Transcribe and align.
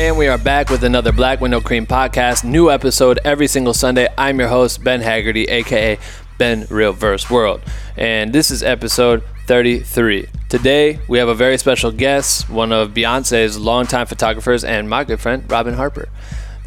And 0.00 0.16
we 0.16 0.28
are 0.28 0.38
back 0.38 0.70
with 0.70 0.84
another 0.84 1.10
Black 1.10 1.40
With 1.40 1.50
No 1.50 1.60
Cream 1.60 1.84
podcast. 1.84 2.44
New 2.44 2.70
episode 2.70 3.18
every 3.24 3.48
single 3.48 3.74
Sunday. 3.74 4.06
I'm 4.16 4.38
your 4.38 4.46
host, 4.46 4.84
Ben 4.84 5.00
Haggerty, 5.00 5.46
aka 5.46 5.98
Ben 6.38 6.68
Real 6.70 6.92
Verse 6.92 7.28
World. 7.28 7.60
And 7.96 8.32
this 8.32 8.52
is 8.52 8.62
episode 8.62 9.24
33. 9.48 10.28
Today, 10.48 11.00
we 11.08 11.18
have 11.18 11.26
a 11.26 11.34
very 11.34 11.58
special 11.58 11.90
guest, 11.90 12.48
one 12.48 12.70
of 12.70 12.90
Beyonce's 12.90 13.58
longtime 13.58 14.06
photographers, 14.06 14.62
and 14.62 14.88
my 14.88 15.02
good 15.02 15.18
friend, 15.18 15.50
Robin 15.50 15.74
Harper. 15.74 16.08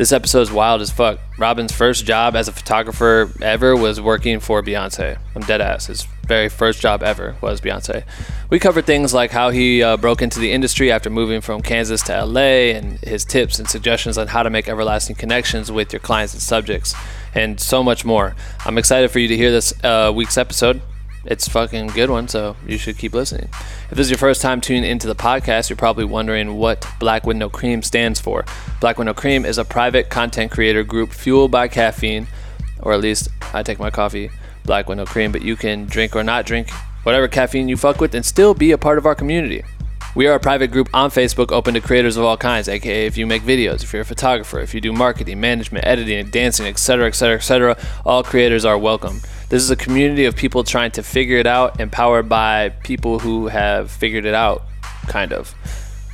This 0.02 0.12
episode 0.12 0.42
is 0.42 0.52
wild 0.52 0.82
as 0.82 0.90
fuck. 0.90 1.20
Robin's 1.38 1.72
first 1.72 2.08
job 2.08 2.36
as 2.36 2.48
a 2.48 2.52
photographer 2.52 3.32
ever 3.40 3.76
was 3.76 4.02
working 4.02 4.40
for 4.40 4.64
Beyonce. 4.64 5.20
I'm 5.36 5.44
dead 5.44 5.62
ass. 5.62 5.86
His 5.86 6.08
very 6.26 6.50
first 6.50 6.82
job 6.82 7.04
ever 7.04 7.36
was 7.40 7.62
Beyonce. 7.62 8.04
We 8.50 8.58
covered 8.58 8.88
things 8.88 9.14
like 9.14 9.30
how 9.30 9.52
he 9.52 9.84
uh, 9.84 9.98
broke 9.98 10.24
into 10.24 10.40
the 10.40 10.54
industry 10.54 10.92
after 10.92 11.12
moving 11.12 11.40
from 11.40 11.62
Kansas 11.62 12.02
to 12.06 12.26
LA 12.26 12.74
and 12.74 12.98
his 13.02 13.24
tips 13.24 13.60
and 13.60 13.70
suggestions 13.70 14.18
on 14.18 14.26
how 14.26 14.42
to 14.42 14.50
make 14.50 14.68
everlasting 14.68 15.18
connections 15.18 15.72
with 15.72 15.94
your 15.94 16.00
clients 16.00 16.34
and 16.34 16.42
subjects, 16.42 16.96
and 17.36 17.60
so 17.60 17.84
much 17.84 18.04
more. 18.04 18.36
I'm 18.66 18.80
excited 18.80 19.12
for 19.12 19.20
you 19.20 19.28
to 19.28 19.38
hear 19.38 19.52
this 19.52 19.72
uh, 19.84 20.12
week's 20.16 20.36
episode 20.36 20.82
it's 21.24 21.48
fucking 21.48 21.88
good 21.88 22.10
one, 22.10 22.28
so 22.28 22.56
you 22.66 22.78
should 22.78 22.98
keep 22.98 23.14
listening. 23.14 23.50
If 23.90 23.98
this 23.98 24.08
is 24.08 24.10
your 24.10 24.18
first 24.18 24.42
time 24.42 24.60
tuning 24.60 24.90
into 24.90 25.08
the 25.08 25.16
podcast, 25.16 25.70
you're 25.70 25.78
probably 25.78 26.06
wondering 26.06 26.56
what 26.56 26.86
Black 27.00 27.26
With 27.26 27.38
No 27.38 27.50
Cream 27.50 27.84
stands 27.84 28.20
for. 28.20 28.44
Black 28.80 28.98
With 28.98 29.06
No 29.06 29.14
Cream 29.14 29.46
is 29.46 29.58
a 29.58 29.66
private 29.66 30.10
content 30.10 30.52
creator 30.52 30.84
group 30.84 31.12
fueled 31.12 31.52
by 31.52 31.68
caffeine, 31.68 32.28
or 32.80 32.94
at 32.94 33.02
least 33.02 33.30
I 33.54 33.62
take 33.64 33.80
my 33.80 33.92
coffee 33.92 34.32
Black 34.66 34.90
With 34.90 34.98
No 34.98 35.06
Cream, 35.06 35.32
but 35.32 35.44
you 35.44 35.56
can 35.56 35.86
drink 35.86 36.16
or 36.16 36.24
not 36.24 36.46
drink 36.46 36.72
whatever 37.04 37.28
caffeine 37.28 37.68
you 37.68 37.78
fuck 37.78 38.00
with 38.00 38.16
and 38.16 38.26
still 38.26 38.54
be 38.54 38.72
a 38.72 38.78
part 38.78 38.98
of 38.98 39.06
our 39.06 39.16
community. 39.16 39.64
We 40.14 40.28
are 40.28 40.34
a 40.34 40.42
private 40.42 40.72
group 40.72 40.90
on 40.94 41.10
Facebook 41.10 41.54
open 41.54 41.74
to 41.76 41.80
creators 41.80 42.18
of 42.18 42.26
all 42.26 42.36
kinds, 42.36 42.68
aka 42.68 43.06
if 43.06 43.18
you 43.18 43.26
make 43.26 43.44
videos, 43.44 43.82
if 43.82 43.94
you're 43.94 44.02
a 44.02 44.06
photographer, 44.06 44.60
if 44.60 44.74
you 44.74 44.82
do 44.82 44.92
marketing, 44.92 45.40
management, 45.40 45.88
editing, 45.88 46.30
dancing, 46.30 46.66
etc., 46.66 47.08
etc., 47.08 47.38
etc., 47.38 47.78
all 48.06 48.22
creators 48.22 48.66
are 48.66 48.78
welcome. 48.78 49.22
This 49.48 49.64
is 49.64 49.72
a 49.72 49.76
community 49.78 50.26
of 50.26 50.36
people 50.36 50.66
trying 50.66 50.92
to 50.92 51.04
figure 51.04 51.38
it 51.38 51.48
out, 51.48 51.80
empowered 51.80 52.28
by 52.28 52.70
people 52.84 53.20
who 53.20 53.48
have 53.48 53.90
figured 53.90 54.26
it 54.26 54.34
out, 54.34 54.64
kind 55.08 55.32
of. 55.32 55.56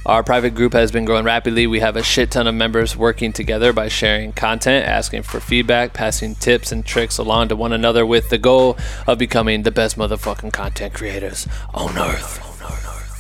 Our 0.06 0.24
private 0.24 0.54
group 0.54 0.74
has 0.74 0.92
been 0.92 1.04
growing 1.04 1.26
rapidly. 1.26 1.66
We 1.66 1.80
have 1.80 1.96
a 1.96 2.04
shit 2.04 2.30
ton 2.30 2.46
of 2.46 2.54
members 2.54 2.96
working 2.96 3.34
together 3.34 3.74
by 3.74 3.88
sharing 3.88 4.32
content, 4.32 4.86
asking 4.86 5.24
for 5.24 5.40
feedback, 5.40 5.94
passing 5.94 6.36
tips 6.36 6.72
and 6.72 6.86
tricks 6.86 7.18
along 7.18 7.48
to 7.48 7.56
one 7.56 7.74
another 7.74 8.06
with 8.06 8.30
the 8.30 8.38
goal 8.38 8.78
of 9.08 9.18
becoming 9.18 9.64
the 9.64 9.72
best 9.72 9.98
motherfucking 9.98 10.54
content 10.54 10.94
creators 10.94 11.48
on 11.74 11.98
earth. 11.98 12.47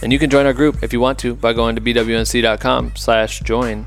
And 0.01 0.13
you 0.13 0.19
can 0.19 0.29
join 0.29 0.45
our 0.45 0.53
group 0.53 0.83
if 0.83 0.93
you 0.93 0.99
want 0.99 1.17
to 1.19 1.35
by 1.35 1.53
going 1.53 1.75
to 1.75 1.81
bwnc.com 1.81 2.95
slash 2.95 3.39
join 3.41 3.85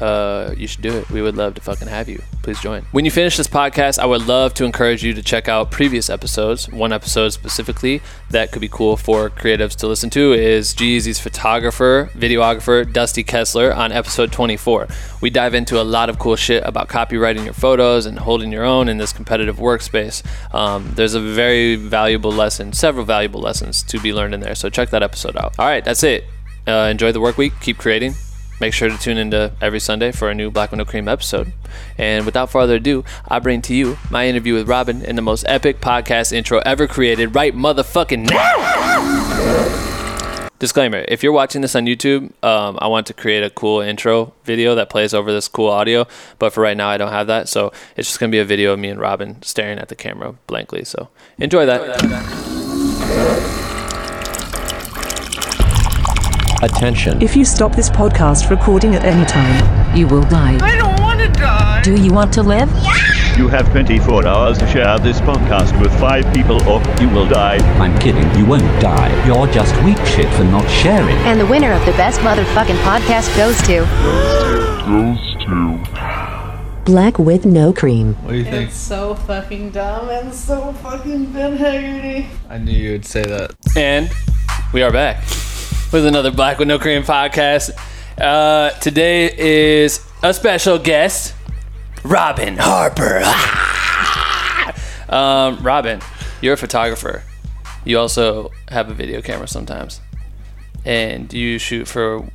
uh, 0.00 0.54
you 0.56 0.66
should 0.66 0.82
do 0.82 0.96
it. 0.96 1.08
We 1.10 1.22
would 1.22 1.36
love 1.36 1.54
to 1.54 1.60
fucking 1.60 1.88
have 1.88 2.08
you. 2.08 2.22
Please 2.42 2.60
join. 2.60 2.82
When 2.92 3.04
you 3.04 3.10
finish 3.10 3.36
this 3.36 3.48
podcast, 3.48 3.98
I 3.98 4.06
would 4.06 4.26
love 4.26 4.54
to 4.54 4.64
encourage 4.64 5.04
you 5.04 5.12
to 5.14 5.22
check 5.22 5.48
out 5.48 5.70
previous 5.70 6.08
episodes. 6.08 6.68
One 6.70 6.92
episode 6.92 7.30
specifically 7.30 8.00
that 8.30 8.50
could 8.50 8.60
be 8.60 8.68
cool 8.68 8.96
for 8.96 9.28
creatives 9.28 9.76
to 9.76 9.86
listen 9.86 10.08
to 10.10 10.32
is 10.32 10.72
G-Eazy's 10.74 11.20
photographer, 11.20 12.10
videographer, 12.14 12.90
Dusty 12.90 13.22
Kessler 13.22 13.72
on 13.72 13.92
episode 13.92 14.32
24. 14.32 14.88
We 15.20 15.28
dive 15.28 15.54
into 15.54 15.80
a 15.80 15.84
lot 15.84 16.08
of 16.08 16.18
cool 16.18 16.36
shit 16.36 16.64
about 16.64 16.88
copyrighting 16.88 17.44
your 17.44 17.54
photos 17.54 18.06
and 18.06 18.18
holding 18.18 18.50
your 18.50 18.64
own 18.64 18.88
in 18.88 18.98
this 18.98 19.12
competitive 19.12 19.58
workspace. 19.58 20.24
Um, 20.54 20.92
there's 20.94 21.14
a 21.14 21.20
very 21.20 21.76
valuable 21.76 22.32
lesson, 22.32 22.72
several 22.72 23.04
valuable 23.04 23.40
lessons 23.40 23.82
to 23.84 24.00
be 24.00 24.12
learned 24.12 24.34
in 24.34 24.40
there. 24.40 24.54
So 24.54 24.70
check 24.70 24.90
that 24.90 25.02
episode 25.02 25.36
out. 25.36 25.58
All 25.58 25.66
right, 25.66 25.84
that's 25.84 26.02
it. 26.02 26.24
Uh, 26.66 26.88
enjoy 26.90 27.12
the 27.12 27.20
work 27.20 27.36
week. 27.36 27.52
Keep 27.60 27.78
creating. 27.78 28.14
Make 28.60 28.74
sure 28.74 28.90
to 28.90 28.98
tune 28.98 29.16
into 29.16 29.52
every 29.60 29.80
Sunday 29.80 30.12
for 30.12 30.28
a 30.28 30.34
new 30.34 30.50
Black 30.50 30.70
With 30.70 30.78
No 30.78 30.84
Cream 30.84 31.08
episode. 31.08 31.52
And 31.96 32.26
without 32.26 32.50
further 32.50 32.74
ado, 32.74 33.04
I 33.26 33.38
bring 33.38 33.62
to 33.62 33.74
you 33.74 33.96
my 34.10 34.28
interview 34.28 34.52
with 34.54 34.68
Robin 34.68 35.02
in 35.02 35.16
the 35.16 35.22
most 35.22 35.44
epic 35.48 35.80
podcast 35.80 36.32
intro 36.32 36.60
ever 36.66 36.86
created 36.86 37.34
right 37.34 37.54
motherfucking 37.54 38.28
now. 38.28 39.76
Disclaimer 40.58 41.06
if 41.08 41.22
you're 41.22 41.32
watching 41.32 41.62
this 41.62 41.74
on 41.74 41.86
YouTube, 41.86 42.32
um, 42.44 42.78
I 42.82 42.86
want 42.88 43.06
to 43.06 43.14
create 43.14 43.42
a 43.42 43.48
cool 43.48 43.80
intro 43.80 44.34
video 44.44 44.74
that 44.74 44.90
plays 44.90 45.14
over 45.14 45.32
this 45.32 45.48
cool 45.48 45.70
audio, 45.70 46.06
but 46.38 46.52
for 46.52 46.60
right 46.60 46.76
now, 46.76 46.90
I 46.90 46.98
don't 46.98 47.12
have 47.12 47.28
that. 47.28 47.48
So 47.48 47.72
it's 47.96 48.08
just 48.08 48.20
going 48.20 48.30
to 48.30 48.34
be 48.34 48.40
a 48.40 48.44
video 48.44 48.74
of 48.74 48.78
me 48.78 48.90
and 48.90 49.00
Robin 49.00 49.40
staring 49.42 49.78
at 49.78 49.88
the 49.88 49.96
camera 49.96 50.34
blankly. 50.46 50.84
So 50.84 51.08
enjoy 51.38 51.64
that. 51.64 52.02
Enjoy 52.04 52.08
that. 52.08 53.59
Attention. 56.62 57.22
If 57.22 57.36
you 57.36 57.46
stop 57.46 57.74
this 57.74 57.88
podcast 57.88 58.50
recording 58.50 58.94
at 58.94 59.02
any 59.02 59.24
time, 59.24 59.96
you 59.96 60.06
will 60.06 60.24
die. 60.24 60.58
I 60.60 60.76
don't 60.76 61.00
want 61.00 61.18
to 61.20 61.28
die. 61.28 61.80
Do 61.82 61.94
you 61.98 62.12
want 62.12 62.34
to 62.34 62.42
live? 62.42 62.68
You 63.38 63.48
have 63.48 63.70
24 63.70 64.26
hours 64.26 64.58
to 64.58 64.66
share 64.66 64.98
this 64.98 65.22
podcast 65.22 65.80
with 65.80 65.90
five 65.98 66.30
people 66.34 66.62
or 66.68 66.82
you 67.00 67.08
will 67.08 67.26
die. 67.26 67.56
I'm 67.78 67.98
kidding, 67.98 68.28
you 68.38 68.44
won't 68.44 68.62
die. 68.82 69.08
You're 69.26 69.46
just 69.46 69.74
weak 69.84 69.96
shit 70.04 70.28
for 70.34 70.44
not 70.44 70.68
sharing. 70.68 71.16
And 71.24 71.40
the 71.40 71.46
winner 71.46 71.72
of 71.72 71.82
the 71.86 71.92
best 71.92 72.20
motherfucking 72.20 72.76
podcast 72.82 73.34
goes 73.38 73.56
to. 73.62 73.86
Goes 74.84 75.36
to. 75.46 76.84
Black 76.84 77.18
with 77.18 77.46
no 77.46 77.72
cream. 77.72 78.16
What 78.16 78.32
do 78.32 78.36
you 78.36 78.44
think? 78.44 78.68
It's 78.68 78.76
so 78.76 79.14
fucking 79.14 79.70
dumb 79.70 80.10
and 80.10 80.34
so 80.34 80.74
fucking 80.74 81.32
Ben 81.32 81.56
Haggerty. 81.56 82.26
I 82.50 82.58
knew 82.58 82.72
you 82.72 82.92
would 82.92 83.06
say 83.06 83.22
that. 83.22 83.54
And 83.74 84.10
we 84.74 84.82
are 84.82 84.92
back 84.92 85.24
with 85.92 86.06
another 86.06 86.30
Black 86.30 86.58
with 86.58 86.68
No 86.68 86.78
Cream 86.78 87.02
podcast. 87.02 87.70
Uh, 88.16 88.70
today 88.78 89.36
is 89.36 90.06
a 90.22 90.32
special 90.32 90.78
guest, 90.78 91.34
Robin 92.04 92.56
Harper. 92.58 93.22
um, 95.08 95.60
Robin, 95.62 96.00
you're 96.40 96.54
a 96.54 96.56
photographer. 96.56 97.24
You 97.84 97.98
also 97.98 98.52
have 98.68 98.88
a 98.88 98.94
video 98.94 99.20
camera 99.20 99.48
sometimes, 99.48 100.00
and 100.84 101.32
you 101.32 101.58
shoot 101.58 101.88
for. 101.88 102.28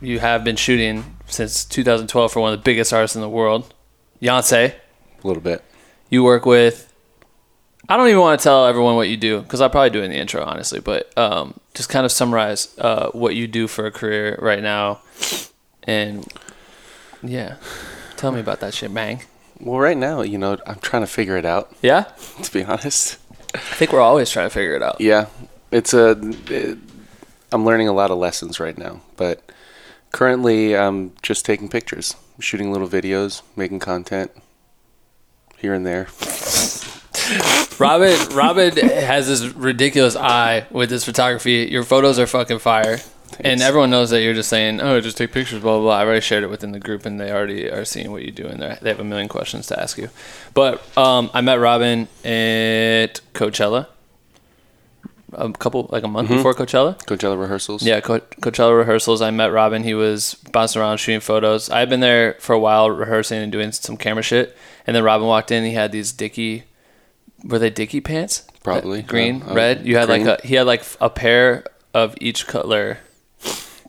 You 0.00 0.18
have 0.18 0.44
been 0.44 0.56
shooting 0.56 1.16
since 1.26 1.64
2012 1.64 2.32
for 2.32 2.40
one 2.40 2.52
of 2.52 2.58
the 2.58 2.64
biggest 2.64 2.92
artists 2.92 3.16
in 3.16 3.22
the 3.22 3.28
world, 3.28 3.72
Beyonce. 4.20 4.74
A 5.22 5.26
little 5.26 5.42
bit. 5.42 5.64
You 6.10 6.22
work 6.22 6.44
with 6.44 6.91
I 7.88 7.96
don't 7.96 8.08
even 8.08 8.20
want 8.20 8.38
to 8.38 8.44
tell 8.44 8.66
everyone 8.66 8.96
what 8.96 9.08
you 9.08 9.16
do 9.16 9.40
because 9.42 9.60
I'll 9.60 9.70
probably 9.70 9.90
do 9.90 10.00
it 10.00 10.04
in 10.04 10.10
the 10.10 10.16
intro, 10.16 10.44
honestly. 10.44 10.80
But 10.80 11.16
um, 11.18 11.58
just 11.74 11.88
kind 11.88 12.06
of 12.06 12.12
summarize 12.12 12.76
uh, 12.78 13.10
what 13.10 13.34
you 13.34 13.46
do 13.46 13.66
for 13.66 13.86
a 13.86 13.90
career 13.90 14.38
right 14.40 14.62
now, 14.62 15.00
and 15.82 16.26
yeah, 17.22 17.56
tell 18.16 18.32
me 18.32 18.40
about 18.40 18.60
that 18.60 18.74
shit, 18.74 18.92
bang. 18.94 19.22
Well, 19.60 19.78
right 19.78 19.96
now, 19.96 20.22
you 20.22 20.38
know, 20.38 20.58
I'm 20.66 20.80
trying 20.80 21.02
to 21.02 21.06
figure 21.06 21.36
it 21.36 21.44
out. 21.44 21.72
Yeah. 21.82 22.04
To 22.42 22.52
be 22.52 22.64
honest. 22.64 23.18
I 23.54 23.58
think 23.58 23.92
we're 23.92 24.00
always 24.00 24.30
trying 24.30 24.46
to 24.46 24.54
figure 24.54 24.74
it 24.74 24.82
out. 24.82 25.00
Yeah, 25.00 25.26
it's 25.70 25.92
a. 25.92 26.18
It, 26.48 26.78
I'm 27.52 27.64
learning 27.66 27.86
a 27.86 27.92
lot 27.92 28.10
of 28.10 28.16
lessons 28.18 28.58
right 28.58 28.76
now, 28.78 29.02
but 29.16 29.52
currently 30.10 30.76
I'm 30.76 31.12
just 31.22 31.44
taking 31.44 31.68
pictures, 31.68 32.16
shooting 32.40 32.72
little 32.72 32.88
videos, 32.88 33.42
making 33.56 33.80
content 33.80 34.30
here 35.58 35.74
and 35.74 35.84
there. 35.84 36.08
Robin 37.78 38.16
Robin 38.34 38.76
has 38.76 39.28
this 39.28 39.44
ridiculous 39.54 40.16
eye 40.16 40.66
with 40.70 40.90
his 40.90 41.04
photography. 41.04 41.68
Your 41.70 41.84
photos 41.84 42.18
are 42.18 42.26
fucking 42.26 42.58
fire. 42.58 42.98
Thanks. 42.98 43.40
And 43.44 43.62
everyone 43.62 43.90
knows 43.90 44.10
that 44.10 44.20
you're 44.22 44.34
just 44.34 44.50
saying, 44.50 44.80
"Oh, 44.80 45.00
just 45.00 45.16
take 45.16 45.32
pictures." 45.32 45.62
Blah 45.62 45.76
blah. 45.76 45.82
blah. 45.82 45.96
I 45.98 46.04
already 46.04 46.20
shared 46.20 46.44
it 46.44 46.50
within 46.50 46.72
the 46.72 46.78
group, 46.78 47.06
and 47.06 47.18
they 47.18 47.32
already 47.32 47.70
are 47.70 47.84
seeing 47.84 48.12
what 48.12 48.22
you 48.22 48.30
do 48.30 48.46
in 48.46 48.60
there. 48.60 48.78
They 48.82 48.90
have 48.90 49.00
a 49.00 49.04
million 49.04 49.28
questions 49.28 49.66
to 49.68 49.80
ask 49.80 49.96
you. 49.96 50.10
But 50.52 50.82
um, 50.98 51.30
I 51.32 51.40
met 51.40 51.58
Robin 51.58 52.08
at 52.24 53.20
Coachella 53.32 53.86
a 55.34 55.50
couple 55.52 55.88
like 55.90 56.04
a 56.04 56.08
month 56.08 56.28
mm-hmm. 56.28 56.36
before 56.36 56.54
Coachella. 56.54 56.98
Coachella 57.04 57.40
rehearsals. 57.40 57.82
Yeah, 57.82 58.00
Co- 58.00 58.20
Coachella 58.20 58.76
rehearsals. 58.76 59.22
I 59.22 59.30
met 59.30 59.46
Robin. 59.46 59.82
He 59.82 59.94
was 59.94 60.36
bouncing 60.52 60.80
around 60.80 60.98
shooting 60.98 61.20
photos. 61.20 61.70
I've 61.70 61.88
been 61.88 62.00
there 62.00 62.34
for 62.34 62.52
a 62.54 62.58
while 62.58 62.90
rehearsing 62.90 63.38
and 63.38 63.50
doing 63.50 63.72
some 63.72 63.96
camera 63.96 64.22
shit. 64.22 64.56
And 64.86 64.94
then 64.94 65.04
Robin 65.04 65.26
walked 65.26 65.50
in. 65.50 65.64
He 65.64 65.72
had 65.72 65.92
these 65.92 66.12
Dickie 66.12 66.64
were 67.44 67.58
they 67.58 67.70
dicky 67.70 68.00
pants? 68.00 68.46
Probably 68.62 69.02
green, 69.02 69.42
uh, 69.42 69.54
red. 69.54 69.86
You 69.86 69.96
had 69.96 70.08
green. 70.08 70.26
like 70.26 70.44
a 70.44 70.46
he 70.46 70.54
had 70.54 70.66
like 70.66 70.84
a 71.00 71.10
pair 71.10 71.64
of 71.94 72.14
each 72.20 72.46
color, 72.46 72.98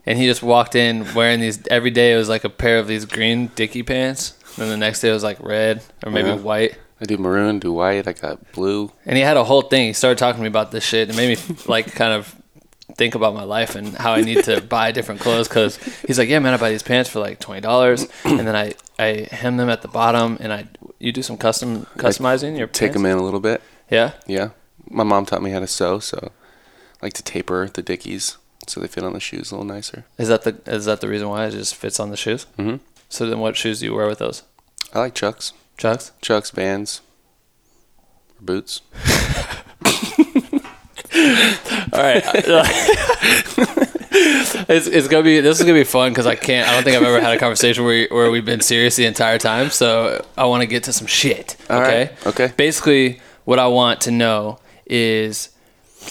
and 0.04 0.18
he 0.18 0.26
just 0.26 0.42
walked 0.42 0.74
in 0.74 1.12
wearing 1.14 1.40
these 1.40 1.64
every 1.68 1.90
day. 1.90 2.12
It 2.12 2.16
was 2.16 2.28
like 2.28 2.44
a 2.44 2.50
pair 2.50 2.78
of 2.78 2.86
these 2.86 3.04
green 3.04 3.50
dicky 3.54 3.82
pants. 3.82 4.34
And 4.56 4.70
the 4.70 4.76
next 4.76 5.00
day 5.00 5.10
it 5.10 5.12
was 5.12 5.24
like 5.24 5.40
red 5.40 5.82
or 6.04 6.12
maybe 6.12 6.28
yeah. 6.28 6.36
white. 6.36 6.78
I 7.00 7.06
do 7.06 7.18
maroon, 7.18 7.58
do 7.58 7.72
white. 7.72 8.06
I 8.06 8.12
got 8.12 8.52
blue. 8.52 8.92
And 9.04 9.16
he 9.16 9.22
had 9.22 9.36
a 9.36 9.44
whole 9.44 9.62
thing. 9.62 9.88
He 9.88 9.92
started 9.92 10.18
talking 10.18 10.38
to 10.38 10.42
me 10.42 10.48
about 10.48 10.70
this 10.70 10.84
shit. 10.84 11.10
It 11.10 11.16
made 11.16 11.38
me 11.38 11.56
like 11.66 11.92
kind 11.92 12.12
of 12.12 12.34
think 12.96 13.14
about 13.14 13.34
my 13.34 13.44
life 13.44 13.74
and 13.74 13.94
how 13.94 14.12
I 14.12 14.20
need 14.20 14.44
to 14.44 14.60
buy 14.68 14.92
different 14.92 15.20
clothes 15.20 15.48
because 15.48 15.76
he's 16.06 16.18
like, 16.18 16.28
yeah, 16.28 16.38
man, 16.38 16.54
I 16.54 16.56
buy 16.56 16.70
these 16.70 16.82
pants 16.82 17.10
for 17.10 17.20
like 17.20 17.40
twenty 17.40 17.60
dollars, 17.60 18.06
and 18.24 18.40
then 18.40 18.54
I 18.56 18.74
I 18.98 19.28
hem 19.30 19.56
them 19.56 19.68
at 19.68 19.82
the 19.82 19.88
bottom, 19.88 20.36
and 20.40 20.52
I 20.52 20.68
you 20.98 21.12
do 21.12 21.22
some 21.22 21.36
custom 21.36 21.86
customizing 21.96 22.56
your 22.58 22.66
take 22.66 22.92
pants? 22.92 22.94
them 22.94 23.06
in 23.06 23.18
a 23.18 23.22
little 23.22 23.40
bit. 23.40 23.62
Yeah, 23.90 24.12
yeah. 24.26 24.50
My 24.90 25.04
mom 25.04 25.26
taught 25.26 25.42
me 25.42 25.50
how 25.50 25.60
to 25.60 25.66
sew, 25.66 25.98
so 25.98 26.30
I 27.02 27.06
like 27.06 27.12
to 27.14 27.22
taper 27.22 27.68
the 27.68 27.82
dickies 27.82 28.36
so 28.66 28.80
they 28.80 28.86
fit 28.86 29.04
on 29.04 29.12
the 29.12 29.20
shoes 29.20 29.50
a 29.50 29.56
little 29.56 29.66
nicer. 29.66 30.04
Is 30.18 30.28
that 30.28 30.42
the 30.42 30.60
is 30.66 30.84
that 30.86 31.00
the 31.00 31.08
reason 31.08 31.28
why 31.28 31.46
it 31.46 31.50
just 31.52 31.74
fits 31.74 32.00
on 32.00 32.10
the 32.10 32.16
shoes? 32.16 32.46
Mm-hmm. 32.58 32.76
So 33.08 33.28
then, 33.28 33.38
what 33.38 33.56
shoes 33.56 33.80
do 33.80 33.86
you 33.86 33.94
wear 33.94 34.06
with 34.06 34.18
those? 34.18 34.42
I 34.92 35.00
like 35.00 35.14
Chucks, 35.14 35.52
Chucks. 35.76 36.12
Chucks, 36.20 36.50
Vans, 36.50 37.00
boots. 38.40 38.82
All 41.14 42.00
right. 42.02 42.22
it's, 44.68 44.86
it's 44.86 45.08
gonna 45.08 45.22
be 45.22 45.40
this 45.40 45.58
is 45.60 45.64
gonna 45.64 45.78
be 45.78 45.84
fun 45.84 46.10
because 46.10 46.26
I 46.26 46.34
can't. 46.34 46.68
I 46.68 46.74
don't 46.74 46.82
think 46.84 46.96
I've 46.96 47.02
ever 47.02 47.20
had 47.20 47.36
a 47.36 47.38
conversation 47.38 47.84
where 47.84 48.08
where 48.10 48.30
we've 48.30 48.44
been 48.44 48.60
serious 48.60 48.96
the 48.96 49.06
entire 49.06 49.38
time. 49.38 49.70
So 49.70 50.24
I 50.36 50.46
want 50.46 50.62
to 50.62 50.66
get 50.66 50.84
to 50.84 50.92
some 50.92 51.06
shit. 51.06 51.56
All 51.70 51.80
okay. 51.82 52.06
right, 52.08 52.26
okay. 52.26 52.52
Basically, 52.56 53.20
what 53.44 53.58
I 53.58 53.66
want 53.68 54.00
to 54.02 54.10
know 54.10 54.58
is, 54.86 55.50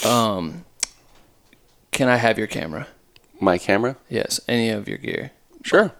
um, 0.05 0.63
can 1.91 2.07
I 2.07 2.15
have 2.17 2.37
your 2.37 2.47
camera? 2.47 2.87
My 3.39 3.57
camera, 3.57 3.97
Yes, 4.09 4.39
any 4.47 4.69
of 4.69 4.87
your 4.87 4.97
gear. 4.97 5.31
sure. 5.63 5.91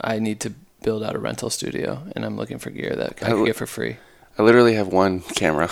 I 0.00 0.18
need 0.18 0.40
to 0.40 0.52
build 0.82 1.02
out 1.02 1.14
a 1.14 1.18
rental 1.18 1.50
studio, 1.50 2.02
and 2.14 2.24
I'm 2.24 2.36
looking 2.36 2.58
for 2.58 2.70
gear 2.70 2.94
that 2.96 3.22
I 3.22 3.26
I 3.26 3.28
can 3.30 3.40
li- 3.40 3.46
get 3.46 3.56
for 3.56 3.66
free. 3.66 3.96
I 4.38 4.42
literally 4.42 4.74
have 4.74 4.88
one 4.88 5.20
camera. 5.20 5.68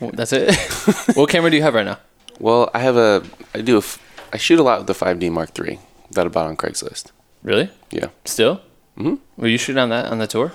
That's 0.00 0.32
it. 0.32 0.54
what 1.16 1.28
camera 1.30 1.50
do 1.50 1.56
you 1.56 1.62
have 1.62 1.74
right 1.74 1.84
now? 1.84 1.98
Well, 2.38 2.70
I 2.74 2.80
have 2.80 2.96
a. 2.96 3.22
I 3.54 3.60
do 3.60 3.76
a. 3.76 3.78
f- 3.78 3.98
I 4.32 4.36
shoot 4.38 4.58
a 4.58 4.62
lot 4.62 4.78
with 4.78 4.86
the 4.88 4.92
5D 5.04 5.30
Mark 5.30 5.50
III 5.58 5.78
that 6.12 6.26
I 6.26 6.28
bought 6.28 6.46
on 6.46 6.56
Craigslist. 6.56 7.12
Really? 7.42 7.70
Yeah. 7.90 8.08
Still? 8.24 8.60
Mhm. 8.98 9.18
Were 9.36 9.46
you 9.48 9.58
shooting 9.58 9.78
on 9.80 9.88
that 9.90 10.06
on 10.10 10.18
the 10.18 10.26
tour? 10.26 10.52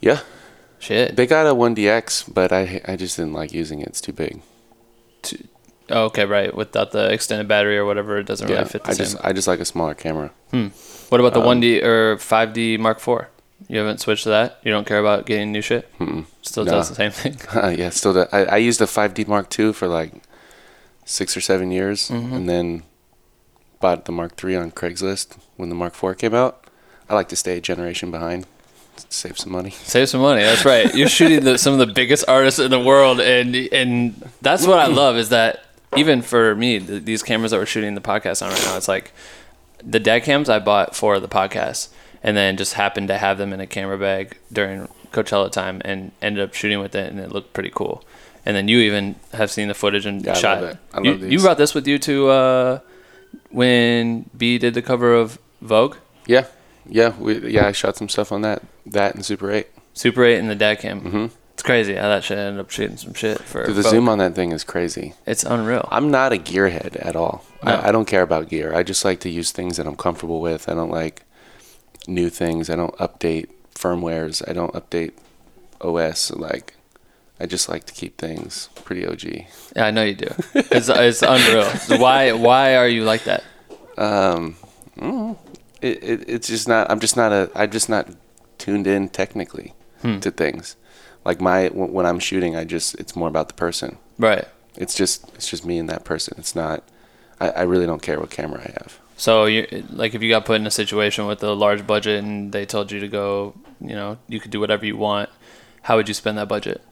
Yeah. 0.00 0.20
Shit. 0.80 1.16
They 1.16 1.26
got 1.26 1.46
a 1.46 1.54
1DX, 1.54 2.32
but 2.32 2.52
I 2.52 2.80
I 2.86 2.96
just 2.96 3.16
didn't 3.16 3.32
like 3.34 3.52
using 3.52 3.80
it. 3.80 3.88
It's 3.88 4.00
too 4.00 4.12
big. 4.12 4.40
Oh, 5.90 6.04
okay, 6.04 6.24
right. 6.26 6.54
Without 6.54 6.90
the 6.92 7.10
extended 7.12 7.48
battery 7.48 7.78
or 7.78 7.84
whatever, 7.86 8.18
it 8.18 8.26
doesn't 8.26 8.48
Yeah. 8.48 8.56
really 8.58 8.68
fit 8.68 8.84
the 8.84 8.90
I 8.90 8.92
same. 8.94 9.04
just 9.06 9.16
I 9.24 9.32
just 9.32 9.48
like 9.48 9.60
a 9.60 9.64
smaller 9.64 9.94
camera. 9.94 10.30
Hmm. 10.50 10.68
what 11.08 11.20
about 11.20 11.32
the 11.34 11.40
um, 11.40 11.60
1D 11.60 11.82
or 11.82 12.16
5D 12.16 12.78
Mark 12.78 12.98
IV? 12.98 13.26
You 13.68 13.78
haven't 13.78 13.98
switched 14.00 14.22
to 14.24 14.28
that? 14.30 14.58
You 14.64 14.70
don't 14.70 14.86
care 14.86 14.98
about 15.00 15.26
getting 15.26 15.50
new 15.50 15.62
shit? 15.62 15.88
Mm-mm. 15.98 16.26
Still 16.42 16.64
Nah. 16.64 16.72
does 16.72 16.88
the 16.90 16.94
same 16.94 17.10
thing. 17.10 17.36
yeah, 17.78 17.88
still. 17.90 18.12
Do, 18.12 18.26
I 18.32 18.44
I 18.44 18.56
used 18.58 18.80
a 18.80 18.86
5D 18.86 19.26
Mark 19.26 19.46
II 19.58 19.72
for 19.72 19.88
like 19.88 20.12
six 21.08 21.36
or 21.36 21.40
seven 21.40 21.70
years, 21.70 22.10
Mm-hmm. 22.10 22.34
and 22.34 22.48
then 22.48 22.82
bought 23.80 24.04
the 24.04 24.12
Mark 24.12 24.32
III 24.42 24.56
on 24.56 24.70
Craigslist 24.72 25.38
when 25.56 25.68
the 25.68 25.74
Mark 25.74 25.94
IV 26.02 26.18
came 26.18 26.34
out. 26.34 26.64
I 27.08 27.14
like 27.14 27.28
to 27.28 27.36
stay 27.36 27.56
a 27.56 27.60
generation 27.60 28.10
behind, 28.10 28.46
save 29.08 29.38
some 29.38 29.52
money. 29.52 29.70
Save 29.70 30.08
some 30.10 30.20
money. 30.20 30.42
That's 30.42 30.64
right. 30.64 30.92
You're 30.98 31.08
shooting 31.08 31.44
the, 31.44 31.56
some 31.56 31.72
of 31.72 31.78
the 31.78 31.86
biggest 31.92 32.24
artists 32.28 32.60
in 32.60 32.70
the 32.70 32.80
world, 32.80 33.20
and 33.20 33.54
and 33.72 34.28
that's 34.42 34.66
what 34.66 34.78
I 34.78 34.86
love 35.02 35.16
is 35.16 35.28
that 35.30 35.64
even 35.96 36.20
for 36.20 36.54
me, 36.54 36.80
th- 36.80 37.04
these 37.04 37.22
cameras 37.22 37.50
that 37.52 37.58
we're 37.58 37.66
shooting 37.66 37.94
the 37.94 38.00
podcast 38.02 38.42
on 38.44 38.50
right 38.52 38.62
now, 38.66 38.76
it's 38.76 38.88
like 38.88 39.12
the 39.82 40.00
dad 40.00 40.20
cams 40.24 40.48
I 40.50 40.58
bought 40.58 40.94
for 40.94 41.18
the 41.20 41.28
podcast, 41.28 41.88
and 42.22 42.36
then 42.36 42.56
just 42.58 42.74
happened 42.74 43.08
to 43.08 43.16
have 43.16 43.38
them 43.38 43.52
in 43.54 43.60
a 43.60 43.66
camera 43.66 43.96
bag 43.96 44.36
during 44.52 44.88
Coachella 45.12 45.50
time, 45.50 45.80
and 45.86 46.10
ended 46.20 46.42
up 46.44 46.52
shooting 46.52 46.80
with 46.80 46.94
it, 46.94 47.10
and 47.10 47.18
it 47.20 47.30
looked 47.32 47.54
pretty 47.54 47.70
cool. 47.74 48.04
And 48.48 48.56
then 48.56 48.66
you 48.66 48.78
even 48.78 49.16
have 49.34 49.50
seen 49.50 49.68
the 49.68 49.74
footage 49.74 50.06
and 50.06 50.24
Yeah, 50.24 50.30
I 50.32 50.34
shot. 50.34 50.62
love 50.62 50.70
it. 50.70 50.76
I 50.94 51.00
you, 51.02 51.10
love 51.12 51.20
you 51.22 51.28
these. 51.28 51.42
brought 51.42 51.58
this 51.58 51.74
with 51.74 51.86
you 51.86 51.98
to 51.98 52.28
uh, 52.30 52.78
when 53.50 54.30
B 54.36 54.56
did 54.56 54.72
the 54.72 54.80
cover 54.82 55.14
of 55.14 55.38
Vogue, 55.60 55.96
Yeah, 56.26 56.46
yeah, 56.88 57.12
we 57.18 57.50
yeah. 57.50 57.66
I 57.66 57.72
shot 57.72 57.96
some 57.96 58.08
stuff 58.08 58.32
on 58.32 58.40
that, 58.42 58.62
that 58.86 59.14
and 59.14 59.22
Super 59.24 59.50
8. 59.50 59.66
Super 59.92 60.24
8, 60.24 60.38
and 60.38 60.48
the 60.48 60.54
dad 60.54 60.78
cam. 60.78 61.00
Mm-hmm. 61.02 61.26
It's 61.52 61.62
crazy 61.62 61.94
how 61.96 62.08
that 62.08 62.22
shit 62.24 62.38
ended 62.38 62.60
up 62.60 62.70
shooting 62.70 62.96
some 62.96 63.12
shit 63.14 63.38
for 63.40 63.66
Dude, 63.66 63.74
the 63.76 63.82
Vogue. 63.82 63.90
zoom 63.90 64.08
on 64.08 64.18
that 64.18 64.34
thing 64.36 64.52
is 64.52 64.62
crazy. 64.64 65.12
It's 65.26 65.42
unreal. 65.44 65.86
I'm 65.90 66.10
not 66.10 66.32
a 66.32 66.36
gearhead 66.36 66.96
at 67.04 67.16
all. 67.16 67.44
No. 67.64 67.72
I, 67.72 67.88
I 67.88 67.92
don't 67.92 68.06
care 68.06 68.22
about 68.22 68.48
gear. 68.48 68.72
I 68.74 68.82
just 68.84 69.04
like 69.04 69.18
to 69.20 69.28
use 69.28 69.50
things 69.50 69.76
that 69.76 69.86
I'm 69.86 69.96
comfortable 69.96 70.40
with. 70.40 70.68
I 70.68 70.74
don't 70.74 70.90
like 70.92 71.24
new 72.06 72.30
things. 72.30 72.70
I 72.70 72.76
don't 72.76 72.96
update 72.98 73.48
firmwares. 73.74 74.48
I 74.48 74.52
don't 74.52 74.72
update 74.72 75.12
OS. 75.80 76.30
Like, 76.30 76.74
I 77.40 77.46
just 77.46 77.68
like 77.68 77.84
to 77.84 77.92
keep 77.94 78.18
things 78.18 78.68
pretty 78.84 79.06
OG. 79.06 79.22
Yeah, 79.76 79.86
I 79.86 79.90
know 79.90 80.02
you 80.04 80.14
do. 80.14 80.28
It's 80.54 80.88
it's 80.88 81.22
unreal. 81.22 81.68
Why 82.00 82.32
why 82.32 82.76
are 82.76 82.88
you 82.88 83.04
like 83.04 83.24
that? 83.24 83.44
Um, 83.96 84.56
mm, 84.96 85.36
it, 85.80 86.02
it, 86.02 86.28
it's 86.28 86.48
just 86.48 86.66
not. 86.68 86.90
I'm 86.90 87.00
just 87.00 87.16
not 87.16 87.32
a. 87.32 87.50
I'm 87.54 87.70
just 87.70 87.88
not 87.88 88.08
tuned 88.58 88.86
in 88.86 89.08
technically 89.08 89.72
Hmm. 90.02 90.20
to 90.20 90.30
things. 90.30 90.76
Like 91.24 91.40
my 91.40 91.68
when 91.68 91.92
when 91.92 92.06
I'm 92.06 92.18
shooting, 92.20 92.56
I 92.56 92.64
just 92.64 92.94
it's 92.96 93.14
more 93.16 93.28
about 93.28 93.48
the 93.48 93.54
person. 93.54 93.98
Right. 94.18 94.44
It's 94.76 94.94
just 94.94 95.28
it's 95.34 95.48
just 95.48 95.64
me 95.64 95.78
and 95.78 95.88
that 95.88 96.04
person. 96.04 96.34
It's 96.38 96.54
not. 96.54 96.82
I, 97.40 97.50
I 97.50 97.62
really 97.62 97.86
don't 97.86 98.02
care 98.02 98.18
what 98.18 98.30
camera 98.30 98.60
I 98.60 98.70
have. 98.82 98.98
So 99.16 99.46
you 99.46 99.66
like 99.90 100.14
if 100.14 100.22
you 100.22 100.28
got 100.30 100.44
put 100.44 100.60
in 100.60 100.66
a 100.66 100.70
situation 100.70 101.26
with 101.26 101.42
a 101.42 101.52
large 101.52 101.86
budget 101.86 102.22
and 102.22 102.52
they 102.52 102.64
told 102.66 102.90
you 102.92 103.00
to 103.00 103.08
go, 103.08 103.54
you 103.80 103.94
know, 103.94 104.18
you 104.28 104.38
could 104.40 104.50
do 104.52 104.60
whatever 104.60 104.86
you 104.86 104.96
want. 104.96 105.28
How 105.82 105.96
would 105.96 106.06
you 106.08 106.14
spend 106.14 106.38
that 106.38 106.48
budget? 106.48 106.82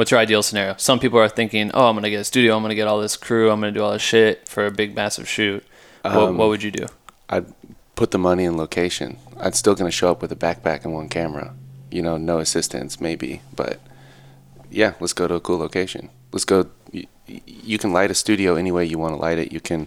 What's 0.00 0.10
your 0.10 0.18
ideal 0.18 0.42
scenario? 0.42 0.76
Some 0.78 0.98
people 0.98 1.18
are 1.18 1.28
thinking, 1.28 1.70
"Oh, 1.74 1.84
I'm 1.86 1.94
gonna 1.94 2.08
get 2.08 2.22
a 2.22 2.24
studio. 2.24 2.56
I'm 2.56 2.62
gonna 2.62 2.74
get 2.74 2.88
all 2.88 3.02
this 3.02 3.18
crew. 3.18 3.50
I'm 3.50 3.60
gonna 3.60 3.70
do 3.70 3.82
all 3.82 3.92
this 3.92 4.00
shit 4.00 4.48
for 4.48 4.64
a 4.64 4.70
big, 4.70 4.96
massive 4.96 5.28
shoot." 5.28 5.62
what, 6.00 6.16
Um, 6.16 6.38
what 6.38 6.48
would 6.48 6.62
you 6.62 6.70
do? 6.70 6.86
I'd 7.28 7.44
put 7.96 8.10
the 8.10 8.16
money 8.16 8.44
in 8.44 8.56
location. 8.56 9.18
I'd 9.38 9.54
still 9.54 9.74
gonna 9.74 9.90
show 9.90 10.10
up 10.10 10.22
with 10.22 10.32
a 10.32 10.36
backpack 10.36 10.86
and 10.86 10.94
one 10.94 11.10
camera. 11.10 11.52
You 11.90 12.00
know, 12.00 12.16
no 12.16 12.38
assistance 12.38 12.98
maybe, 12.98 13.42
but 13.54 13.78
yeah, 14.70 14.94
let's 15.00 15.12
go 15.12 15.28
to 15.28 15.34
a 15.34 15.40
cool 15.40 15.58
location. 15.58 16.08
Let's 16.32 16.46
go. 16.46 16.68
You, 16.92 17.04
you 17.26 17.76
can 17.76 17.92
light 17.92 18.10
a 18.10 18.14
studio 18.14 18.54
any 18.54 18.72
way 18.72 18.86
you 18.86 18.98
want 18.98 19.12
to 19.12 19.20
light 19.20 19.38
it. 19.38 19.52
You 19.52 19.60
can 19.60 19.86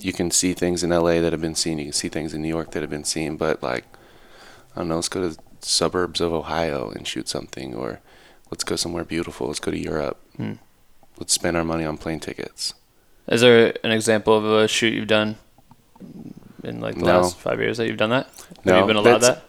you 0.00 0.14
can 0.14 0.30
see 0.30 0.54
things 0.54 0.82
in 0.82 0.88
LA 0.88 1.20
that 1.20 1.34
have 1.34 1.42
been 1.42 1.54
seen. 1.54 1.76
You 1.76 1.84
can 1.84 1.92
see 1.92 2.08
things 2.08 2.32
in 2.32 2.40
New 2.40 2.48
York 2.48 2.70
that 2.70 2.80
have 2.80 2.88
been 2.88 3.04
seen. 3.04 3.36
But 3.36 3.62
like, 3.62 3.84
I 4.74 4.80
don't 4.80 4.88
know. 4.88 4.94
Let's 4.94 5.10
go 5.10 5.28
to 5.28 5.36
suburbs 5.60 6.22
of 6.22 6.32
Ohio 6.32 6.88
and 6.88 7.06
shoot 7.06 7.28
something, 7.28 7.74
or 7.74 8.00
let's 8.50 8.64
go 8.64 8.76
somewhere 8.76 9.04
beautiful. 9.04 9.46
Let's 9.48 9.60
go 9.60 9.70
to 9.70 9.78
Europe. 9.78 10.18
Hmm. 10.36 10.52
Let's 11.18 11.32
spend 11.32 11.56
our 11.56 11.64
money 11.64 11.84
on 11.84 11.96
plane 11.98 12.20
tickets. 12.20 12.74
Is 13.28 13.40
there 13.40 13.74
an 13.82 13.90
example 13.90 14.36
of 14.36 14.44
a 14.44 14.68
shoot 14.68 14.92
you've 14.94 15.08
done 15.08 15.36
in 16.62 16.80
like 16.80 16.94
the 16.96 17.04
No. 17.04 17.20
last 17.20 17.36
five 17.38 17.60
years 17.60 17.78
that 17.78 17.86
you've 17.86 17.96
done 17.96 18.10
that? 18.10 18.26
Have 18.26 18.66
No, 18.66 18.80
you 18.80 18.86
been 18.86 18.96
allowed 18.96 19.20
that's- 19.22 19.42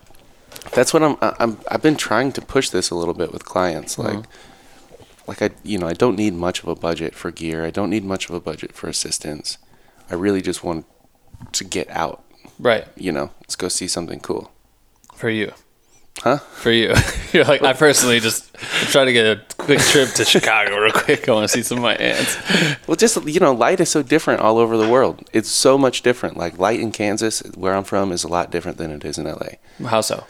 that? 0.62 0.72
that's 0.72 0.94
what 0.94 1.04
I'm, 1.04 1.18
I'm 1.22 1.60
I've 1.70 1.82
been 1.82 1.96
trying 1.98 2.32
to 2.34 2.42
push 2.42 2.70
this 2.70 2.90
a 2.90 2.96
little 2.96 3.14
bit 3.14 3.32
with 3.32 3.46
clients 3.46 3.98
like 3.98 4.16
Uh-huh. 4.18 5.04
like 5.28 5.42
I 5.42 5.50
you 5.64 5.78
know 5.78 5.88
I 5.88 5.94
don't 5.94 6.16
need 6.18 6.34
much 6.34 6.62
of 6.64 6.68
a 6.70 6.76
budget 6.76 7.14
for 7.16 7.32
gear 7.32 7.66
I 7.66 7.70
don't 7.70 7.90
need 7.90 8.04
much 8.04 8.28
of 8.30 8.36
a 8.36 8.40
budget 8.40 8.74
for 8.74 8.88
assistance 8.90 9.58
I 10.10 10.16
really 10.16 10.42
just 10.42 10.64
want 10.64 10.86
to 11.52 11.64
get 11.64 11.90
out 11.90 12.24
Right. 12.60 12.86
you 12.96 13.12
know 13.12 13.32
let's 13.42 13.56
go 13.56 13.68
see 13.68 13.88
something 13.88 14.20
cool 14.20 14.52
For 15.16 15.30
you. 15.30 15.52
Huh 16.24 16.38
For 16.38 16.72
you. 16.72 16.94
You're 17.34 17.46
like, 17.46 17.62
I 17.64 17.74
personally 17.74 18.20
just 18.20 18.54
try 18.92 19.06
to 19.06 19.14
get 19.14 19.26
a 19.26 19.56
quick 19.56 19.80
trip 19.80 20.10
to 20.12 20.26
Chicago 20.26 20.78
real 20.78 20.92
quick. 20.92 21.28
I 21.30 21.34
want 21.34 21.44
to 21.44 21.48
see 21.48 21.64
some 21.64 21.78
of 21.78 21.84
my 21.84 21.96
aunts. 21.96 22.38
well 22.88 22.96
just 22.96 23.24
you 23.28 23.40
know 23.40 23.54
light 23.54 23.80
is 23.80 23.90
so 23.90 24.02
different 24.02 24.42
all 24.42 24.58
over 24.58 24.78
the 24.78 24.90
world 24.90 25.28
it's 25.34 25.50
so 25.50 25.78
much 25.78 26.02
different 26.02 26.38
like 26.38 26.58
light 26.58 26.80
in 26.80 26.92
Kansas 26.92 27.40
where 27.56 27.74
I'm 27.74 27.84
from 27.84 28.12
is 28.12 28.24
a 28.24 28.28
lot 28.28 28.52
different 28.52 28.78
than 28.78 28.92
it 28.92 29.06
is 29.06 29.18
in 29.18 29.26
LA 29.26 29.58
How 29.88 30.02
so? 30.02 30.26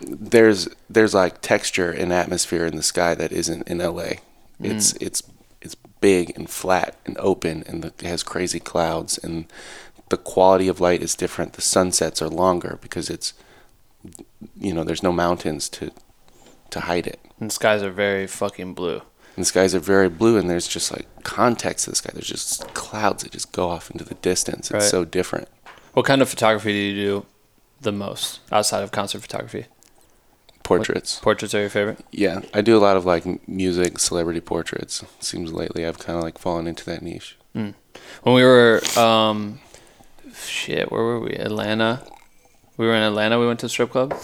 there's 0.00 0.68
there's 0.88 1.14
like 1.14 1.40
texture 1.40 1.90
and 1.90 2.12
atmosphere 2.12 2.66
in 2.66 2.76
the 2.76 2.82
sky 2.82 3.14
that 3.14 3.32
isn't 3.32 3.68
in 3.68 3.78
LA. 3.78 4.02
Mm-hmm. 4.02 4.64
It's 4.66 4.92
it's 4.94 5.22
it's 5.60 5.74
big 6.00 6.32
and 6.36 6.48
flat 6.48 6.96
and 7.04 7.16
open 7.18 7.62
and 7.66 7.82
the, 7.82 7.88
it 7.88 8.02
has 8.02 8.22
crazy 8.22 8.60
clouds 8.60 9.18
and 9.18 9.46
the 10.08 10.16
quality 10.16 10.68
of 10.68 10.80
light 10.80 11.02
is 11.02 11.14
different. 11.14 11.52
The 11.52 11.62
sunsets 11.62 12.22
are 12.22 12.28
longer 12.28 12.78
because 12.80 13.10
it's 13.10 13.34
you 14.58 14.72
know 14.72 14.84
there's 14.84 15.02
no 15.02 15.12
mountains 15.12 15.68
to 15.70 15.90
to 16.70 16.80
hide 16.80 17.06
it. 17.06 17.20
And 17.40 17.50
the 17.50 17.54
skies 17.54 17.82
are 17.82 17.90
very 17.90 18.26
fucking 18.26 18.74
blue. 18.74 19.02
And 19.36 19.42
the 19.42 19.44
skies 19.44 19.74
are 19.74 19.80
very 19.80 20.08
blue 20.08 20.36
and 20.38 20.48
there's 20.48 20.68
just 20.68 20.92
like 20.92 21.06
context 21.24 21.84
to 21.84 21.90
the 21.90 21.96
sky. 21.96 22.10
There's 22.12 22.26
just 22.28 22.72
clouds 22.74 23.22
that 23.22 23.32
just 23.32 23.52
go 23.52 23.68
off 23.68 23.90
into 23.90 24.04
the 24.04 24.14
distance. 24.14 24.70
It's 24.70 24.72
Right. 24.74 24.82
so 24.82 25.04
different. 25.04 25.48
What 25.94 26.06
kind 26.06 26.22
of 26.22 26.28
photography 26.28 26.72
do 26.72 26.78
you 26.78 26.94
do 27.06 27.26
the 27.80 27.92
most 27.92 28.40
outside 28.52 28.82
of 28.82 28.92
concert 28.92 29.20
photography? 29.22 29.66
Portraits. 30.62 31.18
Portraits 31.20 31.54
are 31.54 31.60
your 31.60 31.70
favorite? 31.70 31.98
Yeah, 32.12 32.42
I 32.54 32.60
do 32.60 32.76
a 32.76 32.78
lot 32.78 32.96
of 32.96 33.04
like 33.04 33.48
music, 33.48 33.98
celebrity 33.98 34.40
portraits. 34.40 35.02
Seems 35.18 35.52
lately 35.52 35.84
I've 35.84 35.98
kind 35.98 36.16
of 36.16 36.22
like 36.22 36.38
fallen 36.38 36.66
into 36.68 36.84
that 36.84 37.02
niche. 37.02 37.36
When 37.52 37.74
we 38.24 38.44
were, 38.44 38.80
um, 38.96 39.58
shit, 40.46 40.92
where 40.92 41.02
were 41.02 41.18
we? 41.18 41.32
Atlanta. 41.32 42.04
We 42.80 42.86
were 42.86 42.94
in 42.94 43.02
Atlanta. 43.02 43.38
We 43.38 43.46
went 43.46 43.60
to 43.60 43.66
a 43.66 43.68
strip 43.68 43.90
club. 43.90 44.18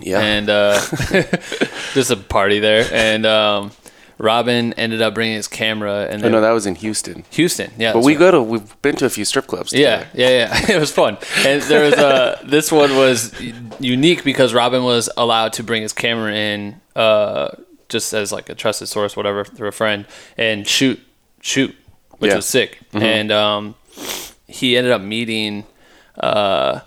Yeah. 0.00 0.20
and 0.20 0.48
uh, 0.48 0.80
just 1.92 2.10
a 2.10 2.16
party 2.16 2.58
there. 2.58 2.88
And 2.90 3.26
um, 3.26 3.72
Robin 4.16 4.72
ended 4.74 5.02
up 5.02 5.12
bringing 5.12 5.34
his 5.34 5.46
camera. 5.46 6.06
And 6.08 6.24
Oh 6.24 6.30
no, 6.30 6.40
that 6.40 6.52
was 6.52 6.64
in 6.64 6.74
Houston. 6.76 7.24
Houston, 7.32 7.70
yeah. 7.76 7.92
But 7.92 8.04
we 8.04 8.14
right. 8.14 8.18
go 8.18 8.30
to 8.30 8.42
we've 8.42 8.80
been 8.80 8.96
to 8.96 9.04
a 9.04 9.10
few 9.10 9.26
strip 9.26 9.46
clubs. 9.46 9.74
Yeah, 9.74 10.04
together. 10.04 10.10
yeah, 10.14 10.28
yeah. 10.68 10.70
It 10.76 10.80
was 10.80 10.90
fun, 10.90 11.18
and 11.44 11.60
there 11.64 11.84
was 11.84 11.94
a. 11.94 12.40
This 12.48 12.72
one 12.72 12.96
was 12.96 13.38
unique 13.78 14.24
because 14.24 14.54
Robin 14.54 14.84
was 14.84 15.10
allowed 15.18 15.52
to 15.54 15.62
bring 15.62 15.82
his 15.82 15.92
camera 15.92 16.32
in, 16.32 16.80
uh, 16.96 17.48
just 17.90 18.14
as 18.14 18.32
like 18.32 18.48
a 18.48 18.54
trusted 18.54 18.88
source, 18.88 19.16
whatever, 19.18 19.44
through 19.44 19.68
a 19.68 19.72
friend, 19.72 20.06
and 20.38 20.66
shoot, 20.66 20.98
shoot, 21.42 21.76
which 22.20 22.30
Yeah. 22.30 22.36
was 22.36 22.46
sick. 22.46 22.78
And 22.94 23.30
um, 23.30 23.74
he 24.46 24.78
ended 24.78 24.92
up 24.94 25.02
meeting 25.02 25.64
uh, 26.18 26.80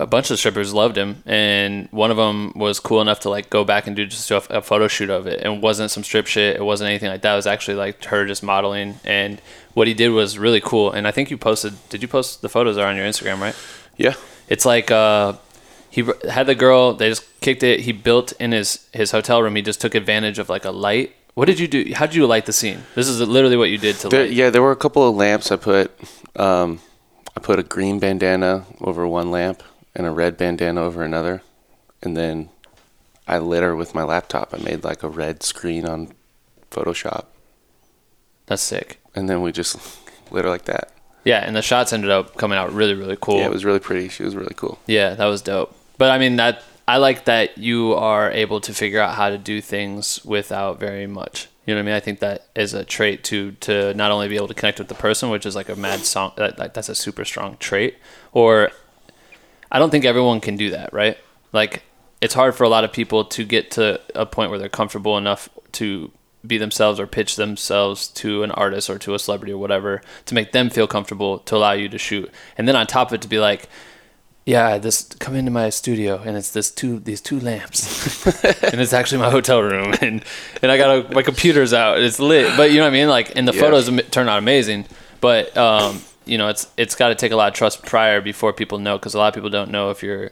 a 0.00 0.06
bunch 0.06 0.30
of 0.30 0.38
strippers 0.38 0.72
loved 0.72 0.96
him, 0.96 1.22
and 1.26 1.88
one 1.90 2.10
of 2.10 2.16
them 2.16 2.52
was 2.56 2.80
cool 2.80 3.00
enough 3.00 3.20
to 3.20 3.30
like 3.30 3.50
go 3.50 3.64
back 3.64 3.86
and 3.86 3.94
do 3.94 4.06
just 4.06 4.30
a, 4.30 4.58
a 4.58 4.62
photo 4.62 4.88
shoot 4.88 5.10
of 5.10 5.26
it. 5.26 5.40
And 5.42 5.56
it 5.56 5.60
wasn't 5.62 5.90
some 5.90 6.02
strip 6.02 6.26
shit. 6.26 6.56
It 6.56 6.62
wasn't 6.64 6.88
anything 6.88 7.10
like 7.10 7.20
that. 7.22 7.32
It 7.34 7.36
was 7.36 7.46
actually 7.46 7.76
like 7.76 8.04
her 8.06 8.26
just 8.26 8.42
modeling. 8.42 8.98
And 9.04 9.40
what 9.74 9.86
he 9.86 9.94
did 9.94 10.08
was 10.08 10.38
really 10.38 10.60
cool. 10.60 10.90
And 10.90 11.06
I 11.06 11.10
think 11.10 11.30
you 11.30 11.36
posted. 11.36 11.74
Did 11.90 12.02
you 12.02 12.08
post 12.08 12.40
the 12.42 12.48
photos 12.48 12.78
are 12.78 12.86
on 12.88 12.96
your 12.96 13.06
Instagram, 13.06 13.40
right? 13.40 13.54
Yeah. 13.96 14.14
It's 14.48 14.64
like 14.64 14.90
uh, 14.90 15.34
he 15.90 16.04
had 16.28 16.46
the 16.46 16.54
girl. 16.54 16.94
They 16.94 17.08
just 17.10 17.24
kicked 17.40 17.62
it. 17.62 17.80
He 17.80 17.92
built 17.92 18.32
in 18.40 18.52
his 18.52 18.88
his 18.92 19.10
hotel 19.10 19.42
room. 19.42 19.54
He 19.54 19.62
just 19.62 19.80
took 19.80 19.94
advantage 19.94 20.38
of 20.38 20.48
like 20.48 20.64
a 20.64 20.70
light. 20.72 21.14
What 21.34 21.46
did 21.46 21.60
you 21.60 21.68
do? 21.68 21.92
How 21.94 22.06
did 22.06 22.16
you 22.16 22.26
light 22.26 22.46
the 22.46 22.52
scene? 22.52 22.82
This 22.94 23.06
is 23.06 23.20
literally 23.20 23.56
what 23.56 23.70
you 23.70 23.78
did 23.78 23.96
to 24.00 24.08
There, 24.08 24.24
light. 24.24 24.32
yeah, 24.32 24.50
there 24.50 24.62
were 24.62 24.72
a 24.72 24.76
couple 24.76 25.08
of 25.08 25.14
lamps. 25.14 25.52
I 25.52 25.56
put, 25.56 25.92
um, 26.36 26.80
I 27.36 27.40
put 27.40 27.58
a 27.60 27.62
green 27.62 28.00
bandana 28.00 28.66
over 28.80 29.06
one 29.06 29.30
lamp 29.30 29.62
and 29.94 30.06
a 30.06 30.10
red 30.10 30.36
bandana 30.36 30.80
over 30.82 31.02
another, 31.02 31.42
and 32.02 32.16
then 32.16 32.48
I 33.26 33.38
lit 33.38 33.62
her 33.62 33.74
with 33.76 33.94
my 33.94 34.02
laptop. 34.02 34.54
I 34.54 34.58
made 34.58 34.84
like 34.84 35.02
a 35.02 35.08
red 35.08 35.42
screen 35.42 35.86
on 35.86 36.12
Photoshop, 36.70 37.26
That's 38.46 38.62
sick. 38.62 39.00
and 39.14 39.28
then 39.28 39.42
we 39.42 39.52
just 39.52 39.76
lit 40.30 40.44
her 40.44 40.50
like 40.50 40.64
that. 40.66 40.92
Yeah, 41.24 41.38
and 41.44 41.54
the 41.54 41.62
shots 41.62 41.92
ended 41.92 42.10
up 42.10 42.36
coming 42.36 42.56
out 42.58 42.72
really 42.72 42.94
really 42.94 43.18
cool. 43.20 43.38
Yeah, 43.38 43.46
it 43.46 43.50
was 43.52 43.64
really 43.64 43.80
pretty. 43.80 44.08
She 44.08 44.22
was 44.22 44.34
really 44.34 44.54
cool. 44.56 44.78
Yeah, 44.86 45.14
that 45.14 45.26
was 45.26 45.42
dope. 45.42 45.74
But 45.98 46.10
I 46.10 46.18
mean 46.18 46.36
that 46.36 46.62
I 46.88 46.96
like 46.96 47.26
that 47.26 47.58
you 47.58 47.92
are 47.92 48.30
able 48.30 48.60
to 48.62 48.72
figure 48.74 49.00
out 49.00 49.14
how 49.14 49.28
to 49.30 49.38
do 49.38 49.60
things 49.60 50.24
without 50.24 50.80
very 50.80 51.06
much. 51.06 51.48
You 51.66 51.74
know 51.74 51.78
what 51.80 51.84
I 51.84 51.86
mean? 51.86 51.94
I 51.94 52.00
think 52.00 52.20
that 52.20 52.46
is 52.56 52.72
a 52.74 52.84
trait 52.84 53.22
to 53.24 53.52
to 53.60 53.92
not 53.94 54.10
only 54.10 54.28
be 54.28 54.36
able 54.36 54.48
to 54.48 54.54
connect 54.54 54.78
with 54.78 54.88
the 54.88 54.94
person, 54.94 55.28
which 55.30 55.44
is 55.44 55.54
like 55.54 55.68
a 55.68 55.76
mad 55.76 56.00
song. 56.00 56.32
That, 56.36 56.58
like 56.58 56.72
that's 56.74 56.88
a 56.88 56.94
super 56.94 57.24
strong 57.24 57.58
trait. 57.58 57.98
Or 58.32 58.70
I 59.70 59.78
don't 59.78 59.90
think 59.90 60.04
everyone 60.04 60.40
can 60.40 60.56
do 60.56 60.70
that, 60.70 60.92
right? 60.92 61.16
Like 61.52 61.82
it's 62.20 62.34
hard 62.34 62.54
for 62.54 62.64
a 62.64 62.68
lot 62.68 62.84
of 62.84 62.92
people 62.92 63.24
to 63.24 63.44
get 63.44 63.70
to 63.72 64.00
a 64.14 64.26
point 64.26 64.50
where 64.50 64.58
they're 64.58 64.68
comfortable 64.68 65.16
enough 65.16 65.48
to 65.72 66.10
be 66.46 66.56
themselves 66.58 66.98
or 66.98 67.06
pitch 67.06 67.36
themselves 67.36 68.08
to 68.08 68.42
an 68.42 68.50
artist 68.52 68.88
or 68.88 68.98
to 68.98 69.14
a 69.14 69.18
celebrity 69.18 69.52
or 69.52 69.58
whatever 69.58 70.00
to 70.26 70.34
make 70.34 70.52
them 70.52 70.70
feel 70.70 70.86
comfortable 70.86 71.38
to 71.40 71.56
allow 71.56 71.72
you 71.72 71.88
to 71.88 71.98
shoot. 71.98 72.30
And 72.56 72.66
then 72.66 72.76
on 72.76 72.86
top 72.86 73.08
of 73.08 73.14
it 73.14 73.20
to 73.22 73.28
be 73.28 73.38
like, 73.38 73.68
yeah, 74.46 74.78
this 74.78 75.02
come 75.20 75.36
into 75.36 75.50
my 75.50 75.68
studio 75.68 76.20
and 76.24 76.36
it's 76.36 76.50
this 76.50 76.70
two 76.70 76.98
these 76.98 77.20
two 77.20 77.38
lamps, 77.38 78.26
and 78.64 78.80
it's 78.80 78.94
actually 78.94 79.18
my 79.18 79.30
hotel 79.30 79.60
room, 79.62 79.94
and 80.00 80.24
and 80.62 80.72
I 80.72 80.76
got 80.78 80.90
a, 81.10 81.14
my 81.14 81.22
computer's 81.22 81.72
out, 81.74 82.00
it's 82.00 82.18
lit. 82.18 82.56
But 82.56 82.70
you 82.70 82.78
know 82.78 82.84
what 82.84 82.88
I 82.88 82.98
mean? 82.98 83.08
Like, 83.08 83.36
and 83.36 83.46
the 83.46 83.52
Yeah. 83.52 83.60
photos 83.60 83.90
turn 84.10 84.28
out 84.28 84.38
amazing, 84.38 84.86
but 85.20 85.54
um, 85.56 86.00
you 86.24 86.38
know, 86.38 86.48
it's 86.48 86.68
it's 86.76 86.94
got 86.94 87.08
to 87.08 87.14
take 87.14 87.32
a 87.32 87.36
lot 87.36 87.48
of 87.48 87.54
trust 87.54 87.84
prior 87.84 88.20
before 88.20 88.52
people 88.52 88.78
know, 88.78 88.98
because 88.98 89.14
a 89.14 89.18
lot 89.18 89.28
of 89.28 89.34
people 89.34 89.50
don't 89.50 89.70
know 89.70 89.90
if 89.90 90.02
you're 90.02 90.30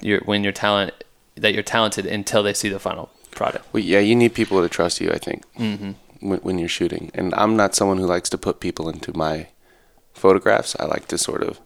you're 0.00 0.20
when 0.20 0.42
you're 0.42 0.52
talent 0.52 0.92
that 1.36 1.54
you're 1.54 1.62
talented 1.62 2.06
until 2.06 2.42
they 2.42 2.54
see 2.54 2.68
the 2.68 2.78
final 2.78 3.10
product. 3.30 3.66
Well, 3.72 3.82
yeah, 3.82 4.00
you 4.00 4.14
need 4.14 4.34
people 4.34 4.62
to 4.62 4.68
trust 4.68 5.00
you. 5.00 5.10
I 5.10 5.18
think 5.18 5.44
mm-hmm. 5.54 5.92
when, 6.28 6.40
when 6.40 6.58
you're 6.58 6.68
shooting, 6.68 7.10
and 7.14 7.34
I'm 7.34 7.56
not 7.56 7.74
someone 7.74 7.98
who 7.98 8.06
likes 8.06 8.28
to 8.30 8.38
put 8.38 8.60
people 8.60 8.88
into 8.88 9.16
my 9.16 9.48
photographs. 10.12 10.76
I 10.78 10.84
like 10.84 11.08
to 11.08 11.18
sort 11.18 11.42
of 11.42 11.60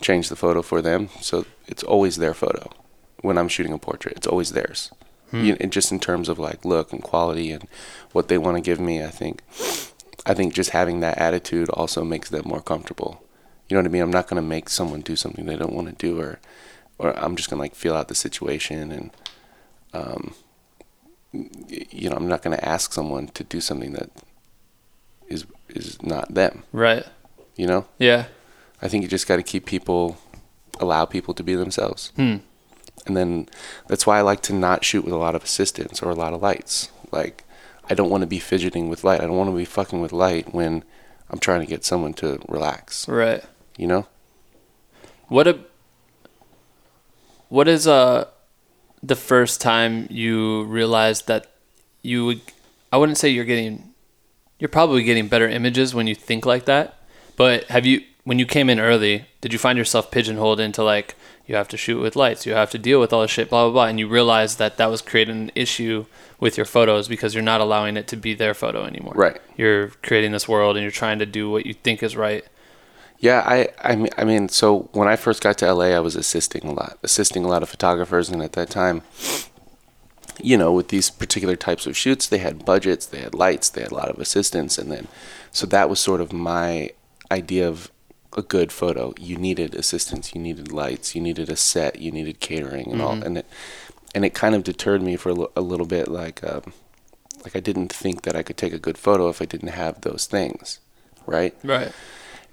change 0.00 0.28
the 0.28 0.36
photo 0.36 0.62
for 0.62 0.82
them, 0.82 1.08
so 1.20 1.46
it's 1.66 1.82
always 1.82 2.16
their 2.16 2.34
photo. 2.34 2.70
When 3.20 3.38
I'm 3.38 3.48
shooting 3.48 3.72
a 3.72 3.78
portrait, 3.78 4.16
it's 4.16 4.26
always 4.26 4.50
theirs. 4.50 4.90
You, 5.32 5.56
and 5.60 5.72
just 5.72 5.90
in 5.90 5.98
terms 5.98 6.28
of 6.28 6.38
like 6.38 6.62
look 6.62 6.92
and 6.92 7.02
quality 7.02 7.52
and 7.52 7.66
what 8.12 8.28
they 8.28 8.36
want 8.36 8.58
to 8.58 8.60
give 8.60 8.78
me, 8.78 9.02
I 9.02 9.08
think, 9.08 9.40
I 10.24 10.34
think 10.34 10.54
just 10.54 10.70
having 10.70 11.00
that 11.00 11.18
attitude 11.18 11.68
also 11.70 12.04
makes 12.04 12.30
them 12.30 12.42
more 12.46 12.60
comfortable. 12.60 13.22
You 13.68 13.74
know 13.76 13.80
what 13.80 13.88
I 13.88 13.92
mean? 13.92 14.02
I'm 14.02 14.10
not 14.10 14.28
gonna 14.28 14.42
make 14.42 14.68
someone 14.68 15.00
do 15.00 15.16
something 15.16 15.46
they 15.46 15.56
don't 15.56 15.72
want 15.72 15.88
to 15.88 15.94
do, 15.94 16.20
or, 16.20 16.38
or 16.98 17.16
I'm 17.18 17.36
just 17.36 17.50
gonna 17.50 17.62
like 17.62 17.74
feel 17.74 17.94
out 17.94 18.08
the 18.08 18.14
situation 18.14 18.92
and 18.92 19.10
um, 19.92 20.34
you 21.32 22.10
know, 22.10 22.16
I'm 22.16 22.28
not 22.28 22.42
going 22.42 22.56
to 22.56 22.68
ask 22.68 22.92
someone 22.92 23.28
to 23.28 23.44
do 23.44 23.60
something 23.60 23.92
that 23.92 24.10
is 25.28 25.46
is 25.68 26.02
not 26.02 26.34
them. 26.34 26.62
Right. 26.72 27.04
You 27.56 27.66
know, 27.66 27.86
Yeah. 27.98 28.26
I 28.80 28.88
think 28.88 29.02
you 29.02 29.08
just 29.08 29.28
got 29.28 29.36
to 29.36 29.42
keep 29.42 29.64
people, 29.64 30.18
allow 30.80 31.04
people 31.04 31.34
to 31.34 31.42
be 31.44 31.54
themselves. 31.54 32.12
Hmm. 32.16 32.38
And 33.06 33.16
then 33.16 33.48
that's 33.86 34.06
why 34.06 34.18
I 34.18 34.22
like 34.22 34.42
to 34.42 34.52
not 34.52 34.84
shoot 34.84 35.04
with 35.04 35.14
a 35.14 35.18
lot 35.18 35.34
of 35.34 35.44
assistants 35.44 36.02
or 36.02 36.10
a 36.10 36.14
lot 36.14 36.32
of 36.34 36.42
lights. 36.42 36.90
Like, 37.12 37.44
I 37.88 37.94
don't 37.94 38.10
want 38.10 38.22
to 38.22 38.26
be 38.26 38.38
fidgeting 38.38 38.88
with 38.88 39.04
light. 39.04 39.20
I 39.20 39.24
don't 39.26 39.36
want 39.36 39.50
to 39.50 39.56
be 39.56 39.64
fucking 39.64 40.00
with 40.00 40.12
light 40.12 40.54
when 40.54 40.84
I'm 41.30 41.38
trying 41.38 41.60
to 41.60 41.66
get 41.66 41.84
someone 41.84 42.14
to 42.14 42.40
relax. 42.48 43.08
Right. 43.08 43.42
You 43.76 43.86
know? 43.86 44.06
What 45.28 45.48
a 45.48 45.58
what 47.48 47.68
is 47.68 47.86
uh 47.86 48.26
the 49.02 49.16
first 49.16 49.60
time 49.60 50.06
you 50.10 50.64
realized 50.64 51.26
that 51.26 51.46
you 52.02 52.26
would 52.26 52.40
I 52.92 52.98
wouldn't 52.98 53.18
say 53.18 53.28
you're 53.28 53.44
getting 53.44 53.94
you're 54.58 54.68
probably 54.68 55.02
getting 55.02 55.26
better 55.26 55.48
images 55.48 55.94
when 55.94 56.06
you 56.06 56.14
think 56.14 56.46
like 56.46 56.66
that. 56.66 56.98
But 57.36 57.64
have 57.64 57.86
you 57.86 58.02
when 58.24 58.38
you 58.38 58.46
came 58.46 58.70
in 58.70 58.78
early, 58.78 59.26
did 59.40 59.52
you 59.52 59.58
find 59.58 59.76
yourself 59.76 60.10
pigeonholed 60.10 60.60
into 60.60 60.82
like 60.84 61.16
you 61.46 61.54
have 61.56 61.68
to 61.68 61.76
shoot 61.76 62.00
with 62.00 62.16
lights, 62.16 62.46
you 62.46 62.52
have 62.54 62.70
to 62.70 62.78
deal 62.78 63.00
with 63.00 63.12
all 63.12 63.22
this 63.22 63.30
shit, 63.30 63.50
blah 63.50 63.64
blah 63.64 63.72
blah, 63.72 63.86
and 63.86 63.98
you 63.98 64.08
realize 64.08 64.56
that 64.56 64.76
that 64.76 64.90
was 64.90 65.02
creating 65.02 65.36
an 65.36 65.52
issue 65.54 66.06
with 66.40 66.56
your 66.56 66.66
photos 66.66 67.08
because 67.08 67.34
you're 67.34 67.42
not 67.42 67.60
allowing 67.60 67.96
it 67.96 68.08
to 68.08 68.16
be 68.16 68.34
their 68.34 68.54
photo 68.54 68.84
anymore. 68.84 69.14
Right. 69.14 69.40
You're 69.56 69.88
creating 70.02 70.32
this 70.32 70.48
world 70.48 70.76
and 70.76 70.82
you're 70.82 70.90
trying 70.90 71.18
to 71.20 71.26
do 71.26 71.50
what 71.50 71.66
you 71.66 71.74
think 71.74 72.02
is 72.02 72.16
right. 72.16 72.44
Yeah, 73.22 73.44
I, 73.46 73.68
I 73.80 73.94
mean, 73.94 74.10
I 74.18 74.24
mean, 74.24 74.48
so 74.48 74.88
when 74.92 75.06
I 75.06 75.14
first 75.14 75.40
got 75.40 75.56
to 75.58 75.72
LA, 75.72 75.86
I 75.86 76.00
was 76.00 76.16
assisting 76.16 76.64
a 76.64 76.72
lot, 76.72 76.98
assisting 77.04 77.44
a 77.44 77.48
lot 77.48 77.62
of 77.62 77.68
photographers, 77.68 78.28
and 78.28 78.42
at 78.42 78.54
that 78.54 78.68
time, 78.68 79.02
you 80.42 80.58
know, 80.58 80.72
with 80.72 80.88
these 80.88 81.08
particular 81.08 81.54
types 81.54 81.86
of 81.86 81.96
shoots, 81.96 82.26
they 82.26 82.38
had 82.38 82.64
budgets, 82.64 83.06
they 83.06 83.20
had 83.20 83.32
lights, 83.32 83.68
they 83.68 83.82
had 83.82 83.92
a 83.92 83.94
lot 83.94 84.08
of 84.08 84.18
assistants, 84.18 84.76
and 84.76 84.90
then, 84.90 85.06
so 85.52 85.66
that 85.66 85.88
was 85.88 86.00
sort 86.00 86.20
of 86.20 86.32
my 86.32 86.90
idea 87.30 87.68
of 87.68 87.91
a 88.36 88.42
good 88.42 88.72
photo. 88.72 89.14
You 89.18 89.36
needed 89.36 89.74
assistance, 89.74 90.34
you 90.34 90.40
needed 90.40 90.72
lights, 90.72 91.14
you 91.14 91.20
needed 91.20 91.48
a 91.48 91.56
set, 91.56 92.00
you 92.00 92.10
needed 92.10 92.40
catering, 92.40 92.90
and 92.90 93.02
all, 93.02 93.12
and 93.22 93.38
it, 93.38 93.46
and 94.14 94.24
it 94.24 94.34
kind 94.34 94.54
of 94.54 94.64
deterred 94.64 95.02
me 95.02 95.16
for 95.16 95.30
a, 95.56 95.60
little 95.60 95.86
bit, 95.86 96.08
like, 96.08 96.42
um, 96.44 96.72
like 97.44 97.56
I 97.56 97.60
didn't 97.60 97.92
think 97.92 98.22
that 98.22 98.36
I 98.36 98.42
could 98.42 98.56
take 98.56 98.72
a 98.72 98.78
good 98.78 98.98
photo 98.98 99.28
if 99.28 99.42
I 99.42 99.44
didn't 99.44 99.68
have 99.68 100.00
those 100.02 100.26
things, 100.26 100.80
right? 101.26 101.54
Right. 101.62 101.92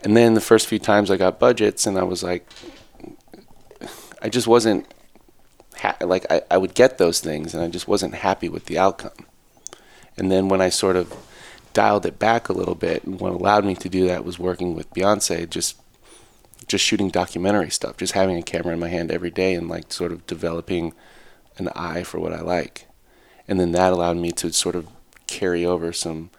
And 0.04 0.16
then 0.16 0.34
the 0.34 0.42
first 0.42 0.68
few 0.68 0.80
times 0.80 1.12
I 1.12 1.18
got 1.18 1.40
budgets, 1.40 1.86
and 1.86 1.98
I 1.98 2.04
was 2.04 2.24
like, 2.24 2.50
I 4.22 4.30
just 4.30 4.48
wasn't 4.48 4.86
ha- 5.78 5.98
like 6.02 6.26
I, 6.30 6.42
I 6.52 6.58
would 6.58 6.74
get 6.74 6.98
those 6.98 7.20
things, 7.20 7.54
and 7.54 7.64
I 7.64 7.68
just 7.68 7.88
wasn't 7.88 8.16
happy 8.16 8.50
with 8.50 8.66
the 8.66 8.78
outcome. 8.78 9.26
And 10.18 10.32
then 10.32 10.50
when 10.50 10.62
I 10.62 10.70
sort 10.70 10.96
of 10.96 11.14
dialed 11.74 12.06
it 12.06 12.20
back 12.20 12.50
a 12.50 12.54
little 12.54 12.76
bit, 12.76 13.04
and 13.04 13.20
what 13.20 13.32
allowed 13.32 13.66
me 13.66 13.76
to 13.76 13.90
do 13.90 14.08
that 14.08 14.26
was 14.26 14.40
working 14.40 14.76
with 14.76 14.94
Beyonce, 14.94 15.50
just 15.50 15.80
just 16.68 16.86
shooting 16.86 17.10
documentary 17.10 17.72
stuff, 17.72 17.98
just 17.98 18.14
having 18.14 18.38
a 18.38 18.44
camera 18.44 18.74
in 18.74 18.80
my 18.80 18.90
hand 18.90 19.12
every 19.12 19.32
day, 19.32 19.56
and 19.56 19.68
like 19.68 19.92
sort 19.92 20.12
of 20.12 20.26
developing 20.28 20.94
an 21.58 21.70
eye 21.70 22.04
for 22.04 22.20
what 22.20 22.34
I 22.34 22.42
like. 22.42 22.86
And 23.48 23.60
then 23.60 23.72
that 23.72 23.92
allowed 23.92 24.18
me 24.18 24.32
to 24.34 24.54
sort 24.54 24.76
of 24.76 24.88
carry 25.26 25.66
over 25.66 25.92
some 25.92 26.30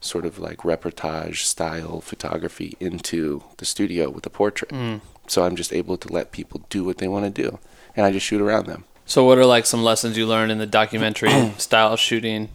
sort 0.00 0.26
of 0.26 0.38
like 0.38 0.58
reportage 0.58 1.38
style 1.38 2.00
photography 2.00 2.76
into 2.80 3.42
the 3.58 3.64
studio 3.64 4.10
with 4.10 4.26
a 4.26 4.30
portrait. 4.30 4.70
Mm. 4.70 5.00
So 5.28 5.44
I'm 5.44 5.56
just 5.56 5.72
able 5.72 5.96
to 5.96 6.12
let 6.12 6.32
people 6.32 6.64
do 6.68 6.84
what 6.84 6.98
they 6.98 7.08
want 7.08 7.24
to 7.24 7.42
do, 7.42 7.58
and 7.94 8.04
I 8.04 8.12
just 8.12 8.26
shoot 8.26 8.40
around 8.40 8.66
them. 8.66 8.84
So, 9.08 9.24
what 9.24 9.38
are 9.38 9.46
like 9.46 9.66
some 9.66 9.84
lessons 9.84 10.16
you 10.16 10.26
learned 10.26 10.50
in 10.50 10.58
the 10.58 10.66
documentary 10.66 11.52
style 11.58 11.96
shooting 11.96 12.48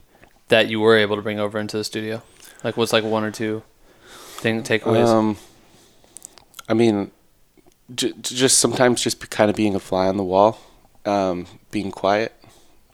that 0.51 0.67
you 0.67 0.79
were 0.79 0.97
able 0.97 1.15
to 1.15 1.21
bring 1.21 1.39
over 1.39 1.57
into 1.57 1.77
the 1.77 1.83
studio? 1.83 2.21
Like, 2.63 2.77
what's 2.77 2.93
like 2.93 3.03
one 3.03 3.23
or 3.23 3.31
two 3.31 3.63
thing 4.37 4.63
takeaways? 4.63 5.07
Um, 5.07 5.37
I 6.69 6.73
mean, 6.73 7.11
j- 7.93 8.13
just 8.21 8.59
sometimes 8.59 9.01
just 9.01 9.29
kind 9.29 9.49
of 9.49 9.55
being 9.55 9.75
a 9.75 9.79
fly 9.79 10.07
on 10.07 10.17
the 10.17 10.23
wall, 10.23 10.59
um, 11.05 11.47
being 11.71 11.91
quiet 11.91 12.33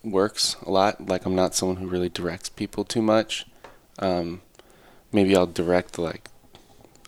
works 0.04 0.56
a 0.66 0.70
lot. 0.70 1.08
Like 1.08 1.26
I'm 1.26 1.36
not 1.36 1.56
someone 1.56 1.78
who 1.78 1.88
really 1.88 2.10
directs 2.10 2.50
people 2.50 2.84
too 2.84 3.02
much. 3.02 3.46
Um, 4.00 4.42
maybe 5.12 5.36
I'll 5.36 5.48
direct 5.48 5.98
like 5.98 6.30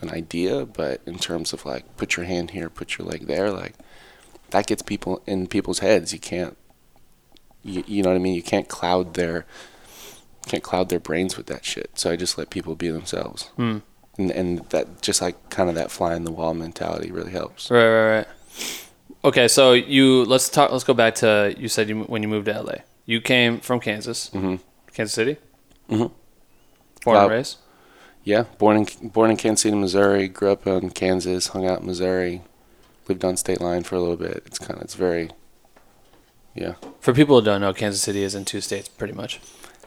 an 0.02 0.10
idea, 0.10 0.66
but 0.66 1.02
in 1.06 1.20
terms 1.20 1.54
of 1.54 1.66
like 1.66 1.96
put 1.96 2.18
your 2.18 2.26
hand 2.26 2.52
here, 2.52 2.70
put 2.70 2.98
your 2.98 3.08
leg 3.08 3.28
there, 3.28 3.52
like 3.52 3.76
that 4.50 4.66
gets 4.68 4.82
people 4.82 5.22
in 5.28 5.48
people's 5.48 5.80
heads. 5.80 6.12
You 6.12 6.20
can't, 6.20 6.58
you, 7.64 7.84
you 7.86 8.04
know 8.04 8.10
what 8.10 8.16
I 8.16 8.20
mean? 8.20 8.34
You 8.34 8.44
can't 8.44 8.68
cloud 8.68 9.14
their 9.14 9.46
can't 10.50 10.64
cloud 10.64 10.90
their 10.90 11.00
brains 11.00 11.38
with 11.38 11.46
that 11.48 11.64
shit. 11.66 11.92
So 11.96 12.12
I 12.12 12.16
just 12.16 12.38
let 12.38 12.50
people 12.50 12.76
be 12.76 12.90
themselves 12.90 13.44
Hmm. 13.56 13.78
and, 14.18 14.32
and 14.32 14.60
that 14.70 15.02
just 15.02 15.22
like 15.22 15.36
kind 15.50 15.70
of 15.70 15.76
that 15.76 15.92
fly 15.92 16.16
in 16.16 16.24
the 16.26 16.32
wall 16.32 16.54
mentality 16.54 17.12
really 17.12 17.32
helps. 17.32 17.70
Right, 17.72 17.88
right, 17.88 18.10
right. 18.18 18.28
Okay, 19.24 19.48
so 19.48 19.74
you 19.74 20.24
let's 20.26 20.50
talk. 20.50 20.72
Let's 20.72 20.84
go 20.86 20.94
back 20.94 21.16
to 21.16 21.54
you 21.58 21.68
said 21.68 21.90
you 21.90 22.04
when 22.04 22.24
you 22.24 22.30
moved 22.30 22.46
to 22.48 22.54
LA. 22.62 22.78
You 23.06 23.20
came 23.22 23.60
from 23.60 23.80
Kansas, 23.80 24.30
Mhm. 24.34 24.60
Kansas 24.94 25.14
City. 25.14 25.38
Mhm. 25.90 26.12
Born 27.04 27.18
and 27.18 27.26
Uh, 27.26 27.30
raised. 27.30 27.58
Yeah, 28.24 28.44
born 28.58 28.78
in 28.78 29.10
born 29.10 29.30
in 29.32 29.38
Kansas 29.38 29.64
City, 29.64 29.76
Missouri. 29.76 30.28
Grew 30.28 30.52
up 30.52 30.66
in 30.68 30.90
Kansas. 30.92 31.48
Hung 31.48 31.66
out 31.68 31.82
in 31.82 31.86
Missouri. 31.88 32.42
Lived 33.10 33.26
on 33.26 33.36
state 33.38 33.60
line 33.60 33.84
for 33.84 33.96
a 33.96 34.00
little 34.00 34.16
bit. 34.18 34.44
It's 34.46 34.60
kind 34.60 34.78
of 34.78 34.82
it's 34.84 34.96
very. 34.96 35.32
Yeah, 36.56 36.74
For 37.00 37.14
people 37.14 37.40
who 37.40 37.46
don't 37.46 37.62
know, 37.62 37.74
Kansas 37.74 38.02
City 38.02 38.24
is 38.24 38.36
in 38.36 38.44
two 38.44 38.60
states, 38.60 38.90
pretty 38.90 39.14
much. 39.14 39.40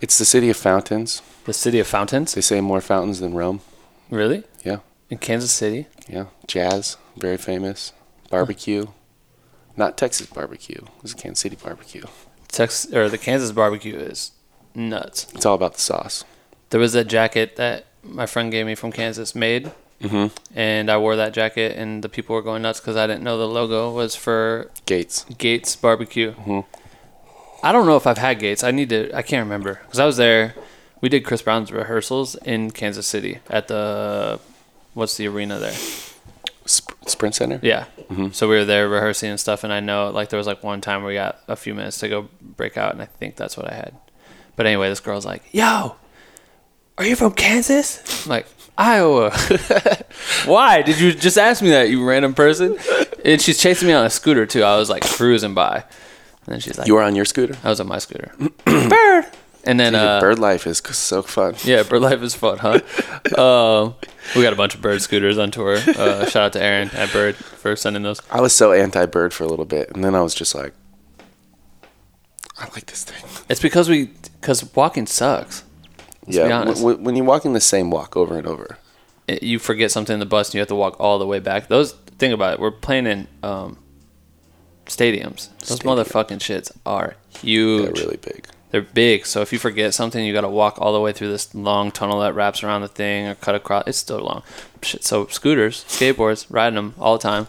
It's 0.02 0.18
the 0.18 0.24
city 0.26 0.50
of 0.50 0.56
fountains. 0.58 1.22
The 1.44 1.52
city 1.54 1.78
of 1.80 1.86
fountains. 1.86 2.34
They 2.34 2.40
say 2.42 2.60
more 2.60 2.80
fountains 2.82 3.20
than 3.20 3.32
Rome. 3.34 3.60
Really? 4.10 4.44
Yeah, 4.64 4.78
In 5.08 5.16
Kansas 5.18 5.52
City? 5.52 5.86
yeah. 6.08 6.26
Jazz, 6.46 6.98
very 7.16 7.38
famous. 7.38 7.92
Barbecue, 8.30 8.86
not 9.76 9.96
Texas 9.96 10.26
barbecue. 10.26 10.82
It's 11.02 11.14
Kansas 11.14 11.40
City 11.40 11.56
barbecue. 11.62 12.04
Texas 12.48 12.92
or 12.92 13.08
the 13.08 13.16
Kansas 13.18 13.52
barbecue 13.52 13.96
is 13.96 14.32
nuts. 14.74 15.26
It's 15.34 15.46
all 15.46 15.54
about 15.54 15.74
the 15.74 15.80
sauce. 15.80 16.24
There 16.70 16.80
was 16.80 16.92
that 16.92 17.06
jacket 17.08 17.56
that 17.56 17.86
my 18.02 18.26
friend 18.26 18.50
gave 18.52 18.66
me 18.66 18.74
from 18.74 18.92
Kansas 18.92 19.34
made, 19.34 19.70
hmm 20.02 20.26
and 20.54 20.90
I 20.90 20.96
wore 20.98 21.16
that 21.16 21.32
jacket, 21.32 21.76
and 21.78 22.02
the 22.04 22.08
people 22.08 22.34
were 22.34 22.42
going 22.42 22.62
nuts 22.62 22.80
because 22.80 22.96
I 22.96 23.06
didn't 23.06 23.22
know 23.22 23.38
the 23.38 23.48
logo 23.48 23.90
was 23.92 24.14
for 24.16 24.70
Gates. 24.86 25.24
Gates 25.38 25.76
Barbecue. 25.76 26.32
Mhm. 26.34 26.64
I 27.62 27.72
don't 27.72 27.86
know 27.86 27.96
if 27.96 28.06
I've 28.06 28.18
had 28.18 28.38
Gates. 28.38 28.64
I 28.64 28.70
need 28.70 28.88
to. 28.90 29.12
I 29.16 29.22
can't 29.22 29.44
remember 29.44 29.80
because 29.84 29.98
I 30.00 30.04
was 30.04 30.16
there. 30.16 30.54
We 31.00 31.08
did 31.08 31.24
Chris 31.24 31.42
Brown's 31.42 31.70
rehearsals 31.72 32.34
in 32.36 32.70
Kansas 32.70 33.06
City 33.06 33.38
at 33.50 33.68
the 33.68 34.40
what's 34.94 35.16
the 35.16 35.26
arena 35.28 35.58
there? 35.58 35.74
Sp- 36.66 36.94
Sprint 37.06 37.34
Center. 37.34 37.58
Yeah. 37.62 37.86
Mhm. 38.10 38.32
So 38.34 38.48
we 38.48 38.54
were 38.56 38.64
there 38.64 38.88
rehearsing 38.88 39.30
and 39.30 39.40
stuff, 39.40 39.64
and 39.64 39.72
I 39.72 39.80
know 39.80 40.10
like 40.10 40.28
there 40.28 40.38
was 40.38 40.46
like 40.46 40.62
one 40.62 40.80
time 40.80 41.02
where 41.02 41.08
we 41.08 41.14
got 41.14 41.40
a 41.48 41.56
few 41.56 41.74
minutes 41.74 41.98
to 42.00 42.08
go 42.08 42.28
break 42.40 42.76
out, 42.76 42.92
and 42.92 43.02
I 43.02 43.06
think 43.06 43.36
that's 43.36 43.56
what 43.56 43.70
I 43.70 43.74
had. 43.74 43.94
But 44.56 44.66
anyway, 44.66 44.88
this 44.88 45.00
girl's 45.00 45.26
like, 45.26 45.42
"Yo, 45.52 45.96
are 46.98 47.04
you 47.04 47.16
from 47.16 47.32
Kansas?" 47.32 48.24
I'm 48.26 48.30
like, 48.30 48.46
Iowa. 48.78 49.30
Why 50.46 50.82
did 50.82 51.00
you 51.00 51.12
just 51.12 51.38
ask 51.38 51.62
me 51.62 51.70
that, 51.70 51.90
you 51.90 52.04
random 52.04 52.34
person? 52.34 52.78
And 53.24 53.40
she's 53.40 53.58
chasing 53.58 53.88
me 53.88 53.94
on 53.94 54.04
a 54.06 54.10
scooter 54.10 54.46
too. 54.46 54.62
I 54.62 54.76
was 54.76 54.88
like 54.90 55.02
cruising 55.04 55.54
by, 55.54 55.84
and 56.46 56.52
then 56.54 56.60
she's 56.60 56.78
like, 56.78 56.86
You 56.86 56.94
were 56.94 57.02
on 57.02 57.14
your 57.14 57.24
scooter. 57.24 57.56
I 57.64 57.68
was 57.68 57.80
on 57.80 57.86
my 57.88 57.98
scooter. 57.98 58.32
Bird. 58.64 59.26
And 59.64 59.78
then 59.78 59.92
Dude, 59.92 60.02
uh, 60.02 60.18
bird 60.20 60.40
life 60.40 60.66
is 60.66 60.78
so 60.78 61.22
fun. 61.22 61.54
yeah, 61.62 61.84
bird 61.84 62.02
life 62.02 62.20
is 62.20 62.34
fun, 62.34 62.58
huh? 62.58 62.80
um, 63.40 63.94
we 64.34 64.42
got 64.42 64.52
a 64.52 64.56
bunch 64.56 64.74
of 64.74 64.82
bird 64.82 65.00
scooters 65.02 65.38
on 65.38 65.52
tour. 65.52 65.76
Uh, 65.76 66.26
shout 66.26 66.46
out 66.46 66.52
to 66.54 66.60
Aaron 66.60 66.90
at 66.94 67.12
Bird 67.12 67.36
for 67.36 67.76
sending 67.76 68.02
those. 68.02 68.20
I 68.28 68.40
was 68.40 68.52
so 68.52 68.72
anti-bird 68.72 69.32
for 69.32 69.44
a 69.44 69.46
little 69.46 69.64
bit, 69.64 69.88
and 69.94 70.02
then 70.02 70.16
I 70.16 70.20
was 70.20 70.34
just 70.34 70.56
like, 70.56 70.74
I 72.58 72.64
like 72.74 72.86
this 72.86 73.04
thing. 73.04 73.24
It's 73.48 73.60
because 73.60 73.88
we 73.88 74.06
because 74.40 74.74
walking 74.74 75.06
sucks. 75.06 75.62
Let's 76.26 76.38
be 76.38 76.42
yeah, 76.44 76.64
w- 76.64 76.98
when 76.98 77.16
you're 77.16 77.24
walking 77.24 77.52
the 77.52 77.60
same 77.60 77.90
walk 77.90 78.16
over 78.16 78.36
and 78.36 78.46
over, 78.46 78.78
It- 79.28 79.42
you 79.44 79.58
forget 79.60 79.90
something 79.90 80.14
in 80.14 80.20
the 80.20 80.26
bus 80.26 80.48
and 80.48 80.54
you 80.54 80.60
have 80.60 80.68
to 80.68 80.74
walk 80.74 80.96
all 81.00 81.18
the 81.20 81.26
way 81.26 81.38
back. 81.38 81.68
Those 81.68 81.92
think 82.18 82.34
about 82.34 82.54
it. 82.54 82.60
We're 82.60 82.70
playing 82.72 83.06
in 83.06 83.28
um, 83.42 83.78
stadiums. 84.86 85.48
Those 85.60 85.76
Stadium. 85.78 85.96
motherfucking 85.96 86.38
shits 86.38 86.70
are 86.86 87.14
huge. 87.38 87.94
they're 87.94 88.04
really 88.04 88.16
big. 88.18 88.46
They're 88.70 88.80
big. 88.82 89.26
So 89.26 89.42
if 89.42 89.52
you 89.52 89.58
forget 89.58 89.92
something, 89.94 90.24
you 90.24 90.32
got 90.32 90.40
to 90.42 90.48
walk 90.48 90.78
all 90.80 90.92
the 90.94 91.00
way 91.00 91.12
through 91.12 91.28
this 91.28 91.54
long 91.54 91.90
tunnel 91.90 92.20
that 92.20 92.34
wraps 92.34 92.62
around 92.62 92.80
the 92.80 92.88
thing 92.88 93.26
or 93.28 93.34
cut 93.34 93.54
across. 93.54 93.84
It's 93.86 93.98
still 93.98 94.18
long. 94.20 94.42
Shit. 94.82 95.04
So 95.04 95.26
scooters, 95.26 95.84
skateboards, 95.88 96.46
riding 96.48 96.76
them 96.76 96.94
all 96.98 97.18
the 97.18 97.22
time. 97.22 97.48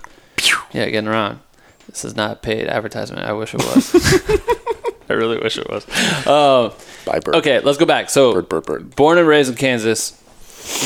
Yeah, 0.73 0.89
getting 0.89 1.07
around. 1.07 1.39
This 1.87 2.03
is 2.03 2.15
not 2.15 2.41
paid 2.41 2.67
advertisement. 2.67 3.25
I 3.25 3.31
wish 3.33 3.53
it 3.53 3.59
was. 3.61 3.93
I 5.09 5.13
really 5.13 5.37
wish 5.37 5.57
it 5.57 5.69
was. 5.69 5.85
Uh, 6.27 6.73
Bye, 7.05 7.19
bird. 7.19 7.35
okay, 7.35 7.59
let's 7.61 7.77
go 7.77 7.85
back. 7.85 8.09
So 8.09 8.33
Bird, 8.33 8.49
bird, 8.49 8.65
bird. 8.65 8.95
born 8.95 9.17
and 9.17 9.27
raised 9.27 9.49
in 9.49 9.55
Kansas, 9.55 10.19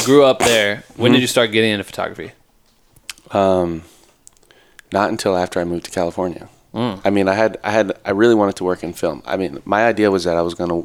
grew 0.06 0.24
up 0.24 0.40
there. 0.40 0.84
When 0.98 1.10
Mm-hmm. 1.10 1.14
did 1.14 1.22
you 1.22 1.28
start 1.28 1.52
getting 1.52 1.72
into 1.72 1.84
photography? 1.84 2.32
Um, 3.32 3.84
not 4.98 5.10
until 5.10 5.36
after 5.44 5.58
I 5.60 5.66
moved 5.74 5.86
to 5.86 5.92
California. 5.92 6.46
Mm. 6.74 6.96
I 7.08 7.10
mean, 7.16 7.28
I 7.34 7.36
had, 7.44 7.58
I 7.64 7.72
had, 7.78 7.88
I 8.10 8.12
really 8.12 8.36
wanted 8.42 8.56
to 8.58 8.64
work 8.64 8.82
in 8.84 8.94
film. 8.94 9.22
I 9.26 9.36
mean, 9.42 9.54
my 9.66 9.82
idea 9.92 10.10
was 10.16 10.24
that 10.26 10.38
I 10.38 10.42
was 10.42 10.56
gonna 10.62 10.84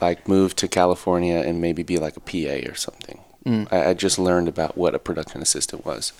like 0.00 0.28
move 0.28 0.50
to 0.56 0.66
California 0.68 1.38
and 1.46 1.60
maybe 1.60 1.82
be 1.82 1.98
like 1.98 2.16
a 2.16 2.20
PA 2.30 2.56
or 2.70 2.74
something. 2.74 3.18
Mm. 3.44 3.64
I, 3.70 3.90
I 3.90 3.94
just 3.94 4.18
learned 4.18 4.48
about 4.48 4.76
what 4.76 4.94
a 4.94 4.98
production 4.98 5.40
assistant 5.42 5.84
was. 5.84 6.12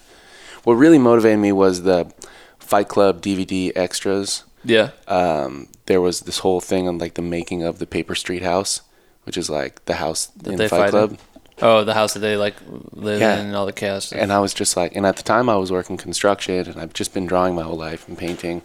What 0.64 0.74
really 0.74 0.98
motivated 0.98 1.40
me 1.40 1.52
was 1.52 1.82
the 1.82 2.12
Fight 2.58 2.88
Club 2.88 3.20
DVD 3.22 3.72
extras. 3.76 4.44
Yeah. 4.64 4.90
um, 5.06 5.68
there 5.86 6.00
was 6.00 6.20
this 6.22 6.38
whole 6.38 6.60
thing 6.60 6.88
on 6.88 6.98
like 6.98 7.14
the 7.14 7.22
making 7.22 7.62
of 7.62 7.78
the 7.78 7.86
Paper 7.86 8.16
Street 8.16 8.42
House, 8.42 8.80
which 9.24 9.36
is 9.36 9.48
like 9.48 9.84
the 9.84 9.94
house 9.94 10.28
in 10.44 10.56
they 10.56 10.68
Fight 10.68 10.80
fight 10.80 10.90
Club. 10.90 11.10
in? 11.12 11.18
Oh, 11.62 11.84
the 11.84 11.94
house 11.94 12.12
that 12.14 12.20
they 12.20 12.36
like 12.36 12.54
live 12.92 13.20
Yeah. 13.20 13.38
in 13.40 13.46
and 13.46 13.56
all 13.56 13.64
the 13.66 13.72
chaos. 13.72 14.12
And 14.12 14.32
I 14.32 14.38
was 14.40 14.52
just 14.52 14.76
like, 14.76 14.94
and 14.94 15.06
at 15.06 15.16
the 15.16 15.22
time 15.22 15.48
I 15.48 15.56
was 15.56 15.72
working 15.72 15.96
construction, 15.96 16.68
and 16.68 16.78
I've 16.80 16.92
just 16.92 17.14
been 17.14 17.26
drawing 17.26 17.54
my 17.54 17.62
whole 17.62 17.76
life 17.78 18.06
and 18.08 18.16
painting, 18.18 18.62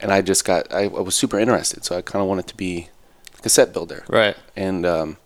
and 0.00 0.10
I 0.12 0.22
just 0.22 0.44
got, 0.44 0.72
I, 0.72 0.84
I 0.84 0.86
was 0.88 1.14
super 1.14 1.38
interested, 1.38 1.84
so 1.84 1.96
I 1.96 2.02
kind 2.02 2.22
of 2.22 2.28
wanted 2.28 2.46
to 2.48 2.56
be 2.56 2.88
like 3.34 3.46
a 3.46 3.48
set 3.48 3.72
builder, 3.72 4.04
right. 4.08 4.36
and 4.56 4.84
um, 4.84 5.16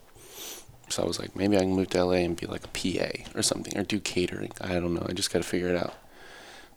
so 0.89 1.01
I 1.03 1.05
was 1.07 1.19
like, 1.19 1.35
maybe 1.35 1.55
I 1.57 1.61
can 1.61 1.71
move 1.75 1.89
to 1.89 2.03
LA 2.03 2.17
and 2.25 2.35
be 2.37 2.45
like 2.45 2.63
a 2.65 2.67
PA 2.67 3.09
or 3.33 3.41
something, 3.41 3.75
or 3.77 3.83
do 3.83 3.99
catering. 3.99 4.51
I 4.61 4.73
don't 4.73 4.93
know. 4.93 5.05
I 5.09 5.13
just 5.13 5.31
got 5.33 5.39
to 5.41 5.47
figure 5.47 5.69
it 5.69 5.75
out. 5.77 5.93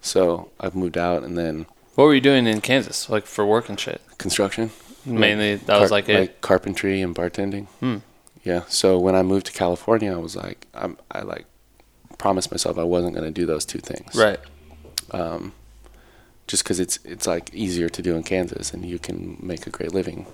So 0.01 0.51
I've 0.61 0.75
moved 0.75 0.97
out, 0.97 1.23
and 1.23 1.37
then 1.37 1.67
What 1.97 2.05
were 2.05 2.15
you 2.15 2.21
doing 2.21 2.47
in 2.47 2.61
Kansas, 2.61 3.09
like 3.11 3.27
for 3.27 3.45
work 3.45 3.69
and 3.69 3.79
shit? 3.79 4.01
construction. 4.19 4.71
Mainly, 5.05 5.57
that 5.57 5.81
was 5.81 5.91
Car- 5.91 5.97
like 5.99 6.09
it. 6.09 6.41
carpentry 6.41 7.03
and 7.03 7.15
bartending. 7.15 7.67
Hmm. 7.81 7.99
Yeah. 8.45 8.63
So 8.69 8.99
when 8.99 9.15
I 9.17 9.23
moved 9.23 9.47
to 9.47 9.53
California, 9.53 10.13
I 10.13 10.19
was 10.19 10.37
like, 10.37 10.67
I'm, 10.75 10.99
I 11.11 11.23
like 11.23 11.47
promised 12.19 12.51
myself 12.51 12.79
I 12.79 12.85
wasn't 12.85 13.15
going 13.15 13.27
to 13.27 13.33
do 13.33 13.47
those 13.47 13.65
two 13.65 13.81
things. 13.81 14.15
Right. 14.15 14.39
Um, 15.11 15.53
just 16.47 16.63
because 16.63 16.79
it's 16.79 16.99
it's 17.05 17.27
like 17.27 17.53
easier 17.55 17.89
to 17.89 18.03
do 18.03 18.17
in 18.17 18.23
Kansas, 18.23 18.73
and 18.75 18.85
you 18.85 18.99
can 18.99 19.39
make 19.41 19.67
a 19.67 19.71
great 19.71 19.93
living 19.95 20.27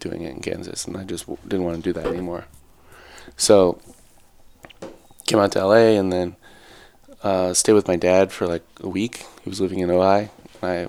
doing 0.00 0.22
it 0.22 0.30
in 0.30 0.40
Kansas, 0.40 0.86
and 0.86 0.96
I 0.96 1.04
just 1.04 1.26
w- 1.26 1.38
didn't 1.46 1.64
want 1.64 1.76
to 1.76 1.82
do 1.82 1.92
that 1.92 2.06
anymore. 2.06 2.46
So 3.36 3.80
came 5.26 5.38
out 5.38 5.52
to 5.52 5.64
LA, 5.64 5.94
and 5.98 6.12
then 6.12 6.36
uh, 7.22 7.54
stayed 7.54 7.74
with 7.74 7.86
my 7.86 7.96
dad 7.96 8.32
for 8.32 8.46
like 8.48 8.64
a 8.80 8.88
week. 8.88 9.24
He 9.44 9.50
was 9.50 9.60
living 9.60 9.78
in 9.78 9.88
Ojai. 9.88 10.30
I 10.62 10.88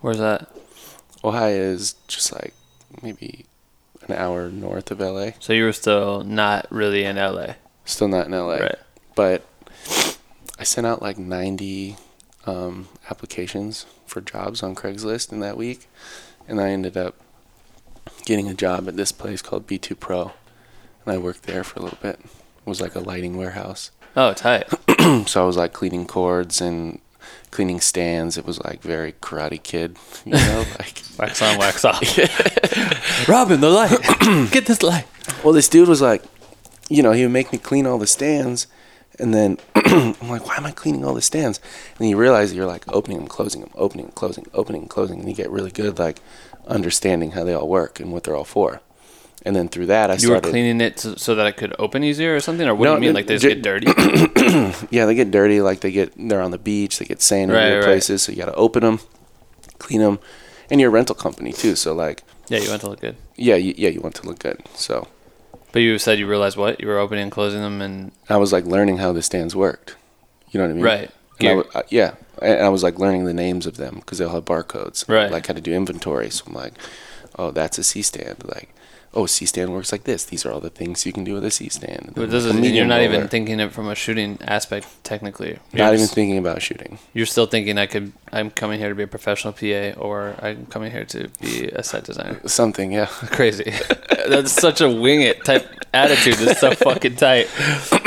Where's 0.00 0.18
that? 0.18 0.48
Ojai 1.24 1.56
is 1.56 1.94
just 2.06 2.32
like 2.32 2.54
maybe 3.02 3.46
an 4.08 4.16
hour 4.16 4.50
north 4.50 4.90
of 4.90 5.00
LA. 5.00 5.30
So 5.40 5.52
you 5.52 5.64
were 5.64 5.72
still 5.72 6.22
not 6.24 6.66
really 6.70 7.04
in 7.04 7.16
LA. 7.16 7.54
Still 7.84 8.08
not 8.08 8.26
in 8.26 8.32
LA. 8.32 8.56
Right. 8.56 8.78
But 9.14 9.46
I 10.58 10.64
sent 10.64 10.86
out 10.86 11.02
like 11.02 11.18
90 11.18 11.96
um, 12.46 12.88
applications 13.10 13.86
for 14.06 14.20
jobs 14.20 14.62
on 14.62 14.74
Craigslist 14.74 15.32
in 15.32 15.40
that 15.40 15.56
week. 15.56 15.88
And 16.48 16.60
I 16.60 16.70
ended 16.70 16.96
up 16.96 17.16
getting 18.24 18.48
a 18.48 18.54
job 18.54 18.88
at 18.88 18.96
this 18.96 19.12
place 19.12 19.42
called 19.42 19.66
B2 19.66 19.98
Pro. 19.98 20.32
And 21.04 21.14
I 21.14 21.18
worked 21.18 21.44
there 21.44 21.64
for 21.64 21.80
a 21.80 21.82
little 21.82 21.98
bit. 22.00 22.20
It 22.20 22.66
was 22.66 22.80
like 22.80 22.94
a 22.94 23.00
lighting 23.00 23.36
warehouse. 23.36 23.90
Oh, 24.16 24.32
tight. 24.32 24.68
so 25.26 25.42
I 25.42 25.46
was 25.46 25.56
like 25.56 25.72
cleaning 25.72 26.06
cords 26.06 26.60
and 26.60 27.00
cleaning 27.56 27.80
stands. 27.80 28.36
It 28.36 28.44
was 28.44 28.62
like 28.62 28.82
very 28.82 29.12
karate 29.14 29.62
kid, 29.62 29.96
you 30.26 30.32
know, 30.32 30.64
like 30.78 31.02
wax 31.18 31.40
on, 31.40 31.56
wax 31.56 31.86
off. 31.86 32.02
Robin, 33.28 33.62
the 33.62 33.70
light. 33.70 33.98
Get 34.52 34.66
this 34.66 34.82
light. 34.82 35.06
Well, 35.42 35.54
this 35.54 35.66
dude 35.66 35.88
was 35.88 36.02
like, 36.02 36.22
you 36.90 37.02
know, 37.02 37.12
he 37.12 37.22
would 37.22 37.32
make 37.32 37.50
me 37.52 37.58
clean 37.58 37.86
all 37.86 37.96
the 37.96 38.06
stands, 38.06 38.66
and 39.18 39.32
then 39.32 39.56
I'm 39.74 40.28
like, 40.28 40.46
why 40.46 40.56
am 40.56 40.66
I 40.66 40.70
cleaning 40.70 41.02
all 41.02 41.14
the 41.14 41.22
stands? 41.22 41.58
And 41.92 41.98
then 42.00 42.08
you 42.08 42.18
realize 42.18 42.52
you're 42.52 42.66
like 42.66 42.84
opening 42.92 43.16
and 43.16 43.30
closing 43.30 43.62
them, 43.62 43.70
opening 43.74 44.04
and 44.04 44.14
closing, 44.14 44.46
opening 44.52 44.82
and 44.82 44.90
closing, 44.90 45.18
and 45.20 45.26
you 45.26 45.34
get 45.34 45.50
really 45.50 45.70
good 45.70 45.98
like 45.98 46.20
understanding 46.66 47.30
how 47.30 47.42
they 47.42 47.54
all 47.54 47.68
work 47.68 48.00
and 48.00 48.12
what 48.12 48.24
they're 48.24 48.36
all 48.36 48.44
for. 48.44 48.82
And 49.44 49.54
then 49.54 49.68
through 49.68 49.86
that, 49.86 50.10
I 50.10 50.14
You 50.16 50.30
were 50.30 50.40
cleaning 50.40 50.80
it 50.80 50.96
to, 50.98 51.18
so 51.18 51.34
that 51.36 51.46
it 51.46 51.56
could 51.56 51.72
open 51.78 52.02
easier 52.02 52.34
or 52.34 52.40
something? 52.40 52.66
Or 52.66 52.74
what 52.74 52.86
do 52.86 52.92
you 52.94 52.98
mean? 53.00 53.12
no, 53.12 53.14
Like 53.14 53.26
they 53.28 53.34
just 53.38 53.42
ju- 53.42 53.54
get 53.54 53.62
dirty? 53.62 53.86
Yeah, 54.90 55.06
they 55.06 55.14
get 55.14 55.30
dirty. 55.30 55.60
Like 55.60 55.80
they 55.80 55.92
get, 55.92 56.12
they're 56.16 56.40
on 56.40 56.50
the 56.50 56.58
beach. 56.58 56.98
They 56.98 57.04
get 57.04 57.22
sand 57.22 57.50
in 57.50 57.56
Right, 57.56 57.74
right. 57.76 57.84
places. 57.84 58.22
So 58.22 58.32
you 58.32 58.38
got 58.38 58.46
to 58.46 58.54
open 58.54 58.82
them, 58.82 58.98
clean 59.78 60.00
them, 60.00 60.18
and 60.70 60.80
you're 60.80 60.90
a 60.90 60.92
rental 60.92 61.14
company 61.14 61.52
too. 61.52 61.76
So 61.76 61.94
like, 61.94 62.22
yeah, 62.48 62.58
you 62.58 62.68
want 62.70 62.80
to 62.82 62.88
look 62.90 63.00
good. 63.00 63.16
yeah, 63.36 63.54
you, 63.56 63.74
yeah, 63.76 63.88
you 63.90 64.00
want 64.00 64.14
to 64.16 64.26
look 64.26 64.38
good. 64.40 64.60
So 64.74 65.06
But 65.72 65.80
you 65.82 65.98
said 65.98 66.18
you 66.18 66.26
realized 66.26 66.56
what? 66.56 66.80
You 66.80 66.88
were 66.88 66.98
opening 66.98 67.22
and 67.24 67.32
closing 67.32 67.60
them 67.60 67.80
and. 67.80 68.10
I 68.28 68.38
was 68.38 68.52
like 68.52 68.64
learning 68.64 68.98
how 68.98 69.12
the 69.12 69.22
stands 69.22 69.54
worked. 69.54 69.94
You 70.50 70.58
know 70.58 70.66
what 70.66 70.70
I 70.70 70.74
mean? 70.74 70.84
Right. 70.84 71.10
I 71.40 71.44
w- 71.44 71.68
uh, 71.74 71.82
yeah, 71.90 72.14
and 72.40 72.62
I 72.62 72.68
was 72.70 72.82
like 72.82 72.98
learning 72.98 73.26
the 73.26 73.34
names 73.34 73.66
of 73.66 73.76
them 73.76 73.96
because 73.96 74.18
they'll 74.18 74.30
have 74.30 74.44
barcodes. 74.44 75.08
Right. 75.08 75.30
Like 75.30 75.46
how 75.46 75.54
to 75.54 75.60
do 75.60 75.72
inventory. 75.72 76.30
So 76.30 76.44
I'm 76.48 76.54
like, 76.54 76.72
oh, 77.38 77.50
that's 77.50 77.78
a 77.78 77.84
C 77.84 78.00
stand. 78.02 78.42
Like 78.44 78.70
oh, 79.14 79.26
C 79.26 79.46
stand 79.46 79.72
works 79.72 79.92
like 79.92 80.04
this. 80.04 80.24
These 80.24 80.44
are 80.44 80.52
all 80.52 80.60
the 80.60 80.70
things 80.70 81.06
you 81.06 81.12
can 81.12 81.24
do 81.24 81.34
with 81.34 81.44
a 81.44 81.50
C 81.50 81.68
stand. 81.68 82.12
But 82.14 82.30
this 82.30 82.44
is, 82.44 82.54
you're 82.58 82.84
not 82.86 83.02
even 83.02 83.28
thinking 83.28 83.60
it 83.60 83.72
from 83.72 83.88
a 83.88 83.94
shooting 83.94 84.38
aspect 84.42 84.86
technically. 85.04 85.58
You're 85.72 85.86
not 85.86 85.94
even 85.94 86.06
thinking 86.06 86.38
about 86.38 86.62
shooting. 86.62 86.98
You're 87.14 87.26
still 87.26 87.46
thinking 87.46 87.78
I 87.78 87.86
could. 87.86 88.12
I'm 88.32 88.50
coming 88.50 88.78
here 88.78 88.88
to 88.90 88.94
be 88.94 89.04
a 89.04 89.06
professional 89.06 89.52
PA, 89.52 89.98
or 89.98 90.34
I'm 90.40 90.66
coming 90.66 90.90
here 90.90 91.04
to 91.06 91.28
be 91.40 91.68
a 91.68 91.82
set 91.82 92.04
designer. 92.04 92.40
Something, 92.46 92.92
yeah. 92.92 93.06
Crazy. 93.30 93.72
That's 94.28 94.52
such 94.52 94.80
a 94.80 94.90
wing 94.90 95.22
it 95.22 95.44
type 95.44 95.66
attitude. 95.94 96.36
It's 96.40 96.60
so 96.60 96.72
fucking 96.72 97.16
tight. 97.16 97.48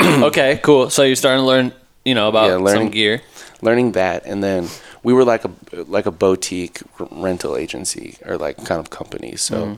okay, 0.00 0.60
cool. 0.62 0.90
So 0.90 1.02
you're 1.02 1.16
starting 1.16 1.42
to 1.42 1.46
learn, 1.46 1.72
you 2.04 2.14
know, 2.14 2.28
about 2.28 2.46
Yeah, 2.48 2.56
learning- 2.56 2.86
some 2.88 2.90
gear. 2.90 3.22
learning 3.62 3.92
that 3.92 4.24
and 4.24 4.42
then 4.42 4.66
we 5.02 5.12
were 5.12 5.24
like 5.24 5.44
a 5.44 5.50
like 5.86 6.06
a 6.06 6.10
boutique 6.10 6.80
r- 6.98 7.06
rental 7.10 7.56
agency 7.56 8.16
or 8.24 8.38
like 8.38 8.56
kind 8.64 8.78
of 8.80 8.88
company 8.88 9.36
so 9.36 9.54
mm-hmm. 9.54 9.74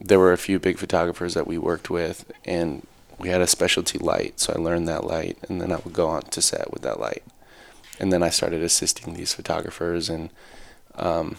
There 0.00 0.18
were 0.18 0.32
a 0.32 0.38
few 0.38 0.58
big 0.58 0.78
photographers 0.78 1.34
that 1.34 1.46
we 1.46 1.58
worked 1.58 1.90
with 1.90 2.30
and 2.44 2.86
we 3.18 3.28
had 3.28 3.40
a 3.40 3.46
specialty 3.46 3.98
light 3.98 4.38
so 4.38 4.52
i 4.54 4.58
learned 4.58 4.86
that 4.86 5.04
light 5.04 5.36
and 5.48 5.60
then 5.60 5.72
i 5.72 5.76
would 5.76 5.92
go 5.92 6.08
on 6.08 6.22
to 6.22 6.40
set 6.40 6.72
with 6.72 6.82
that 6.82 7.00
light. 7.00 7.22
And 8.00 8.12
then 8.12 8.22
i 8.22 8.30
started 8.30 8.62
assisting 8.62 9.14
these 9.14 9.34
photographers 9.34 10.08
and 10.08 10.30
um, 10.94 11.36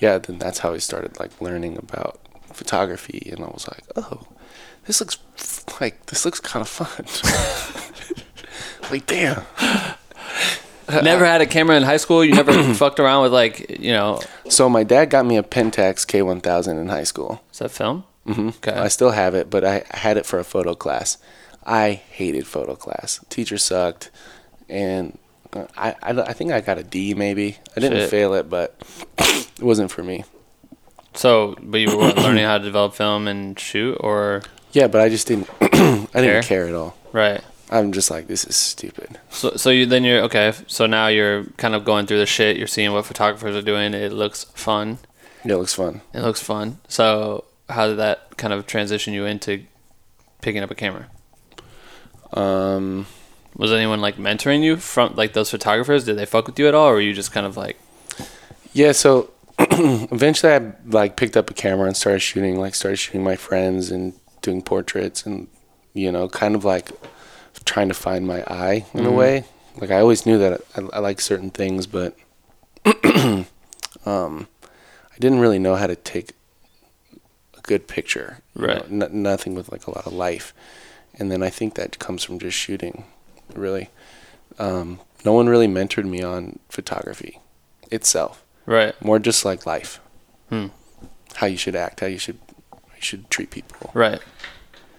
yeah 0.00 0.18
then 0.18 0.38
that's 0.38 0.60
how 0.60 0.72
i 0.72 0.78
started 0.78 1.18
like 1.20 1.40
learning 1.40 1.76
about 1.76 2.20
photography 2.52 3.30
and 3.32 3.44
i 3.44 3.48
was 3.48 3.68
like 3.68 3.84
oh 3.96 4.26
this 4.86 5.00
looks 5.00 5.18
like 5.80 6.06
this 6.06 6.24
looks 6.24 6.40
kind 6.40 6.62
of 6.62 6.68
fun. 6.68 7.06
Like 8.90 9.06
damn 9.06 9.44
Never 11.02 11.24
had 11.24 11.40
a 11.40 11.46
camera 11.46 11.76
in 11.76 11.82
high 11.82 11.96
school. 11.98 12.24
You 12.24 12.34
never 12.34 12.52
fucked 12.74 13.00
around 13.00 13.22
with 13.22 13.32
like, 13.32 13.78
you 13.80 13.92
know, 13.92 14.20
So 14.48 14.68
my 14.68 14.82
dad 14.84 15.10
got 15.10 15.26
me 15.26 15.36
a 15.36 15.42
Pentax 15.42 16.04
K1000 16.06 16.80
in 16.80 16.88
high 16.88 17.04
school. 17.04 17.42
is 17.52 17.58
that 17.58 17.70
film? 17.70 18.04
Mm-hmm. 18.26 18.48
Okay. 18.48 18.72
I 18.72 18.88
still 18.88 19.10
have 19.10 19.34
it, 19.34 19.50
but 19.50 19.64
I 19.64 19.82
had 19.90 20.16
it 20.16 20.26
for 20.26 20.38
a 20.38 20.44
photo 20.44 20.74
class. 20.74 21.18
I 21.64 21.92
hated 21.92 22.46
photo 22.46 22.74
class. 22.76 23.24
Teacher 23.28 23.58
sucked, 23.58 24.10
and 24.68 25.18
I, 25.76 25.94
I, 26.02 26.10
I 26.12 26.32
think 26.32 26.52
I 26.52 26.60
got 26.60 26.78
a 26.78 26.82
D 26.82 27.14
maybe. 27.14 27.58
I 27.76 27.80
didn't 27.80 27.98
Shit. 27.98 28.10
fail 28.10 28.34
it, 28.34 28.48
but 28.48 28.80
it 29.18 29.62
wasn't 29.62 29.90
for 29.90 30.02
me. 30.02 30.24
So, 31.14 31.56
but 31.60 31.78
you 31.80 31.96
were 31.96 32.12
learning 32.12 32.44
how 32.44 32.58
to 32.58 32.64
develop 32.64 32.94
film 32.94 33.26
and 33.26 33.58
shoot, 33.58 33.94
or 34.00 34.42
Yeah, 34.72 34.86
but 34.86 35.00
I 35.00 35.08
just 35.08 35.26
didn't. 35.26 35.48
I 35.60 36.06
didn't 36.14 36.44
care 36.44 36.66
at 36.68 36.74
all. 36.74 36.96
right? 37.12 37.42
I'm 37.72 37.92
just 37.92 38.10
like 38.10 38.26
this 38.26 38.44
is 38.44 38.56
stupid. 38.56 39.18
So, 39.30 39.52
so 39.56 39.70
you 39.70 39.86
then 39.86 40.02
you're 40.02 40.22
okay. 40.22 40.52
So 40.66 40.86
now 40.86 41.06
you're 41.06 41.44
kind 41.56 41.74
of 41.74 41.84
going 41.84 42.06
through 42.06 42.18
the 42.18 42.26
shit. 42.26 42.56
You're 42.56 42.66
seeing 42.66 42.92
what 42.92 43.06
photographers 43.06 43.54
are 43.54 43.62
doing. 43.62 43.94
It 43.94 44.12
looks 44.12 44.44
fun. 44.44 44.98
Yeah, 45.44 45.54
it 45.54 45.58
looks 45.58 45.74
fun. 45.74 46.02
It 46.12 46.20
looks 46.22 46.42
fun. 46.42 46.78
So, 46.88 47.44
how 47.68 47.86
did 47.86 47.98
that 47.98 48.36
kind 48.36 48.52
of 48.52 48.66
transition 48.66 49.14
you 49.14 49.24
into 49.24 49.64
picking 50.42 50.62
up 50.62 50.70
a 50.70 50.74
camera? 50.74 51.06
Um, 52.32 53.06
Was 53.56 53.72
anyone 53.72 54.00
like 54.00 54.16
mentoring 54.16 54.62
you 54.62 54.76
from 54.76 55.14
like 55.14 55.32
those 55.32 55.50
photographers? 55.50 56.04
Did 56.04 56.18
they 56.18 56.26
fuck 56.26 56.46
with 56.46 56.58
you 56.58 56.68
at 56.68 56.74
all, 56.74 56.88
or 56.88 56.94
were 56.94 57.00
you 57.00 57.14
just 57.14 57.32
kind 57.32 57.46
of 57.46 57.56
like, 57.56 57.78
Yeah, 58.72 58.92
so 58.92 59.30
eventually 59.58 60.52
I 60.52 60.72
like 60.86 61.16
picked 61.16 61.36
up 61.36 61.50
a 61.50 61.54
camera 61.54 61.86
and 61.86 61.96
started 61.96 62.20
shooting, 62.20 62.58
like 62.58 62.74
started 62.74 62.96
shooting 62.96 63.22
my 63.22 63.36
friends 63.36 63.90
and 63.90 64.14
doing 64.42 64.60
portraits 64.62 65.24
and 65.24 65.46
you 65.94 66.10
know, 66.12 66.28
kind 66.28 66.54
of 66.54 66.64
like 66.64 66.90
trying 67.64 67.88
to 67.88 67.94
find 67.94 68.26
my 68.26 68.42
eye 68.42 68.86
in 68.94 69.06
a 69.06 69.12
way. 69.12 69.44
Like 69.76 69.90
I 69.90 70.00
always 70.00 70.26
knew 70.26 70.38
that 70.38 70.60
I, 70.76 70.80
I 70.94 70.98
like 70.98 71.20
certain 71.20 71.50
things, 71.50 71.86
but 71.86 72.16
um, 73.04 73.46
I 75.12 75.18
didn't 75.18 75.40
really 75.40 75.58
know 75.58 75.76
how 75.76 75.86
to 75.86 75.96
take 75.96 76.32
a 77.56 77.60
good 77.62 77.86
picture. 77.86 78.38
you 78.56 78.66
Right. 78.66 78.90
know, 78.90 79.06
n- 79.06 79.22
nothing 79.22 79.54
with 79.54 79.70
like 79.70 79.86
a 79.86 79.90
lot 79.90 80.06
of 80.06 80.12
life, 80.12 80.52
and 81.18 81.30
then 81.30 81.42
I 81.42 81.50
think 81.50 81.74
that 81.74 81.98
comes 81.98 82.24
from 82.24 82.38
just 82.38 82.56
shooting, 82.56 83.04
really. 83.54 83.90
Um, 84.58 85.00
no 85.24 85.32
one 85.32 85.48
really 85.48 85.68
mentored 85.68 86.04
me 86.06 86.22
on 86.22 86.58
photography 86.68 87.38
itself 87.90 88.42
right, 88.66 88.94
more 89.02 89.18
just 89.18 89.44
like 89.44 89.66
life 89.66 90.00
Hmm. 90.48 90.66
how 91.34 91.46
you 91.46 91.56
should 91.56 91.74
act 91.76 92.00
how 92.00 92.06
you 92.06 92.18
should 92.18 92.38
how 92.72 92.94
you 92.96 93.02
should 93.02 93.30
treat 93.30 93.50
people 93.50 93.90
right? 93.94 94.20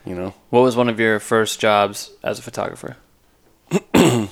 You 0.06 0.16
know 0.16 0.34
What 0.50 0.62
was 0.62 0.76
one 0.76 0.90
of 0.90 1.00
your 1.00 1.20
first 1.20 1.60
jobs 1.60 2.12
as 2.24 2.40
a 2.40 2.42
photographer? 2.42 2.98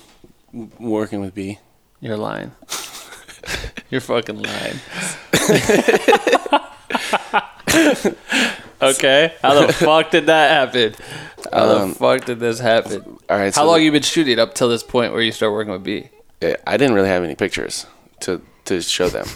working 0.80 1.22
with 1.22 1.36
b 1.36 1.60
You're 2.02 2.18
lying. 2.18 2.52
You're 3.90 4.02
fucking 4.02 4.42
lying. 4.42 4.80
okay. 8.82 9.34
How 9.42 9.66
the 9.66 9.74
fuck 9.74 10.12
did 10.12 10.26
that 10.28 10.52
happen? 10.52 10.96
How 11.52 11.70
Um, 11.70 11.90
the 11.90 11.96
fuck 11.96 12.26
did 12.26 12.40
this 12.40 12.60
happen? 12.60 13.18
all 13.30 13.38
right 13.38 13.54
How 13.56 13.62
so 13.64 13.68
long 13.68 13.82
you 13.82 13.92
been 13.92 14.04
shooting 14.04 14.40
up 14.40 14.54
till 14.54 14.70
this 14.70 14.84
point 14.84 15.14
where 15.14 15.22
you 15.22 15.32
start 15.32 15.52
working 15.54 15.72
with 15.72 15.84
B? 15.84 16.10
i 16.66 16.78
didn't 16.78 16.94
really 16.96 17.10
have 17.10 17.24
any 17.24 17.36
pictures 17.36 17.86
to 18.22 18.42
to 18.66 18.82
show 18.82 19.10
them 19.10 19.28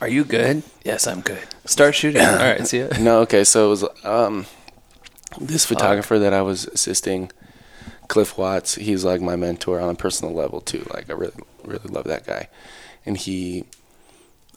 Are 0.00 0.08
you 0.08 0.24
good? 0.24 0.62
Yes, 0.84 1.06
I'm 1.06 1.20
good. 1.20 1.46
Start 1.64 1.94
shooting. 1.94 2.20
All 2.22 2.36
right, 2.36 2.66
see 2.66 2.80
ya. 2.80 2.88
no 3.00 3.20
okay 3.20 3.44
so 3.44 3.66
it 3.66 3.68
was 3.70 3.84
um 4.04 4.46
this 5.40 5.64
photographer 5.64 6.18
that 6.18 6.34
i 6.34 6.42
was 6.42 6.66
assisting 6.66 7.30
cliff 8.08 8.36
watts 8.36 8.74
he's 8.74 9.02
like 9.04 9.20
my 9.22 9.34
mentor 9.34 9.80
on 9.80 9.88
a 9.88 9.94
personal 9.94 10.34
level 10.34 10.60
too 10.60 10.84
like 10.92 11.08
i 11.08 11.14
really 11.14 11.32
really 11.64 11.88
love 11.88 12.04
that 12.04 12.26
guy 12.26 12.48
and 13.06 13.16
he 13.16 13.64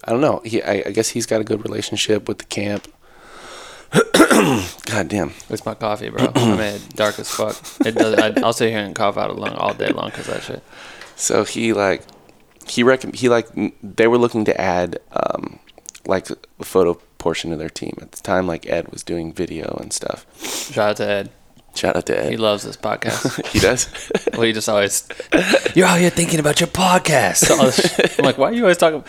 i 0.04 0.12
don't 0.12 0.20
know 0.20 0.42
he 0.44 0.62
i, 0.64 0.84
I 0.88 0.92
guess 0.92 1.10
he's 1.10 1.26
got 1.26 1.40
a 1.40 1.46
good 1.46 1.64
relationship 1.64 2.28
with 2.28 2.40
the 2.40 2.46
camp 2.46 2.88
god 4.86 5.08
damn 5.08 5.32
It's 5.50 5.66
my 5.66 5.76
coffee, 5.76 6.10
bro. 6.10 6.30
I 6.36 6.58
mean, 6.58 6.82
dark 6.96 7.18
as 7.20 7.30
fuck. 7.30 7.56
It 7.86 7.96
does. 7.96 8.16
I, 8.16 8.34
I'll 8.44 8.52
sit 8.52 8.72
here 8.72 8.80
and 8.80 8.94
cough 8.94 9.16
out 9.16 9.30
along 9.30 9.54
all 9.54 9.74
day 9.74 9.88
long 9.88 10.10
because 10.10 10.28
that 10.28 10.44
shit. 10.44 10.64
So 11.16 11.46
he 11.46 11.72
like 11.72 12.04
he 12.68 12.84
reckon 12.84 13.14
he 13.14 13.30
like 13.30 13.48
they 13.82 14.08
were 14.08 14.18
looking 14.18 14.44
to 14.46 14.60
add 14.60 15.00
um 15.14 15.60
like 16.08 16.30
a 16.30 16.64
photo 16.64 16.96
portion 17.18 17.52
of 17.52 17.60
their 17.60 17.70
team 17.70 17.98
at 18.02 18.12
the 18.12 18.22
time. 18.22 18.48
Like 18.48 18.68
Ed 18.68 18.90
was 18.90 19.04
doing 19.04 19.34
video 19.34 19.78
and 19.82 19.92
stuff. 19.92 20.26
Shout 20.72 20.92
out 20.92 20.98
to 20.98 21.08
Ed. 21.08 21.30
Shout 21.76 21.96
out 21.98 22.06
to 22.06 22.18
Ed. 22.18 22.30
He 22.32 22.38
loves 22.38 22.64
this 22.64 22.78
podcast. 22.78 23.46
he 23.52 23.60
does. 23.60 23.90
well, 24.34 24.44
he 24.44 24.54
just 24.54 24.70
always. 24.70 25.08
You're 25.76 25.88
out 25.88 26.00
here 26.00 26.10
thinking 26.10 26.40
about 26.40 26.60
your 26.62 26.68
podcast. 26.68 27.50
All 27.52 27.66
this 27.66 27.76
shit. 27.96 28.18
I'm 28.20 28.26
like, 28.26 28.38
why 28.38 28.50
are 28.50 28.54
you 28.54 28.62
always 28.64 28.78
talking? 28.78 29.04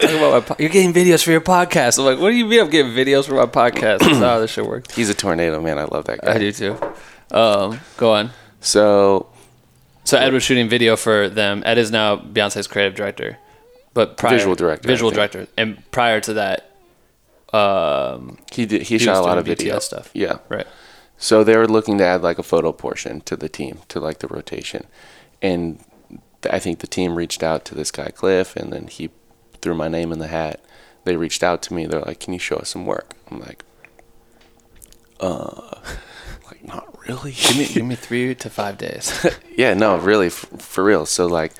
Talking 0.00 0.16
about 0.16 0.32
my 0.32 0.40
po- 0.40 0.56
you're 0.58 0.70
getting 0.70 0.94
videos 0.94 1.22
for 1.22 1.30
your 1.30 1.40
podcast. 1.42 1.98
I'm 1.98 2.04
like, 2.06 2.18
what 2.18 2.30
do 2.30 2.36
you 2.36 2.46
mean 2.46 2.60
I'm 2.60 2.70
getting 2.70 2.92
videos 2.92 3.26
for 3.26 3.34
my 3.34 3.44
podcast? 3.44 3.98
That's 3.98 4.12
not 4.12 4.20
how 4.20 4.38
this 4.38 4.50
shit 4.50 4.64
works. 4.64 4.94
He's 4.94 5.10
a 5.10 5.14
tornado 5.14 5.60
man. 5.60 5.78
I 5.78 5.84
love 5.84 6.04
that 6.06 6.20
guy. 6.22 6.34
I 6.34 6.38
do 6.38 6.52
too. 6.52 6.78
Um, 7.32 7.80
go 7.98 8.12
on. 8.14 8.30
So 8.60 9.28
So 10.04 10.16
Ed 10.16 10.32
was 10.32 10.42
shooting 10.42 10.68
video 10.68 10.96
for 10.96 11.28
them. 11.28 11.62
Ed 11.66 11.76
is 11.76 11.90
now 11.90 12.16
Beyonce's 12.16 12.66
creative 12.66 12.94
director, 12.94 13.36
but 13.94 14.16
prior, 14.16 14.36
Visual 14.36 14.54
director, 14.54 14.86
Visual 14.88 15.10
director, 15.10 15.46
and 15.56 15.82
prior 15.90 16.20
to 16.20 16.34
that, 16.34 16.70
um, 17.52 18.38
he 18.52 18.66
did 18.66 18.82
he, 18.82 18.96
He 18.96 18.98
shot 18.98 19.16
a 19.16 19.20
lot 19.22 19.38
of 19.38 19.46
video 19.46 19.78
stuff. 19.80 20.10
Yeah. 20.14 20.38
right. 20.48 20.66
So 21.18 21.44
they 21.44 21.56
were 21.56 21.68
looking 21.68 21.98
to 21.98 22.04
add 22.04 22.22
like 22.22 22.38
a 22.38 22.42
photo 22.42 22.72
portion 22.72 23.20
to 23.22 23.36
the 23.36 23.48
team, 23.48 23.80
to 23.88 24.00
like 24.00 24.20
the 24.20 24.28
rotation. 24.28 24.86
And 25.42 25.82
I 26.50 26.58
think 26.58 26.78
the 26.78 26.86
team 26.86 27.14
reached 27.14 27.42
out 27.42 27.64
to 27.66 27.74
this 27.74 27.90
guy, 27.90 28.08
Cliff, 28.08 28.56
and 28.56 28.72
then 28.72 28.86
he 28.86 29.10
threw 29.60 29.74
my 29.74 29.88
name 29.88 30.12
in 30.12 30.18
the 30.18 30.28
hat. 30.28 30.60
They 31.04 31.16
reached 31.16 31.42
out 31.42 31.60
to 31.62 31.74
me. 31.74 31.86
They're 31.86 32.00
like, 32.00 32.20
Can 32.20 32.32
you 32.32 32.38
show 32.38 32.56
us 32.56 32.70
some 32.70 32.86
work? 32.86 33.14
I'm 33.30 33.40
like, 33.40 33.64
Uh, 35.18 35.78
like, 36.46 36.64
not 36.64 36.96
really. 37.06 37.32
Give 37.32 37.56
me 37.58 37.66
give 37.66 37.84
me 37.84 37.94
three 38.06 38.34
to 38.34 38.48
five 38.50 38.78
days. 38.78 39.26
yeah, 39.56 39.74
no, 39.74 39.96
really, 39.98 40.30
for 40.30 40.84
real. 40.84 41.04
So 41.06 41.26
like, 41.26 41.52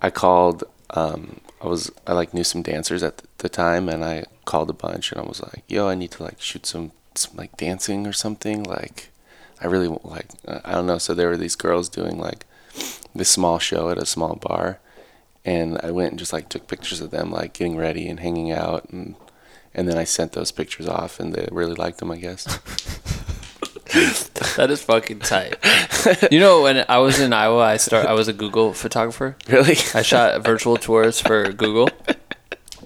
I 0.00 0.10
called. 0.10 0.64
Um, 0.92 1.40
I 1.60 1.68
was 1.68 1.90
I 2.06 2.12
like 2.12 2.34
knew 2.34 2.44
some 2.44 2.62
dancers 2.62 3.02
at 3.02 3.22
the 3.38 3.48
time, 3.48 3.88
and 3.88 4.04
I 4.04 4.24
called 4.44 4.70
a 4.70 4.74
bunch, 4.74 5.12
and 5.12 5.20
I 5.20 5.24
was 5.24 5.40
like, 5.40 5.64
"Yo, 5.68 5.88
I 5.88 5.94
need 5.94 6.10
to 6.12 6.22
like 6.22 6.40
shoot 6.40 6.66
some, 6.66 6.92
some 7.14 7.36
like 7.36 7.56
dancing 7.56 8.06
or 8.06 8.12
something." 8.12 8.62
Like, 8.64 9.10
I 9.60 9.66
really 9.66 9.88
like 9.88 10.28
uh, 10.46 10.60
I 10.64 10.72
don't 10.72 10.86
know. 10.86 10.98
So 10.98 11.14
there 11.14 11.28
were 11.28 11.36
these 11.36 11.56
girls 11.56 11.88
doing 11.88 12.18
like 12.18 12.44
this 13.14 13.30
small 13.30 13.58
show 13.58 13.90
at 13.90 13.98
a 13.98 14.06
small 14.06 14.36
bar, 14.36 14.80
and 15.44 15.78
I 15.82 15.90
went 15.90 16.10
and 16.10 16.18
just 16.18 16.32
like 16.32 16.48
took 16.48 16.68
pictures 16.68 17.00
of 17.00 17.10
them 17.10 17.30
like 17.30 17.52
getting 17.52 17.76
ready 17.76 18.08
and 18.08 18.20
hanging 18.20 18.50
out, 18.52 18.88
and 18.90 19.14
and 19.74 19.88
then 19.88 19.96
I 19.96 20.04
sent 20.04 20.32
those 20.32 20.52
pictures 20.52 20.88
off, 20.88 21.18
and 21.20 21.32
they 21.32 21.48
really 21.50 21.74
liked 21.74 21.98
them, 21.98 22.10
I 22.10 22.18
guess. 22.18 22.46
that 24.56 24.68
is 24.70 24.82
fucking 24.82 25.20
tight. 25.20 25.56
You 26.30 26.40
know, 26.40 26.62
when 26.62 26.84
I 26.88 26.98
was 26.98 27.20
in 27.20 27.32
Iowa, 27.32 27.60
I 27.60 27.76
start. 27.76 28.06
I 28.06 28.14
was 28.14 28.26
a 28.26 28.32
Google 28.32 28.72
photographer. 28.72 29.36
really? 29.48 29.76
I 29.94 30.00
shot 30.02 30.42
virtual 30.42 30.78
tours 30.78 31.20
for 31.20 31.52
Google, 31.52 31.90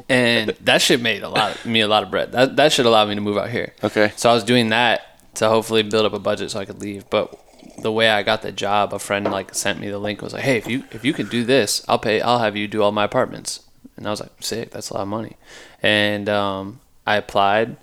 and 0.09 0.51
that 0.62 0.83
shit 0.83 1.01
made 1.01 1.23
a 1.23 1.29
lot 1.29 1.64
me 1.64 1.81
a 1.81 1.88
lot 1.88 2.03
of 2.03 2.11
bread. 2.11 2.33
That 2.33 2.57
that 2.57 2.73
should 2.73 2.87
allow 2.87 3.07
me 3.07 3.14
to 3.14 3.21
move 3.21 3.38
out 3.38 3.51
here. 3.51 3.73
Okay. 3.85 4.12
So 4.16 4.31
I 4.31 4.35
was 4.35 4.42
doing 4.42 4.71
that 4.71 5.35
to 5.37 5.49
hopefully 5.49 5.83
build 5.83 6.07
up 6.07 6.12
a 6.12 6.19
budget 6.19 6.51
so 6.51 6.59
I 6.59 6.64
could 6.64 6.81
leave. 6.81 7.09
But 7.09 7.38
the 7.79 7.92
way 7.92 8.11
I 8.11 8.23
got 8.25 8.42
the 8.42 8.51
job, 8.51 8.92
a 8.92 8.99
friend 8.99 9.31
like 9.31 9.55
sent 9.55 9.79
me 9.79 9.88
the 9.88 9.99
link. 9.99 10.23
Was 10.23 10.33
like, 10.33 10.42
hey, 10.42 10.57
if 10.57 10.66
you 10.66 10.85
if 10.90 11.05
you 11.05 11.12
can 11.12 11.29
do 11.29 11.45
this, 11.45 11.85
I'll 11.88 12.01
pay. 12.01 12.21
I'll 12.21 12.40
have 12.40 12.57
you 12.57 12.66
do 12.66 12.83
all 12.83 12.90
my 12.90 13.05
apartments. 13.05 13.61
And 13.97 14.07
I 14.07 14.11
was 14.11 14.21
like, 14.21 14.33
sick. 14.40 14.73
That's 14.73 14.90
a 14.90 14.95
lot 14.95 15.03
of 15.03 15.09
money. 15.09 15.37
And 15.83 16.29
um, 16.29 16.81
I 17.07 17.16
applied 17.16 17.77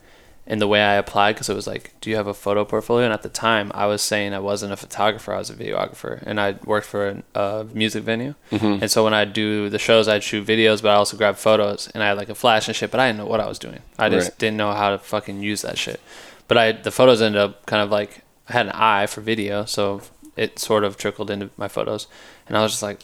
and 0.45 0.59
the 0.59 0.67
way 0.67 0.81
I 0.81 0.95
applied 0.95 1.33
because 1.33 1.49
it 1.49 1.55
was 1.55 1.67
like, 1.67 1.93
do 2.01 2.09
you 2.09 2.15
have 2.17 2.27
a 2.27 2.33
photo 2.33 2.65
portfolio? 2.65 3.05
And 3.05 3.13
at 3.13 3.21
the 3.23 3.29
time, 3.29 3.71
I 3.73 3.85
was 3.85 4.01
saying 4.01 4.33
I 4.33 4.39
wasn't 4.39 4.73
a 4.73 4.77
photographer, 4.77 5.33
I 5.33 5.37
was 5.37 5.49
a 5.49 5.55
videographer, 5.55 6.21
and 6.25 6.39
I 6.39 6.55
worked 6.65 6.87
for 6.87 7.23
a 7.33 7.65
music 7.73 8.03
venue. 8.03 8.35
Mm-hmm. 8.51 8.81
And 8.83 8.91
so 8.91 9.03
when 9.03 9.13
I 9.13 9.23
do 9.25 9.69
the 9.69 9.79
shows, 9.79 10.07
I'd 10.07 10.23
shoot 10.23 10.45
videos, 10.45 10.81
but 10.81 10.89
I 10.89 10.95
also 10.95 11.15
grab 11.17 11.37
photos, 11.37 11.87
and 11.93 12.03
I 12.03 12.07
had 12.07 12.17
like 12.17 12.29
a 12.29 12.35
flash 12.35 12.67
and 12.67 12.75
shit. 12.75 12.91
But 12.91 12.99
I 12.99 13.07
didn't 13.07 13.19
know 13.19 13.25
what 13.25 13.39
I 13.39 13.47
was 13.47 13.59
doing. 13.59 13.79
I 13.97 14.09
just 14.09 14.31
Right. 14.31 14.39
didn't 14.39 14.57
know 14.57 14.73
how 14.73 14.89
to 14.91 14.97
fucking 14.99 15.41
use 15.41 15.61
that 15.61 15.77
shit. 15.77 16.01
But 16.47 16.57
I 16.57 16.71
the 16.73 16.91
photos 16.91 17.21
ended 17.21 17.41
up 17.41 17.65
kind 17.65 17.81
of 17.81 17.89
like 17.89 18.21
I 18.49 18.53
had 18.53 18.65
an 18.65 18.73
eye 18.73 19.05
for 19.07 19.21
video, 19.21 19.63
so 19.65 20.01
it 20.35 20.59
sort 20.59 20.83
of 20.83 20.97
trickled 20.97 21.29
into 21.29 21.51
my 21.55 21.69
photos, 21.69 22.07
and 22.47 22.57
I 22.57 22.61
was 22.63 22.71
just 22.73 22.83
like, 22.83 22.99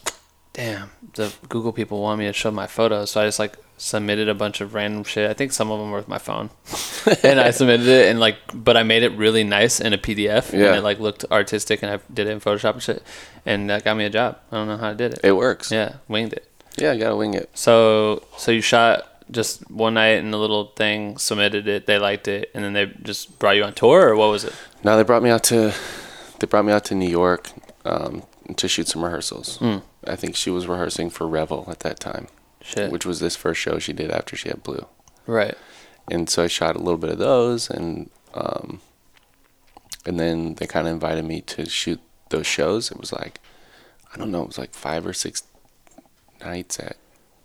damn, 0.52 0.90
the 1.14 1.32
Google 1.48 1.72
people 1.72 2.02
want 2.02 2.20
me 2.20 2.26
to 2.26 2.34
show 2.34 2.52
my 2.52 2.68
photos, 2.68 3.12
so 3.12 3.22
I 3.22 3.26
just 3.26 3.40
like 3.40 3.56
submitted 3.82 4.28
a 4.30 4.36
bunch 4.36 4.62
of 4.62 4.74
random 4.76 5.04
shit. 5.04 5.30
I 5.30 5.34
think 5.34 5.52
some 5.54 5.72
of 5.72 5.80
them 5.80 5.90
were 5.90 5.98
with 5.98 6.08
my 6.08 6.18
phone, 6.20 6.50
and 7.24 7.40
I 7.40 7.52
submitted 7.52 7.88
it 7.88 8.10
and 8.10 8.20
like, 8.20 8.36
but 8.54 8.76
I 8.78 8.84
made 8.84 9.04
it 9.04 9.14
really 9.14 9.44
nice 9.44 9.80
in 9.80 9.94
a 9.94 9.98
PDF, 9.98 10.52
Yeah. 10.52 10.68
and 10.68 10.76
it 10.78 10.84
like 10.84 11.00
looked 11.00 11.26
artistic, 11.32 11.82
and 11.82 11.92
I 11.92 12.00
did 12.14 12.28
it 12.28 12.32
in 12.32 12.40
Photoshop 12.40 12.74
and 12.74 12.84
shit, 12.84 13.04
and 13.46 13.70
that 13.70 13.84
got 13.84 13.98
me 13.98 14.06
a 14.06 14.10
job. 14.10 14.38
I 14.52 14.58
don't 14.58 14.68
know 14.68 14.78
how 14.78 14.90
I 14.90 14.94
did 14.94 15.14
it. 15.14 15.22
It 15.24 15.32
works. 15.32 15.72
yeah, 15.72 15.96
winged 16.08 16.34
it. 16.34 16.46
Yeah, 16.78 16.92
you 16.94 17.00
gotta 17.00 17.16
wing 17.16 17.34
it. 17.34 17.50
So 17.56 18.24
so 18.38 18.52
you 18.52 18.62
shot 18.62 19.06
just 19.32 19.70
one 19.72 19.94
night 19.94 20.18
in 20.18 20.32
the 20.32 20.38
little 20.40 20.66
thing, 20.76 21.18
submitted 21.18 21.68
it, 21.68 21.86
they 21.86 21.98
liked 22.00 22.28
it, 22.28 22.50
and 22.54 22.64
then 22.64 22.74
they 22.74 22.88
just 23.04 23.38
brought 23.40 23.56
you 23.56 23.64
on 23.64 23.74
tour, 23.74 24.10
or 24.10 24.16
what 24.16 24.30
was 24.30 24.44
it? 24.44 24.54
No, 24.84 24.98
they 24.98 25.04
brought 25.04 25.22
me 25.24 25.30
out 25.30 25.44
to, 25.46 25.74
they 26.40 26.48
brought 26.48 26.66
me 26.66 26.74
out 26.74 26.84
to 26.86 26.96
New 26.96 27.10
York 27.10 27.52
um, 27.86 28.24
to 28.56 28.68
shoot 28.68 28.88
some 28.88 29.04
rehearsals. 29.04 29.58
Hmm. 29.58 29.78
I 30.08 30.16
think 30.16 30.36
she 30.36 30.50
was 30.50 30.66
rehearsing 30.68 31.10
for 31.12 31.28
Revel 31.28 31.68
at 31.70 31.82
that 31.82 32.00
time, 32.00 32.28
Shit, 32.70 32.92
which 32.92 33.06
was 33.06 33.20
this 33.20 33.36
first 33.36 33.60
show 33.60 33.80
she 33.80 33.94
did 33.94 34.12
after 34.12 34.36
she 34.36 34.50
had 34.50 34.64
Blue. 34.64 34.86
right? 35.26 35.56
and 36.12 36.28
so 36.30 36.44
I 36.44 36.48
shot 36.48 36.76
a 36.76 36.80
little 36.80 36.98
bit 36.98 37.12
of 37.12 37.18
those, 37.20 37.70
and 37.70 38.10
um, 38.34 38.82
and 40.06 40.20
then 40.20 40.56
they 40.56 40.66
kind 40.68 40.88
of 40.88 40.94
invited 40.94 41.24
me 41.26 41.42
to 41.42 41.68
shoot 41.70 42.00
those 42.30 42.48
shows. 42.48 42.90
It 42.92 43.00
was 43.00 43.12
like, 43.14 43.40
I 44.14 44.18
don't 44.18 44.32
know, 44.32 44.42
it 44.42 44.48
was 44.48 44.58
like 44.58 44.74
five 44.74 45.06
or 45.06 45.14
six 45.14 45.44
nights 46.44 46.80
at 46.80 46.98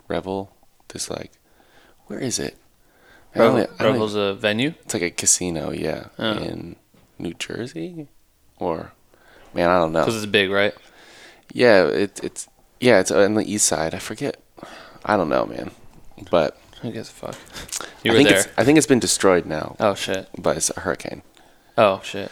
Revel. 0.08 0.54
This 0.88 1.10
like, 1.10 1.32
where 2.06 2.18
is 2.20 2.38
it? 2.38 2.56
I 3.34 3.40
Revel, 3.40 3.56
I 3.58 3.82
don't- 3.82 3.92
Revel's 3.92 4.14
a 4.14 4.34
venue. 4.34 4.74
It's 4.84 4.94
like 4.94 5.02
a 5.02 5.10
casino, 5.10 5.70
yeah, 5.70 6.06
Oh. 6.18 6.32
in 6.38 6.76
New 7.18 7.34
Jersey, 7.34 8.08
or 8.58 8.92
man, 9.52 9.68
I 9.68 9.78
don't 9.78 9.92
know. 9.92 10.00
Because 10.04 10.16
it's 10.22 10.30
big, 10.30 10.50
right? 10.50 10.74
Yeah, 11.52 11.84
it, 11.86 12.20
it's 12.22 12.48
yeah, 12.80 13.00
it's 13.00 13.10
on 13.10 13.34
the 13.34 13.44
east 13.52 13.66
side. 13.66 13.94
I 13.94 13.98
forget. 13.98 14.40
I 15.04 15.16
don't 15.16 15.28
know, 15.28 15.46
man. 15.46 15.70
But 16.30 16.56
Who 16.82 16.90
gives 16.92 17.08
a 17.10 17.12
fuck? 17.12 17.36
You 18.02 18.10
I 18.10 18.14
were 18.14 18.18
think 18.18 18.28
there. 18.28 18.38
it's 18.40 18.48
I 18.56 18.64
think 18.64 18.78
it's 18.78 18.86
been 18.86 19.00
destroyed 19.00 19.46
now, 19.46 19.76
Oh 19.80 19.94
shit. 19.94 20.28
but 20.38 20.56
it's 20.56 20.70
a 20.76 20.80
hurricane. 20.80 21.22
Oh 21.76 22.00
shit. 22.04 22.30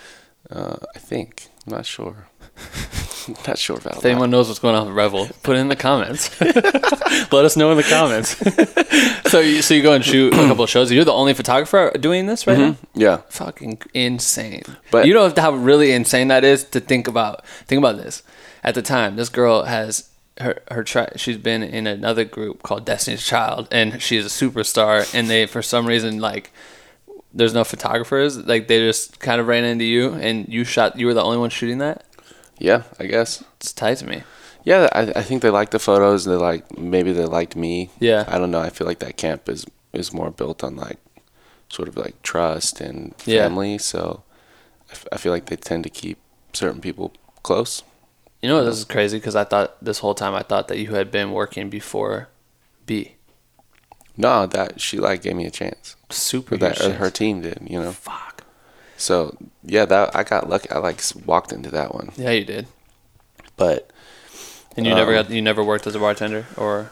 Uh, 0.50 0.76
I 0.94 0.98
think. 0.98 1.48
I'm 1.66 1.74
not 1.76 1.86
sure. 1.86 2.28
not 3.46 3.56
sure 3.56 3.76
about 3.78 3.96
If 3.96 4.02
that. 4.02 4.10
anyone 4.10 4.30
knows 4.30 4.48
what's 4.48 4.58
going 4.60 4.74
on 4.74 4.86
with 4.86 4.96
Revel, 4.96 5.28
put 5.42 5.56
it 5.56 5.60
in 5.60 5.68
the 5.68 5.76
comments. 5.76 6.38
Let 6.40 7.44
us 7.44 7.56
know 7.56 7.70
in 7.70 7.76
the 7.76 7.82
comments. 7.84 8.36
so 9.30 9.40
you 9.40 9.62
so 9.62 9.74
you 9.74 9.82
go 9.82 9.92
and 9.92 10.04
shoot 10.04 10.32
a 10.34 10.36
couple 10.36 10.64
of 10.64 10.70
shows. 10.70 10.90
You're 10.92 11.04
the 11.04 11.12
only 11.12 11.32
photographer 11.34 11.92
doing 11.98 12.26
this 12.26 12.46
right 12.46 12.58
now. 12.58 12.76
Yeah. 12.94 13.18
Fucking 13.30 13.80
insane. 13.94 14.62
But- 14.90 15.06
you 15.06 15.14
know 15.14 15.32
how 15.36 15.52
really 15.52 15.92
insane 15.92 16.28
that 16.28 16.44
is 16.44 16.64
to 16.70 16.80
think 16.80 17.06
about. 17.08 17.46
Think 17.66 17.78
about 17.78 17.96
this. 17.96 18.22
At 18.64 18.74
the 18.74 18.82
time, 18.82 19.16
this 19.16 19.28
girl 19.28 19.64
has 19.64 20.08
her 20.40 20.62
her 20.70 20.82
tri- 20.84 21.12
she's 21.16 21.36
been 21.38 21.62
in 21.62 21.86
another 21.86 22.24
group 22.24 22.62
called 22.62 22.84
Destiny's 22.86 23.24
Child, 23.26 23.68
and 23.70 24.00
she 24.02 24.16
is 24.16 24.26
a 24.26 24.28
superstar. 24.28 25.12
And 25.14 25.28
they 25.28 25.46
for 25.46 25.62
some 25.62 25.86
reason 25.86 26.18
like 26.20 26.52
there's 27.34 27.54
no 27.54 27.64
photographers. 27.64 28.38
Like 28.38 28.68
they 28.68 28.78
just 28.78 29.20
kind 29.20 29.40
of 29.40 29.46
ran 29.46 29.64
into 29.64 29.84
you, 29.84 30.14
and 30.14 30.48
you 30.48 30.64
shot. 30.64 30.98
You 30.98 31.06
were 31.06 31.14
the 31.14 31.22
only 31.22 31.38
one 31.38 31.50
shooting 31.50 31.78
that. 31.78 32.04
Yeah, 32.58 32.84
I 32.98 33.06
guess. 33.06 33.42
It's 33.56 33.72
tied 33.72 33.96
to 33.98 34.06
me. 34.06 34.22
Yeah, 34.64 34.88
I, 34.92 35.00
I 35.16 35.22
think 35.22 35.42
they 35.42 35.50
liked 35.50 35.72
the 35.72 35.78
photos. 35.80 36.24
They 36.24 36.34
like 36.36 36.78
maybe 36.78 37.12
they 37.12 37.24
liked 37.24 37.56
me. 37.56 37.90
Yeah. 37.98 38.24
I 38.28 38.38
don't 38.38 38.50
know. 38.52 38.60
I 38.60 38.70
feel 38.70 38.86
like 38.86 39.00
that 39.00 39.16
camp 39.16 39.48
is 39.48 39.66
is 39.92 40.12
more 40.12 40.30
built 40.30 40.62
on 40.62 40.76
like 40.76 40.98
sort 41.68 41.88
of 41.88 41.96
like 41.96 42.22
trust 42.22 42.80
and 42.80 43.14
Yeah. 43.26 43.42
family. 43.42 43.78
So 43.78 44.22
I, 44.88 44.92
f- 44.92 45.06
I 45.12 45.16
feel 45.16 45.32
like 45.32 45.46
they 45.46 45.56
tend 45.56 45.82
to 45.84 45.90
keep 45.90 46.18
certain 46.52 46.80
people 46.80 47.12
close. 47.42 47.82
You 48.42 48.48
know, 48.48 48.56
what 48.58 48.64
this 48.64 48.78
is 48.78 48.84
crazy 48.84 49.18
because 49.18 49.36
I 49.36 49.44
thought 49.44 49.82
this 49.82 50.00
whole 50.00 50.14
time 50.14 50.34
I 50.34 50.42
thought 50.42 50.66
that 50.68 50.78
you 50.78 50.94
had 50.94 51.10
been 51.12 51.30
working 51.32 51.70
before 51.70 52.28
B. 52.86 53.14
No, 54.16 54.46
that 54.46 54.80
she 54.80 54.98
like 54.98 55.22
gave 55.22 55.36
me 55.36 55.46
a 55.46 55.50
chance. 55.50 55.96
Super 56.10 56.56
Or 56.56 56.58
that 56.58 56.80
or 56.80 56.92
her 56.94 57.10
team 57.10 57.40
did. 57.40 57.58
You 57.68 57.80
know. 57.80 57.92
Fuck. 57.92 58.44
So 58.96 59.36
yeah, 59.64 59.84
that 59.86 60.14
I 60.14 60.22
got 60.24 60.48
lucky. 60.50 60.68
I 60.70 60.78
like 60.78 61.00
walked 61.24 61.52
into 61.52 61.70
that 61.70 61.94
one, 61.94 62.10
Yeah, 62.16 62.30
you 62.30 62.44
did. 62.44 62.66
but 63.56 63.90
And 64.76 64.86
you 64.86 64.94
never 64.94 65.16
Um, 65.16 65.22
got 65.24 65.30
you 65.30 65.40
never 65.42 65.62
worked 65.64 65.86
as 65.86 65.94
a 65.94 65.98
bartender 65.98 66.46
or 66.56 66.90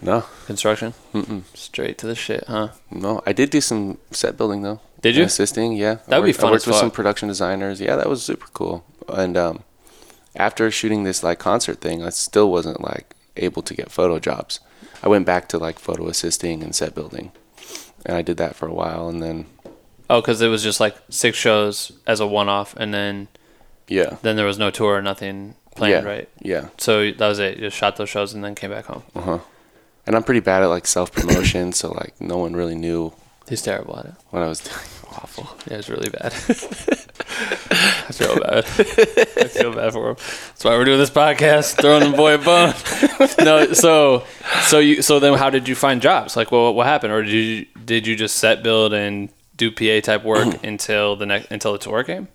no, 0.00 0.24
construction. 0.46 0.94
Mm-mm. 1.14 1.42
Straight 1.54 1.96
to 1.98 2.06
the 2.06 2.14
shit, 2.14 2.44
huh? 2.48 2.68
no. 2.90 3.22
I 3.26 3.32
did 3.32 3.50
do 3.50 3.60
some 3.60 3.98
set 4.10 4.36
building 4.36 4.62
though. 4.62 4.80
Did 5.00 5.16
you? 5.16 5.24
assisting? 5.24 5.72
Yeah, 5.72 5.96
That'd 6.06 6.24
be 6.24 6.32
fun 6.32 6.48
I 6.48 6.52
worked 6.52 6.66
with 6.66 6.76
some 6.76 6.90
production 6.90 7.28
designers. 7.28 7.80
Yeah, 7.80 7.96
that 7.96 8.08
was 8.08 8.22
super 8.22 8.46
cool. 8.52 8.84
And 9.08 9.36
um, 9.36 9.64
after 10.36 10.70
shooting 10.70 11.04
this 11.04 11.22
like 11.22 11.38
concert 11.38 11.80
thing, 11.80 12.02
I 12.02 12.10
still 12.10 12.50
wasn't 12.50 12.80
like 12.80 13.14
able 13.36 13.62
to 13.62 13.74
get 13.74 13.90
photo 13.90 14.18
jobs. 14.18 14.60
I 15.02 15.08
went 15.08 15.26
back 15.26 15.48
to 15.48 15.58
like 15.58 15.78
photo 15.78 16.06
assisting 16.08 16.62
and 16.62 16.74
set 16.74 16.94
building, 16.94 17.32
and 18.06 18.16
I 18.16 18.22
did 18.22 18.36
that 18.38 18.54
for 18.56 18.66
a 18.68 18.74
while. 18.74 19.08
And 19.08 19.22
then 19.22 19.46
Oh, 20.10 20.20
because 20.20 20.42
it 20.42 20.48
was 20.48 20.62
just 20.62 20.80
like 20.80 20.96
six 21.08 21.38
shows 21.38 21.92
as 22.06 22.20
a 22.20 22.26
one-off, 22.26 22.74
and 22.76 22.92
then 22.92 23.28
yeah, 23.88 24.16
then 24.22 24.36
there 24.36 24.46
was 24.46 24.58
no 24.58 24.70
tour, 24.70 24.96
or 24.96 25.02
nothing 25.02 25.54
planned, 25.74 26.04
yeah, 26.04 26.10
right? 26.12 26.28
yeah. 26.40 26.68
So 26.78 27.10
that 27.10 27.26
was 27.28 27.38
it. 27.38 27.56
You 27.56 27.62
just 27.64 27.76
shot 27.76 27.96
those 27.96 28.10
shows 28.10 28.34
and 28.34 28.44
then 28.44 28.54
came 28.54 28.70
back 28.70 28.86
home. 28.86 29.02
Uh 29.14 29.20
huh. 29.20 29.38
And 30.06 30.14
I'm 30.16 30.22
pretty 30.24 30.40
bad 30.40 30.62
at 30.62 30.66
like 30.66 30.86
self 30.86 31.12
promotion, 31.12 31.72
so 31.72 31.92
like 31.92 32.20
no 32.20 32.36
one 32.38 32.54
really 32.54 32.74
knew 32.74 33.12
He's 33.48 33.62
terrible 33.62 33.98
at 33.98 34.04
it. 34.06 34.14
what 34.30 34.42
I 34.42 34.48
was 34.48 34.60
doing. 34.60 34.76
Awful. 35.12 35.56
Yeah, 35.70 35.78
it's 35.78 35.90
really 35.90 36.08
bad. 36.08 36.32
I 37.72 38.12
feel 38.12 38.38
bad. 38.40 38.64
I 38.64 39.48
feel 39.48 39.74
bad 39.74 39.92
for 39.92 40.10
him. 40.10 40.16
That's 40.16 40.64
why 40.64 40.76
we're 40.76 40.84
doing 40.84 40.98
this 40.98 41.10
podcast, 41.10 41.80
throwing 41.80 42.10
the 42.10 42.16
boy 42.16 42.34
a 42.34 42.38
bone. 42.38 42.72
no, 43.44 43.72
so 43.74 44.24
so 44.62 44.78
you 44.78 45.02
so 45.02 45.18
then 45.18 45.36
how 45.36 45.50
did 45.50 45.68
you 45.68 45.74
find 45.74 46.00
jobs? 46.00 46.34
Like, 46.34 46.50
well, 46.50 46.72
what 46.72 46.86
happened, 46.86 47.12
or 47.12 47.22
did 47.22 47.32
you 47.32 47.66
did 47.84 48.06
you 48.06 48.16
just 48.16 48.36
set 48.36 48.62
build 48.62 48.94
and 48.94 49.28
do 49.56 49.70
PA 49.70 50.04
type 50.04 50.24
work 50.24 50.64
until 50.64 51.14
the 51.16 51.26
next 51.26 51.50
until 51.50 51.72
the 51.72 51.78
tour 51.78 52.04
came? 52.04 52.28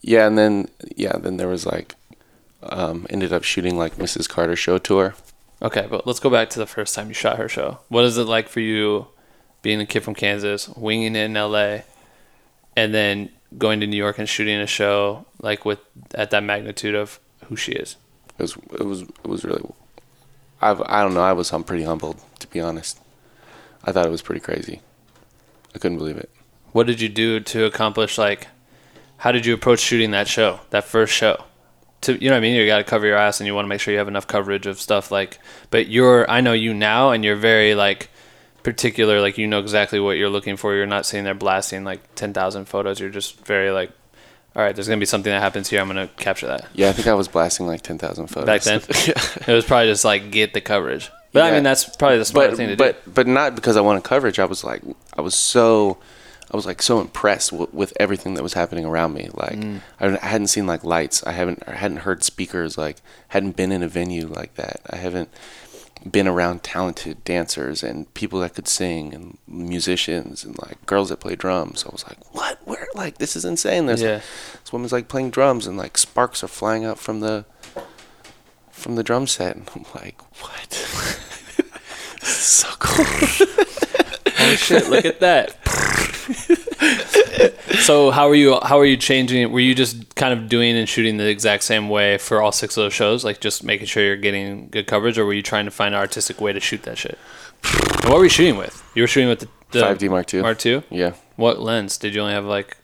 Yeah, 0.00 0.26
and 0.26 0.38
then 0.38 0.68
yeah, 0.96 1.16
then 1.18 1.36
there 1.36 1.48
was 1.48 1.66
like 1.66 1.94
um, 2.62 3.06
ended 3.10 3.32
up 3.34 3.44
shooting 3.44 3.76
like 3.76 3.96
Mrs. 3.96 4.28
Carter 4.28 4.56
show 4.56 4.78
tour. 4.78 5.14
Okay, 5.60 5.86
but 5.88 6.06
let's 6.06 6.20
go 6.20 6.30
back 6.30 6.48
to 6.50 6.58
the 6.58 6.66
first 6.66 6.94
time 6.94 7.08
you 7.08 7.14
shot 7.14 7.36
her 7.36 7.48
show. 7.48 7.78
What 7.88 8.04
is 8.04 8.16
it 8.16 8.24
like 8.24 8.48
for 8.48 8.60
you 8.60 9.08
being 9.62 9.80
a 9.80 9.86
kid 9.86 10.00
from 10.00 10.14
Kansas, 10.14 10.68
winging 10.68 11.16
it 11.16 11.24
in 11.24 11.34
LA, 11.34 11.78
and 12.76 12.92
then 12.92 13.30
going 13.58 13.80
to 13.80 13.86
New 13.86 13.96
York 13.96 14.18
and 14.18 14.28
shooting 14.28 14.60
a 14.60 14.66
show 14.66 15.26
like 15.40 15.64
with 15.64 15.78
at 16.14 16.30
that 16.30 16.42
magnitude 16.42 16.94
of 16.94 17.20
who 17.46 17.56
she 17.56 17.72
is? 17.72 17.96
It 18.38 18.42
was 18.42 18.56
it 18.72 18.84
was 18.84 19.02
it 19.02 19.26
was 19.26 19.44
really. 19.44 19.62
I 20.60 20.70
I 20.70 21.02
don't 21.02 21.14
know. 21.14 21.22
I 21.22 21.32
was 21.32 21.50
hum, 21.50 21.64
pretty 21.64 21.84
humbled 21.84 22.20
to 22.40 22.46
be 22.48 22.60
honest. 22.60 22.98
I 23.84 23.92
thought 23.92 24.06
it 24.06 24.10
was 24.10 24.22
pretty 24.22 24.40
crazy. 24.40 24.80
I 25.74 25.78
couldn't 25.78 25.98
believe 25.98 26.16
it. 26.16 26.30
What 26.72 26.86
did 26.86 27.00
you 27.00 27.08
do 27.08 27.40
to 27.40 27.64
accomplish 27.64 28.18
like 28.18 28.48
how 29.18 29.30
did 29.30 29.46
you 29.46 29.54
approach 29.54 29.78
shooting 29.78 30.10
that 30.10 30.26
show, 30.26 30.60
that 30.70 30.84
first 30.84 31.14
show? 31.14 31.44
To 32.02 32.14
you 32.14 32.28
know 32.28 32.34
what 32.34 32.38
I 32.38 32.40
mean? 32.40 32.56
You 32.56 32.66
got 32.66 32.78
to 32.78 32.84
cover 32.84 33.06
your 33.06 33.16
ass 33.16 33.40
and 33.40 33.46
you 33.46 33.54
want 33.54 33.66
to 33.66 33.68
make 33.68 33.80
sure 33.80 33.92
you 33.92 33.98
have 33.98 34.08
enough 34.08 34.26
coverage 34.26 34.66
of 34.66 34.80
stuff 34.80 35.10
like 35.10 35.38
but 35.70 35.88
you're 35.88 36.28
I 36.30 36.40
know 36.40 36.52
you 36.52 36.74
now 36.74 37.10
and 37.10 37.24
you're 37.24 37.36
very 37.36 37.74
like 37.74 38.10
particular 38.62 39.20
like 39.20 39.38
you 39.38 39.46
know 39.46 39.58
exactly 39.60 39.98
what 40.00 40.16
you're 40.16 40.30
looking 40.30 40.56
for. 40.56 40.74
You're 40.74 40.86
not 40.86 41.06
sitting 41.06 41.24
there 41.24 41.34
blasting 41.34 41.84
like 41.84 42.14
10,000 42.14 42.64
photos. 42.66 43.00
You're 43.00 43.10
just 43.10 43.44
very 43.44 43.70
like 43.70 43.90
all 44.54 44.62
right, 44.62 44.74
there's 44.76 44.86
going 44.86 44.98
to 44.98 45.00
be 45.00 45.06
something 45.06 45.32
that 45.32 45.40
happens 45.40 45.70
here. 45.70 45.80
I'm 45.80 45.88
going 45.90 46.06
to 46.06 46.12
capture 46.16 46.46
that. 46.48 46.68
Yeah, 46.74 46.90
I 46.90 46.92
think 46.92 47.08
I 47.08 47.14
was 47.14 47.26
blasting 47.26 47.66
like 47.66 47.80
ten 47.80 47.96
thousand 47.96 48.26
photos 48.26 48.44
Back 48.46 48.60
then? 48.62 48.82
yeah. 49.06 49.22
It 49.50 49.54
was 49.54 49.64
probably 49.64 49.86
just 49.86 50.04
like 50.04 50.30
get 50.30 50.52
the 50.52 50.60
coverage. 50.60 51.10
But 51.32 51.42
I 51.44 51.50
mean 51.52 51.62
that's 51.62 51.96
probably 51.96 52.18
the 52.18 52.26
smarter 52.26 52.50
But 52.50 52.56
thing 52.58 52.68
to 52.68 52.76
do. 52.76 52.84
but 52.84 53.14
but 53.14 53.26
not 53.26 53.54
because 53.54 53.78
I 53.78 53.80
wanted 53.80 54.04
coverage. 54.04 54.38
I 54.38 54.44
was 54.44 54.62
like 54.64 54.82
I 55.16 55.20
was 55.22 55.34
so. 55.34 55.98
I 56.52 56.56
was 56.56 56.66
like 56.66 56.82
so 56.82 57.00
impressed 57.00 57.52
w- 57.52 57.70
with 57.72 57.94
everything 57.98 58.34
that 58.34 58.42
was 58.42 58.52
happening 58.52 58.84
around 58.84 59.14
me. 59.14 59.30
Like 59.32 59.54
Mm. 59.58 59.80
I, 59.98 60.18
I 60.18 60.26
hadn't 60.26 60.48
seen 60.48 60.66
like 60.66 60.84
lights. 60.84 61.24
I 61.24 61.32
haven't 61.32 61.62
I 61.66 61.70
hadn't 61.76 61.98
heard 61.98 62.22
speakers. 62.22 62.76
Like 62.76 62.98
hadn't 63.28 63.56
been 63.56 63.72
in 63.72 63.82
a 63.82 63.88
venue 63.88 64.26
like 64.26 64.56
that. 64.56 64.82
I 64.90 64.96
haven't 64.96 65.30
been 66.10 66.26
around 66.26 66.62
talented 66.62 67.22
dancers 67.24 67.82
and 67.82 68.12
people 68.14 68.40
that 68.40 68.54
could 68.54 68.66
sing 68.68 69.14
and 69.14 69.38
musicians 69.46 70.44
and 70.44 70.58
like 70.58 70.84
girls 70.86 71.10
that 71.10 71.20
play 71.20 71.36
drums. 71.36 71.80
So 71.80 71.88
I 71.90 71.92
was 71.92 72.04
like, 72.08 72.34
what? 72.34 72.58
Where? 72.64 72.88
Like 72.94 73.18
this 73.18 73.36
is 73.36 73.44
insane. 73.44 73.86
There's 73.86 74.02
Yeah. 74.02 74.20
this 74.62 74.72
woman's 74.72 74.92
like 74.92 75.08
playing 75.08 75.30
drums 75.30 75.66
and 75.66 75.76
like 75.78 75.96
sparks 75.96 76.42
are 76.42 76.48
flying 76.48 76.84
out 76.84 76.98
from 76.98 77.20
the 77.20 77.44
from 78.70 78.96
the 78.96 79.02
drum 79.04 79.26
set. 79.26 79.54
And 79.56 79.70
I'm 79.76 79.84
like, 79.94 80.20
what? 80.42 81.28
so 82.22 82.68
cool. 82.78 83.06
Oh 84.44 84.54
shit, 84.56 84.88
look 84.88 85.04
at 85.04 85.20
that. 85.20 85.54
so 87.84 88.10
how 88.10 88.28
are 88.28 88.34
you? 88.34 88.58
How 88.62 88.78
are 88.78 88.84
you 88.84 88.96
changing 88.96 89.42
it? 89.42 89.50
Were 89.50 89.60
you 89.60 89.74
just 89.74 90.14
kind 90.14 90.32
of 90.32 90.48
doing 90.48 90.76
and 90.76 90.88
shooting 90.88 91.16
the 91.16 91.28
exact 91.28 91.62
same 91.64 91.88
way 91.88 92.18
for 92.18 92.40
all 92.42 92.50
six 92.50 92.76
of 92.76 92.82
those 92.84 92.92
shows, 92.94 93.24
like 93.24 93.40
just 93.40 93.62
making 93.62 93.86
sure 93.86 94.02
you're 94.02 94.16
getting 94.16 94.68
good 94.68 94.86
coverage, 94.86 95.18
or 95.18 95.24
were 95.26 95.32
you 95.32 95.42
trying 95.42 95.66
to 95.66 95.70
find 95.70 95.94
an 95.94 96.00
artistic 96.00 96.40
way 96.40 96.52
to 96.52 96.60
shoot 96.60 96.82
that 96.84 96.98
shit? 96.98 97.18
And 98.02 98.10
what 98.10 98.18
were 98.18 98.24
you 98.24 98.30
shooting 98.30 98.56
with? 98.56 98.82
You 98.94 99.02
were 99.02 99.06
shooting 99.06 99.28
with 99.28 99.40
the, 99.40 99.48
the 99.70 99.80
5D 99.84 100.10
Mark 100.10 100.32
II. 100.34 100.42
Mark 100.42 100.64
II. 100.66 100.82
Yeah. 100.90 101.12
What 101.36 101.60
lens 101.60 101.96
did 101.98 102.14
you 102.14 102.20
only 102.22 102.32
have? 102.34 102.44
Like 102.44 102.76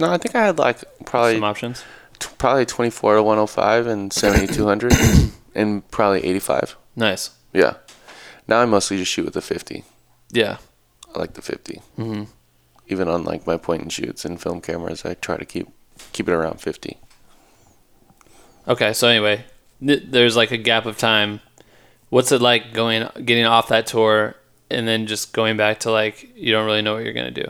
No, 0.00 0.10
I 0.10 0.18
think 0.18 0.34
I 0.34 0.46
had 0.46 0.58
like 0.58 0.78
probably 1.04 1.34
some 1.34 1.44
options. 1.44 1.84
t- 2.18 2.28
probably 2.38 2.66
24 2.66 3.16
to 3.16 3.22
105 3.22 3.86
and 3.86 4.12
70 4.12 4.48
200 4.54 4.92
and 5.54 5.88
probably 5.90 6.24
85. 6.24 6.76
Nice. 6.96 7.30
Yeah. 7.52 7.74
Now 8.48 8.60
I 8.60 8.66
mostly 8.66 8.96
just 8.96 9.10
shoot 9.10 9.24
with 9.24 9.34
the 9.34 9.40
50. 9.40 9.84
Yeah. 10.30 10.58
I 11.14 11.18
like 11.18 11.34
the 11.34 11.42
50. 11.42 11.80
Mm-hmm. 11.98 12.24
Even 12.88 13.08
on 13.08 13.24
like 13.24 13.46
my 13.46 13.56
point 13.56 13.82
and 13.82 13.92
shoots 13.92 14.24
and 14.24 14.40
film 14.40 14.60
cameras, 14.60 15.04
I 15.04 15.14
try 15.14 15.36
to 15.36 15.44
keep 15.44 15.68
keep 16.12 16.28
it 16.28 16.32
around 16.32 16.60
50. 16.60 16.96
Okay, 18.66 18.92
so 18.92 19.08
anyway, 19.08 19.44
th- 19.84 20.04
there's 20.06 20.36
like 20.36 20.50
a 20.50 20.56
gap 20.56 20.86
of 20.86 20.98
time. 20.98 21.40
What's 22.08 22.32
it 22.32 22.40
like 22.40 22.72
going, 22.72 23.08
getting 23.24 23.44
off 23.44 23.68
that 23.68 23.86
tour, 23.86 24.34
and 24.70 24.88
then 24.88 25.06
just 25.06 25.32
going 25.32 25.56
back 25.56 25.80
to 25.80 25.90
like 25.90 26.30
you 26.34 26.52
don't 26.52 26.66
really 26.66 26.82
know 26.82 26.94
what 26.94 27.04
you're 27.04 27.12
gonna 27.12 27.30
do? 27.30 27.46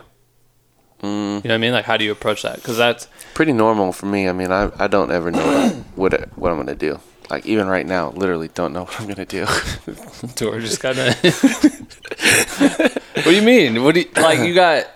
You 1.03 1.09
know 1.09 1.41
what 1.43 1.51
I 1.53 1.59
mean? 1.59 1.73
Like, 1.73 1.87
how 1.87 1.97
do 1.97 2.05
you 2.05 2.13
approach 2.13 2.43
that? 2.43 2.57
Because 2.57 2.77
that's 2.77 3.09
Pretty 3.33 3.53
normal 3.55 3.93
for 3.93 4.05
me. 4.05 4.29
I 4.29 4.33
mean, 4.33 4.53
I, 4.53 4.71
I 4.79 4.87
don't 4.87 5.11
ever 5.11 5.31
know 5.31 5.47
what 5.47 5.73
what, 6.13 6.39
what 6.39 6.53
I'm 6.53 6.59
gonna 6.59 6.75
do. 6.75 7.01
Like 7.31 7.47
even 7.47 7.69
right 7.69 7.87
now, 7.87 8.11
literally 8.11 8.49
don't 8.49 8.73
know 8.73 8.85
what 8.87 9.01
I'm 9.01 9.07
gonna 9.07 9.25
do. 9.25 9.47
tour 10.35 10.61
just 10.61 10.81
kind 10.81 10.99
of. 10.99 11.15
what 13.15 13.25
do 13.25 13.35
you 13.35 13.43
mean? 13.43 13.85
What 13.85 13.95
do 13.95 14.01
you 14.01 14.09
like? 14.17 14.41
You 14.41 14.53
got 14.55 14.87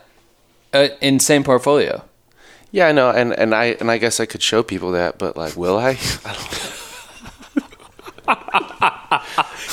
an 0.73 0.91
insane 1.01 1.45
portfolio. 1.45 2.03
yeah, 2.73 2.89
I 2.89 2.93
know, 2.93 3.11
and, 3.11 3.33
and 3.33 3.55
I 3.55 3.77
and 3.81 3.91
I 3.91 3.99
guess 3.99 4.19
I 4.19 4.27
could 4.27 4.43
show 4.43 4.63
people 4.65 4.93
that, 4.93 5.19
but 5.19 5.37
like, 5.37 5.57
will 5.57 5.79
I? 5.79 5.99
I 6.25 6.33
don't. 6.35 6.71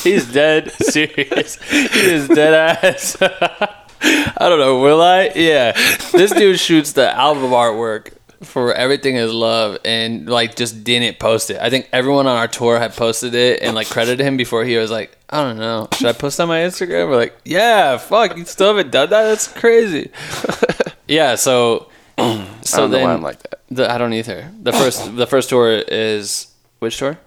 He's 0.03 0.31
dead 0.31 0.71
serious. 0.71 1.61
He 1.63 2.11
is 2.11 2.27
dead 2.27 2.53
ass. 2.83 3.17
I 3.21 4.49
don't 4.49 4.59
know. 4.59 4.79
Will 4.79 5.01
I? 5.01 5.31
Yeah. 5.35 5.71
This 6.11 6.31
dude 6.31 6.59
shoots 6.59 6.93
the 6.93 7.11
album 7.11 7.51
artwork 7.51 8.13
for 8.43 8.73
Everything 8.73 9.15
Is 9.15 9.31
Love 9.31 9.77
and 9.85 10.27
like 10.27 10.55
just 10.55 10.83
didn't 10.83 11.19
post 11.19 11.49
it. 11.49 11.57
I 11.61 11.69
think 11.69 11.89
everyone 11.93 12.27
on 12.27 12.37
our 12.37 12.47
tour 12.47 12.79
had 12.79 12.93
posted 12.93 13.35
it 13.35 13.61
and 13.61 13.75
like 13.75 13.87
credited 13.87 14.25
him 14.25 14.37
before 14.37 14.63
he 14.65 14.77
was 14.77 14.89
like, 14.91 15.17
I 15.29 15.43
don't 15.43 15.57
know. 15.57 15.87
Should 15.93 16.07
I 16.07 16.13
post 16.13 16.39
on 16.39 16.47
my 16.47 16.59
Instagram? 16.59 17.09
We're 17.09 17.17
like, 17.17 17.37
yeah, 17.45 17.97
fuck, 17.97 18.35
you 18.37 18.45
still 18.45 18.75
haven't 18.75 18.91
done 18.91 19.09
that? 19.09 19.23
That's 19.23 19.47
crazy. 19.47 20.11
yeah, 21.07 21.35
so 21.35 21.89
so 22.17 22.23
I 22.23 22.37
don't 22.37 22.51
know 22.63 22.87
then 22.89 23.09
I'm 23.09 23.21
like 23.21 23.41
that. 23.43 23.61
the, 23.69 23.91
I 23.91 23.97
don't 23.97 24.13
either. 24.13 24.51
The 24.61 24.73
first 24.73 25.15
the 25.15 25.27
first 25.27 25.49
tour 25.49 25.71
is 25.87 26.47
which 26.79 26.97
tour? 26.97 27.17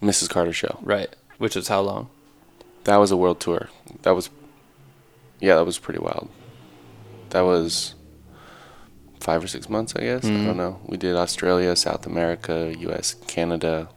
Mrs. 0.00 0.28
Carter 0.28 0.52
show. 0.52 0.78
Right. 0.82 1.14
Which 1.38 1.54
was 1.54 1.68
how 1.68 1.80
long? 1.80 2.10
That 2.84 2.96
was 2.96 3.10
a 3.10 3.16
world 3.16 3.40
tour. 3.40 3.68
That 4.02 4.16
was, 4.16 4.28
yeah, 5.40 5.54
that 5.54 5.64
was 5.64 5.78
pretty 5.78 6.00
wild. 6.00 6.28
That 7.30 7.42
was 7.42 7.94
five 9.22 9.42
or 9.44 9.46
six 9.46 9.68
months, 9.68 9.94
I 9.96 10.00
guess. 10.02 10.24
I 10.24 10.28
don't 10.46 10.56
know. 10.56 10.80
We 10.86 10.96
did 10.96 11.14
Australia, 11.16 11.74
South 11.76 12.06
America, 12.06 12.74
U.S., 12.86 13.14
Canada, 13.26 13.88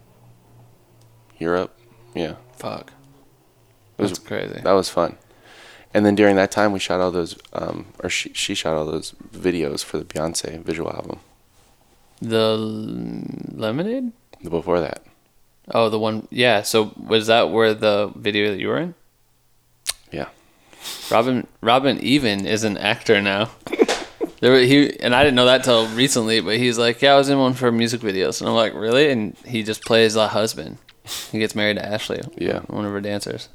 Europe. 1.37 1.71
Yeah, 2.13 2.35
Fuck. 2.57 2.93
it 3.97 4.01
was 4.01 4.11
That's 4.11 4.19
crazy. 4.27 4.61
that 4.63 4.71
was 4.71 4.89
fun. 4.89 5.17
And 5.93 6.05
then 6.05 6.15
during 6.15 6.35
that 6.35 6.51
time, 6.51 6.71
we 6.73 6.79
shot 6.79 6.99
all 7.01 7.11
those, 7.11 7.37
um, 7.53 7.87
or 8.03 8.09
she 8.09 8.31
she 8.33 8.53
shot 8.55 8.75
all 8.77 8.85
those 8.85 9.13
videos 9.33 9.83
for 9.83 9.97
the 9.97 10.03
Beyonce 10.05 10.59
visual 10.61 10.89
album. 10.91 11.19
The 12.21 12.55
lemonade? 12.57 14.11
Before 14.43 14.79
that, 14.79 15.01
Oh, 15.73 15.89
the 15.89 15.97
one. 15.99 16.27
Yeah. 16.29 16.61
So 16.61 16.93
was 16.97 17.27
that 17.27 17.49
where 17.49 17.73
the 17.73 18.11
video 18.15 18.51
that 18.51 18.59
you 18.59 18.67
were 18.67 18.77
in? 18.79 18.93
yeah, 20.11 20.27
Robin 21.09 21.47
Robin 21.61 21.97
Even 21.99 22.45
is 22.45 22.63
an 22.63 22.77
actor 22.77 23.21
now. 23.21 23.49
There 24.45 24.59
he 24.59 24.95
and 24.99 25.15
I 25.15 25.23
didn't 25.23 25.37
know 25.37 25.47
that 25.47 25.63
till 25.63 25.87
recently, 25.87 26.39
but 26.39 26.57
he's 26.57 26.77
like, 26.77 27.01
yeah, 27.01 27.13
I 27.13 27.17
was 27.17 27.29
in 27.29 27.39
one 27.39 27.55
for 27.55 27.71
music 27.71 28.01
videos, 28.01 28.41
and 28.41 28.47
I'm 28.47 28.53
like, 28.53 28.75
really? 28.75 29.09
And 29.09 29.35
he 29.43 29.63
just 29.63 29.83
plays 29.83 30.13
the 30.13 30.27
husband. 30.27 30.77
He 31.31 31.39
gets 31.39 31.55
married 31.55 31.77
to 31.77 31.85
Ashley, 31.85 32.21
yeah. 32.37 32.59
one 32.67 32.85
of 32.85 32.91
her 32.91 33.01
dancers. 33.01 33.49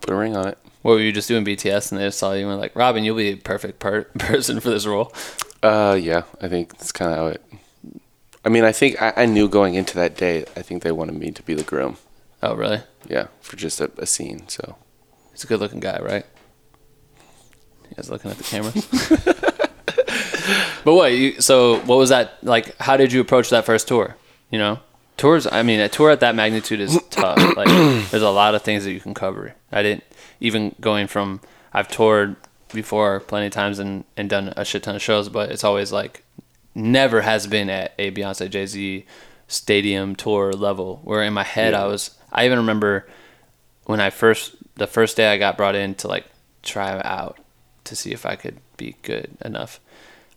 Put 0.00 0.14
a 0.14 0.16
ring 0.16 0.34
on 0.34 0.48
it. 0.48 0.56
What 0.80 0.92
were 0.92 1.00
you 1.00 1.12
just 1.12 1.28
doing 1.28 1.44
BTS, 1.44 1.92
and 1.92 2.00
they 2.00 2.06
just 2.06 2.18
saw 2.18 2.32
you 2.32 2.38
and 2.38 2.48
were 2.48 2.54
like, 2.54 2.74
Robin, 2.74 3.04
you'll 3.04 3.18
be 3.18 3.32
a 3.32 3.36
perfect 3.36 3.80
per- 3.80 4.04
person 4.18 4.60
for 4.60 4.70
this 4.70 4.86
role. 4.86 5.12
Uh, 5.62 5.98
yeah, 6.00 6.22
I 6.40 6.48
think 6.48 6.78
that's 6.78 6.90
kind 6.90 7.12
of 7.12 7.18
how 7.18 7.26
it. 7.26 7.44
I 8.46 8.48
mean, 8.48 8.64
I 8.64 8.72
think 8.72 9.02
I, 9.02 9.12
I 9.14 9.26
knew 9.26 9.46
going 9.46 9.74
into 9.74 9.94
that 9.96 10.16
day. 10.16 10.46
I 10.56 10.62
think 10.62 10.82
they 10.84 10.92
wanted 10.92 11.16
me 11.16 11.32
to 11.32 11.42
be 11.42 11.52
the 11.52 11.64
groom. 11.64 11.98
Oh, 12.42 12.54
really? 12.54 12.80
Yeah, 13.06 13.26
for 13.42 13.56
just 13.56 13.78
a, 13.78 13.90
a 13.98 14.06
scene. 14.06 14.48
So 14.48 14.76
He's 15.32 15.44
a 15.44 15.46
good-looking 15.46 15.80
guy, 15.80 15.98
right? 16.00 16.24
You 17.90 17.96
guys 17.96 18.08
looking 18.08 18.30
at 18.30 18.38
the 18.38 18.44
camera? 18.44 18.72
but 20.84 20.94
what? 20.94 21.12
You, 21.12 21.40
so 21.40 21.80
what 21.80 21.96
was 21.96 22.10
that 22.10 22.42
like? 22.42 22.76
How 22.78 22.96
did 22.96 23.12
you 23.12 23.20
approach 23.20 23.50
that 23.50 23.64
first 23.64 23.88
tour? 23.88 24.16
You 24.50 24.58
know, 24.58 24.80
tours. 25.16 25.46
I 25.50 25.62
mean, 25.62 25.80
a 25.80 25.88
tour 25.88 26.10
at 26.10 26.20
that 26.20 26.34
magnitude 26.34 26.80
is 26.80 26.98
tough. 27.10 27.38
Like, 27.56 27.68
there's 28.10 28.22
a 28.22 28.30
lot 28.30 28.54
of 28.54 28.62
things 28.62 28.84
that 28.84 28.92
you 28.92 29.00
can 29.00 29.14
cover. 29.14 29.54
I 29.70 29.82
didn't 29.82 30.04
even 30.40 30.74
going 30.80 31.06
from. 31.06 31.40
I've 31.72 31.88
toured 31.88 32.36
before 32.72 33.20
plenty 33.20 33.46
of 33.46 33.52
times 33.52 33.78
and 33.78 34.04
and 34.16 34.30
done 34.30 34.52
a 34.56 34.64
shit 34.64 34.82
ton 34.82 34.96
of 34.96 35.02
shows, 35.02 35.28
but 35.28 35.50
it's 35.50 35.64
always 35.64 35.92
like 35.92 36.24
never 36.74 37.22
has 37.22 37.46
been 37.46 37.68
at 37.68 37.92
a 37.98 38.10
Beyonce 38.10 38.48
Jay 38.48 38.66
Z 38.66 39.04
stadium 39.46 40.14
tour 40.16 40.52
level. 40.52 41.00
Where 41.04 41.22
in 41.22 41.34
my 41.34 41.44
head 41.44 41.74
I 41.74 41.86
was. 41.86 42.14
I 42.30 42.44
even 42.44 42.58
remember 42.58 43.08
when 43.84 44.00
I 44.00 44.10
first 44.10 44.54
the 44.76 44.86
first 44.86 45.16
day 45.16 45.32
I 45.32 45.38
got 45.38 45.56
brought 45.56 45.74
in 45.74 45.94
to 45.96 46.08
like 46.08 46.26
try 46.62 47.00
out 47.04 47.38
to 47.84 47.96
see 47.96 48.12
if 48.12 48.26
I 48.26 48.36
could 48.36 48.58
be 48.76 48.96
good 49.02 49.36
enough. 49.44 49.80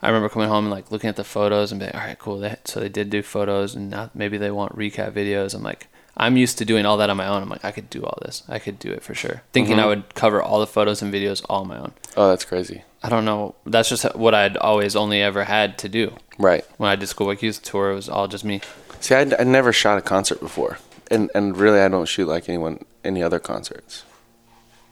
I 0.01 0.07
remember 0.07 0.29
coming 0.29 0.49
home 0.49 0.65
and 0.65 0.71
like 0.71 0.91
looking 0.91 1.09
at 1.09 1.15
the 1.15 1.23
photos 1.23 1.71
and 1.71 1.79
being 1.79 1.91
like, 1.93 2.01
all 2.01 2.07
right, 2.07 2.19
cool. 2.19 2.39
They, 2.39 2.55
so 2.65 2.79
they 2.79 2.89
did 2.89 3.09
do 3.09 3.21
photos 3.21 3.75
and 3.75 3.89
now 3.89 4.09
maybe 4.13 4.37
they 4.37 4.51
want 4.51 4.75
recap 4.75 5.11
videos. 5.11 5.53
I'm 5.53 5.63
like, 5.63 5.87
I'm 6.17 6.37
used 6.37 6.57
to 6.57 6.65
doing 6.65 6.85
all 6.85 6.97
that 6.97 7.09
on 7.09 7.17
my 7.17 7.27
own. 7.27 7.41
I'm 7.41 7.49
like, 7.49 7.63
I 7.63 7.71
could 7.71 7.89
do 7.89 8.03
all 8.03 8.17
this. 8.21 8.43
I 8.49 8.59
could 8.59 8.79
do 8.79 8.91
it 8.91 9.03
for 9.03 9.13
sure. 9.13 9.43
Thinking 9.53 9.79
I 9.79 9.85
would 9.85 10.13
cover 10.13 10.41
all 10.41 10.59
the 10.59 10.67
photos 10.67 11.01
and 11.01 11.13
videos 11.13 11.45
all 11.49 11.61
on 11.61 11.67
my 11.67 11.77
own. 11.77 11.93
Oh, 12.17 12.29
that's 12.29 12.45
crazy. 12.45 12.83
I 13.03 13.09
don't 13.09 13.25
know. 13.25 13.55
That's 13.65 13.89
just 13.89 14.15
what 14.15 14.35
I'd 14.35 14.57
always 14.57 14.95
only 14.95 15.21
ever 15.21 15.45
had 15.45 15.77
to 15.79 15.89
do. 15.89 16.15
Right. 16.37 16.65
When 16.77 16.89
I 16.89 16.95
did 16.95 17.07
school 17.07 17.27
Schoolboy 17.27 17.39
Q 17.39 17.53
tour, 17.53 17.91
it 17.91 17.95
was 17.95 18.09
all 18.09 18.27
just 18.27 18.43
me. 18.43 18.61
See, 18.99 19.15
I 19.15 19.21
I 19.39 19.43
never 19.43 19.73
shot 19.73 19.97
a 19.97 20.01
concert 20.01 20.39
before, 20.39 20.77
and 21.09 21.31
and 21.33 21.57
really 21.57 21.79
I 21.79 21.87
don't 21.87 22.07
shoot 22.07 22.27
like 22.27 22.47
anyone 22.47 22.85
any 23.03 23.23
other 23.23 23.39
concerts. 23.39 24.03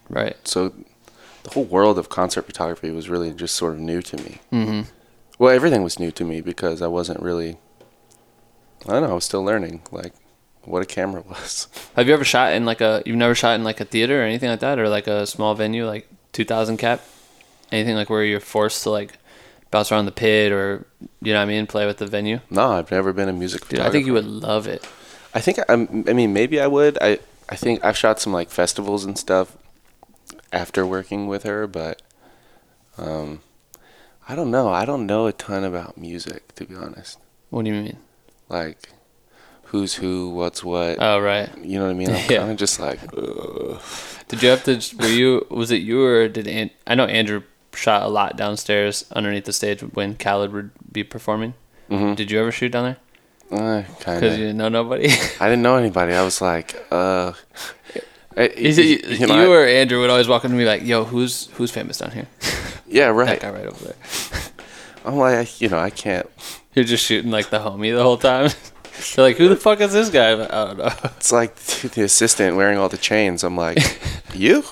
Right. 0.09 0.35
So 0.47 0.73
the 1.43 1.51
whole 1.51 1.65
world 1.65 1.99
of 1.99 2.09
concert 2.09 2.45
photography 2.45 2.89
was 2.91 3.09
really 3.09 3.31
just 3.31 3.55
sort 3.55 3.73
of 3.73 3.79
new 3.79 4.01
to 4.01 4.17
me. 4.17 4.39
Mm-hmm. 4.51 4.81
Well, 5.39 5.55
everything 5.55 5.81
was 5.83 5.97
new 5.99 6.11
to 6.11 6.25
me 6.25 6.41
because 6.41 6.81
I 6.81 6.87
wasn't 6.87 7.21
really. 7.21 7.57
I 8.85 8.91
don't 8.91 9.03
know. 9.03 9.11
I 9.11 9.13
was 9.13 9.23
still 9.25 9.43
learning 9.43 9.81
like 9.91 10.13
what 10.65 10.83
a 10.83 10.85
camera 10.85 11.21
was. 11.27 11.67
Have 11.95 12.07
you 12.07 12.13
ever 12.13 12.25
shot 12.25 12.53
in 12.53 12.65
like 12.65 12.81
a? 12.81 13.01
You've 13.05 13.15
never 13.15 13.33
shot 13.33 13.55
in 13.55 13.63
like 13.63 13.79
a 13.79 13.85
theater 13.85 14.21
or 14.21 14.25
anything 14.25 14.49
like 14.49 14.59
that, 14.59 14.77
or 14.77 14.87
like 14.89 15.07
a 15.07 15.25
small 15.25 15.55
venue 15.55 15.87
like 15.87 16.07
2,000 16.33 16.77
cap? 16.77 17.01
Anything 17.71 17.95
like 17.95 18.09
where 18.09 18.23
you're 18.23 18.39
forced 18.39 18.83
to 18.83 18.89
like 18.89 19.17
bounce 19.71 19.91
around 19.91 20.05
the 20.05 20.11
pit 20.11 20.51
or 20.51 20.85
you 21.21 21.31
know 21.33 21.39
what 21.39 21.43
I 21.43 21.45
mean, 21.45 21.67
play 21.67 21.85
with 21.85 21.97
the 21.97 22.07
venue? 22.07 22.39
no, 22.49 22.71
I've 22.73 22.91
never 22.91 23.13
been 23.13 23.29
a 23.29 23.33
music 23.33 23.67
Dude. 23.67 23.79
I 23.79 23.89
think 23.89 24.05
you 24.05 24.13
would 24.13 24.25
love 24.25 24.67
it. 24.67 24.87
I 25.33 25.39
think 25.41 25.59
I'm, 25.69 26.05
I 26.07 26.13
mean 26.13 26.33
maybe 26.33 26.59
I 26.59 26.67
would. 26.67 26.97
I 27.01 27.19
I 27.47 27.55
think 27.55 27.83
I've 27.85 27.97
shot 27.97 28.19
some 28.19 28.33
like 28.33 28.49
festivals 28.49 29.05
and 29.05 29.17
stuff 29.17 29.55
after 30.51 30.85
working 30.85 31.27
with 31.27 31.43
her, 31.43 31.67
but 31.67 32.01
um, 32.97 33.41
I 34.29 34.35
don't 34.35 34.51
know. 34.51 34.69
I 34.69 34.85
don't 34.85 35.05
know 35.07 35.25
a 35.27 35.33
ton 35.33 35.63
about 35.63 35.97
music 35.97 36.53
to 36.55 36.65
be 36.65 36.75
honest. 36.75 37.17
What 37.49 37.65
do 37.65 37.71
you 37.71 37.81
mean? 37.81 37.97
Like 38.47 38.89
who's 39.63 39.95
who, 39.95 40.29
what's 40.29 40.63
what. 40.63 40.97
Oh 40.99 41.19
right. 41.19 41.49
you 41.63 41.79
know 41.79 41.85
what 41.85 41.91
I 41.91 41.95
mean? 41.95 42.09
I'm 42.15 42.29
Yeah. 42.29 42.37
kind 42.39 42.51
of 42.51 42.57
just 42.57 42.79
like, 42.79 42.99
Ugh. 43.17 43.81
Did 44.27 44.43
you 44.43 44.49
have 44.49 44.63
to? 44.65 44.79
Were 44.99 45.07
you? 45.07 45.47
Was 45.49 45.71
it 45.71 45.81
you 45.81 46.03
or 46.03 46.27
did 46.27 46.47
An- 46.47 46.69
I 46.85 46.93
know 46.95 47.05
Andrew 47.05 47.41
shot 47.73 48.03
a 48.03 48.07
lot 48.07 48.37
downstairs 48.37 49.05
underneath 49.15 49.45
the 49.45 49.53
stage 49.53 49.81
when 49.81 50.15
Khaled 50.15 50.53
would 50.53 50.69
be 50.91 51.03
performing? 51.03 51.55
Mhm. 51.89 52.15
Did 52.15 52.29
you 52.29 52.39
ever 52.39 52.51
shoot 52.51 52.71
down 52.71 52.83
there? 52.85 52.97
uh, 53.51 53.81
kind 53.99 54.19
Because 54.21 54.37
you 54.37 54.45
didn't 54.45 54.57
know 54.57 54.69
nobody. 54.69 55.07
I 55.39 55.49
didn't 55.49 55.63
know 55.63 55.75
anybody. 55.77 56.13
I 56.13 56.21
was 56.23 56.39
like, 56.41 56.75
uh. 56.91 57.33
I- 58.37 58.41
Is 58.55 58.77
it, 58.77 58.85
you, 58.85 58.99
you 59.17 59.25
know, 59.27 59.33
I- 59.33 59.47
or 59.47 59.65
Andrew 59.65 59.99
would 60.01 60.11
always 60.11 60.27
walk 60.27 60.45
up 60.45 60.51
to 60.51 60.55
me 60.55 60.65
like, 60.65 60.83
"Yo, 60.83 61.03
who's 61.03 61.47
who's 61.53 61.71
famous 61.71 61.97
down 61.97 62.11
here?" 62.11 62.27
yeah, 62.89 63.07
right. 63.07 63.39
That 63.39 63.41
guy 63.41 63.51
right 63.51 63.67
over 63.67 63.83
there. 63.85 63.95
I'm 65.05 65.15
like, 65.15 65.61
you 65.61 65.69
know, 65.69 65.79
I 65.79 65.89
can't. 65.89 66.27
You're 66.73 66.85
just 66.85 67.05
shooting 67.05 67.31
like 67.31 67.49
the 67.49 67.59
homie 67.59 67.95
the 67.95 68.03
whole 68.03 68.17
time. 68.17 68.49
They're 69.15 69.25
like, 69.25 69.37
who 69.37 69.47
the 69.47 69.55
fuck 69.55 69.79
is 69.79 69.93
this 69.93 70.09
guy? 70.09 70.33
I 70.33 70.65
don't 70.65 70.77
know. 70.77 70.91
It's 71.17 71.31
like 71.31 71.55
the 71.55 72.03
assistant 72.03 72.57
wearing 72.57 72.77
all 72.77 72.89
the 72.89 72.97
chains. 72.97 73.43
I'm 73.45 73.55
like, 73.55 73.77
you? 74.33 74.63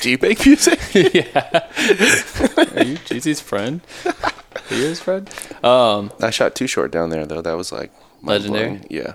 Do 0.00 0.10
you 0.10 0.18
make 0.20 0.44
music? 0.44 0.78
yeah. 0.94 1.64
Are 1.64 2.84
you 2.84 2.98
Jeezy's 3.08 3.40
friend? 3.40 3.80
Are 4.04 4.74
you 4.76 4.84
his 4.84 5.00
friend? 5.00 5.30
Um, 5.64 6.12
I 6.20 6.28
shot 6.30 6.54
Too 6.54 6.66
Short 6.66 6.90
down 6.92 7.08
there 7.10 7.24
though. 7.24 7.40
That 7.40 7.54
was 7.56 7.72
like 7.72 7.90
Legendary? 8.22 8.70
mind-blowing. 8.72 8.86
Yeah. 8.90 9.14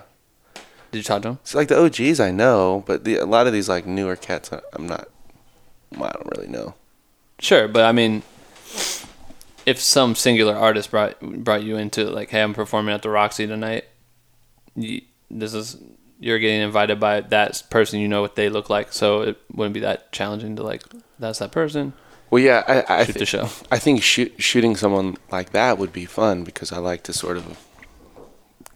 did 0.90 0.98
you 0.98 1.02
talk 1.04 1.22
to 1.22 1.28
him? 1.30 1.38
It's 1.42 1.54
like 1.54 1.68
the 1.68 1.80
OGs 1.80 2.18
I 2.20 2.30
know, 2.32 2.82
but 2.86 3.04
the, 3.04 3.16
a 3.18 3.26
lot 3.26 3.46
of 3.46 3.52
these 3.52 3.68
like 3.68 3.86
newer 3.86 4.16
cats 4.16 4.52
I- 4.52 4.60
I'm 4.72 4.86
not. 4.86 5.08
I 5.94 6.10
don't 6.10 6.28
really 6.36 6.48
know. 6.48 6.74
Sure, 7.40 7.68
but 7.68 7.84
I 7.84 7.92
mean, 7.92 8.22
if 9.66 9.78
some 9.78 10.14
singular 10.14 10.56
artist 10.56 10.90
brought 10.90 11.20
brought 11.20 11.62
you 11.62 11.76
into 11.76 12.04
like, 12.10 12.30
hey, 12.30 12.42
I'm 12.42 12.54
performing 12.54 12.94
at 12.94 13.02
the 13.02 13.10
Roxy 13.10 13.46
tonight. 13.46 13.84
You, 14.74 15.02
this 15.30 15.54
is 15.54 15.76
you're 16.20 16.38
getting 16.38 16.62
invited 16.62 16.98
by 16.98 17.20
that 17.20 17.62
person. 17.70 18.00
You 18.00 18.08
know 18.08 18.22
what 18.22 18.34
they 18.34 18.48
look 18.48 18.70
like, 18.70 18.92
so 18.92 19.22
it 19.22 19.40
wouldn't 19.52 19.74
be 19.74 19.80
that 19.80 20.10
challenging 20.12 20.56
to 20.56 20.62
like. 20.62 20.82
That's 21.18 21.38
that 21.38 21.52
person. 21.52 21.92
Well, 22.30 22.42
yeah, 22.42 22.62
I, 22.66 23.00
I 23.00 23.04
Shoot 23.04 23.12
thi- 23.14 23.18
the 23.20 23.26
show. 23.26 23.48
I 23.70 23.78
think 23.78 24.02
shoot, 24.02 24.34
shooting 24.38 24.76
someone 24.76 25.16
like 25.30 25.50
that 25.50 25.78
would 25.78 25.92
be 25.92 26.04
fun 26.04 26.44
because 26.44 26.72
I 26.72 26.78
like 26.78 27.02
to 27.04 27.12
sort 27.12 27.36
of 27.36 27.58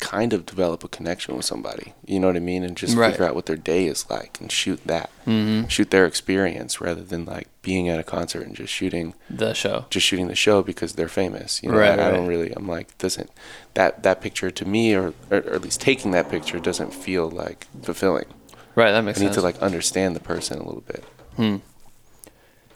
kind 0.03 0.33
of 0.33 0.45
develop 0.45 0.83
a 0.83 0.89
connection 0.89 1.37
with 1.37 1.45
somebody. 1.45 1.95
You 2.05 2.19
know 2.19 2.27
what 2.27 2.35
I 2.37 2.41
mean? 2.41 2.65
And 2.65 2.77
just 2.77 2.97
Right. 2.97 3.13
figure 3.13 3.25
out 3.27 3.37
what 3.37 3.47
their 3.47 3.57
day 3.57 3.87
is 3.87 4.05
like 4.11 4.39
and 4.41 4.51
shoot 4.51 4.81
that. 4.85 5.11
Mm-hmm. 5.27 5.69
Shoot 5.69 5.91
their 5.93 6.05
experience 6.07 6.81
rather 6.81 7.03
than 7.03 7.25
like 7.25 7.47
being 7.63 7.89
at 7.89 8.01
a 8.01 8.03
concert 8.03 8.45
and 8.45 8.57
just 8.57 8.73
shooting 8.73 9.15
The 9.31 9.55
show. 9.55 9.87
just 9.91 10.05
shooting 10.05 10.27
the 10.27 10.35
show 10.35 10.63
because 10.63 10.95
they're 10.95 11.09
famous. 11.09 11.63
You 11.63 11.71
know, 11.71 11.79
Right, 11.79 11.99
I, 11.99 12.09
I 12.09 12.11
don't 12.11 12.27
really. 12.27 12.53
I'm 12.53 12.67
like, 12.67 12.99
doesn't 12.99 13.31
that 13.75 14.03
that 14.03 14.21
picture 14.21 14.51
to 14.51 14.65
me, 14.65 14.95
or, 14.95 15.15
or 15.31 15.39
or 15.39 15.55
at 15.55 15.63
least 15.63 15.81
taking 15.81 16.11
that 16.11 16.29
picture, 16.29 16.59
doesn't 16.59 16.93
feel 16.93 17.31
like 17.31 17.67
fulfilling. 17.83 18.27
Right, 18.75 18.91
that 18.91 19.03
makes. 19.05 19.19
Sense. 19.19 19.21
I 19.21 19.21
makes 19.21 19.21
need 19.21 19.27
sense. 19.27 19.37
to 19.37 19.43
like 19.43 19.59
understand 19.63 20.17
the 20.17 20.21
person 20.21 20.59
a 20.59 20.65
little 20.67 20.83
bit. 20.87 21.05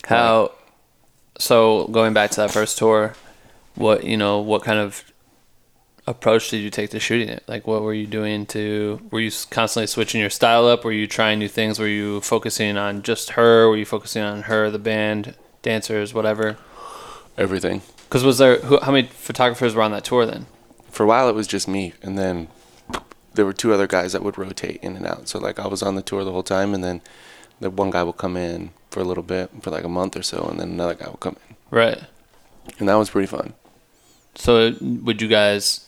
How? 0.04 0.52
So 1.38 1.86
going 1.88 2.12
back 2.14 2.30
to 2.30 2.36
that 2.42 2.50
first 2.50 2.78
tour, 2.78 3.14
what 3.74 4.04
you 4.04 4.16
know, 4.16 4.38
what 4.40 4.62
kind 4.62 4.78
of 4.78 5.04
approach 6.06 6.50
did 6.50 6.58
you 6.58 6.70
take 6.70 6.90
to 6.90 7.00
shooting 7.00 7.28
it? 7.28 7.42
Like, 7.46 7.66
what 7.66 7.82
were 7.82 7.94
you 7.94 8.06
doing 8.06 8.46
to? 8.46 9.00
Were 9.10 9.20
you 9.20 9.30
constantly 9.50 9.86
switching 9.86 10.20
your 10.20 10.30
style 10.30 10.66
up? 10.66 10.84
Were 10.84 10.92
you 10.92 11.06
trying 11.06 11.38
new 11.38 11.48
things? 11.48 11.78
Were 11.78 11.88
you 11.88 12.20
focusing 12.20 12.76
on 12.76 13.02
just 13.02 13.30
her? 13.30 13.68
Were 13.68 13.76
you 13.76 13.84
focusing 13.84 14.22
on 14.22 14.42
her, 14.42 14.70
the 14.70 14.78
band, 14.78 15.34
dancers, 15.62 16.14
whatever? 16.14 16.56
Everything. 17.36 17.82
Because 18.08 18.22
was 18.24 18.38
there 18.38 18.58
who, 18.60 18.78
how 18.80 18.92
many 18.92 19.08
photographers 19.08 19.74
were 19.74 19.82
on 19.82 19.90
that 19.90 20.04
tour 20.04 20.24
then? 20.26 20.46
For 20.90 21.02
a 21.02 21.06
while, 21.06 21.28
it 21.28 21.34
was 21.34 21.46
just 21.46 21.66
me, 21.68 21.92
and 22.02 22.16
then 22.16 22.48
there 23.34 23.44
were 23.44 23.52
two 23.52 23.74
other 23.74 23.86
guys 23.86 24.12
that 24.12 24.22
would 24.22 24.38
rotate 24.38 24.78
in 24.82 24.96
and 24.96 25.06
out. 25.06 25.28
So 25.28 25.38
like 25.38 25.58
I 25.58 25.66
was 25.66 25.82
on 25.82 25.94
the 25.96 26.02
tour 26.02 26.24
the 26.24 26.32
whole 26.32 26.42
time, 26.44 26.72
and 26.72 26.82
then 26.82 27.02
the 27.60 27.68
one 27.68 27.90
guy 27.90 28.02
will 28.02 28.12
come 28.14 28.36
in 28.36 28.70
for 28.90 29.00
a 29.00 29.04
little 29.04 29.22
bit, 29.24 29.50
for 29.60 29.70
like 29.70 29.84
a 29.84 29.88
month 29.88 30.16
or 30.16 30.22
so, 30.22 30.46
and 30.48 30.58
then 30.60 30.70
another 30.70 30.94
guy 30.94 31.06
will 31.06 31.14
come 31.18 31.36
in, 31.50 31.56
Right. 31.70 32.00
and 32.78 32.88
that 32.88 32.94
was 32.94 33.10
pretty 33.10 33.26
fun. 33.26 33.52
So 34.36 34.74
would 34.80 35.20
you 35.20 35.28
guys, 35.28 35.85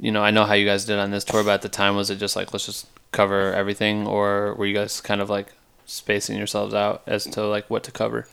you 0.00 0.10
know, 0.12 0.22
I 0.22 0.30
know 0.30 0.44
how 0.44 0.54
you 0.54 0.66
guys 0.66 0.84
did 0.84 0.98
on 0.98 1.10
this 1.10 1.24
tour, 1.24 1.42
but 1.44 1.50
at 1.54 1.62
the 1.62 1.68
time 1.68 1.96
was 1.96 2.10
it 2.10 2.16
just 2.16 2.36
like 2.36 2.52
let's 2.52 2.66
just 2.66 2.86
cover 3.12 3.52
everything, 3.52 4.06
or 4.06 4.54
were 4.54 4.66
you 4.66 4.74
guys 4.74 5.00
kind 5.00 5.20
of 5.20 5.28
like 5.30 5.52
spacing 5.86 6.36
yourselves 6.36 6.74
out 6.74 7.02
as 7.06 7.24
to 7.24 7.46
like 7.46 7.68
what 7.70 7.82
to 7.84 7.90
cover? 7.92 8.26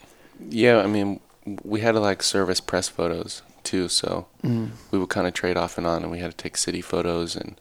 Yeah, 0.48 0.78
I 0.78 0.86
mean, 0.86 1.20
we 1.64 1.80
had 1.80 1.92
to 1.92 2.00
like 2.00 2.22
service 2.22 2.60
press 2.60 2.88
photos 2.88 3.42
too, 3.64 3.88
so 3.88 4.26
Mm. 4.44 4.70
we 4.90 4.98
would 4.98 5.08
kind 5.08 5.26
of 5.26 5.34
trade 5.34 5.56
off 5.56 5.76
and 5.78 5.86
on, 5.86 6.02
and 6.02 6.10
we 6.12 6.18
had 6.20 6.30
to 6.30 6.36
take 6.36 6.56
city 6.56 6.80
photos, 6.80 7.34
and 7.36 7.58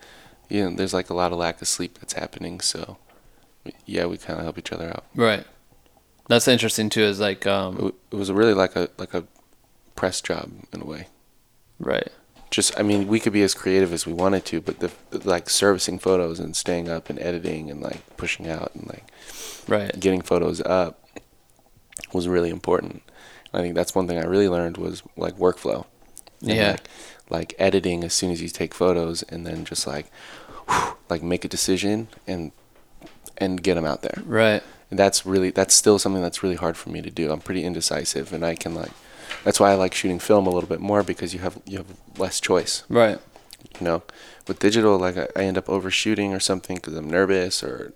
you 0.49 0.63
know, 0.70 0.76
there's 0.76 0.93
like 0.93 1.09
a 1.09 1.13
lot 1.16 1.32
of 1.32 1.38
lack 1.39 1.61
of 1.61 1.68
sleep 1.68 1.97
that's 1.99 2.13
happening, 2.13 2.59
so 2.59 2.97
yeah, 3.86 4.05
we 4.05 4.18
kind 4.18 4.38
of 4.38 4.43
help 4.45 4.57
each 4.59 4.72
other 4.72 4.89
out. 4.89 5.05
Right. 5.16 5.43
That's 6.28 6.47
interesting 6.47 6.89
too. 6.89 7.01
Is 7.03 7.20
like 7.20 7.45
It, 7.45 7.51
um 7.51 7.93
it 8.11 8.16
was 8.16 8.32
really 8.32 8.53
like 8.53 8.76
a 8.76 8.89
like 8.97 9.13
a 9.16 9.24
press 9.95 10.22
job 10.22 10.51
in 10.74 10.82
a 10.82 10.86
way. 10.86 11.07
right. 11.80 12.09
Just, 12.56 12.80
I 12.80 12.84
mean, 12.84 13.08
we 13.10 13.20
could 13.20 13.34
be 13.34 13.43
as 13.43 13.53
creative 13.53 13.91
as 13.91 14.08
we 14.08 14.14
wanted 14.14 14.45
to, 14.45 14.62
but 14.62 14.80
the, 14.80 14.89
the 15.10 15.28
like 15.30 15.49
servicing 15.49 15.99
photos 15.99 16.39
and 16.39 16.56
staying 16.56 16.88
up 16.88 17.10
and 17.10 17.20
editing 17.20 17.70
and 17.70 17.82
like 17.82 18.16
pushing 18.16 18.47
out 18.47 18.72
and 18.74 18.88
like 18.88 19.03
Right. 19.68 19.99
getting 19.99 20.22
photos 20.22 20.62
up 20.62 20.97
was 22.14 22.30
really 22.30 22.49
important. 22.49 23.01
I 23.53 23.60
think 23.60 23.76
that's 23.76 23.93
one 23.93 24.08
thing 24.08 24.18
I 24.18 24.24
really 24.24 24.47
learned 24.47 24.78
was 24.78 25.03
like 25.18 25.36
workflow. 25.38 25.84
And, 26.39 26.51
Yeah. 26.51 26.70
Like, 26.72 26.88
like 27.30 27.56
editing 27.60 28.06
as 28.06 28.14
soon 28.14 28.32
as 28.32 28.41
you 28.41 28.47
take 28.47 28.74
photos 28.74 29.22
and 29.24 29.45
then 29.45 29.66
just 29.66 29.86
like 29.86 30.06
like 31.10 31.22
make 31.22 31.43
a 31.43 31.49
decision 31.49 32.08
and 32.26 32.53
and 33.38 33.62
get 33.62 33.76
them 33.76 33.86
out 33.86 34.01
there. 34.01 34.24
Right. 34.26 34.64
And 34.89 34.97
that's 34.97 35.26
really 35.26 35.49
that's 35.49 35.76
still 35.76 35.99
something 35.99 36.22
that's 36.22 36.41
really 36.41 36.56
hard 36.56 36.78
for 36.78 36.89
me 36.89 37.01
to 37.01 37.12
do. 37.12 37.34
I'm 37.34 37.41
pretty 37.41 37.66
indecisive 37.66 38.32
and 38.32 38.45
I 38.45 38.56
can 38.56 38.74
like 38.76 38.91
that's 39.46 39.60
why 39.62 39.72
I 39.72 39.76
like 39.76 39.93
shooting 39.93 40.20
film 40.20 40.46
a 40.48 40.50
little 40.50 40.68
bit 40.68 40.82
more 40.82 41.02
because 41.04 41.34
you 41.34 41.39
have 41.39 41.58
you 41.66 41.78
have 41.78 41.88
less 42.18 42.41
choice 42.41 42.84
Right. 42.89 43.18
you 43.80 43.86
know 43.86 44.04
with 44.48 44.60
digital 44.60 44.98
like 45.00 45.18
i, 45.18 45.28
I 45.36 45.43
end 45.46 45.58
up 45.58 45.70
overshooting 45.70 46.34
or 46.34 46.39
something 46.39 46.76
because 46.76 46.96
i'm 46.96 47.10
nervous 47.10 47.64
or 47.64 47.93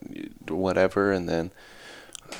whatever 0.47 1.11
and 1.11 1.27
then 1.29 1.51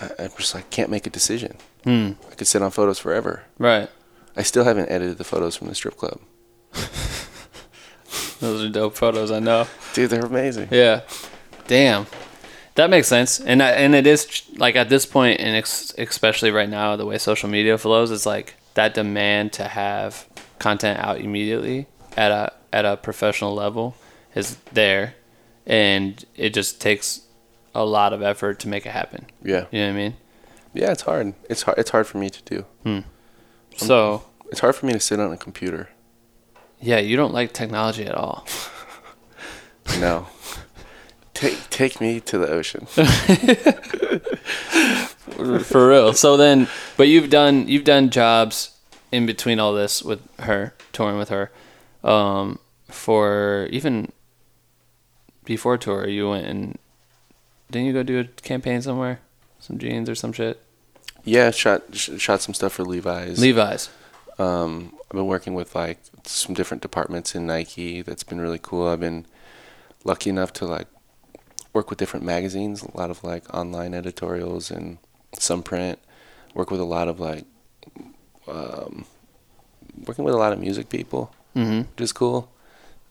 I, 0.01 0.23
i'm 0.23 0.31
just 0.37 0.55
like 0.55 0.69
can't 0.71 0.89
make 0.89 1.05
a 1.05 1.09
decision 1.11 1.57
Hmm. 1.83 2.11
i 2.31 2.35
could 2.35 2.47
sit 2.47 2.61
on 2.61 2.71
photos 2.71 2.97
forever 2.99 3.43
Right. 3.57 3.89
i 4.35 4.43
still 4.43 4.63
haven't 4.63 4.89
edited 4.89 5.17
the 5.17 5.23
photos 5.23 5.55
from 5.57 5.67
the 5.67 5.75
strip 5.75 5.95
club 5.97 6.19
Those 8.39 8.63
are 8.63 8.69
dope 8.69 8.95
photos. 8.95 9.31
I 9.31 9.39
know. 9.39 9.67
dude 9.93 10.09
they're 10.09 10.25
amazing 10.25 10.69
Yeah. 10.71 11.01
Damn. 11.67 12.07
That 12.75 12.89
makes 12.89 13.07
sense, 13.09 13.41
and 13.41 13.61
I, 13.61 13.71
and 13.71 13.93
it 13.93 14.07
is 14.07 14.43
like 14.55 14.77
at 14.77 14.87
this 14.87 15.05
point, 15.05 15.41
and 15.41 15.53
ex- 15.57 15.93
especially 15.97 16.49
right 16.49 16.69
now, 16.69 16.95
the 16.95 17.05
way 17.05 17.17
social 17.17 17.49
media 17.49 17.77
flows, 17.77 18.09
it's 18.09 18.25
like 18.25 18.55
that 18.79 18.93
demand 18.93 19.51
to 19.51 19.65
have 19.65 20.25
content 20.57 20.97
out 20.99 21.19
immediately 21.19 21.85
at 22.15 22.31
a 22.31 22.53
at 22.71 22.85
a 22.85 22.95
professional 22.95 23.53
level 23.53 23.93
is 24.33 24.55
there, 24.71 25.15
and 25.65 26.23
it 26.35 26.53
just 26.53 26.79
takes 26.79 27.23
a 27.75 27.83
lot 27.83 28.13
of 28.13 28.21
effort 28.21 28.57
to 28.61 28.69
make 28.69 28.85
it 28.85 28.91
happen. 28.91 29.25
yeah. 29.43 29.65
You 29.71 29.81
know 29.81 29.87
what 29.87 29.93
I 29.93 29.97
mean? 29.97 30.15
yeah 30.73 30.91
it's 30.91 31.01
hard. 31.01 31.33
It's 31.49 31.63
hard 31.63 31.77
it's 31.77 31.89
hard 31.89 32.07
for 32.07 32.19
me 32.19 32.29
to 32.29 32.41
do. 32.43 32.65
Hmm. 32.83 32.99
So 33.75 34.23
it's 34.49 34.61
hard 34.61 34.77
for 34.77 34.85
me 34.85 34.93
to 34.93 34.99
sit 35.01 35.19
on 35.19 35.33
a 35.33 35.37
computer. 35.37 35.89
Yeah, 36.79 36.99
you 36.99 37.17
don't 37.17 37.33
like 37.33 37.51
technology 37.51 38.05
at 38.05 38.15
all. 38.15 38.47
no. 39.99 40.27
Take 41.33 41.69
take 41.69 41.99
me 41.99 42.21
to 42.21 42.37
the 42.37 42.47
ocean 42.47 42.87
for 45.63 45.89
real. 45.89 46.13
So 46.13 46.37
then, 46.37 46.67
but 46.97 47.07
you've 47.07 47.29
done 47.29 47.67
you've 47.67 47.83
done 47.83 48.09
jobs 48.09 48.77
in 49.11 49.25
between 49.25 49.59
all 49.59 49.73
this 49.73 50.03
with 50.03 50.21
her, 50.39 50.73
touring 50.91 51.17
with 51.17 51.29
her, 51.29 51.51
um, 52.03 52.59
for 52.87 53.67
even 53.71 54.11
before 55.45 55.77
tour. 55.77 56.07
You 56.07 56.29
went 56.29 56.45
and 56.47 56.77
didn't 57.71 57.87
you 57.87 57.93
go 57.93 58.03
do 58.03 58.19
a 58.19 58.23
campaign 58.25 58.81
somewhere, 58.81 59.19
some 59.59 59.77
jeans 59.77 60.09
or 60.09 60.15
some 60.15 60.33
shit? 60.33 60.61
yeah 61.25 61.51
shot 61.51 61.83
sh- 61.91 62.11
shot 62.17 62.41
some 62.41 62.53
stuff 62.53 62.73
for 62.73 62.83
levi's 62.83 63.39
Levi's. 63.39 63.89
Um, 64.37 64.93
I've 65.03 65.17
been 65.17 65.27
working 65.27 65.53
with 65.53 65.75
like 65.75 65.99
some 66.23 66.55
different 66.55 66.81
departments 66.81 67.35
in 67.35 67.45
Nike. 67.45 68.01
That's 68.01 68.23
been 68.23 68.39
really 68.39 68.59
cool. 68.61 68.87
I've 68.87 69.01
been 69.01 69.25
lucky 70.05 70.29
enough 70.29 70.53
to 70.53 70.65
like 70.65 70.87
work 71.73 71.89
with 71.89 71.99
different 71.99 72.25
magazines, 72.25 72.83
a 72.83 72.95
lot 72.97 73.09
of 73.09 73.21
like 73.23 73.53
online 73.53 73.93
editorials 73.93 74.71
and 74.71 74.97
some 75.33 75.63
print. 75.63 75.99
Work 76.53 76.71
with 76.71 76.79
a 76.79 76.85
lot 76.85 77.07
of 77.07 77.19
like 77.19 77.45
um, 78.47 79.05
working 80.05 80.25
with 80.25 80.33
a 80.33 80.37
lot 80.37 80.53
of 80.53 80.59
music 80.59 80.89
people, 80.89 81.33
Mm-hmm. 81.55 81.79
which 81.91 82.01
is 82.01 82.11
cool. 82.13 82.49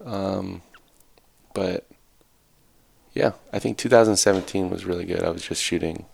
Um, 0.05 0.63
but 1.55 1.87
yeah, 3.15 3.33
I 3.53 3.59
think 3.59 3.79
2017 3.79 4.71
was 4.71 4.85
really 4.85 5.05
good. 5.05 5.23
I 5.23 5.31
was 5.31 5.43
just 5.43 5.63
shooting. 5.63 6.05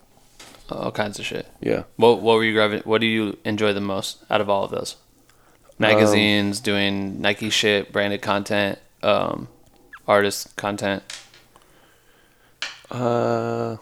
All 0.70 0.90
kinds 0.90 1.18
of 1.18 1.26
shit. 1.26 1.46
Yeah. 1.60 1.82
What 1.96 2.22
what 2.22 2.36
were 2.36 2.44
you 2.44 2.54
grabbing? 2.54 2.80
What 2.80 3.00
do 3.02 3.06
you 3.06 3.36
enjoy 3.44 3.72
the 3.74 3.80
most 3.82 4.24
out 4.30 4.40
of 4.40 4.48
all 4.48 4.64
of 4.64 4.70
those? 4.70 4.96
Magazines, 5.78 6.60
doing 6.60 7.20
Nike 7.20 7.50
shit, 7.50 7.92
branded 7.92 8.22
content, 8.22 8.78
um, 9.02 9.48
artist 10.08 10.54
content. 10.56 11.02
Uh, 12.90 13.76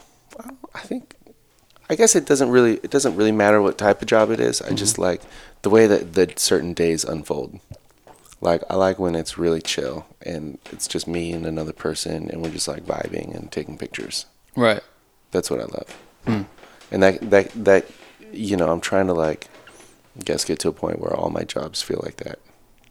I 0.75 0.79
think, 0.81 1.17
I 1.93 1.95
guess 1.95 2.17
it 2.17 2.25
doesn't 2.25 2.49
really 2.49 2.77
it 2.77 2.91
doesn't 2.91 3.17
really 3.17 3.33
matter 3.33 3.61
what 3.61 3.77
type 3.77 4.01
of 4.01 4.09
job 4.09 4.31
it 4.31 4.41
is. 4.41 4.63
I 4.63 4.73
just 4.73 4.95
mm-hmm. 4.95 5.03
like 5.03 5.21
the 5.61 5.69
way 5.69 5.87
that 5.87 6.15
the 6.15 6.33
certain 6.37 6.73
days 6.73 7.05
unfold. 7.05 7.61
Like 8.41 8.63
I 8.71 8.77
like 8.77 8.99
when 8.99 9.15
it's 9.15 9.37
really 9.37 9.61
chill 9.61 10.07
and 10.23 10.59
it's 10.71 10.89
just 10.89 11.07
me 11.07 11.33
and 11.33 11.45
another 11.45 11.75
person 11.75 12.31
and 12.31 12.41
we're 12.43 12.49
just 12.49 12.67
like 12.67 12.87
vibing 12.87 13.37
and 13.37 13.53
taking 13.53 13.77
pictures. 13.77 14.25
Right. 14.57 14.81
That's 15.33 15.51
what 15.51 15.61
I 15.61 15.65
love. 15.65 15.99
Hmm. 16.25 16.43
And 16.91 17.03
that 17.03 17.31
that 17.31 17.51
that 17.63 17.87
you 18.33 18.57
know 18.57 18.73
I'm 18.73 18.81
trying 18.81 19.09
to 19.09 19.13
like, 19.13 19.49
I 20.19 20.23
guess 20.23 20.47
get 20.47 20.61
to 20.61 20.69
a 20.69 20.73
point 20.73 20.99
where 20.99 21.13
all 21.15 21.29
my 21.29 21.45
jobs 21.45 21.83
feel 21.83 22.01
like 22.03 22.17
that. 22.17 22.39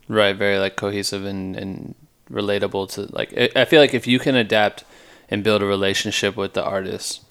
Right, 0.07 0.35
very 0.35 0.59
like 0.59 0.75
cohesive 0.75 1.25
and, 1.25 1.55
and 1.55 1.95
relatable 2.31 2.91
to 2.91 3.07
like 3.11 3.33
I- 3.35 3.61
I 3.63 3.65
feel 3.65 3.81
like 3.81 3.95
if 3.95 4.05
you 4.05 4.19
can 4.19 4.35
adapt 4.35 4.83
and 5.27 5.43
build 5.43 5.63
a 5.63 5.65
relationship 5.65 6.37
with 6.37 6.53
the 6.53 6.63
artist 6.63 7.21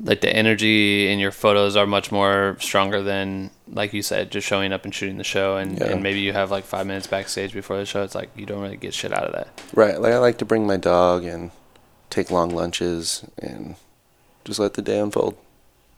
like 0.00 0.20
the 0.20 0.34
energy 0.34 1.10
in 1.10 1.18
your 1.18 1.32
photos 1.32 1.74
are 1.76 1.86
much 1.86 2.12
more 2.12 2.56
stronger 2.60 3.02
than 3.02 3.50
like 3.70 3.92
you 3.92 4.00
said 4.02 4.30
just 4.30 4.46
showing 4.46 4.72
up 4.72 4.84
and 4.84 4.94
shooting 4.94 5.18
the 5.18 5.24
show. 5.24 5.56
And, 5.56 5.78
Yeah. 5.78 5.86
and 5.88 6.02
maybe 6.02 6.20
you 6.20 6.32
have 6.32 6.50
like 6.50 6.64
five 6.64 6.86
minutes 6.86 7.06
backstage 7.08 7.52
before 7.52 7.76
the 7.78 7.86
show. 7.86 8.02
It's 8.04 8.14
like 8.14 8.30
you 8.36 8.46
don't 8.46 8.60
really 8.62 8.76
get 8.76 8.94
shit 8.94 9.12
out 9.12 9.24
of 9.24 9.32
that. 9.32 9.48
Right. 9.74 10.00
Like 10.00 10.12
I 10.12 10.18
like 10.18 10.38
to 10.38 10.44
bring 10.44 10.66
my 10.66 10.76
dog 10.76 11.24
and 11.24 11.50
take 12.10 12.30
long 12.30 12.50
lunches 12.50 13.24
and 13.38 13.74
just 14.44 14.60
let 14.60 14.74
the 14.74 14.82
day 14.82 15.00
unfold. 15.00 15.36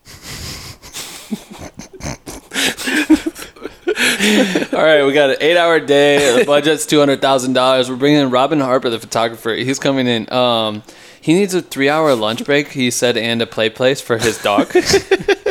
all 4.72 4.82
right. 4.84 5.04
We 5.04 5.12
got 5.12 5.30
an 5.30 5.36
eight 5.40 5.56
hour 5.56 5.80
day. 5.80 6.38
The 6.40 6.44
budget's 6.44 6.86
$200000 6.86 7.88
we're 7.88 7.96
bringing 7.96 8.20
in 8.20 8.30
robin 8.30 8.60
harper 8.60 8.90
the 8.90 8.98
photographer. 8.98 9.50
He's 9.50 9.78
coming 9.78 10.06
in. 10.06 10.30
Um 10.32 10.82
he 11.20 11.34
needs 11.34 11.54
a 11.54 11.62
three 11.62 11.88
hour 11.88 12.14
lunch 12.14 12.44
break 12.44 12.68
he 12.68 12.90
said 12.90 13.16
and 13.16 13.42
a 13.42 13.46
play 13.46 13.70
place 13.70 14.00
for 14.00 14.18
his 14.18 14.40
dog 14.42 14.72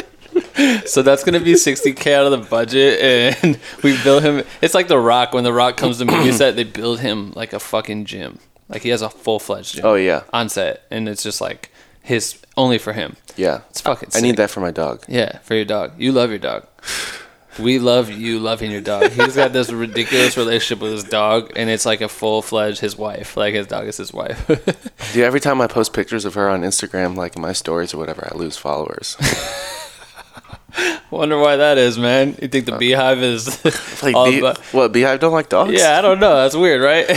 So 0.85 1.01
that's 1.01 1.23
gonna 1.23 1.39
be 1.39 1.53
60k 1.53 2.13
out 2.13 2.31
of 2.31 2.31
the 2.31 2.49
budget, 2.49 2.99
and 3.43 3.59
we 3.83 4.01
bill 4.03 4.19
him. 4.19 4.43
It's 4.61 4.73
like 4.73 4.87
The 4.87 4.99
Rock 4.99 5.33
when 5.33 5.43
The 5.43 5.53
Rock 5.53 5.77
comes 5.77 5.99
to 5.99 6.05
movie 6.11 6.31
set, 6.31 6.55
they 6.55 6.63
build 6.63 6.99
him 6.99 7.31
like 7.35 7.53
a 7.53 7.59
fucking 7.59 8.05
gym. 8.05 8.39
Like 8.67 8.83
he 8.83 8.89
has 8.89 9.01
a 9.01 9.09
full 9.09 9.39
fledged 9.39 9.75
gym. 9.75 9.85
Oh, 9.85 9.95
yeah. 9.95 10.23
on 10.33 10.49
set, 10.49 10.83
and 10.91 11.07
it's 11.07 11.23
just 11.23 11.41
like 11.41 11.71
his 12.01 12.39
only 12.57 12.77
for 12.77 12.93
him. 12.93 13.15
Yeah. 13.35 13.61
It's 13.69 13.81
fucking. 13.81 14.09
I 14.13 14.19
need 14.19 14.37
that 14.37 14.49
for 14.49 14.59
my 14.59 14.71
dog. 14.71 15.05
Yeah, 15.07 15.39
for 15.39 15.55
your 15.55 15.65
dog. 15.65 15.93
You 15.97 16.11
love 16.11 16.29
your 16.29 16.39
dog. 16.39 16.67
We 17.57 17.79
love 17.79 18.09
you 18.09 18.39
loving 18.39 18.71
your 18.71 18.81
dog. 18.81 19.11
He's 19.11 19.35
got 19.35 19.51
this 19.53 19.71
ridiculous 19.71 20.37
relationship 20.37 20.81
with 20.81 20.91
his 20.93 21.03
dog, 21.03 21.51
and 21.55 21.69
it's 21.69 21.85
like 21.85 21.99
a 22.01 22.07
full 22.07 22.41
fledged 22.41 22.79
his 22.79 22.95
wife. 22.97 23.35
Like 23.35 23.53
his 23.53 23.67
dog 23.67 23.87
is 23.87 23.97
his 23.97 24.13
wife. 24.13 24.45
Dude, 25.13 25.23
every 25.23 25.39
time 25.39 25.59
I 25.59 25.67
post 25.67 25.91
pictures 25.93 26.25
of 26.25 26.35
her 26.35 26.47
on 26.49 26.61
Instagram, 26.61 27.15
like 27.17 27.35
in 27.35 27.41
my 27.41 27.53
stories 27.53 27.93
or 27.93 27.97
whatever, 27.97 28.29
I 28.31 28.37
lose 28.37 28.55
followers. 28.55 29.17
Wonder 31.11 31.39
why 31.39 31.55
that 31.55 31.77
is, 31.79 31.97
man. 31.97 32.37
You 32.39 32.47
think 32.47 32.67
the 32.67 32.75
uh, 32.75 32.79
BeyHive 32.79 33.21
is 33.23 33.65
like, 34.03 34.13
bee- 34.13 34.39
about- 34.39 34.59
what, 34.71 34.93
BeyHive 34.93 35.19
don't 35.19 35.33
like 35.33 35.49
dogs? 35.49 35.73
Yeah, 35.73 35.97
I 35.97 36.01
don't 36.01 36.19
know. 36.19 36.35
That's 36.35 36.55
weird, 36.55 36.81
right? 36.83 37.07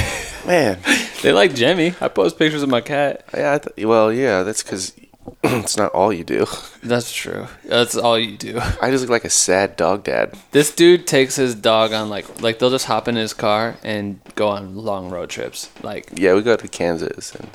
Man. 0.47 0.79
they 1.23 1.33
like 1.33 1.55
Jemmy. 1.55 1.95
I 2.01 2.09
post 2.09 2.39
pictures 2.39 2.63
of 2.63 2.71
my 2.71 2.81
cat. 2.81 3.25
Yeah, 3.35 3.55
I 3.55 3.59
th- 3.59 3.87
well, 3.87 4.11
yeah, 4.13 4.43
that's 4.43 4.63
because 4.63 4.93
it's 5.45 5.77
not 5.77 5.93
all 5.93 6.13
you 6.13 6.25
do. 6.25 6.47
That's 6.83 7.13
true. 7.13 7.47
That's 7.65 7.97
all 7.97 8.19
you 8.19 8.37
do. 8.37 8.59
I 8.81 8.91
just 8.91 9.03
look 9.03 9.11
like 9.11 9.25
a 9.25 9.31
sad 9.31 9.77
dog 9.77 10.05
dad. 10.05 10.35
This 10.51 10.75
dude 10.75 11.07
takes 11.07 11.37
his 11.37 11.55
dog 11.55 11.93
on 11.93 12.09
like 12.09 12.41
like 12.43 12.59
they'll 12.59 12.71
just 12.71 12.87
hop 12.87 13.07
in 13.09 13.15
his 13.17 13.33
car 13.35 13.77
and 13.85 14.21
go 14.35 14.49
on 14.49 14.75
long 14.77 15.11
road 15.11 15.31
trips. 15.31 15.71
Like 15.83 16.11
Yeah, 16.15 16.35
we 16.35 16.43
go 16.43 16.57
to 16.57 16.69
Kansas 16.69 17.35
and 17.35 17.49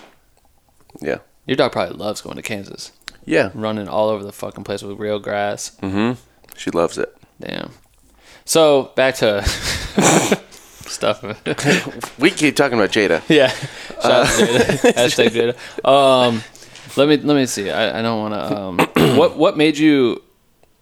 yeah. 1.01 1.17
your 1.45 1.57
dog 1.57 1.71
probably 1.73 1.97
loves 1.97 2.21
going 2.21 2.37
to 2.37 2.41
Kansas, 2.41 2.91
Yeah. 3.25 3.51
running 3.53 3.87
all 3.87 4.09
over 4.09 4.23
the 4.23 4.31
fucking 4.31 4.63
place 4.63 4.81
with 4.81 4.97
real 4.99 5.19
grass. 5.19 5.75
Mm-hmm. 5.81 6.19
She 6.55 6.71
loves 6.71 6.97
it. 6.97 7.15
Damn. 7.39 7.71
So 8.45 8.91
back 8.95 9.15
to 9.15 9.43
stuff. 10.87 11.23
We 12.19 12.31
keep 12.31 12.55
talking 12.55 12.77
about 12.77 12.91
Jada. 12.91 13.21
yeah. 13.29 13.49
Shout 14.01 14.05
out 14.05 14.27
to 14.27 14.45
Jada. 14.45 14.93
Hashtag 14.93 15.55
Jada. 15.83 15.87
Um, 15.87 16.41
let 16.97 17.07
me 17.07 17.17
let 17.17 17.35
me 17.35 17.45
see. 17.45 17.69
I, 17.71 17.99
I 17.99 18.01
don't 18.01 18.19
want 18.19 18.33
to. 18.33 18.57
Um, 18.57 18.77
what 19.17 19.37
what 19.37 19.57
made 19.57 19.77
you 19.77 20.21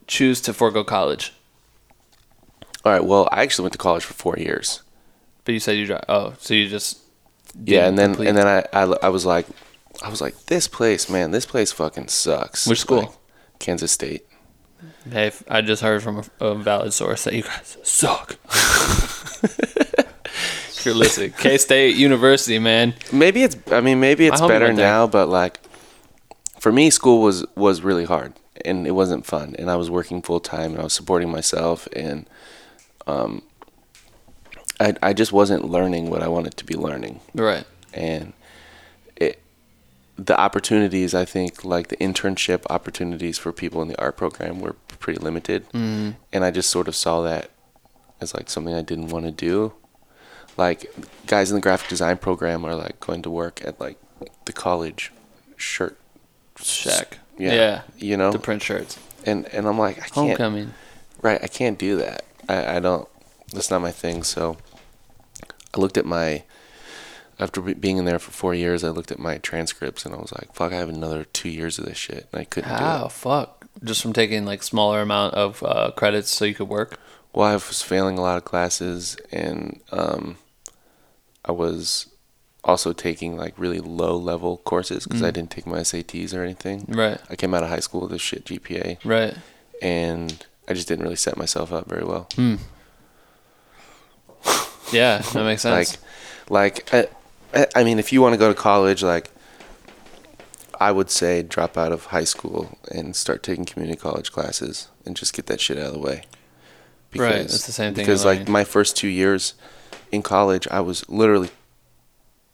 choose 0.08 0.42
to 0.42 0.54
forego 0.54 0.84
college? 0.84 1.34
All 2.84 2.92
right. 2.92 3.04
Well, 3.04 3.28
I 3.32 3.42
actually 3.44 3.64
went 3.64 3.74
to 3.74 3.80
college 3.80 4.04
for 4.04 4.14
four 4.14 4.36
years. 4.38 4.82
But 5.44 5.54
you 5.54 5.60
said 5.60 5.74
you 5.78 5.86
drive. 5.86 6.06
Oh, 6.10 6.34
so 6.40 6.54
you 6.54 6.68
just 6.68 7.00
Yeah, 7.64 7.88
and 7.88 7.98
then 7.98 8.12
complete- 8.12 8.28
and 8.30 8.38
then 8.38 8.48
I, 8.48 8.64
I 8.74 8.84
I 9.04 9.10
was 9.10 9.26
like, 9.26 9.46
I 10.04 10.10
was 10.10 10.22
like, 10.22 10.36
this 10.46 10.68
place, 10.68 11.10
man, 11.10 11.32
this 11.32 11.46
place 11.46 11.72
fucking 11.72 12.08
sucks. 12.08 12.66
Which 12.68 12.82
school? 12.82 12.98
Like, 13.00 13.10
Kansas 13.60 13.92
State. 13.92 14.26
Hey, 15.10 15.32
I 15.48 15.62
just 15.62 15.82
heard 15.82 16.02
from 16.04 16.24
a, 16.40 16.46
a 16.46 16.56
valid 16.56 16.94
source 16.94 17.24
that 17.26 17.34
you 17.34 17.44
guys 17.44 17.78
suck. 17.84 18.38
if 19.44 20.82
you're 20.86 20.96
listening, 20.96 21.32
K 21.38 21.58
State 21.58 21.96
University, 21.96 22.60
man. 22.60 22.94
Maybe 23.12 23.44
it's. 23.44 23.56
I 23.72 23.82
mean, 23.82 24.00
maybe 24.00 24.28
it's 24.28 24.42
better 24.42 24.74
now, 24.74 25.08
but 25.08 25.30
like, 25.30 25.60
for 26.66 26.72
me, 26.72 26.90
school 26.90 27.22
was 27.22 27.46
was 27.56 27.84
really 27.84 28.06
hard, 28.06 28.34
and 28.66 28.88
it 28.88 28.96
wasn't 29.02 29.24
fun. 29.24 29.56
And 29.60 29.70
I 29.70 29.76
was 29.76 29.88
working 29.92 30.24
full 30.24 30.40
time, 30.40 30.72
and 30.72 30.80
I 30.80 30.84
was 30.84 30.94
supporting 30.94 31.30
myself, 31.30 31.88
and 31.94 32.26
um, 33.06 33.44
I 34.80 34.96
I 35.10 35.14
just 35.14 35.32
wasn't 35.32 35.64
learning 35.66 36.10
what 36.10 36.24
I 36.24 36.28
wanted 36.28 36.58
to 36.58 36.66
be 36.66 36.74
learning, 36.74 37.20
Right. 37.36 37.66
and 37.94 38.34
it 39.16 39.40
the 40.18 40.36
opportunities 40.40 41.14
I 41.14 41.26
think 41.26 41.64
like 41.64 41.90
the 41.90 41.98
internship 41.98 42.62
opportunities 42.72 43.38
for 43.38 43.52
people 43.54 43.84
in 43.84 43.88
the 43.88 44.00
art 44.02 44.18
program 44.18 44.60
were 44.60 44.74
pretty 45.04 45.20
limited, 45.20 45.70
Mm-hmm. 45.70 46.12
and 46.34 46.44
I 46.44 46.50
just 46.50 46.72
sort 46.72 46.88
of 46.88 46.96
saw 46.96 47.22
that 47.22 47.52
as 48.22 48.34
like 48.34 48.50
something 48.50 48.74
I 48.74 48.82
didn't 48.82 49.10
want 49.10 49.26
to 49.26 49.32
do. 49.32 49.74
Like 50.58 50.92
guys 51.28 51.52
in 51.52 51.56
the 51.56 51.62
graphic 51.62 51.90
design 51.90 52.18
program 52.18 52.66
are 52.66 52.74
like 52.76 53.00
going 53.00 53.22
to 53.22 53.30
work 53.30 53.62
at 53.64 53.80
like 53.80 53.98
the 54.46 54.54
college 54.54 55.12
shirt 55.58 55.96
Shack. 56.62 57.20
Yeah, 57.38 57.54
Yeah. 57.54 57.82
you 57.98 58.18
know, 58.18 58.32
To 58.32 58.40
print 58.40 58.62
shirts. 58.64 58.98
and 59.26 59.46
and 59.54 59.68
I'm 59.68 59.78
like 59.78 59.98
I 59.98 60.08
can't 60.08 60.14
Homecoming. 60.38 60.74
right 61.22 61.40
I 61.44 61.48
can't 61.48 61.78
do 61.78 61.98
that. 61.98 62.24
I 62.48 62.78
I 62.78 62.80
don't. 62.80 63.08
That's 63.54 63.70
not 63.72 63.82
my 63.82 63.92
thing. 63.92 64.24
So 64.24 64.58
I 65.74 65.80
looked 65.80 65.98
at 65.98 66.06
my 66.06 66.44
after 67.40 67.60
being 67.62 67.98
in 67.98 68.06
there 68.06 68.20
for 68.20 68.32
four 68.32 68.54
years. 68.56 68.84
I 68.84 68.90
looked 68.90 69.12
at 69.12 69.20
my 69.20 69.38
transcripts 69.40 70.06
and 70.06 70.16
I 70.16 70.18
was 70.18 70.32
like, 70.32 70.54
fuck, 70.54 70.72
I 70.72 70.78
have 70.78 70.88
another 70.90 71.26
two 71.26 71.50
years 71.50 71.78
of 71.78 71.86
this 71.86 71.98
shit, 71.98 72.28
and 72.32 72.42
I 72.42 72.46
couldn't 72.46 72.70
do 72.70 72.76
How 72.84 73.06
it. 73.08 73.12
fuck? 73.12 73.68
Just 73.84 74.02
from 74.02 74.14
taking 74.14 74.46
like 74.46 74.64
smaller 74.64 75.02
amount 75.02 75.34
of 75.34 75.62
uh, 75.64 75.92
credits 75.98 76.32
so 76.34 76.46
you 76.46 76.54
could 76.56 76.70
work. 76.70 76.98
Well, 77.34 77.48
I 77.50 77.54
was 77.56 77.82
failing 77.82 78.18
a 78.18 78.22
lot 78.22 78.38
of 78.38 78.46
classes, 78.46 79.18
and 79.34 79.82
um, 79.92 80.38
I 81.44 81.52
was 81.52 82.08
also 82.66 82.92
taking 82.92 83.38
like 83.38 83.54
really 83.58 83.80
low 83.80 84.18
level 84.18 84.58
courses 84.58 85.06
because 85.06 85.22
I 85.22 85.30
mm. 85.30 85.34
didn't 85.34 85.52
take 85.52 85.68
my 85.68 85.80
SATs 85.80 86.34
or 86.34 86.44
anything. 86.44 86.86
Right. 86.90 87.20
I 87.30 87.36
came 87.36 87.54
out 87.54 87.64
of 87.64 87.70
high 87.70 87.80
school 87.80 88.02
with 88.02 88.12
a 88.12 88.20
shit 88.20 88.46
GPA, 88.46 88.98
Right. 89.06 89.36
and 89.82 90.46
I 90.68 90.74
just 90.74 90.88
didn't 90.88 91.04
really 91.04 91.16
set 91.16 91.38
myself 91.38 91.72
up 91.72 91.88
very 91.88 92.04
well. 92.04 92.28
Hmm. 92.36 92.56
Yeah, 94.92 95.20
that 95.20 95.44
makes 95.44 95.62
sense. 95.64 95.98
Like, 96.50 96.84
like 96.92 97.10
I, 97.54 97.68
I- 97.76 97.84
mean, 97.84 98.00
if 98.00 98.12
you 98.12 98.22
want 98.22 98.34
to 98.34 98.38
go 98.38 98.50
to 98.50 98.60
college, 98.60 99.04
like, 99.04 99.30
I 100.80 100.92
would 100.92 101.10
say 101.10 101.42
drop 101.42 101.78
out 101.78 101.92
of 101.92 102.08
high 102.08 102.24
school 102.26 102.78
and 102.92 103.16
start 103.16 103.44
taking 103.44 103.64
community 103.66 103.98
college 103.98 104.32
classes 104.32 104.90
and 105.06 105.16
just 105.16 105.34
get 105.34 105.46
that 105.46 105.62
shit 105.62 105.78
out 105.78 105.86
of 105.88 105.94
the 105.94 106.00
way. 106.00 106.24
Right, 107.16 107.36
it's 107.36 107.66
the 107.66 107.72
same 107.72 107.94
thing 107.94 108.04
Because 108.04 108.26
like 108.26 108.50
my 108.50 108.66
first 108.66 108.98
two 108.98 109.08
years 109.08 109.54
in 110.12 110.22
college, 110.22 110.68
I 110.70 110.82
was 110.82 111.08
literally 111.08 111.50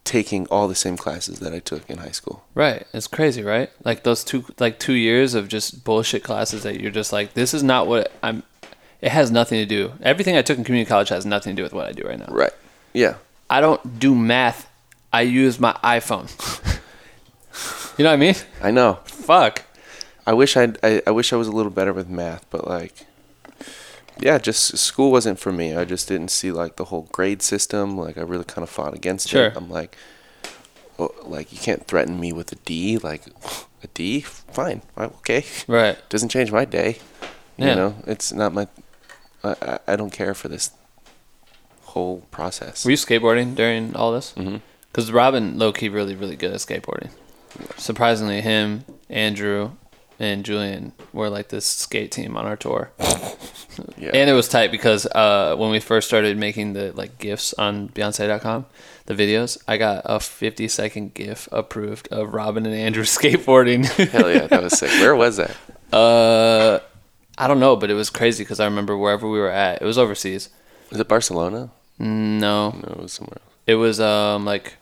taking 0.04 0.48
all 0.48 0.68
the 0.68 0.76
same 0.76 0.98
classes 0.98 1.40
that 1.40 1.54
I 1.54 1.60
took 1.60 1.90
in 1.90 2.00
high 2.00 2.12
school. 2.12 2.44
Right. 2.56 2.86
It's 2.94 3.08
crazy, 3.08 3.44
right? 3.44 3.70
Like 3.84 4.04
those 4.04 4.24
two 4.24 4.46
like 4.60 4.80
2 4.80 4.94
years 4.94 5.34
of 5.34 5.48
just 5.48 5.84
bullshit 5.84 6.24
classes 6.24 6.64
that 6.64 6.80
you're 6.80 6.92
just 6.92 7.14
like 7.14 7.34
this 7.34 7.54
is 7.54 7.64
not 7.64 7.88
what 7.88 8.12
I'm 8.24 8.44
it 9.02 9.12
has 9.12 9.32
nothing 9.32 9.60
to 9.60 9.66
do. 9.66 9.94
Everything 10.02 10.38
I 10.38 10.42
took 10.42 10.58
in 10.58 10.64
community 10.64 10.88
college 10.88 11.10
has 11.10 11.26
nothing 11.26 11.56
to 11.56 11.60
do 11.60 11.64
with 11.64 11.74
what 11.74 11.88
I 11.88 11.92
do 11.92 12.04
right 12.04 12.20
now. 12.20 12.28
Right. 12.30 12.54
Yeah. 12.94 13.16
I 13.50 13.60
don't 13.62 14.00
do 14.00 14.14
math. 14.16 14.70
I 15.12 15.22
use 15.22 15.60
my 15.60 15.74
iPhone. 15.84 16.30
you 17.98 18.04
know 18.04 18.12
what 18.12 18.16
I 18.16 18.18
mean? 18.18 18.36
I 18.62 18.72
know. 18.72 19.00
Fuck. 19.06 19.64
I 20.26 20.34
wish 20.34 20.56
I'd, 20.56 20.78
I 20.84 21.02
I 21.08 21.12
wish 21.12 21.34
I 21.34 21.36
was 21.36 21.48
a 21.48 21.52
little 21.52 21.72
better 21.72 21.94
with 21.94 22.08
math, 22.08 22.46
but 22.50 22.68
like, 22.68 23.06
yeah, 24.20 24.38
just 24.38 24.78
school 24.78 25.12
wasn't 25.12 25.40
for 25.40 25.52
me. 25.52 25.76
I 25.76 25.86
just 25.86 26.08
didn't 26.08 26.30
see 26.30 26.52
like 26.52 26.76
the 26.76 26.86
whole 26.86 27.08
grade 27.12 27.42
system. 27.42 27.98
Like 27.98 28.18
I 28.18 28.22
really 28.22 28.44
kind 28.46 28.64
of 28.64 28.70
fought 28.70 28.94
against 28.94 29.30
Sure. 29.30 29.48
it. 29.48 29.54
I'm 29.56 29.70
like, 29.70 29.96
oh, 31.00 31.14
like 31.24 31.52
you 31.52 31.60
can't 31.60 31.86
threaten 31.88 32.20
me 32.20 32.32
with 32.34 32.52
a 32.52 32.56
D. 32.56 32.98
Like 32.98 33.24
a 33.84 33.88
D, 33.94 34.22
fine, 34.22 34.82
okay, 34.98 35.44
Right. 35.68 35.98
doesn't 36.10 36.30
change 36.30 36.52
my 36.52 36.66
day. 36.66 37.00
You 37.58 37.68
Yeah. 37.68 37.76
know, 37.76 37.96
it's 38.06 38.32
not 38.32 38.54
my. 38.54 38.68
I, 39.44 39.80
I 39.88 39.96
don't 39.96 40.12
care 40.14 40.36
for 40.36 40.50
this 40.50 40.70
whole 41.84 42.20
process. 42.32 42.86
Were 42.86 42.92
you 42.92 42.98
skateboarding 42.98 43.56
during 43.56 43.96
all 43.96 44.12
this? 44.12 44.34
Mm-hmm. 44.38 44.58
Because 44.92 45.12
Robin, 45.12 45.58
low 45.58 45.72
key, 45.74 45.90
really, 45.90 46.16
really 46.16 46.36
good 46.36 46.52
at 46.52 46.60
skateboarding. 46.60 47.10
Surprisingly, 47.78 48.42
him, 48.42 48.86
Andrew, 49.10 49.72
and 50.22 50.46
Julian 50.46 50.94
were 51.14 51.30
like 51.30 51.50
this 51.50 51.66
skate 51.66 52.12
team 52.12 52.38
on 52.38 52.46
our 52.46 52.56
tour. 52.56 52.92
yeah. 53.98 54.12
And 54.14 54.30
it 54.30 54.34
was 54.34 54.48
tight 54.48 54.70
because 54.70 55.08
uh, 55.08 55.56
when 55.58 55.72
we 55.72 55.80
first 55.80 56.08
started 56.08 56.38
making 56.38 56.74
the 56.74 56.92
like 56.94 57.18
gifs 57.18 57.56
on 57.56 57.90
Beyonce.com, 57.90 58.68
the 59.08 59.16
videos, 59.16 59.58
I 59.68 59.78
got 59.78 60.04
a 60.06 60.20
50 60.20 60.68
second 60.68 61.16
gif 61.16 61.50
approved 61.52 62.08
of 62.10 62.36
Robin 62.36 62.68
and 62.68 62.76
Andrew 62.76 63.04
skateboarding. 63.06 63.86
Hell 64.10 64.32
yeah, 64.32 64.46
that 64.46 64.62
was 64.62 64.78
sick. 64.78 64.92
Where 64.92 65.16
was 65.16 65.38
that? 65.38 65.58
uh, 65.92 66.80
I 67.40 67.48
don't 67.48 67.60
know, 67.60 67.76
but 67.76 67.90
it 67.90 67.96
was 67.96 68.12
crazy 68.12 68.44
because 68.44 68.60
I 68.60 68.66
remember 68.66 68.96
wherever 68.96 69.28
we 69.28 69.40
were 69.40 69.50
at, 69.50 69.82
it 69.82 69.86
was 69.86 69.98
overseas. 69.98 70.50
Was 70.92 71.00
it 71.00 71.08
Barcelona? 71.08 71.72
No, 71.98 72.70
No, 72.70 72.78
it 72.92 72.98
was 72.98 73.14
somewhere 73.14 73.38
else. 73.44 73.56
It 73.66 73.76
was 73.76 74.00
um 74.00 74.46
like 74.46 74.76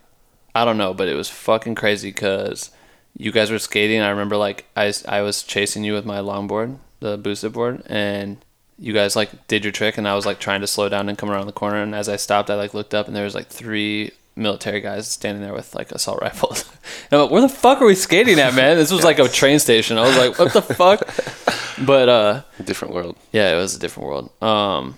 I 0.53 0.65
don't 0.65 0.77
know, 0.77 0.93
but 0.93 1.07
it 1.07 1.15
was 1.15 1.29
fucking 1.29 1.75
crazy 1.75 2.09
because 2.09 2.71
you 3.19 3.31
guys 3.31 3.51
were 3.51 3.59
skating. 3.59 4.01
I 4.01 4.09
remember 4.09 4.35
like 4.37 4.65
I, 4.75 4.91
I 5.07 5.21
was 5.21 5.43
chasing 5.43 5.83
you 5.83 5.93
with 5.93 6.05
my 6.05 6.17
longboard, 6.19 6.77
the 7.01 7.17
boosted 7.17 7.53
board, 7.53 7.83
and 7.85 8.37
you 8.79 8.93
guys 8.93 9.15
like 9.15 9.47
did 9.47 9.63
your 9.65 9.73
trick, 9.73 9.97
and 9.97 10.07
I 10.07 10.15
was 10.15 10.25
like 10.25 10.39
trying 10.39 10.61
to 10.61 10.67
slow 10.67 10.87
down 10.89 11.09
and 11.09 11.17
come 11.17 11.29
around 11.29 11.45
the 11.45 11.51
corner. 11.51 11.83
And 11.83 11.93
as 11.93 12.07
I 12.09 12.15
stopped, 12.15 12.49
I 12.49 12.55
like 12.55 12.73
looked 12.73 12.93
up, 12.95 13.07
and 13.07 13.15
there 13.15 13.25
was 13.25 13.35
like 13.35 13.47
three 13.47 14.11
military 14.35 14.79
guys 14.79 15.05
standing 15.05 15.43
there 15.43 15.53
with 15.53 15.75
like 15.75 15.91
assault 15.91 16.21
rifles. 16.23 16.63
and 17.11 17.19
I'm 17.19 17.23
like, 17.23 17.31
where 17.31 17.41
the 17.41 17.49
fuck 17.49 17.81
are 17.81 17.85
we 17.85 17.93
skating 17.95 18.39
at, 18.39 18.53
man? 18.55 18.77
This 18.77 18.89
was 18.91 19.03
like 19.03 19.19
a 19.19 19.27
train 19.41 19.59
station. 19.59 19.97
I 19.97 20.07
was 20.07 20.17
like, 20.17 20.39
what 20.39 20.53
the 20.53 20.61
fuck? 20.61 21.01
But 21.85 22.09
uh, 22.09 22.41
Different 22.65 22.93
world. 22.93 23.15
yeah, 23.31 23.53
it 23.53 23.55
was 23.57 23.73
a 23.73 23.79
different 23.79 24.09
world. 24.09 24.43
Um, 24.43 24.97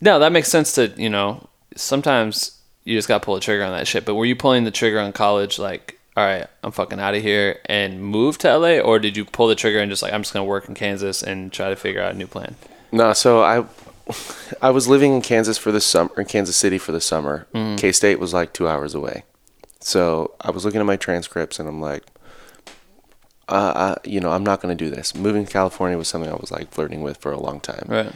no, 0.00 0.20
that 0.20 0.30
makes 0.30 0.48
sense 0.48 0.72
to 0.74 0.92
you 0.96 1.10
know. 1.10 1.48
Sometimes 1.74 2.60
you 2.84 2.96
just 2.96 3.08
got 3.08 3.20
to 3.22 3.24
pull 3.26 3.34
the 3.34 3.40
trigger 3.40 3.64
on 3.64 3.72
that 3.72 3.88
shit. 3.88 4.04
But 4.04 4.14
were 4.14 4.24
you 4.24 4.36
pulling 4.36 4.62
the 4.62 4.70
trigger 4.70 5.00
on 5.00 5.12
college, 5.12 5.58
like, 5.58 5.95
all 6.16 6.24
right, 6.24 6.46
I'm 6.64 6.72
fucking 6.72 6.98
out 6.98 7.14
of 7.14 7.22
here 7.22 7.60
and 7.66 8.00
move 8.02 8.38
to 8.38 8.56
LA, 8.56 8.78
or 8.78 8.98
did 8.98 9.16
you 9.16 9.24
pull 9.24 9.48
the 9.48 9.54
trigger 9.54 9.78
and 9.80 9.90
just 9.90 10.02
like 10.02 10.12
I'm 10.12 10.22
just 10.22 10.32
gonna 10.32 10.44
work 10.46 10.68
in 10.68 10.74
Kansas 10.74 11.22
and 11.22 11.52
try 11.52 11.68
to 11.68 11.76
figure 11.76 12.00
out 12.02 12.12
a 12.14 12.16
new 12.16 12.26
plan? 12.26 12.56
No, 12.92 13.12
so 13.12 13.42
I 13.42 13.64
I 14.62 14.70
was 14.70 14.86
living 14.88 15.12
in 15.14 15.20
Kansas 15.22 15.58
for 15.58 15.72
the 15.72 15.80
summer, 15.80 16.10
in 16.16 16.24
Kansas 16.26 16.56
City 16.56 16.78
for 16.78 16.92
the 16.92 17.00
summer. 17.00 17.46
K 17.76 17.92
State 17.92 18.18
was 18.20 18.32
like 18.32 18.52
two 18.52 18.68
hours 18.68 18.94
away, 18.94 19.24
so 19.80 20.34
I 20.40 20.50
was 20.52 20.64
looking 20.64 20.80
at 20.80 20.86
my 20.86 20.96
transcripts 20.96 21.58
and 21.58 21.68
I'm 21.68 21.80
like, 21.80 22.04
uh, 23.48 23.94
I, 23.96 24.08
you 24.08 24.20
know, 24.20 24.30
I'm 24.30 24.44
not 24.44 24.60
going 24.60 24.76
to 24.76 24.84
do 24.84 24.90
this. 24.90 25.14
Moving 25.14 25.44
to 25.46 25.52
California 25.52 25.96
was 25.98 26.08
something 26.08 26.30
I 26.30 26.34
was 26.36 26.50
like 26.50 26.70
flirting 26.72 27.02
with 27.02 27.16
for 27.18 27.30
a 27.32 27.38
long 27.38 27.60
time, 27.60 27.86
Right. 27.88 28.12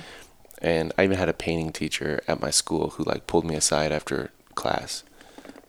and 0.61 0.93
I 0.99 1.05
even 1.05 1.19
had 1.19 1.29
a 1.29 1.33
painting 1.33 1.73
teacher 1.73 2.23
at 2.27 2.41
my 2.41 2.51
school 2.51 2.91
who 2.91 3.05
like 3.05 3.27
pulled 3.27 3.45
me 3.45 3.55
aside 3.57 3.93
after 3.93 4.31
class 4.55 5.03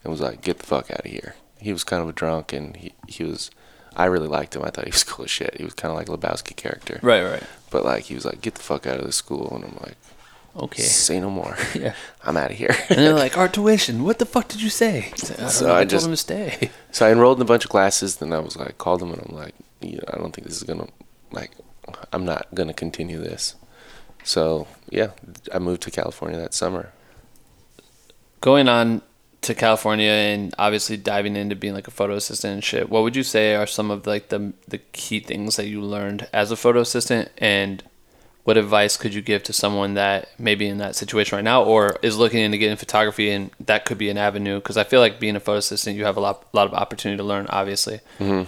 and 0.03 0.11
was 0.11 0.21
like, 0.21 0.41
"Get 0.41 0.59
the 0.59 0.65
fuck 0.65 0.89
out 0.91 0.99
of 1.05 1.11
here." 1.11 1.36
He 1.62 1.72
was 1.72 1.84
kind 1.84 2.01
of 2.03 2.09
a 2.09 2.14
drunk, 2.14 2.51
and 2.53 2.76
he 2.76 2.93
he 3.07 3.24
was. 3.24 3.51
I 3.95 4.05
really 4.05 4.28
liked 4.28 4.55
him. 4.55 4.64
I 4.64 4.70
thought 4.70 4.86
he 4.86 4.91
was 4.91 5.03
cool 5.12 5.26
as 5.26 5.32
shit. 5.32 5.55
He 5.57 5.64
was 5.64 5.74
kind 5.74 5.91
of 5.91 5.97
like 5.97 6.09
a 6.09 6.18
Lebowski 6.18 6.55
character. 6.55 6.99
Right. 7.01 7.24
Right. 7.24 7.43
But 7.70 7.86
like 7.86 8.03
he 8.05 8.16
was 8.16 8.26
like, 8.26 8.41
"Get 8.41 8.55
the 8.55 8.62
fuck 8.64 8.86
out 8.88 8.99
of 8.99 9.05
the 9.05 9.12
school," 9.12 9.51
and 9.55 9.64
I'm 9.66 9.78
like, 9.82 9.95
Okay. 10.55 10.82
"Say 10.84 11.20
no 11.20 11.30
more. 11.30 11.55
Yeah. 11.76 11.93
I'm 12.24 12.36
out 12.38 12.51
of 12.51 12.57
here." 12.57 12.76
And 12.89 12.99
they're 12.99 13.14
like, 13.14 13.38
our 13.38 13.47
tuition. 13.47 14.03
What 14.03 14.20
the 14.20 14.26
fuck 14.26 14.47
did 14.49 14.62
you 14.62 14.70
say? 14.70 15.12
I, 15.14 15.47
So 15.47 15.68
know, 15.68 15.74
I 15.74 15.80
I, 15.80 15.80
told 15.82 15.89
just- 15.89 16.03
them 16.05 16.14
to 16.14 16.18
stay. 16.18 16.70
so 16.91 17.05
I 17.07 17.12
enrolled 17.12 17.38
in 17.38 17.41
a 17.43 17.45
bunch 17.45 17.64
of 17.66 17.72
classes. 17.72 18.16
Then 18.18 18.34
I 18.34 18.39
was 18.39 18.55
like, 18.57 18.78
called 18.78 19.01
him, 19.01 19.12
and 19.14 19.22
I'm 19.28 19.36
like, 19.36 19.55
you 19.82 19.97
know, 19.97 20.03
I 20.14 20.18
don't 20.18 20.34
think 20.34 20.47
this 20.47 20.57
is 20.57 20.64
gonna, 20.64 20.88
like, 21.32 21.51
I'm 22.14 22.26
not 22.26 22.47
gonna 22.53 22.74
continue 22.74 23.20
this. 23.20 23.55
So 24.24 24.68
yeah, 24.89 25.12
I 25.53 25.59
moved 25.59 25.82
to 25.84 25.91
California 25.91 26.39
that 26.39 26.53
summer. 26.53 26.91
going 28.41 28.68
on 28.70 29.01
to 29.41 29.55
California 29.55 30.09
and 30.09 30.53
obviously 30.59 30.97
diving 30.97 31.35
into 31.35 31.55
being 31.55 31.73
like 31.73 31.87
a 31.87 31.91
photo 31.91 32.15
assistant 32.15 32.53
and 32.53 32.63
shit, 32.63 32.89
what 32.89 33.03
would 33.03 33.15
you 33.15 33.23
say 33.23 33.55
are 33.55 33.67
some 33.67 33.89
of 33.89 34.05
like 34.05 34.29
the 34.29 34.53
the 34.67 34.77
key 34.93 35.19
things 35.19 35.55
that 35.55 35.67
you 35.67 35.81
learned 35.81 36.27
as 36.31 36.51
a 36.51 36.55
photo 36.55 36.79
assistant? 36.79 37.29
And 37.39 37.83
what 38.43 38.57
advice 38.57 38.97
could 38.97 39.13
you 39.13 39.21
give 39.21 39.43
to 39.43 39.53
someone 39.53 39.93
that 39.95 40.29
maybe 40.39 40.67
in 40.67 40.77
that 40.79 40.95
situation 40.95 41.35
right 41.35 41.43
now 41.43 41.63
or 41.63 41.97
is 42.01 42.17
looking 42.17 42.39
into 42.41 42.57
getting 42.57 42.77
photography 42.77 43.29
and 43.31 43.51
that 43.59 43.85
could 43.85 43.97
be 43.97 44.09
an 44.09 44.17
avenue? 44.17 44.55
Because 44.55 44.77
I 44.77 44.83
feel 44.83 44.99
like 44.99 45.19
being 45.19 45.35
a 45.35 45.39
photo 45.39 45.57
assistant 45.57 45.97
you 45.97 46.05
have 46.05 46.17
a 46.17 46.21
lot 46.21 46.47
lot 46.53 46.67
of 46.67 46.73
opportunity 46.73 47.17
to 47.17 47.23
learn 47.23 47.47
obviously. 47.49 47.99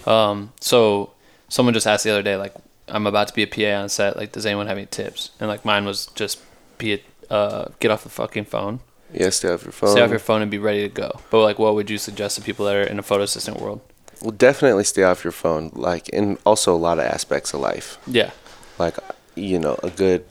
Um, 0.08 0.52
so 0.60 1.12
someone 1.48 1.74
just 1.74 1.86
asked 1.88 2.04
the 2.04 2.10
other 2.10 2.22
day 2.22 2.36
like 2.36 2.54
I'm 2.86 3.06
about 3.06 3.28
to 3.28 3.34
be 3.34 3.42
a 3.42 3.46
PA 3.46 3.82
on 3.82 3.88
set. 3.88 4.16
Like 4.16 4.30
does 4.30 4.46
anyone 4.46 4.68
have 4.68 4.76
any 4.76 4.86
tips? 4.86 5.30
And 5.40 5.48
like 5.48 5.64
mine 5.64 5.84
was 5.86 6.06
just 6.14 6.40
be 6.78 6.94
a, 6.94 7.32
uh, 7.32 7.68
get 7.80 7.90
off 7.90 8.04
the 8.04 8.10
fucking 8.10 8.44
phone 8.44 8.78
Yeah, 9.14 9.30
stay 9.30 9.48
off 9.52 9.62
your 9.62 9.72
phone. 9.72 9.90
stay 9.90 10.00
off 10.02 10.10
your 10.10 10.18
phone 10.18 10.42
and 10.42 10.50
be 10.50 10.58
ready 10.58 10.82
to 10.82 10.88
go. 10.88 11.20
But 11.30 11.42
like, 11.42 11.58
what 11.58 11.74
would 11.74 11.88
you 11.90 11.98
suggest 11.98 12.36
to 12.36 12.42
people 12.42 12.66
that 12.66 12.74
are 12.76 12.82
in 12.82 12.98
a 12.98 13.02
photo 13.02 13.22
assistant 13.24 13.60
world? 13.60 13.80
Well, 14.20 14.30
definitely 14.32 14.84
stay 14.84 15.02
off 15.02 15.24
your 15.24 15.32
phone. 15.32 15.70
Like, 15.74 16.08
and 16.12 16.38
also 16.46 16.74
a 16.74 16.78
lot 16.78 16.98
of 16.98 17.04
aspects 17.04 17.52
of 17.54 17.60
life. 17.60 17.98
Yeah, 18.06 18.30
Like, 18.78 18.96
you 19.34 19.58
know, 19.58 19.78
a 19.82 19.90
good, 19.90 20.24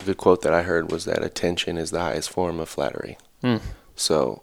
a 0.00 0.04
good 0.04 0.16
quote 0.16 0.42
that 0.42 0.52
I 0.52 0.62
heard 0.62 0.90
was 0.90 1.04
that 1.04 1.22
attention 1.22 1.76
is 1.78 1.90
the 1.90 2.00
highest 2.00 2.30
form 2.30 2.58
of 2.58 2.68
flattery. 2.68 3.18
Hmm. 3.42 3.58
So, 3.96 4.42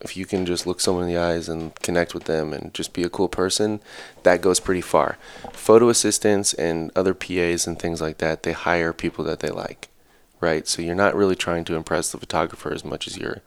if 0.00 0.16
you 0.16 0.26
can 0.26 0.46
just 0.46 0.66
look 0.66 0.80
someone 0.80 1.04
in 1.04 1.10
the 1.12 1.18
eyes 1.20 1.48
and 1.48 1.74
connect 1.80 2.14
with 2.14 2.24
them 2.24 2.52
and 2.52 2.72
just 2.72 2.92
be 2.92 3.02
a 3.02 3.08
cool 3.10 3.28
person, 3.28 3.80
that 4.22 4.40
goes 4.40 4.60
pretty 4.60 4.80
far. 4.82 5.18
Photo 5.52 5.88
assistants 5.88 6.54
and 6.54 6.92
other 6.94 7.14
PAs 7.14 7.66
and 7.66 7.78
things 7.78 8.00
like 8.00 8.18
that, 8.18 8.44
they 8.44 8.52
hire 8.52 8.92
people 8.92 9.24
that 9.24 9.40
they 9.40 9.48
like, 9.48 9.88
right? 10.40 10.66
So 10.68 10.82
you're 10.82 10.94
not 10.94 11.14
really 11.14 11.36
trying 11.36 11.64
to 11.64 11.74
impress 11.76 12.10
the 12.12 12.18
photographer 12.18 12.72
as 12.72 12.84
much 12.84 13.06
as 13.06 13.16
you're 13.16 13.40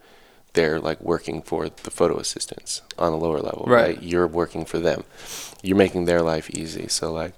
there 0.54 0.78
like 0.78 1.00
working 1.00 1.40
for 1.42 1.68
the 1.70 1.90
photo 1.90 2.18
assistants 2.18 2.82
on 2.98 3.12
a 3.12 3.16
lower 3.16 3.40
level, 3.40 3.64
Right. 3.66 3.96
right? 3.96 4.02
You're 4.02 4.26
working 4.26 4.64
for 4.66 4.78
them. 4.78 5.04
You're 5.62 5.76
making 5.78 6.04
their 6.04 6.20
life 6.22 6.50
easy. 6.50 6.88
So 6.88 7.10
like 7.12 7.32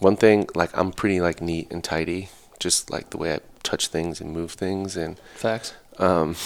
one 0.00 0.16
thing 0.16 0.46
like 0.54 0.70
I'm 0.76 0.92
pretty 0.92 1.20
like 1.20 1.40
neat 1.40 1.70
and 1.72 1.82
tidy, 1.82 2.28
just 2.58 2.90
like 2.90 3.10
the 3.10 3.16
way 3.16 3.32
I 3.34 3.40
touch 3.62 3.88
things 3.88 4.20
and 4.20 4.32
move 4.32 4.52
things 4.52 4.96
and 4.96 5.18
facts. 5.34 5.72
um 5.98 6.36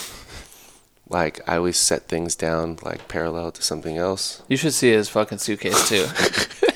like 1.08 1.40
I 1.48 1.56
always 1.56 1.78
set 1.78 2.06
things 2.06 2.36
down 2.36 2.78
like 2.84 3.08
parallel 3.08 3.50
to 3.52 3.62
something 3.62 3.96
else. 3.96 4.42
You 4.48 4.56
should 4.58 4.74
see 4.74 4.90
his 4.92 5.08
fucking 5.08 5.38
suitcase 5.38 5.88
too. 5.88 6.06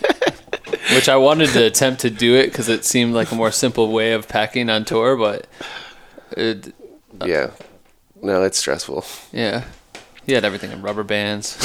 Which 0.95 1.09
I 1.09 1.16
wanted 1.16 1.49
to 1.51 1.64
attempt 1.64 2.03
to 2.03 2.11
do 2.11 2.34
it 2.36 2.47
because 2.47 2.68
it 2.68 2.84
seemed 2.84 3.14
like 3.14 3.32
a 3.32 3.34
more 3.34 3.51
simple 3.51 3.90
way 3.90 4.12
of 4.12 4.28
packing 4.28 4.68
on 4.68 4.84
tour, 4.84 5.16
but 5.16 5.47
it, 6.36 6.74
uh, 7.20 7.24
Yeah. 7.24 7.51
No, 8.20 8.43
it's 8.43 8.59
stressful. 8.59 9.05
yeah, 9.32 9.64
he 10.24 10.32
had 10.32 10.45
everything 10.45 10.70
in 10.70 10.82
rubber 10.82 11.03
bands, 11.03 11.57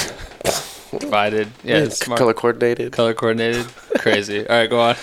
divided. 0.97 1.49
Yeah, 1.63 1.79
it's 1.79 1.99
smart. 1.99 2.17
color 2.17 2.33
coordinated. 2.33 2.93
color 2.93 3.13
coordinated, 3.13 3.67
crazy. 3.99 4.47
All 4.47 4.55
right, 4.55 4.69
go 4.69 4.79
on. 4.79 4.95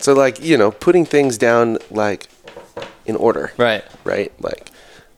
So 0.00 0.14
like, 0.14 0.42
you 0.42 0.56
know, 0.56 0.70
putting 0.70 1.04
things 1.04 1.38
down 1.38 1.78
like 1.90 2.28
in 3.04 3.14
order. 3.14 3.52
Right, 3.56 3.84
right? 4.04 4.32
Like, 4.40 4.70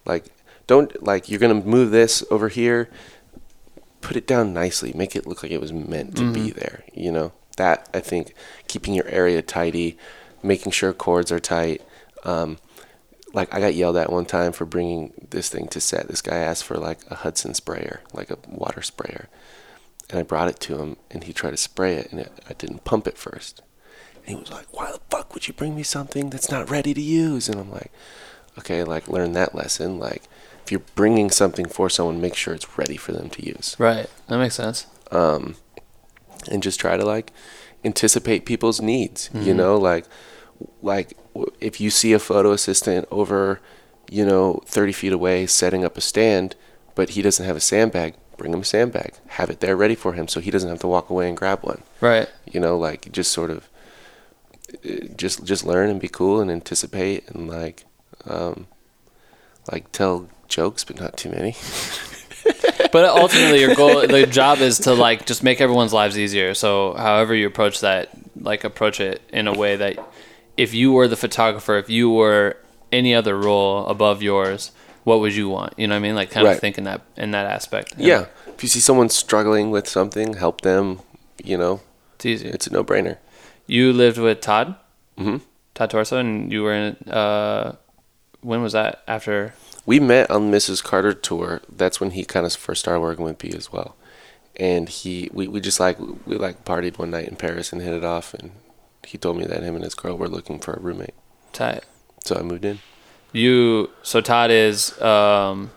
like 0.05 0.27
don't 0.67 1.03
like 1.03 1.31
you're 1.31 1.41
gonna 1.41 1.55
move 1.55 1.91
this 1.91 2.25
over 2.31 2.49
here. 2.49 2.91
Put 4.01 4.17
it 4.17 4.27
down 4.27 4.53
nicely. 4.53 4.93
Make 4.95 5.15
it 5.15 5.27
look 5.27 5.43
like 5.43 5.53
it 5.53 5.61
was 5.61 5.73
meant 5.73 6.17
to 6.17 6.33
be 6.33 6.51
mm-hmm. 6.51 6.59
there. 6.59 6.85
You 6.93 7.13
know 7.13 7.33
that 7.57 7.89
I 7.95 8.01
think 8.01 8.35
keeping 8.69 8.95
your 8.95 9.07
area 9.09 9.43
tidy, 9.43 9.97
making 10.43 10.73
sure 10.73 10.93
cords 10.93 11.31
are 11.33 11.41
tight. 11.41 11.83
Um, 12.25 12.59
like 13.33 13.53
I 13.55 13.61
got 13.61 13.75
yelled 13.75 13.97
at 13.97 14.13
one 14.13 14.27
time 14.27 14.53
for 14.53 14.67
bringing 14.67 15.13
this 15.31 15.49
thing 15.49 15.67
to 15.69 15.81
set. 15.81 16.09
This 16.09 16.23
guy 16.23 16.37
asked 16.37 16.65
for 16.65 16.77
like 16.77 16.99
a 17.11 17.17
Hudson 17.17 17.55
sprayer, 17.55 18.01
like 18.13 18.31
a 18.31 18.39
water 18.47 18.83
sprayer, 18.83 19.29
and 20.11 20.19
I 20.19 20.23
brought 20.23 20.49
it 20.49 20.61
to 20.61 20.79
him, 20.79 20.97
and 21.11 21.25
he 21.25 21.33
tried 21.33 21.53
to 21.53 21.57
spray 21.57 21.95
it, 21.97 22.11
and 22.11 22.21
it, 22.21 22.33
I 22.49 22.53
didn't 22.55 22.85
pump 22.85 23.07
it 23.07 23.17
first. 23.17 23.63
And 24.17 24.27
he 24.27 24.35
was 24.35 24.51
like, 24.51 24.67
"Why 24.77 24.93
the 24.93 25.01
fuck 25.11 25.33
would 25.35 25.49
you 25.49 25.55
bring 25.55 25.75
me 25.75 25.83
something 25.83 26.31
that's 26.31 26.51
not 26.51 26.71
ready 26.71 26.93
to 26.95 27.01
use?" 27.01 27.49
And 27.49 27.59
I'm 27.59 27.71
like, 27.71 27.91
"Okay, 28.59 28.85
like 28.85 29.09
learn 29.09 29.33
that 29.33 29.55
lesson. 29.55 29.99
Like, 29.99 30.25
if 30.65 30.71
you're 30.71 30.83
bringing 30.95 31.31
something 31.31 31.67
for 31.67 31.89
someone, 31.89 32.21
make 32.21 32.35
sure 32.37 32.53
it's 32.55 32.79
ready 32.79 32.97
for 32.99 33.13
them 33.13 33.31
to 33.31 33.45
use, 33.45 33.75
right. 33.79 34.09
That 34.29 34.39
makes 34.39 34.55
sense. 34.55 34.87
um, 35.11 35.57
and 36.49 36.63
just 36.63 36.81
try 36.81 36.97
to 36.97 37.05
like 37.05 37.33
anticipate 37.85 38.45
people's 38.47 38.81
needs. 38.81 39.29
You 39.35 39.55
know, 39.55 39.77
like, 39.77 40.05
like 40.83 41.17
if 41.61 41.81
you 41.81 41.91
see 41.91 42.13
a 42.13 42.19
photo 42.19 42.53
assistant 42.53 43.07
over, 43.11 43.61
you 44.11 44.25
know, 44.25 44.63
30 44.67 44.93
feet 44.93 45.13
away 45.13 45.47
setting 45.47 45.85
up 45.85 45.97
a 45.97 46.01
stand, 46.01 46.55
but 46.95 47.11
he 47.11 47.23
doesn't 47.23 47.45
have 47.47 47.57
a 47.57 47.61
sandbag." 47.61 48.15
Bring 48.39 48.55
him 48.55 48.63
a 48.63 48.65
sandbag. 48.65 49.13
Have 49.39 49.51
it 49.51 49.61
there 49.61 49.77
ready 49.77 49.95
for 49.95 50.15
him, 50.15 50.27
so 50.27 50.41
he 50.41 50.51
doesn't 50.51 50.69
have 50.69 50.81
to 50.81 50.89
walk 50.89 51.11
away 51.11 51.29
and 51.29 51.37
grab 51.37 51.63
one 51.63 51.83
Right. 52.01 52.29
you 52.51 52.59
know 52.59 52.77
like 52.79 53.13
just 53.13 53.31
sort 53.31 53.51
of 53.51 53.69
just 55.17 55.45
just 55.45 55.65
learn 55.67 55.91
and 55.91 56.01
be 56.01 56.09
cool 56.09 56.41
and 56.41 56.51
anticipate 56.51 57.29
and 57.29 57.47
like 57.49 57.85
um 58.27 58.67
like 59.71 59.93
tell 59.93 60.29
jokes 60.49 60.83
but 60.83 60.99
not 60.99 61.17
too 61.17 61.29
many 61.31 61.53
But 62.93 63.05
ultimately, 63.07 63.61
your 63.61 63.75
goal, 63.75 64.07
the 64.07 64.27
job 64.27 64.59
is 64.59 64.79
to 64.81 64.93
like 64.95 65.27
just 65.27 65.43
make 65.43 65.61
everyone's 65.61 65.93
lives 65.93 66.19
easier. 66.19 66.55
So, 66.55 66.95
however 66.95 67.35
you 67.35 67.47
approach 67.47 67.81
that, 67.81 68.11
like 68.39 68.65
approach 68.65 69.01
it 69.01 69.23
in 69.33 69.49
a 69.49 69.53
way 69.55 69.77
that 69.77 69.99
if 70.57 70.75
you 70.75 70.93
were 70.93 71.09
the 71.09 71.17
photographer, 71.17 71.77
if 71.79 71.89
you 71.89 72.11
were 72.11 72.57
any 72.93 73.15
other 73.15 73.37
role 73.39 73.87
above 73.87 74.23
yours, 74.23 74.71
what 75.05 75.21
would 75.21 75.35
you 75.35 75.49
want? 75.49 75.73
You 75.79 75.87
know 75.89 75.95
what 75.95 76.01
I 76.01 76.03
mean? 76.03 76.15
Like 76.15 76.31
kind 76.31 76.47
of 76.47 76.53
Right. 76.53 76.61
think 76.61 76.77
in 76.79 76.85
that 76.85 77.01
in 77.17 77.31
that 77.33 77.47
aspect. 77.47 77.95
yeah 77.97 78.27
if 78.55 78.63
you 78.63 78.69
see 78.69 78.81
someone 78.81 79.09
struggling 79.09 79.71
with 79.71 79.89
something 79.89 80.35
help 80.35 80.61
them 80.61 81.01
you 81.43 81.57
know 81.57 81.81
it's 82.15 82.27
easy. 82.27 82.49
it's 82.49 82.67
a 82.69 82.73
no-brainer 82.73 83.17
you 83.67 83.93
lived 83.93 84.19
with 84.19 84.41
Todd, 84.43 84.77
Mm-hmm. 85.19 85.39
Todd 85.75 85.91
Tourso, 85.91 86.19
and 86.19 86.53
you 86.53 86.63
were 86.63 86.75
in. 86.75 86.97
Uh, 87.09 87.77
when 88.43 88.61
was 88.63 88.73
that? 88.75 89.03
After 89.09 89.55
we 89.87 89.99
met 90.01 90.31
on 90.31 90.51
mrs 90.51 90.83
carter 90.83 91.13
tour 91.13 91.61
that's 91.69 92.01
when 92.01 92.13
he 92.13 92.25
kind 92.25 92.47
of 92.47 92.53
first 92.55 92.81
started 92.81 93.01
working 93.01 93.25
with 93.25 93.43
me 93.43 93.51
as 93.55 93.73
well 93.73 93.97
and 94.57 94.89
he 94.89 95.29
we, 95.33 95.49
we 95.49 95.61
just 95.61 95.81
like 95.81 95.99
we 96.27 96.37
like 96.37 96.65
partied 96.65 96.99
one 96.99 97.11
night 97.11 97.29
in 97.29 97.37
paris 97.37 97.73
and 97.73 97.83
hit 97.83 97.95
it 97.95 98.05
off 98.05 98.35
and 98.35 98.53
he 99.07 99.19
told 99.19 99.37
me 99.37 99.45
that 99.45 99.63
him 99.63 99.75
and 99.75 99.85
his 99.85 99.95
girl 99.95 100.17
were 100.17 100.29
looking 100.29 100.59
for 100.59 100.75
a 100.75 100.81
roommate 100.81 101.15
tight. 101.53 101.85
so 102.25 102.37
i 102.37 102.43
moved 102.43 102.65
in 102.65 102.79
You 103.33 103.89
so 104.03 104.21
Todd 104.21 104.51
is 104.51 104.93
um, 105.01 105.71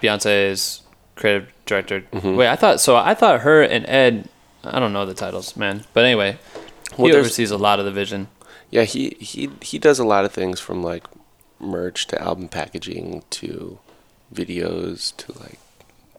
Beyonce's 0.00 0.82
creative 1.16 1.52
director. 1.66 2.02
Mm-hmm. 2.12 2.36
Wait, 2.36 2.48
I 2.48 2.54
thought 2.56 2.80
so. 2.80 2.94
I 2.96 3.14
thought 3.14 3.40
her 3.40 3.62
and 3.62 3.84
Ed 3.88 4.28
I 4.62 4.78
don't 4.78 4.92
know 4.92 5.04
the 5.04 5.14
titles, 5.14 5.56
man. 5.56 5.84
But 5.92 6.04
anyway, 6.04 6.38
Well, 6.96 7.08
he 7.08 7.14
oversees 7.16 7.50
a 7.50 7.58
lot 7.58 7.78
of 7.80 7.84
the 7.84 7.90
vision. 7.90 8.28
Yeah, 8.70 8.84
he 8.84 9.16
he 9.18 9.50
he 9.60 9.78
does 9.78 9.98
a 9.98 10.04
lot 10.04 10.24
of 10.24 10.32
things 10.32 10.60
from 10.60 10.82
like 10.84 11.04
merch 11.60 12.06
to 12.08 12.20
album 12.20 12.48
packaging 12.48 13.22
to 13.30 13.78
videos 14.32 15.16
to 15.16 15.38
like 15.40 15.58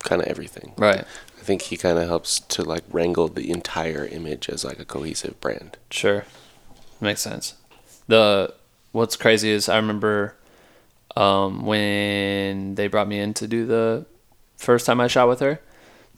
kind 0.03 0.21
of 0.21 0.27
everything. 0.27 0.73
Right. 0.77 1.05
I 1.39 1.43
think 1.43 1.63
he 1.63 1.77
kind 1.77 1.97
of 1.97 2.07
helps 2.07 2.39
to 2.39 2.63
like 2.63 2.83
wrangle 2.91 3.27
the 3.27 3.49
entire 3.49 4.05
image 4.05 4.49
as 4.49 4.63
like 4.63 4.79
a 4.79 4.85
cohesive 4.85 5.39
brand. 5.41 5.77
Sure. 5.89 6.25
Makes 6.99 7.21
sense. 7.21 7.55
The 8.07 8.53
what's 8.91 9.15
crazy 9.15 9.49
is 9.49 9.69
I 9.69 9.77
remember 9.77 10.35
um, 11.15 11.65
when 11.65 12.75
they 12.75 12.87
brought 12.87 13.07
me 13.07 13.19
in 13.19 13.33
to 13.35 13.47
do 13.47 13.65
the 13.65 14.05
first 14.57 14.85
time 14.85 15.01
I 15.01 15.07
shot 15.07 15.27
with 15.27 15.39
her. 15.39 15.59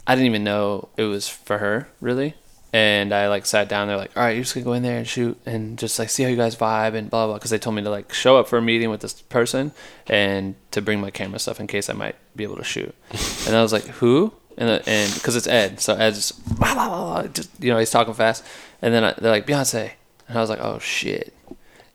I 0.06 0.16
didn't 0.16 0.28
even 0.28 0.44
know 0.44 0.90
it 0.98 1.04
was 1.04 1.30
for 1.30 1.60
her 1.60 1.88
really, 2.02 2.36
and 2.74 3.14
I 3.14 3.30
like 3.30 3.46
sat 3.46 3.70
down. 3.70 3.88
They're 3.88 3.98
like, 3.98 4.18
"All 4.18 4.24
right, 4.24 4.32
you're 4.32 4.44
just 4.44 4.56
gonna 4.56 4.66
go 4.66 4.74
in 4.74 4.82
there 4.82 4.98
and 4.98 5.08
shoot 5.08 5.40
and 5.46 5.78
just 5.78 5.98
like 6.00 6.10
see 6.10 6.24
how 6.24 6.30
you 6.30 6.36
guys 6.36 6.56
vibe 6.56 6.96
and 6.96 7.10
blah 7.10 7.28
blah." 7.28 7.36
Because 7.36 7.52
they 7.52 7.60
told 7.60 7.76
me 7.76 7.84
to 7.84 7.90
like 7.90 8.12
show 8.12 8.38
up 8.38 8.48
for 8.48 8.58
a 8.58 8.62
meeting 8.62 8.90
with 8.90 9.02
this 9.02 9.14
person 9.14 9.72
and 10.08 10.56
to 10.72 10.82
bring 10.82 11.00
my 11.00 11.12
camera 11.12 11.38
stuff 11.38 11.60
in 11.60 11.68
case 11.68 11.90
I 11.90 11.94
might 11.94 12.16
be 12.36 12.44
able 12.44 12.58
to 12.58 12.64
shoot. 12.64 12.94
and 13.48 13.56
I 13.56 13.62
was 13.62 13.72
like, 13.72 13.86
"Who?" 13.86 14.34
And 14.58 14.84
because 14.84 15.36
it's 15.36 15.48
Ed, 15.48 15.80
so 15.80 15.96
Ed's 15.96 16.32
blah, 16.32 16.74
blah, 16.74 16.88
blah, 16.88 17.22
blah, 17.22 17.28
just 17.28 17.50
you 17.60 17.72
know 17.72 17.78
he's 17.78 17.92
talking 17.92 18.14
fast, 18.14 18.44
and 18.82 18.94
then 18.94 19.04
I, 19.04 19.14
they're 19.14 19.32
like 19.32 19.48
Beyonce, 19.48 19.92
and 20.28 20.38
I 20.38 20.42
was 20.42 20.50
like, 20.50 20.60
"Oh 20.60 20.80
shit." 20.80 21.34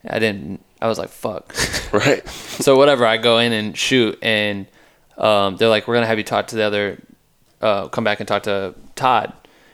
I 0.07 0.17
didn't. 0.19 0.63
I 0.81 0.87
was 0.87 0.97
like, 0.97 1.09
"Fuck." 1.09 1.55
Right. 1.91 2.27
so 2.29 2.77
whatever, 2.77 3.03
I 3.03 3.17
go 3.17 3.39
in 3.39 3.51
and 3.51 3.75
shoot, 3.75 4.19
and 4.21 4.67
um, 5.17 5.57
they're 5.57 5.69
like, 5.69 5.87
"We're 5.87 5.95
gonna 5.95 6.05
have 6.05 6.19
you 6.19 6.23
talk 6.23 6.47
to 6.47 6.55
the 6.55 6.61
other, 6.61 7.01
uh, 7.61 7.87
come 7.87 8.03
back 8.03 8.19
and 8.19 8.27
talk 8.27 8.43
to 8.43 8.75
Todd." 8.95 9.33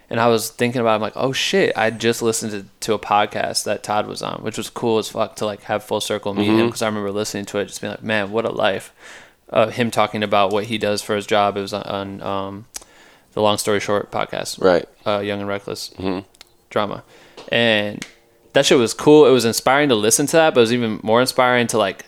And 0.09 0.19
I 0.19 0.27
was 0.27 0.49
thinking 0.51 0.81
about, 0.81 0.91
it, 0.91 0.95
I'm 0.95 1.01
like, 1.01 1.13
"Oh 1.15 1.31
shit!" 1.31 1.75
I 1.75 1.89
just 1.89 2.21
listened 2.21 2.51
to, 2.51 2.65
to 2.81 2.93
a 2.93 2.99
podcast 2.99 3.63
that 3.63 3.81
Todd 3.81 4.05
was 4.05 4.21
on, 4.21 4.43
which 4.43 4.57
was 4.57 4.69
cool 4.69 4.99
as 4.99 5.09
fuck 5.09 5.35
to 5.37 5.45
like 5.45 5.63
have 5.63 5.83
full 5.83 5.99
circle 6.01 6.33
meet 6.35 6.45
him 6.47 6.67
because 6.67 6.81
I 6.83 6.87
remember 6.87 7.11
listening 7.11 7.45
to 7.45 7.57
it, 7.57 7.65
just 7.65 7.81
being 7.81 7.91
like, 7.91 8.03
"Man, 8.03 8.31
what 8.31 8.45
a 8.45 8.51
life!" 8.51 8.93
Uh, 9.49 9.67
him 9.69 9.89
talking 9.91 10.21
about 10.23 10.51
what 10.51 10.65
he 10.65 10.77
does 10.77 11.01
for 11.01 11.15
his 11.15 11.25
job. 11.25 11.57
It 11.57 11.61
was 11.61 11.73
on, 11.73 11.83
on 11.83 12.21
um, 12.21 12.65
the 13.33 13.41
Long 13.41 13.57
Story 13.57 13.79
Short 13.79 14.11
podcast, 14.11 14.61
Right. 14.61 14.85
uh, 15.07 15.19
Young 15.19 15.39
and 15.39 15.47
Reckless 15.49 15.91
drama, 16.69 17.03
and 17.51 18.05
that 18.53 18.65
shit 18.67 18.77
was 18.77 18.93
cool. 18.93 19.25
It 19.25 19.31
was 19.31 19.45
inspiring 19.45 19.89
to 19.89 19.95
listen 19.95 20.27
to 20.27 20.37
that, 20.37 20.53
but 20.53 20.59
it 20.59 20.63
was 20.63 20.73
even 20.73 20.99
more 21.01 21.19
inspiring 21.21 21.65
to 21.67 21.77
like 21.79 22.05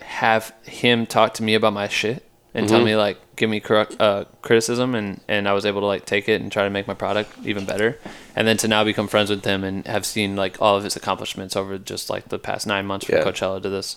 have 0.00 0.52
him 0.64 1.06
talk 1.06 1.32
to 1.34 1.42
me 1.42 1.54
about 1.54 1.72
my 1.72 1.88
shit 1.88 2.24
and 2.56 2.68
tell 2.68 2.82
me 2.84 2.96
like 2.96 3.18
give 3.36 3.48
me 3.50 3.62
uh, 3.68 4.24
criticism, 4.42 4.94
and 4.94 5.20
and 5.28 5.48
I 5.48 5.52
was 5.52 5.64
able 5.66 5.80
to 5.82 5.86
like 5.86 6.04
take 6.06 6.28
it 6.28 6.40
and 6.40 6.50
try 6.50 6.64
to 6.64 6.70
make 6.70 6.86
my 6.88 6.94
product 6.94 7.30
even 7.44 7.64
better, 7.64 7.98
and 8.34 8.48
then 8.48 8.56
to 8.58 8.68
now 8.68 8.82
become 8.82 9.06
friends 9.08 9.30
with 9.30 9.44
him 9.44 9.62
and 9.62 9.86
have 9.86 10.04
seen 10.04 10.34
like 10.36 10.60
all 10.60 10.76
of 10.76 10.82
his 10.84 10.96
accomplishments 10.96 11.54
over 11.54 11.78
just 11.78 12.10
like 12.10 12.28
the 12.30 12.38
past 12.38 12.66
nine 12.66 12.86
months 12.86 13.06
from 13.06 13.16
Yeah. 13.16 13.24
Coachella 13.24 13.62
to 13.62 13.68
this 13.68 13.96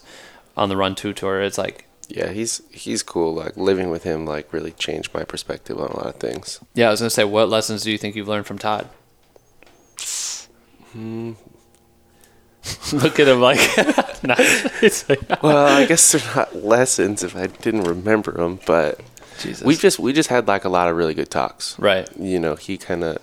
on 0.55 0.69
the 0.69 0.77
Run 0.77 0.93
Two 0.93 1.13
tour. 1.13 1.41
It's 1.41 1.57
like 1.57 1.85
Yeah, 2.09 2.31
he's 2.31 2.61
he's 2.71 3.01
cool. 3.01 3.33
Like 3.33 3.55
living 3.57 3.89
with 3.89 4.03
him 4.03 4.25
like 4.25 4.51
really 4.53 4.71
changed 4.71 5.13
my 5.13 5.23
perspective 5.23 5.79
on 5.79 5.87
a 5.89 5.97
lot 5.97 6.07
of 6.07 6.15
things. 6.15 6.59
yeah, 6.75 6.87
I 6.87 6.91
was 6.91 6.99
gonna 6.99 7.09
say, 7.09 7.23
what 7.23 7.49
lessons 7.49 7.83
do 7.83 7.91
you 7.91 7.97
think 7.97 8.15
you've 8.15 8.27
learned 8.27 8.45
from 8.45 8.59
Todd? 8.59 8.89
Look 12.93 13.19
at 13.19 13.27
him 13.27 13.41
like, 13.41 13.59
it's 14.81 15.07
like 15.09 15.19
Well, 15.43 15.67
I 15.67 15.85
guess 15.85 16.11
they're 16.11 16.35
not 16.35 16.55
lessons 16.55 17.23
if 17.23 17.35
I 17.35 17.47
didn't 17.47 17.83
remember 17.83 18.31
them, 18.33 18.59
but 18.65 18.99
Jesus. 19.39 19.63
we 19.63 19.75
just 19.75 19.99
we 19.99 20.13
just 20.13 20.29
had 20.29 20.47
like 20.47 20.65
a 20.65 20.69
lot 20.69 20.89
of 20.89 20.95
really 20.95 21.13
good 21.13 21.29
talks. 21.29 21.77
right. 21.79 22.09
You 22.17 22.39
know, 22.39 22.55
he 22.55 22.77
kind 22.77 23.03
of 23.03 23.17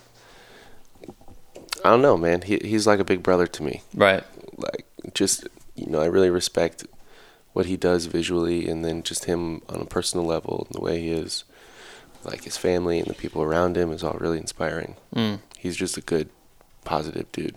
I 1.85 1.91
don't 1.91 2.03
know, 2.03 2.17
man. 2.17 2.43
He 2.43 2.59
he's 2.63 2.87
like 2.87 3.01
a 3.01 3.05
big 3.05 3.23
brother 3.23 3.47
to 3.47 3.63
me. 3.63 3.83
Right. 3.95 4.25
Like 4.57 4.87
just 5.15 5.47
you 5.75 5.87
know, 5.87 6.01
I 6.01 6.07
really 6.07 6.31
respect 6.31 6.87
what 7.53 7.67
he 7.67 7.77
does 7.77 8.07
visually 8.07 8.69
and 8.69 8.85
then 8.85 9.03
just 9.03 9.25
him 9.25 9.63
on 9.69 9.81
a 9.81 9.87
personal 9.87 10.27
level, 10.27 10.67
the 10.71 10.81
way 10.81 11.01
he 11.01 11.11
is 11.11 11.45
like 12.25 12.45
his 12.45 12.57
family 12.57 12.99
and 12.99 13.07
the 13.07 13.15
people 13.15 13.43
around 13.43 13.77
him 13.77 13.93
is 13.93 14.03
all 14.03 14.15
really 14.15 14.39
inspiring. 14.39 14.97
Mm. 15.15 15.41
He's 15.59 15.77
just 15.77 15.97
a 15.97 16.01
good 16.01 16.29
positive 16.85 17.31
dude. 17.33 17.57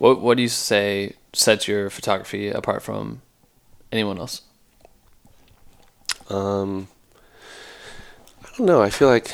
What 0.00 0.22
What 0.22 0.38
do 0.38 0.42
you 0.42 0.48
say 0.48 1.16
sets 1.34 1.68
your 1.68 1.90
photography 1.90 2.48
apart 2.48 2.82
from 2.82 3.20
anyone 3.92 4.18
else? 4.18 4.40
Um, 6.30 6.88
I 8.42 8.48
don't 8.56 8.66
know. 8.66 8.80
I 8.80 8.88
feel 8.88 9.08
like 9.08 9.28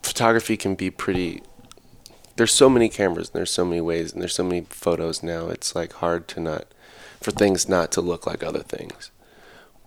photography 0.00 0.56
can 0.56 0.76
be 0.76 0.90
pretty. 0.90 1.42
There's 2.36 2.52
so 2.52 2.70
many 2.70 2.88
cameras 2.88 3.30
and 3.30 3.34
there's 3.34 3.50
so 3.50 3.64
many 3.64 3.80
ways 3.80 4.12
and 4.12 4.22
there's 4.22 4.36
so 4.36 4.44
many 4.44 4.60
photos 4.70 5.24
now. 5.24 5.48
It's 5.48 5.74
like 5.74 5.94
hard 5.94 6.28
to 6.28 6.38
not, 6.38 6.66
for 7.20 7.32
things 7.32 7.68
not 7.68 7.90
to 7.92 8.00
look 8.00 8.28
like 8.28 8.44
other 8.44 8.62
things. 8.62 9.10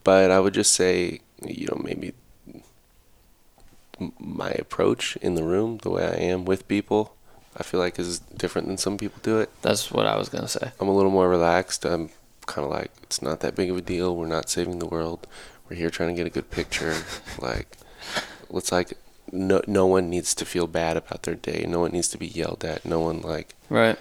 But 0.03 0.32
I 0.32 0.41
would 0.41 0.53
just 0.53 0.73
say, 0.73 1.21
you 1.41 1.67
know, 1.67 1.82
maybe 1.82 2.13
my 4.19 4.49
approach 4.49 5.15
in 5.21 5.36
the 5.36 5.45
room, 5.45 5.78
the 5.78 5.89
way 5.89 6.03
I 6.03 6.15
am 6.15 6.43
with 6.43 6.67
people, 6.67 7.15
I 7.57 7.63
feel 7.63 7.79
like 7.79 7.97
is 7.99 8.19
different 8.19 8.67
than 8.67 8.77
some 8.77 8.97
people 8.97 9.19
do 9.23 9.39
it. 9.39 9.49
That's 9.61 9.91
what 9.91 10.05
I 10.05 10.17
was 10.17 10.29
gonna 10.29 10.47
say. 10.47 10.71
I'm 10.79 10.87
a 10.87 10.95
little 10.95 11.11
more 11.11 11.29
relaxed. 11.29 11.85
I'm 11.85 12.09
kind 12.45 12.65
of 12.65 12.71
like, 12.71 12.91
it's 13.03 13.21
not 13.21 13.39
that 13.39 13.55
big 13.55 13.69
of 13.71 13.77
a 13.77 13.81
deal. 13.81 14.15
We're 14.15 14.27
not 14.27 14.49
saving 14.49 14.79
the 14.79 14.85
world. 14.85 15.25
We're 15.69 15.77
here 15.77 15.89
trying 15.89 16.09
to 16.09 16.15
get 16.15 16.27
a 16.27 16.29
good 16.29 16.51
picture. 16.51 16.95
like, 17.39 17.77
it's 18.53 18.71
like, 18.71 18.97
no, 19.31 19.61
no 19.67 19.85
one 19.87 20.09
needs 20.09 20.35
to 20.35 20.45
feel 20.45 20.67
bad 20.67 20.95
about 20.97 21.23
their 21.23 21.35
day. 21.35 21.65
No 21.67 21.79
one 21.79 21.91
needs 21.91 22.07
to 22.09 22.17
be 22.17 22.27
yelled 22.27 22.63
at. 22.63 22.85
No 22.85 22.99
one, 22.99 23.21
like, 23.21 23.55
Right. 23.69 23.97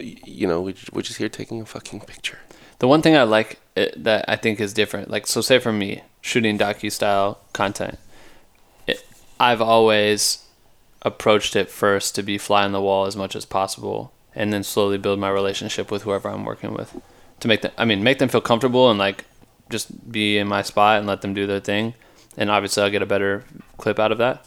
you 0.00 0.46
know, 0.48 0.60
we, 0.60 0.74
we're 0.92 1.02
just 1.02 1.18
here 1.18 1.28
taking 1.28 1.60
a 1.60 1.66
fucking 1.66 2.00
picture. 2.00 2.38
The 2.80 2.88
one 2.88 3.02
thing 3.02 3.16
I 3.16 3.22
like 3.22 3.60
it, 3.76 4.02
that 4.02 4.24
I 4.26 4.34
think 4.36 4.58
is 4.58 4.72
different, 4.72 5.08
like 5.10 5.26
so, 5.28 5.40
say 5.40 5.58
for 5.60 5.72
me 5.72 6.02
shooting 6.20 6.58
docu 6.58 6.90
style 6.90 7.38
content, 7.52 7.98
it, 8.88 9.04
I've 9.38 9.60
always 9.60 10.43
approached 11.04 11.54
it 11.54 11.70
first 11.70 12.14
to 12.14 12.22
be 12.22 12.38
fly 12.38 12.64
on 12.64 12.72
the 12.72 12.80
wall 12.80 13.06
as 13.06 13.16
much 13.16 13.36
as 13.36 13.44
possible, 13.44 14.12
and 14.34 14.52
then 14.52 14.62
slowly 14.62 14.98
build 14.98 15.18
my 15.18 15.30
relationship 15.30 15.90
with 15.90 16.02
whoever 16.02 16.28
I'm 16.28 16.44
working 16.44 16.74
with, 16.74 17.00
to 17.40 17.48
make 17.48 17.62
them. 17.62 17.72
I 17.76 17.84
mean, 17.84 18.02
make 18.02 18.18
them 18.18 18.28
feel 18.28 18.40
comfortable 18.40 18.90
and 18.90 18.98
like 18.98 19.24
just 19.70 20.10
be 20.10 20.38
in 20.38 20.48
my 20.48 20.62
spot 20.62 20.98
and 20.98 21.06
let 21.06 21.20
them 21.20 21.34
do 21.34 21.46
their 21.46 21.60
thing, 21.60 21.94
and 22.36 22.50
obviously 22.50 22.82
I'll 22.82 22.90
get 22.90 23.02
a 23.02 23.06
better 23.06 23.44
clip 23.76 23.98
out 23.98 24.12
of 24.12 24.18
that. 24.18 24.46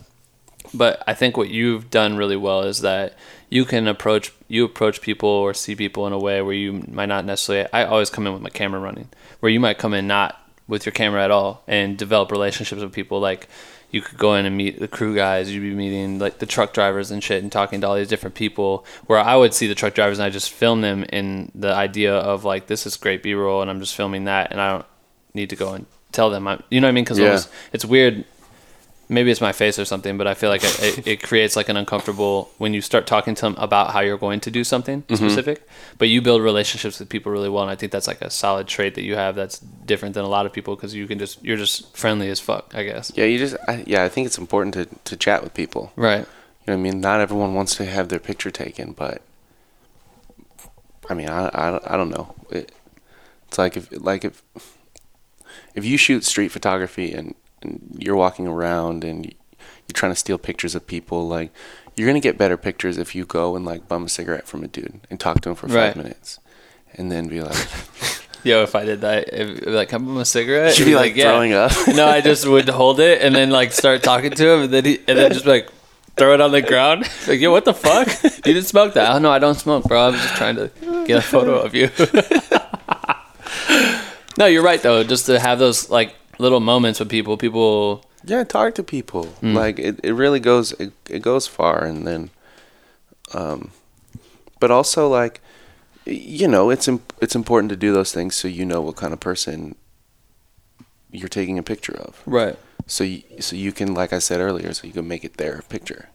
But 0.73 1.01
I 1.07 1.13
think 1.13 1.37
what 1.37 1.49
you've 1.49 1.89
done 1.89 2.17
really 2.17 2.35
well 2.35 2.63
is 2.63 2.81
that 2.81 3.13
you 3.49 3.63
can 3.63 3.87
approach 3.87 4.33
you 4.47 4.65
approach 4.65 5.01
people 5.01 5.29
or 5.29 5.53
see 5.53 5.75
people 5.75 6.07
in 6.07 6.13
a 6.13 6.19
way 6.19 6.41
where 6.41 6.53
you 6.53 6.73
might 6.73 7.05
not 7.05 7.25
necessarily. 7.25 7.69
I 7.71 7.85
always 7.85 8.09
come 8.09 8.27
in 8.27 8.33
with 8.33 8.41
my 8.41 8.49
camera 8.49 8.79
running, 8.79 9.09
where 9.39 9.51
you 9.51 9.59
might 9.59 9.77
come 9.77 9.93
in 9.93 10.07
not 10.07 10.37
with 10.67 10.85
your 10.85 10.91
camera 10.91 11.23
at 11.23 11.31
all 11.31 11.63
and 11.67 11.97
develop 11.97 12.31
relationships 12.31 12.81
with 12.81 12.91
people. 12.91 13.19
Like 13.19 13.47
you 13.89 14.01
could 14.01 14.17
go 14.17 14.35
in 14.35 14.45
and 14.45 14.55
meet 14.57 14.79
the 14.79 14.87
crew 14.87 15.15
guys. 15.15 15.51
You'd 15.53 15.61
be 15.61 15.73
meeting 15.73 16.19
like 16.19 16.39
the 16.39 16.45
truck 16.45 16.73
drivers 16.73 17.09
and 17.11 17.23
shit, 17.23 17.41
and 17.41 17.51
talking 17.51 17.81
to 17.81 17.87
all 17.87 17.95
these 17.95 18.07
different 18.09 18.35
people. 18.35 18.85
Where 19.05 19.19
I 19.19 19.35
would 19.35 19.53
see 19.53 19.67
the 19.67 19.75
truck 19.75 19.93
drivers 19.93 20.19
and 20.19 20.25
I 20.25 20.29
just 20.29 20.51
film 20.51 20.81
them 20.81 21.03
in 21.05 21.51
the 21.55 21.73
idea 21.73 22.13
of 22.13 22.43
like 22.43 22.67
this 22.67 22.85
is 22.85 22.97
great 22.97 23.23
B 23.23 23.33
roll, 23.33 23.61
and 23.61 23.69
I'm 23.69 23.79
just 23.79 23.95
filming 23.95 24.25
that, 24.25 24.51
and 24.51 24.59
I 24.59 24.71
don't 24.71 24.85
need 25.33 25.49
to 25.51 25.55
go 25.55 25.73
and 25.73 25.85
tell 26.11 26.29
them. 26.29 26.47
I, 26.47 26.59
you 26.69 26.81
know 26.81 26.87
what 26.87 26.91
I 26.91 26.93
mean? 26.93 27.03
Because 27.03 27.19
Yeah. 27.19 27.39
it's 27.73 27.85
weird 27.85 28.25
maybe 29.09 29.31
it's 29.31 29.41
my 29.41 29.51
face 29.51 29.79
or 29.79 29.85
something, 29.85 30.17
but 30.17 30.27
I 30.27 30.33
feel 30.33 30.49
like 30.49 30.63
it, 30.63 30.83
it, 30.83 31.07
it 31.13 31.23
creates 31.23 31.55
like 31.55 31.69
an 31.69 31.77
uncomfortable 31.77 32.51
when 32.57 32.73
you 32.73 32.81
start 32.81 33.07
talking 33.07 33.35
to 33.35 33.41
them 33.41 33.55
about 33.57 33.91
how 33.91 34.01
you're 34.01 34.17
going 34.17 34.39
to 34.41 34.51
do 34.51 34.63
something 34.63 35.03
mm-hmm. 35.03 35.15
specific. 35.15 35.67
But 35.97 36.09
you 36.09 36.21
build 36.21 36.41
relationships 36.41 36.99
with 36.99 37.09
people 37.09 37.31
really 37.31 37.49
well, 37.49 37.63
and 37.63 37.71
I 37.71 37.75
think 37.75 37.91
that's 37.91 38.07
like 38.07 38.21
a 38.21 38.29
solid 38.29 38.67
trait 38.67 38.95
that 38.95 39.03
you 39.03 39.15
have 39.15 39.35
that's 39.35 39.59
different 39.59 40.15
than 40.15 40.25
a 40.25 40.29
lot 40.29 40.45
of 40.45 40.53
people 40.53 40.75
because 40.75 40.93
you 40.93 41.07
can 41.07 41.19
just 41.19 41.43
you're 41.43 41.57
just 41.57 41.95
friendly 41.95 42.29
as 42.29 42.39
fuck, 42.39 42.73
I 42.75 42.83
guess. 42.83 43.11
Yeah, 43.15 43.25
you 43.25 43.39
just, 43.39 43.55
I, 43.67 43.83
yeah, 43.87 44.03
I 44.03 44.09
think 44.09 44.27
it's 44.27 44.37
important 44.37 44.73
to, 44.73 44.85
to 45.05 45.17
chat 45.17 45.43
with 45.43 45.53
people. 45.53 45.91
Right. 45.95 46.19
You 46.19 46.73
know 46.73 46.73
what 46.73 46.73
I 46.73 46.91
mean? 46.91 47.01
Not 47.01 47.21
everyone 47.21 47.53
wants 47.53 47.75
to 47.75 47.85
have 47.85 48.09
their 48.09 48.19
picture 48.19 48.51
taken, 48.51 48.91
but 48.91 49.21
I 51.09 51.13
mean, 51.13 51.29
I, 51.29 51.47
I, 51.47 51.93
I 51.93 51.97
don't 51.97 52.09
know. 52.09 52.35
It, 52.49 52.71
it's 53.47 53.57
like 53.57 53.77
if 53.77 53.89
like 53.91 54.25
if 54.25 54.43
if 55.73 55.85
you 55.85 55.97
shoot 55.97 56.25
street 56.25 56.49
photography 56.49 57.13
and, 57.13 57.35
and 57.61 57.95
you're 57.97 58.15
walking 58.15 58.47
around 58.47 59.03
and 59.03 59.25
you, 59.25 59.31
you're 59.87 59.93
trying 59.93 60.11
to 60.11 60.15
steal 60.15 60.37
pictures 60.37 60.75
of 60.75 60.85
people, 60.87 61.27
like 61.27 61.51
you're 61.95 62.07
gonna 62.07 62.19
get 62.19 62.37
better 62.37 62.57
pictures 62.57 62.97
if 62.97 63.15
you 63.15 63.25
go 63.25 63.55
and 63.55 63.65
like 63.65 63.87
bum 63.87 64.05
a 64.05 64.09
cigarette 64.09 64.47
from 64.47 64.63
a 64.63 64.67
dude 64.67 64.99
and 65.09 65.19
talk 65.19 65.41
to 65.41 65.49
him 65.49 65.55
for 65.55 65.67
five 65.67 65.75
Right. 65.75 65.95
minutes, 65.95 66.39
and 66.95 67.11
then 67.11 67.27
be 67.27 67.41
like, 67.41 67.55
Yo, 68.43 68.61
if 68.63 68.75
I 68.75 68.85
did 68.85 69.01
that, 69.01 69.27
if, 69.33 69.65
like, 69.65 69.89
come 69.89 70.05
with 70.13 70.21
a 70.21 70.25
cigarette, 70.25 70.77
You'd 70.79 70.85
be, 70.85 70.95
like, 70.95 71.15
throwing 71.15 71.53
up. 71.53 71.71
no, 71.87 72.07
I 72.07 72.21
just 72.21 72.47
would 72.47 72.69
hold 72.69 72.99
it 72.99 73.21
and 73.21 73.35
then 73.35 73.49
like 73.49 73.73
start 73.73 74.03
talking 74.03 74.31
to 74.31 74.49
him, 74.53 74.61
and 74.63 74.73
then 74.73 74.85
he, 74.85 74.99
and 75.07 75.17
then 75.17 75.33
just 75.33 75.45
like 75.45 75.69
throw 76.15 76.33
it 76.33 76.39
on 76.41 76.51
the 76.51 76.61
ground. 76.61 77.09
Like, 77.27 77.39
yo, 77.41 77.51
what 77.51 77.65
the 77.65 77.73
fuck? 77.73 78.07
You 78.23 78.53
didn't 78.53 78.63
smoke 78.67 78.93
that? 78.93 79.15
Oh 79.15 79.19
no, 79.19 79.29
I 79.31 79.39
don't 79.39 79.55
smoke, 79.55 79.83
bro. 79.85 79.99
I 79.99 80.09
was 80.11 80.21
just 80.21 80.35
trying 80.35 80.55
to 80.55 80.69
get 81.05 81.17
a 81.17 81.21
photo 81.21 81.59
of 81.59 81.73
you. 81.75 81.89
no, 84.37 84.45
you're 84.45 84.63
right 84.63 84.81
though. 84.81 85.03
Just 85.03 85.25
to 85.25 85.39
have 85.39 85.59
those 85.59 85.89
like 85.89 86.15
little 86.39 86.59
moments 86.59 86.99
with 86.99 87.09
people, 87.09 87.37
people 87.37 88.03
Yeah, 88.23 88.43
talk 88.43 88.75
to 88.75 88.83
people. 88.83 89.33
Like 89.41 89.79
it, 89.79 89.99
it 90.03 90.13
really 90.13 90.39
goes 90.39 90.71
it, 90.73 90.91
it 91.09 91.21
goes 91.21 91.47
far 91.47 91.83
and 91.85 92.05
then 92.07 92.29
um 93.33 93.71
but 94.59 94.71
also 94.71 95.07
like 95.07 95.41
you 96.05 96.47
know, 96.47 96.69
it's 96.69 96.87
imp- 96.87 97.13
it's 97.21 97.35
important 97.35 97.69
to 97.69 97.75
do 97.75 97.91
those 97.91 98.13
things 98.13 98.35
so 98.35 98.47
you 98.47 98.65
know 98.65 98.81
what 98.81 98.95
kind 98.95 99.11
of 99.13 99.19
person 99.19 99.75
you're 101.11 101.27
taking 101.29 101.57
a 101.59 101.63
picture 101.63 101.95
of. 101.97 102.21
Right. 102.25 102.55
So 102.85 103.03
you, 103.03 103.23
so 103.41 103.55
you 103.55 103.71
can 103.73 103.93
like 103.93 104.13
I 104.13 104.19
said 104.19 104.39
earlier, 104.39 104.73
so 104.73 104.87
you 104.87 104.93
can 104.93 105.07
make 105.07 105.23
it 105.25 105.35
their 105.37 105.61
picture. 105.69 106.09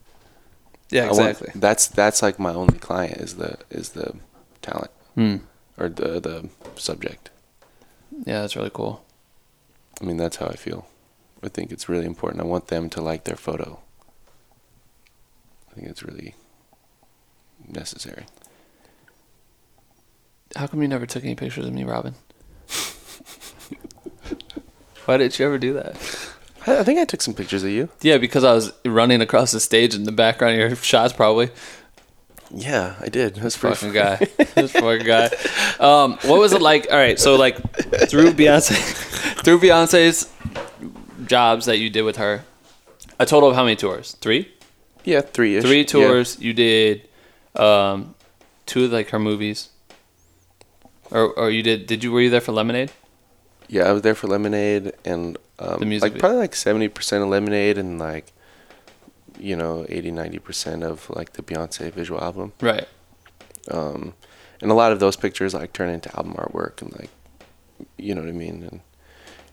Yeah, 0.90 1.04
I 1.04 1.06
want- 1.12 1.18
exactly. 1.30 1.50
that's 1.60 1.86
that's 1.88 2.22
like 2.22 2.38
my 2.38 2.52
only 2.54 2.78
client 2.78 3.18
is 3.18 3.36
the 3.36 3.56
is 3.70 3.90
the 3.90 4.14
talent 4.62 4.90
Hmm. 5.14 5.36
or 5.78 5.88
the 5.90 6.20
the 6.20 6.48
subject. 6.76 7.30
Yeah, 8.26 8.40
that's 8.42 8.56
really 8.56 8.70
cool. 8.72 9.04
I 10.00 10.04
mean, 10.04 10.16
that's 10.16 10.36
how 10.36 10.46
I 10.46 10.56
feel. 10.56 10.86
I 11.42 11.48
think 11.48 11.72
it's 11.72 11.88
really 11.88 12.06
important. 12.06 12.40
I 12.42 12.46
want 12.46 12.68
them 12.68 12.88
to 12.90 13.00
like 13.00 13.24
their 13.24 13.36
photo. 13.36 13.80
I 15.70 15.74
think 15.74 15.88
it's 15.88 16.02
really 16.02 16.34
necessary. 17.68 18.26
How 20.54 20.66
come 20.66 20.82
you 20.82 20.88
never 20.88 21.06
took 21.06 21.24
any 21.24 21.34
pictures 21.34 21.66
of 21.66 21.72
me, 21.72 21.84
Robin? 21.84 22.14
Why 25.06 25.16
did 25.16 25.38
you 25.38 25.46
ever 25.46 25.58
do 25.58 25.72
that? 25.74 25.96
I, 26.66 26.80
I 26.80 26.84
think 26.84 26.98
I 27.00 27.04
took 27.04 27.22
some 27.22 27.34
pictures 27.34 27.64
of 27.64 27.70
you. 27.70 27.88
Yeah, 28.02 28.18
because 28.18 28.44
I 28.44 28.52
was 28.52 28.72
running 28.84 29.20
across 29.20 29.52
the 29.52 29.60
stage 29.60 29.94
in 29.94 30.04
the 30.04 30.12
background 30.12 30.60
of 30.60 30.68
your 30.68 30.76
shots, 30.76 31.12
probably. 31.12 31.50
Yeah, 32.54 32.96
I 33.00 33.08
did. 33.08 33.36
That's 33.36 33.56
pretty 33.56 33.76
Fucking 33.76 33.94
guy. 33.94 34.16
this 34.54 34.72
fucking 34.72 35.06
guy. 35.06 35.30
Um, 35.80 36.18
what 36.22 36.38
was 36.38 36.52
it 36.52 36.60
like? 36.60 36.86
All 36.90 36.98
right, 36.98 37.18
so 37.18 37.36
like 37.36 37.56
through 38.08 38.32
Beyonce, 38.34 38.74
through 39.42 39.58
Beyonce's 39.60 40.30
jobs 41.26 41.66
that 41.66 41.78
you 41.78 41.90
did 41.90 42.02
with 42.02 42.16
her, 42.16 42.44
a 43.18 43.26
total 43.26 43.48
of 43.50 43.54
how 43.54 43.64
many 43.64 43.76
tours? 43.76 44.16
Three. 44.20 44.52
Yeah, 45.04 45.20
three. 45.20 45.60
Three 45.60 45.84
tours. 45.84 46.38
You 46.40 46.52
did 46.52 47.08
um, 47.56 48.14
two 48.66 48.84
of 48.84 48.92
like 48.92 49.10
her 49.10 49.18
movies, 49.18 49.68
or 51.10 51.26
or 51.32 51.50
you 51.50 51.62
did? 51.62 51.86
Did 51.86 52.04
you 52.04 52.12
were 52.12 52.20
you 52.20 52.30
there 52.30 52.40
for 52.40 52.52
Lemonade? 52.52 52.92
Yeah, 53.68 53.84
I 53.84 53.92
was 53.92 54.02
there 54.02 54.14
for 54.14 54.26
Lemonade 54.26 54.92
and 55.04 55.38
um, 55.58 55.80
The 55.80 55.86
music 55.86 56.02
like 56.02 56.12
video. 56.12 56.20
probably 56.20 56.38
like 56.38 56.54
seventy 56.54 56.88
percent 56.88 57.22
of 57.24 57.30
Lemonade 57.30 57.78
and 57.78 57.98
like 57.98 58.32
you 59.38 59.56
know 59.56 59.86
80 59.88 60.10
90 60.10 60.38
percent 60.40 60.82
of 60.84 61.08
like 61.10 61.32
the 61.32 61.42
Beyonce 61.42 61.90
visual 61.90 62.20
album. 62.22 62.52
Right. 62.60 62.86
Um, 63.70 64.12
and 64.60 64.70
a 64.70 64.74
lot 64.74 64.92
of 64.92 65.00
those 65.00 65.16
pictures 65.16 65.54
like 65.54 65.72
turn 65.72 65.88
into 65.88 66.14
album 66.16 66.34
artwork 66.34 66.82
and 66.82 66.92
like 66.98 67.10
you 67.96 68.14
know 68.14 68.20
what 68.20 68.28
I 68.28 68.32
mean. 68.32 68.62
And 68.70 68.80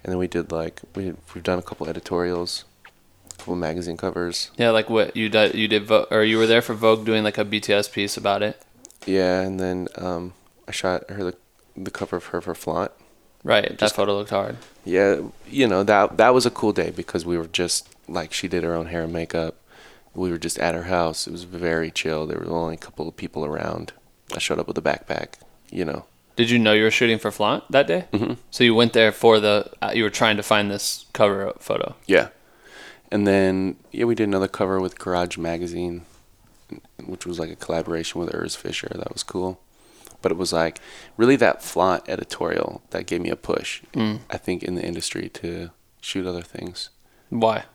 and 0.03 0.11
then 0.11 0.17
we 0.17 0.27
did 0.27 0.51
like 0.51 0.81
we 0.95 1.13
we've 1.33 1.43
done 1.43 1.59
a 1.59 1.63
couple 1.63 1.87
editorials, 1.87 2.65
a 3.31 3.35
couple 3.37 3.55
magazine 3.55 3.97
covers. 3.97 4.51
Yeah, 4.57 4.69
like 4.71 4.89
what 4.89 5.15
you 5.15 5.29
did? 5.29 5.55
You 5.55 5.67
did, 5.67 5.85
Vogue, 5.85 6.07
or 6.11 6.23
you 6.23 6.37
were 6.37 6.47
there 6.47 6.61
for 6.61 6.73
Vogue 6.73 7.05
doing 7.05 7.23
like 7.23 7.37
a 7.37 7.45
BTS 7.45 7.91
piece 7.91 8.17
about 8.17 8.41
it. 8.41 8.61
Yeah, 9.05 9.41
and 9.41 9.59
then 9.59 9.87
um, 9.97 10.33
I 10.67 10.71
shot 10.71 11.09
her 11.09 11.23
the 11.23 11.37
the 11.75 11.91
cover 11.91 12.17
of 12.17 12.25
her 12.27 12.41
for 12.41 12.55
Flaunt. 12.55 12.91
Right. 13.43 13.69
Just- 13.69 13.79
that 13.79 13.95
photo 13.95 14.15
looked 14.15 14.31
hard. 14.31 14.57
Yeah, 14.85 15.21
you 15.47 15.67
know 15.67 15.83
that 15.83 16.17
that 16.17 16.33
was 16.33 16.45
a 16.45 16.51
cool 16.51 16.73
day 16.73 16.89
because 16.89 17.25
we 17.25 17.37
were 17.37 17.47
just 17.47 17.87
like 18.07 18.33
she 18.33 18.47
did 18.47 18.63
her 18.63 18.73
own 18.73 18.87
hair 18.87 19.03
and 19.03 19.13
makeup. 19.13 19.55
We 20.15 20.31
were 20.31 20.39
just 20.39 20.57
at 20.59 20.73
her 20.75 20.83
house. 20.83 21.27
It 21.27 21.31
was 21.31 21.43
very 21.43 21.91
chill. 21.91 22.25
There 22.25 22.39
were 22.39 22.47
only 22.51 22.73
a 22.73 22.77
couple 22.77 23.07
of 23.07 23.15
people 23.15 23.45
around. 23.45 23.93
I 24.35 24.39
showed 24.39 24.59
up 24.59 24.67
with 24.67 24.77
a 24.77 24.81
backpack. 24.81 25.35
You 25.71 25.85
know. 25.85 26.05
Did 26.39 26.49
you 26.49 26.57
know 26.57 26.71
you 26.71 26.83
were 26.83 26.91
shooting 26.91 27.19
for 27.19 27.31
Flaunt 27.31 27.69
that 27.69 27.85
day? 27.85 28.05
Mm-hmm. 28.13 28.35
So 28.49 28.63
you 28.63 28.73
went 28.73 28.93
there 28.93 29.11
for 29.11 29.41
the. 29.41 29.69
Uh, 29.81 29.91
you 29.93 30.03
were 30.03 30.09
trying 30.09 30.37
to 30.37 30.43
find 30.43 30.71
this 30.71 31.05
cover 31.11 31.51
photo. 31.59 31.97
Yeah. 32.05 32.29
And 33.11 33.27
then 33.27 33.75
yeah, 33.91 34.05
we 34.05 34.15
did 34.15 34.29
another 34.29 34.47
cover 34.47 34.79
with 34.79 34.97
Garage 34.97 35.37
Magazine, 35.37 36.05
which 37.05 37.25
was 37.25 37.39
like 37.39 37.49
a 37.49 37.57
collaboration 37.57 38.21
with 38.21 38.31
Urs 38.31 38.55
Fischer. 38.55 38.87
That 38.95 39.11
was 39.11 39.21
cool. 39.21 39.59
But 40.21 40.31
it 40.31 40.37
was 40.37 40.53
like 40.53 40.79
really 41.17 41.35
that 41.35 41.61
flaunt 41.61 42.07
editorial 42.07 42.83
that 42.91 43.05
gave 43.05 43.19
me 43.19 43.31
a 43.31 43.35
push. 43.35 43.81
I 44.29 44.37
think 44.37 44.63
in 44.63 44.75
the 44.75 44.85
industry 44.85 45.27
to 45.41 45.71
shoot 45.99 46.25
other 46.25 46.41
things. 46.41 46.89
Why? 47.29 47.65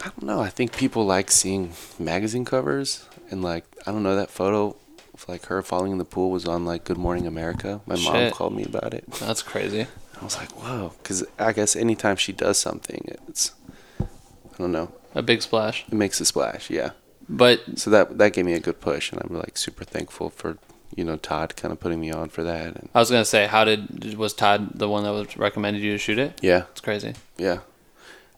I 0.00 0.04
don't 0.04 0.22
know. 0.22 0.40
I 0.40 0.50
think 0.50 0.76
people 0.76 1.04
like 1.04 1.32
seeing 1.32 1.72
magazine 1.98 2.44
covers 2.44 3.08
and 3.28 3.42
like 3.42 3.64
I 3.88 3.90
don't 3.90 4.04
know 4.04 4.14
that 4.14 4.30
photo 4.30 4.76
of 5.22 5.28
like 5.28 5.46
her 5.46 5.62
falling 5.62 5.92
in 5.92 5.98
the 5.98 6.04
pool 6.04 6.30
was 6.30 6.46
on 6.46 6.64
like 6.64 6.84
Good 6.84 6.98
Morning 6.98 7.26
America. 7.26 7.80
My 7.86 7.96
mom 7.96 8.30
called 8.30 8.54
me 8.54 8.64
about 8.64 8.94
it. 8.94 9.10
That's 9.12 9.42
crazy. 9.42 9.86
I 10.20 10.24
was 10.24 10.36
like, 10.36 10.52
whoa, 10.52 10.92
because 11.02 11.24
I 11.38 11.52
guess 11.52 11.74
anytime 11.74 12.16
she 12.16 12.32
does 12.32 12.58
something, 12.58 13.04
it's 13.28 13.52
I 14.00 14.04
don't 14.58 14.72
know, 14.72 14.92
A 15.14 15.22
big 15.22 15.42
splash. 15.42 15.84
it 15.88 15.94
makes 15.94 16.20
a 16.20 16.24
splash. 16.24 16.70
Yeah. 16.70 16.90
But 17.28 17.60
So 17.78 17.90
that 17.90 18.18
that 18.18 18.32
gave 18.32 18.44
me 18.44 18.54
a 18.54 18.60
good 18.60 18.80
push, 18.80 19.12
and 19.12 19.20
I'm 19.22 19.36
like 19.36 19.56
super 19.56 19.84
thankful 19.84 20.30
for 20.30 20.58
you 20.94 21.04
know 21.04 21.16
Todd 21.16 21.56
kind 21.56 21.72
of 21.72 21.80
putting 21.80 22.00
me 22.00 22.10
on 22.10 22.28
for 22.28 22.42
that. 22.44 22.66
And 22.76 22.88
I 22.94 22.98
was 23.00 23.10
gonna 23.10 23.24
say, 23.24 23.46
how 23.46 23.64
did 23.64 24.16
was 24.16 24.34
Todd 24.34 24.78
the 24.78 24.88
one 24.88 25.04
that 25.04 25.12
was 25.12 25.36
recommended 25.36 25.82
you 25.82 25.92
to 25.92 25.98
shoot 25.98 26.18
it? 26.18 26.38
yeah, 26.42 26.64
It's 26.72 26.80
crazy. 26.80 27.14
yeah. 27.38 27.58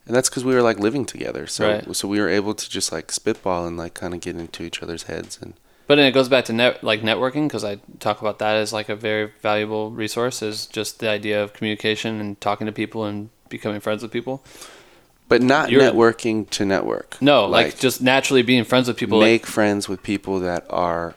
And 0.07 0.15
that's 0.15 0.29
because 0.29 0.45
we 0.45 0.55
were 0.55 0.61
like 0.63 0.79
living 0.79 1.07
together, 1.07 1.47
so 1.47 1.67
Right. 1.69 1.97
so 1.97 2.07
we 2.09 2.21
were 2.21 2.29
able 2.29 2.55
to 2.55 2.69
just 2.71 2.93
like 2.93 3.11
spitball 3.11 3.67
and 3.67 3.77
like 3.79 3.95
kind 3.95 4.13
of 4.15 4.21
get 4.21 4.37
into 4.37 4.63
each 4.63 4.83
other's 4.83 5.05
heads 5.05 5.39
and 5.41 5.55
But 5.87 5.97
then 5.97 6.07
it 6.07 6.13
goes 6.13 6.29
back 6.31 6.47
to 6.47 6.53
net 6.53 6.83
like 6.83 7.03
networking 7.03 7.47
because 7.47 7.65
I 7.65 7.77
talk 8.01 8.21
about 8.23 8.39
that 8.39 8.57
as 8.57 8.73
like 8.73 8.89
a 8.89 8.97
very 8.97 9.31
valuable 9.43 9.91
resource. 9.91 10.41
Is 10.43 10.67
just 10.67 11.01
the 11.01 11.09
idea 11.09 11.43
of 11.43 11.53
communication 11.53 12.21
and 12.21 12.41
talking 12.41 12.67
to 12.67 12.73
people 12.73 13.05
and 13.05 13.29
becoming 13.49 13.81
friends 13.81 14.03
with 14.03 14.11
people. 14.13 14.43
but 15.27 15.41
not 15.43 15.71
You're- 15.71 15.85
networking 15.85 16.49
to 16.51 16.67
network. 16.67 17.17
No, 17.21 17.47
like, 17.47 17.79
just 17.79 18.03
naturally 18.03 18.43
being 18.43 18.63
friends 18.65 18.89
with 18.89 18.99
people. 18.99 19.19
like- 19.19 19.27
make 19.27 19.47
friends 19.47 19.89
with 19.89 20.03
people 20.03 20.39
that 20.41 20.67
are 20.69 21.15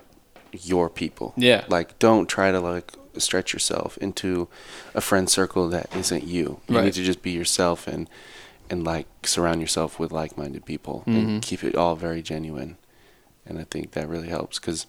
your 0.53 0.89
people. 0.89 1.33
Yeah. 1.35 1.65
Like 1.67 1.99
don't 1.99 2.27
try 2.27 2.51
to 2.51 2.59
like 2.61 2.91
stretch 3.17 3.51
yourself 3.53 3.97
into 3.97 4.47
a 4.95 5.01
friend 5.01 5.29
circle 5.29 5.67
that 5.69 5.93
isn't 5.95 6.23
you. 6.23 6.61
You 6.69 6.75
Right. 6.77 6.85
need 6.85 6.93
to 6.93 7.03
just 7.03 7.21
be 7.21 7.31
yourself 7.31 7.85
and 7.87 8.09
and 8.69 8.83
like 8.85 9.07
surround 9.23 9.59
yourself 9.61 9.99
with 9.99 10.11
like-minded 10.11 10.65
people 10.65 11.03
Mm-hmm. 11.07 11.17
and 11.19 11.41
keep 11.41 11.63
it 11.63 11.75
all 11.75 11.95
very 11.95 12.21
genuine. 12.21 12.77
And 13.47 13.57
I 13.59 13.63
think 13.63 13.91
that 13.91 14.07
really 14.09 14.27
helps 14.29 14.59
cuz 14.59 14.85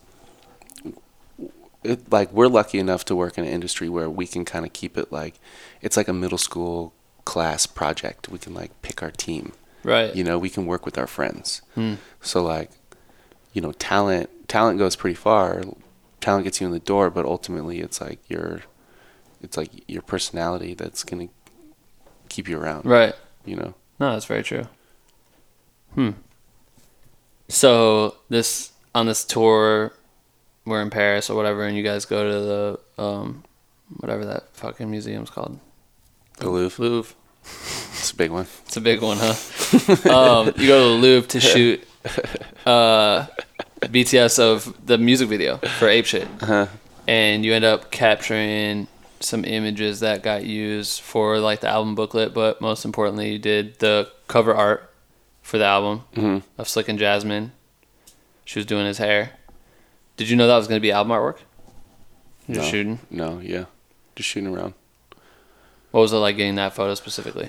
it 1.84 2.10
like 2.10 2.32
we're 2.32 2.48
lucky 2.48 2.78
enough 2.78 3.04
to 3.06 3.14
work 3.14 3.38
in 3.38 3.44
an 3.44 3.50
industry 3.50 3.88
where 3.88 4.10
we 4.10 4.26
can 4.26 4.44
kind 4.44 4.66
of 4.66 4.72
keep 4.72 4.98
it 4.98 5.12
like 5.12 5.34
it's 5.80 5.96
like 5.96 6.08
a 6.08 6.12
middle 6.12 6.38
school 6.38 6.92
class 7.24 7.66
project. 7.66 8.28
We 8.28 8.38
can 8.38 8.52
like 8.54 8.70
pick 8.82 9.02
our 9.02 9.10
team 9.12 9.52
right. 9.84 10.14
you 10.14 10.24
know 10.24 10.38
we 10.38 10.50
can 10.50 10.66
work 10.66 10.84
with 10.84 10.98
our 10.98 11.06
friends 11.06 11.62
Hmm. 11.74 11.94
so 12.20 12.42
like 12.42 12.70
you 13.52 13.60
know 13.62 13.72
talent 13.72 14.28
talent 14.48 14.78
goes 14.78 14.96
pretty 14.96 15.14
far 15.14 15.62
talent 16.20 16.44
gets 16.44 16.60
you 16.60 16.66
in 16.66 16.72
the 16.72 16.80
door 16.80 17.10
but 17.10 17.24
ultimately 17.24 17.80
it's 17.80 18.00
like 18.00 18.18
your 18.28 18.62
it's 19.40 19.56
like 19.56 19.70
your 19.86 20.02
personality 20.02 20.74
that's 20.74 21.04
gonna 21.04 21.28
keep 22.28 22.48
you 22.48 22.58
around 22.58 22.84
Right. 22.86 23.14
you 23.44 23.54
know 23.56 23.74
No, 24.00 24.12
that's 24.12 24.26
very 24.26 24.42
true. 24.42 24.66
Hmm. 25.94 26.10
So 27.48 28.16
this 28.28 28.72
on 28.94 29.06
this 29.06 29.24
tour, 29.24 29.92
we're 30.64 30.82
in 30.82 30.90
Paris 30.90 31.30
or 31.30 31.36
whatever, 31.36 31.64
and 31.64 31.76
you 31.76 31.82
guys 31.82 32.04
go 32.04 32.24
to 32.30 32.38
the 32.98 33.02
um, 33.02 33.44
whatever 33.98 34.24
that 34.26 34.48
fucking 34.54 34.90
museum's 34.90 35.30
called. 35.30 35.58
the 36.38 36.50
Louvre 36.50 36.82
Louvre. 36.84 37.14
it's 37.42 38.10
a 38.10 38.16
big 38.16 38.30
one 38.30 38.46
It's 38.66 38.76
a 38.76 38.80
big 38.80 39.00
one, 39.00 39.16
huh? 39.20 40.10
um, 40.10 40.46
you 40.56 40.66
go 40.66 40.82
to 40.82 40.88
the 40.94 40.98
Louvre 41.00 41.28
to 41.28 41.40
shoot 41.40 41.88
uh, 42.66 43.26
BTS 43.80 44.38
of 44.38 44.74
the 44.86 44.98
music 44.98 45.28
video 45.28 45.56
for 45.56 45.88
Ape 45.88 46.04
Shit, 46.04 46.28
Uh-huh. 46.42 46.66
and 47.06 47.44
you 47.44 47.54
end 47.54 47.64
up 47.64 47.90
capturing 47.90 48.88
some 49.20 49.44
images 49.44 50.00
that 50.00 50.22
got 50.22 50.44
used 50.44 51.00
for 51.00 51.38
like 51.40 51.60
the 51.60 51.68
album 51.68 51.94
booklet, 51.94 52.34
but 52.34 52.60
most 52.60 52.84
importantly, 52.84 53.32
you 53.32 53.38
did 53.38 53.78
the 53.78 54.10
cover 54.28 54.54
art 54.54 54.90
for 55.48 55.56
the 55.56 55.64
album 55.64 56.02
Mhm. 56.14 56.42
of 56.58 56.68
Slick 56.68 56.88
and 56.90 56.98
Jasmine. 56.98 57.52
She 58.44 58.58
was 58.58 58.66
doing 58.66 58.84
his 58.84 58.98
hair. 58.98 59.38
Did 60.18 60.28
you 60.28 60.36
know 60.36 60.46
that 60.46 60.56
was 60.56 60.68
going 60.68 60.78
to 60.78 60.82
be 60.82 60.92
album 60.92 61.12
artwork? 61.12 61.38
You're 62.46 62.62
No. 62.62 62.68
shooting. 62.70 62.98
no 63.10 63.40
yeah 63.42 63.64
just 64.16 64.28
shooting 64.28 64.54
around 64.54 64.74
What 65.90 66.00
was 66.00 66.12
it 66.12 66.16
like 66.16 66.36
getting 66.36 66.56
that 66.56 66.74
photo 66.74 66.94
specifically? 66.94 67.48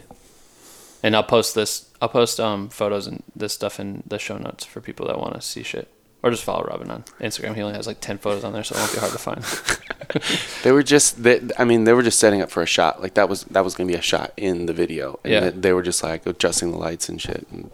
And 1.04 1.14
I'll 1.16 1.24
post 1.24 1.56
this. 1.56 1.89
I'll 2.02 2.08
post 2.10 2.39
um 2.39 2.70
photos 2.70 3.06
and 3.06 3.22
this 3.36 3.52
stuff 3.54 3.80
in 3.82 4.04
the 4.08 4.18
show 4.18 4.38
notes 4.38 4.64
for 4.64 4.80
people 4.80 5.08
that 5.08 5.20
want 5.20 5.34
to 5.36 5.41
see 5.41 5.64
shit, 5.64 5.89
or 6.22 6.32
just 6.32 6.43
follow 6.43 6.63
Robin 6.63 6.89
on 6.91 7.03
Instagram. 7.20 7.55
He 7.55 7.61
only 7.61 7.76
has 7.76 7.88
like 7.88 7.99
ten 8.01 8.17
photos 8.17 8.43
on 8.43 8.53
there, 8.53 8.63
so 8.63 8.76
it 8.76 8.80
won't 8.80 8.93
be 8.93 8.99
hard 8.99 9.11
to 9.11 9.17
find. 9.17 9.43
they 10.63 10.72
were 10.72 10.82
just 10.82 11.22
they, 11.22 11.39
i 11.59 11.63
mean 11.63 11.84
they 11.84 11.93
were 11.93 12.01
just 12.01 12.20
setting 12.20 12.41
up 12.41 12.49
for 12.49 12.63
a 12.63 12.65
shot 12.65 12.99
like 12.99 13.13
that 13.13 13.30
was 13.30 13.43
that 13.43 13.63
was 13.63 13.76
gonna 13.76 13.88
be 13.88 13.93
a 13.93 14.01
shot 14.01 14.34
in 14.38 14.65
the 14.65 14.74
video 14.74 15.20
and 15.24 15.32
Yeah. 15.32 15.49
they, 15.53 15.72
were 15.72 15.84
just 15.84 16.01
like 16.01 16.26
adjusting 16.26 16.72
the 16.72 16.78
lights 16.78 17.09
and 17.09 17.22
shit 17.22 17.45
and 17.51 17.70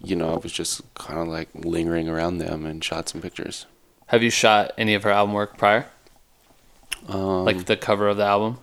you 0.00 0.14
know 0.14 0.32
i 0.32 0.36
was 0.36 0.52
just 0.52 0.80
kind 0.94 1.18
of 1.18 1.26
like 1.26 1.48
lingering 1.54 2.08
around 2.08 2.38
them 2.38 2.64
and 2.64 2.84
shot 2.84 3.08
some 3.08 3.20
pictures 3.20 3.66
Have 4.08 4.22
you 4.22 4.30
shot 4.30 4.70
any 4.78 4.94
of 4.94 5.02
her 5.02 5.10
album 5.10 5.34
work 5.34 5.58
prior, 5.58 5.86
um, 7.08 7.44
like 7.44 7.64
the 7.66 7.76
cover 7.76 8.06
of 8.08 8.16
the 8.16 8.24
album? 8.24 8.58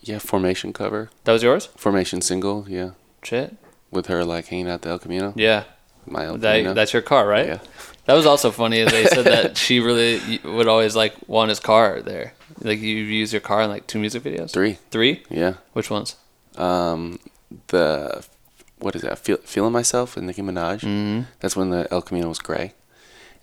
yeah 0.00 0.18
formation 0.18 0.72
cover 0.72 1.10
That 1.24 1.32
was 1.32 1.42
yours. 1.42 1.66
formation 1.76 2.22
single 2.22 2.64
yeah 2.68 2.90
Shit. 3.22 3.56
with 3.90 4.06
her 4.06 4.24
like 4.24 4.46
hanging 4.46 4.68
out 4.70 4.82
the 4.82 4.88
El 4.88 4.98
Camino. 4.98 5.32
Yeah. 5.36 5.64
My 6.06 6.24
El 6.24 6.38
That, 6.38 6.54
Camino. 6.54 6.74
that's 6.74 6.92
your 6.94 7.02
car, 7.02 7.26
right? 7.28 7.46
Yeah. 7.46 7.58
That 8.06 8.14
was 8.14 8.26
also 8.26 8.50
funny. 8.50 8.82
They 8.84 9.06
said 9.06 9.24
that 9.26 9.56
she 9.56 9.80
really 9.80 10.40
would 10.44 10.66
always 10.68 10.96
like 10.96 11.14
want 11.28 11.50
his 11.50 11.60
car 11.60 12.02
there. 12.02 12.34
Like 12.60 12.80
you 12.80 12.96
use 12.96 13.32
your 13.32 13.40
car 13.40 13.62
in 13.62 13.70
like 13.70 13.86
two 13.86 13.98
music 13.98 14.22
videos. 14.22 14.50
Three. 14.50 14.78
Three? 14.90 15.22
Yeah. 15.30 15.54
Which 15.72 15.90
ones? 15.90 16.16
Um, 16.56 17.20
the 17.68 18.24
what 18.78 18.96
is 18.96 19.02
that? 19.02 19.18
Feel, 19.18 19.36
feeling 19.38 19.72
myself 19.72 20.16
and 20.16 20.26
Nicki 20.26 20.42
Minaj. 20.42 20.80
Mm-hmm. 20.80 21.22
That's 21.40 21.56
when 21.56 21.70
the 21.70 21.86
El 21.90 22.02
Camino 22.02 22.28
was 22.28 22.40
gray, 22.40 22.74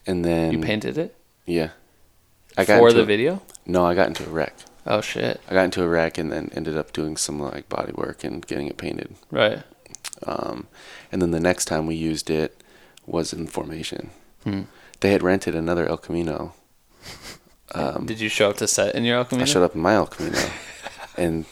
and 0.05 0.25
then 0.25 0.53
You 0.53 0.59
painted 0.59 0.97
it 0.97 1.15
Yeah. 1.45 1.69
I 2.57 2.65
got 2.65 2.79
for 2.79 2.91
the 2.91 3.05
video. 3.05 3.41
No, 3.65 3.85
I 3.85 3.95
got 3.95 4.07
into 4.07 4.25
a 4.25 4.29
wreck. 4.29 4.53
Oh 4.85 5.01
shit! 5.01 5.39
I 5.49 5.53
got 5.53 5.65
into 5.65 5.83
a 5.83 5.87
wreck 5.87 6.17
and 6.17 6.31
then 6.31 6.49
ended 6.53 6.77
up 6.77 6.91
doing 6.91 7.15
some 7.15 7.39
like 7.39 7.69
body 7.69 7.93
work 7.93 8.23
and 8.23 8.45
getting 8.45 8.67
it 8.67 8.77
painted. 8.77 9.15
Right. 9.31 9.63
Um, 10.25 10.67
and 11.11 11.21
then 11.21 11.31
the 11.31 11.39
next 11.39 11.65
time 11.65 11.85
we 11.85 11.95
used 11.95 12.29
it 12.29 12.61
was 13.05 13.31
in 13.31 13.47
formation. 13.47 14.11
Hmm. 14.43 14.63
They 14.99 15.11
had 15.11 15.23
rented 15.23 15.55
another 15.55 15.87
El 15.87 15.97
Camino. 15.97 16.53
Um, 17.73 18.05
Did 18.07 18.19
you 18.19 18.29
show 18.29 18.49
up 18.49 18.57
to 18.57 18.67
set 18.67 18.95
in 18.95 19.03
your 19.05 19.17
El 19.17 19.25
Camino? 19.25 19.43
I 19.43 19.45
showed 19.45 19.63
up 19.63 19.75
in 19.75 19.81
my 19.81 19.93
El 19.93 20.07
Camino, 20.07 20.39
and 21.17 21.45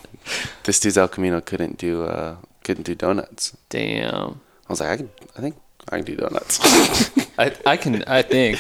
this 0.64 0.80
dude's 0.80 0.98
El 0.98 1.08
Camino 1.08 1.42
couldn't 1.42 1.78
do 1.78 2.04
uh, 2.04 2.38
couldn't 2.64 2.84
do 2.84 2.96
donuts. 2.96 3.56
Damn. 3.70 4.42
I 4.68 4.74
was 4.74 4.82
like, 4.82 4.90
I 4.90 4.98
can, 4.98 5.10
I 5.38 5.42
think 5.42 5.56
I 5.90 5.98
can 5.98 6.06
do 6.06 6.16
donuts. 6.16 6.60
I 7.40 7.56
I 7.66 7.78
can 7.78 8.04
I 8.08 8.22
think. 8.22 8.60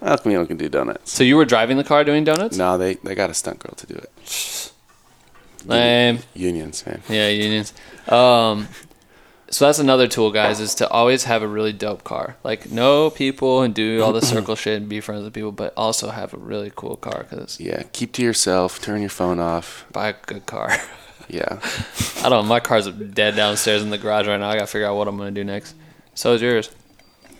El 0.00 0.18
Camino 0.18 0.46
can 0.46 0.56
do 0.56 0.68
donuts. 0.68 1.12
So 1.12 1.24
you 1.24 1.36
were 1.36 1.44
driving 1.44 1.76
the 1.76 1.84
car 1.84 2.04
doing 2.04 2.24
donuts? 2.24 2.56
No, 2.56 2.78
they 2.78 2.94
they 2.94 3.14
got 3.14 3.30
a 3.30 3.34
stunt 3.34 3.58
girl 3.58 3.74
to 3.74 3.86
do 3.86 3.94
it. 3.94 4.72
Lame. 5.64 6.18
Unions, 6.34 6.84
man. 6.86 7.02
Yeah, 7.08 7.28
unions. 7.28 7.72
Um, 8.08 8.68
so 9.52 9.66
that's 9.66 9.78
another 9.78 10.08
tool, 10.08 10.32
guys, 10.32 10.58
is 10.60 10.74
to 10.76 10.88
always 10.88 11.24
have 11.24 11.42
a 11.42 11.46
really 11.46 11.72
dope 11.72 12.02
car. 12.04 12.36
Like 12.42 12.70
know 12.72 13.10
people 13.10 13.62
and 13.62 13.72
do 13.74 14.02
all 14.02 14.12
the 14.12 14.22
circle 14.32 14.56
shit 14.56 14.78
and 14.80 14.88
be 14.88 15.00
friends 15.00 15.22
with 15.24 15.34
people, 15.34 15.52
but 15.52 15.72
also 15.76 16.08
have 16.10 16.34
a 16.34 16.38
really 16.38 16.72
cool 16.74 16.96
car. 16.96 17.24
Cause 17.24 17.60
Yeah, 17.60 17.84
keep 17.92 18.12
to 18.14 18.22
yourself. 18.22 18.80
Turn 18.80 19.00
your 19.00 19.10
phone 19.10 19.38
off. 19.38 19.84
buy 19.92 20.08
a 20.08 20.14
good 20.26 20.46
car. 20.46 20.70
Yeah, 21.28 21.60
I 22.18 22.28
don't. 22.28 22.30
know. 22.30 22.42
My 22.42 22.60
car's 22.60 22.88
dead 22.90 23.36
downstairs 23.36 23.80
in 23.82 23.90
the 23.90 23.96
garage 23.96 24.26
right 24.26 24.38
now. 24.38 24.50
I 24.50 24.54
gotta 24.54 24.66
figure 24.66 24.86
out 24.88 24.96
what 24.96 25.06
I'm 25.08 25.16
gonna 25.16 25.30
do 25.30 25.44
next. 25.44 25.74
So 26.14 26.34
is 26.34 26.42
yours. 26.42 26.70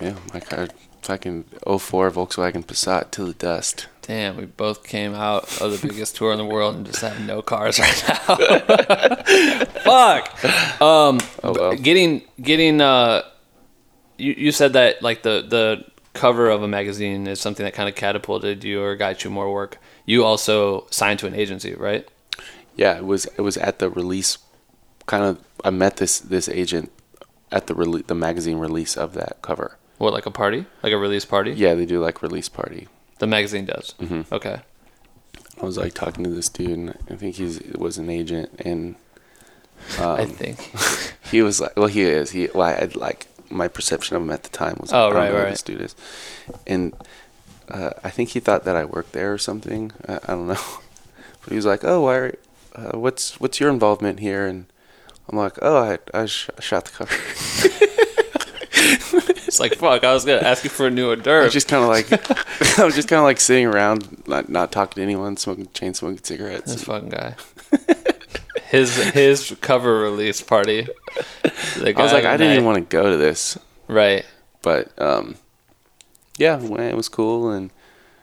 yeah. 0.00 0.14
My 0.32 0.40
car, 0.40 0.68
fucking 1.02 1.44
04 1.66 2.10
Volkswagen 2.10 2.64
Passat 2.64 3.10
to 3.12 3.24
the 3.24 3.34
dust. 3.34 3.86
Damn, 4.02 4.36
we 4.36 4.46
both 4.46 4.82
came 4.84 5.14
out 5.14 5.60
of 5.60 5.70
the 5.80 5.86
biggest 5.88 6.16
tour 6.16 6.32
in 6.32 6.38
the 6.38 6.44
world 6.44 6.74
and 6.76 6.86
just 6.86 7.00
have 7.02 7.20
no 7.20 7.40
cars 7.42 7.78
right 7.78 8.04
now. 8.08 8.36
Fuck. 9.84 10.44
Um, 10.80 11.18
Oh, 11.44 11.52
well. 11.52 11.74
getting 11.76 12.22
getting. 12.40 12.80
Uh, 12.80 13.22
you 14.18 14.34
you 14.36 14.52
said 14.52 14.72
that 14.74 15.02
like 15.02 15.22
the 15.22 15.44
the 15.48 15.84
cover 16.14 16.48
of 16.50 16.62
a 16.62 16.68
magazine 16.68 17.26
is 17.26 17.40
something 17.40 17.64
that 17.64 17.74
kind 17.74 17.88
of 17.88 17.94
catapulted 17.94 18.64
you 18.64 18.82
or 18.82 18.96
got 18.96 19.24
you 19.24 19.30
more 19.30 19.52
work. 19.52 19.78
You 20.04 20.24
also 20.24 20.86
signed 20.90 21.18
to 21.20 21.26
an 21.26 21.34
agency, 21.34 21.74
right? 21.74 22.06
Yeah, 22.76 22.96
it 22.96 23.04
was 23.04 23.26
it 23.26 23.40
was 23.42 23.56
at 23.56 23.78
the 23.78 23.88
release. 23.90 24.38
Kind 25.06 25.24
of, 25.24 25.38
I 25.64 25.70
met 25.70 25.96
this 25.96 26.18
this 26.20 26.48
agent 26.48 26.90
at 27.50 27.66
the 27.66 27.74
rele- 27.74 28.06
the 28.06 28.14
magazine 28.14 28.58
release 28.58 28.96
of 28.96 29.14
that 29.14 29.42
cover. 29.42 29.78
What 30.02 30.12
like 30.12 30.26
a 30.26 30.32
party, 30.32 30.66
like 30.82 30.92
a 30.92 30.98
release 30.98 31.24
party? 31.24 31.52
Yeah, 31.52 31.74
they 31.74 31.86
do 31.86 32.00
like 32.00 32.22
release 32.22 32.48
party. 32.48 32.88
The 33.20 33.28
magazine 33.28 33.66
does. 33.66 33.94
Mhm. 34.00 34.26
Okay. 34.32 34.60
I 35.60 35.64
was 35.64 35.78
like 35.78 35.94
talking 35.94 36.24
to 36.24 36.30
this 36.30 36.48
dude, 36.48 36.70
and 36.70 36.98
I 37.08 37.14
think 37.14 37.36
he 37.36 37.60
was 37.78 37.98
an 37.98 38.10
agent, 38.10 38.50
and 38.58 38.96
I 40.00 40.22
um, 40.22 40.30
think. 40.30 40.72
he 41.30 41.40
was 41.40 41.60
like, 41.60 41.76
well, 41.76 41.86
he 41.86 42.00
is. 42.02 42.32
He, 42.32 42.50
I 42.50 42.72
had 42.72 42.96
like 42.96 43.28
my 43.48 43.68
perception 43.68 44.16
of 44.16 44.22
him 44.22 44.30
at 44.30 44.42
the 44.42 44.48
time 44.48 44.76
was, 44.80 44.92
Oh, 44.92 45.06
like, 45.06 45.16
I 45.16 45.26
don't 45.26 45.34
right, 45.34 45.42
right. 45.44 45.50
This 45.50 45.62
dude 45.62 45.80
is, 45.80 45.94
and 46.66 46.94
uh, 47.70 47.90
I 48.02 48.10
think 48.10 48.30
he 48.30 48.40
thought 48.40 48.64
that 48.64 48.74
I 48.74 48.84
worked 48.84 49.12
there 49.12 49.32
or 49.32 49.38
something. 49.38 49.92
I, 50.08 50.16
I 50.16 50.26
don't 50.34 50.48
know, 50.48 50.64
but 51.42 51.50
he 51.50 51.54
was 51.54 51.66
like, 51.66 51.84
oh, 51.84 52.00
why? 52.00 52.16
Are, 52.16 52.34
uh, 52.74 52.98
what's 52.98 53.38
what's 53.38 53.60
your 53.60 53.70
involvement 53.70 54.18
here? 54.18 54.48
And 54.48 54.66
I'm 55.28 55.38
like, 55.38 55.60
oh, 55.62 55.78
I 55.78 55.98
I 56.12 56.26
sh- 56.26 56.50
shot 56.58 56.86
the 56.86 56.90
cover. 56.90 57.92
It's 59.46 59.60
like 59.60 59.74
fuck. 59.74 60.02
I 60.04 60.12
was 60.14 60.24
gonna 60.24 60.40
ask 60.40 60.64
you 60.64 60.70
for 60.70 60.86
a 60.86 60.90
new 60.90 61.10
hors 61.10 61.26
I 61.26 61.44
was 61.44 61.52
just 61.52 61.68
kind 61.68 61.82
of 61.82 61.88
like, 61.90 62.10
I 62.78 62.84
was 62.84 62.94
just 62.94 63.08
kind 63.08 63.18
of 63.18 63.24
like 63.24 63.38
sitting 63.40 63.66
around, 63.66 64.26
not 64.26 64.48
not 64.48 64.72
talking 64.72 64.94
to 64.96 65.02
anyone, 65.02 65.36
smoking 65.36 65.68
chain 65.74 65.92
smoking 65.94 66.22
cigarettes. 66.22 66.72
This 66.72 66.84
fucking 66.84 67.10
guy. 67.10 67.34
his 68.70 68.96
his 69.12 69.54
cover 69.60 70.00
release 70.00 70.40
party. 70.40 70.88
I 71.44 71.92
was 71.96 72.12
like, 72.12 72.24
I 72.24 72.36
didn't 72.36 72.52
even 72.54 72.64
want 72.64 72.76
to 72.78 72.96
go 72.96 73.10
to 73.10 73.16
this, 73.16 73.58
Right. 73.88 74.24
but 74.62 74.90
um, 75.00 75.36
yeah, 76.38 76.58
it 76.60 76.96
was 76.96 77.08
cool 77.08 77.50
and. 77.50 77.70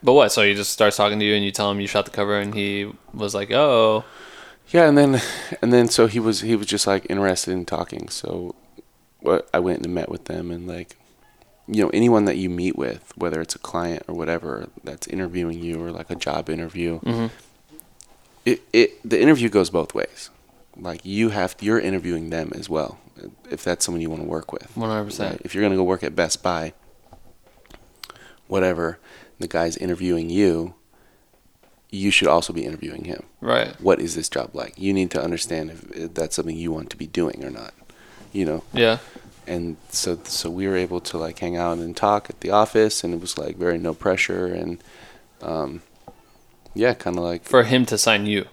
But 0.01 0.13
what? 0.13 0.31
So 0.31 0.43
he 0.43 0.53
just 0.55 0.71
starts 0.71 0.95
talking 0.95 1.19
to 1.19 1.25
you, 1.25 1.35
and 1.35 1.43
you 1.43 1.51
tell 1.51 1.69
him 1.69 1.79
you 1.81 1.87
shot 1.87 2.05
the 2.05 2.11
cover, 2.11 2.39
and 2.39 2.55
he 2.55 2.89
was 3.13 3.35
like, 3.35 3.51
"Oh, 3.51 4.05
Yeah, 4.69 4.87
and 4.87 4.97
then 4.97 5.21
and 5.61 5.73
then 5.73 5.89
so 5.89 6.07
he 6.07 6.19
was 6.19 6.39
he 6.41 6.55
was 6.55 6.67
just 6.67 6.87
like 6.87 7.05
interested 7.09 7.51
in 7.51 7.65
talking. 7.65 8.07
So 8.09 8.55
I 9.53 9.59
went 9.59 9.83
and 9.85 9.93
met 9.93 10.09
with 10.09 10.25
them 10.25 10.49
and 10.51 10.67
like 10.67 10.95
you 11.67 11.83
know 11.83 11.89
anyone 11.93 12.25
that 12.25 12.37
you 12.37 12.49
meet 12.49 12.77
with, 12.77 13.11
whether 13.15 13.41
it's 13.41 13.55
a 13.55 13.59
client 13.59 14.03
or 14.07 14.15
whatever 14.15 14.69
that's 14.83 15.05
interviewing 15.07 15.59
you 15.63 15.83
or 15.83 15.91
like 15.91 16.09
a 16.09 16.15
job 16.15 16.49
interview, 16.49 16.99
Mhm. 17.01 17.29
it 18.45 18.61
it 18.73 19.09
the 19.09 19.21
interview 19.21 19.49
goes 19.49 19.69
both 19.69 19.93
ways. 19.93 20.29
Like 20.77 21.01
you 21.05 21.29
have 21.29 21.55
you're 21.59 21.79
interviewing 21.79 22.29
them 22.29 22.51
as 22.55 22.69
well 22.69 22.97
if 23.51 23.63
that's 23.63 23.83
someone 23.85 24.01
you 24.01 24.09
want 24.09 24.21
to 24.21 24.27
work 24.27 24.51
with. 24.53 24.71
100%. 24.75 25.19
Right? 25.31 25.41
If 25.43 25.53
you're 25.53 25.61
gonna 25.63 25.75
go 25.75 25.83
work 25.83 26.03
at 26.03 26.15
Best 26.15 26.41
Buy, 26.41 26.73
whatever, 28.47 28.97
the 29.39 29.47
guy's 29.47 29.77
interviewing 29.77 30.29
you. 30.29 30.73
You 31.91 32.11
should 32.11 32.27
also 32.27 32.53
be 32.53 32.65
interviewing 32.65 33.05
him 33.05 33.23
right, 33.41 33.69
what 33.81 33.99
is 33.99 34.13
this 34.13 34.29
job 34.29 34.51
like? 34.53 34.75
You 34.77 34.93
need 34.93 35.09
to 35.11 35.21
understand 35.23 35.71
if 35.95 36.13
that's 36.13 36.35
something 36.35 36.55
you 36.55 36.71
want 36.71 36.91
to 36.91 36.97
be 36.97 37.07
doing 37.07 37.43
or 37.43 37.49
not. 37.49 37.73
You 38.31 38.45
know, 38.45 38.63
yeah, 38.73 38.99
and 39.47 39.77
so 39.89 40.19
so 40.23 40.49
we 40.49 40.67
were 40.67 40.75
able 40.77 41.01
to 41.01 41.17
like 41.17 41.39
hang 41.39 41.57
out 41.57 41.77
and 41.79 41.95
talk 41.97 42.29
at 42.29 42.41
the 42.41 42.51
office, 42.51 43.03
and 43.03 43.13
it 43.13 43.19
was 43.21 43.37
like 43.37 43.57
very 43.57 43.77
no 43.77 43.93
pressure, 43.93 44.45
and 44.45 44.77
um, 45.41 45.81
yeah, 46.75 46.93
kind 46.93 47.17
of 47.17 47.23
like 47.23 47.43
for 47.43 47.63
him 47.63 47.85
to 47.87 47.97
sign 47.97 48.25
you, 48.27 48.45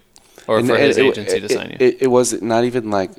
or 0.46 0.62
for 0.64 0.74
it- 0.76 0.80
his 0.80 0.96
it- 0.98 1.04
agency 1.04 1.40
to 1.40 1.44
it- 1.46 1.50
sign 1.50 1.70
you." 1.70 1.76
It, 1.80 2.02
it 2.02 2.06
was 2.08 2.40
not 2.42 2.64
even 2.64 2.90
like 2.90 3.10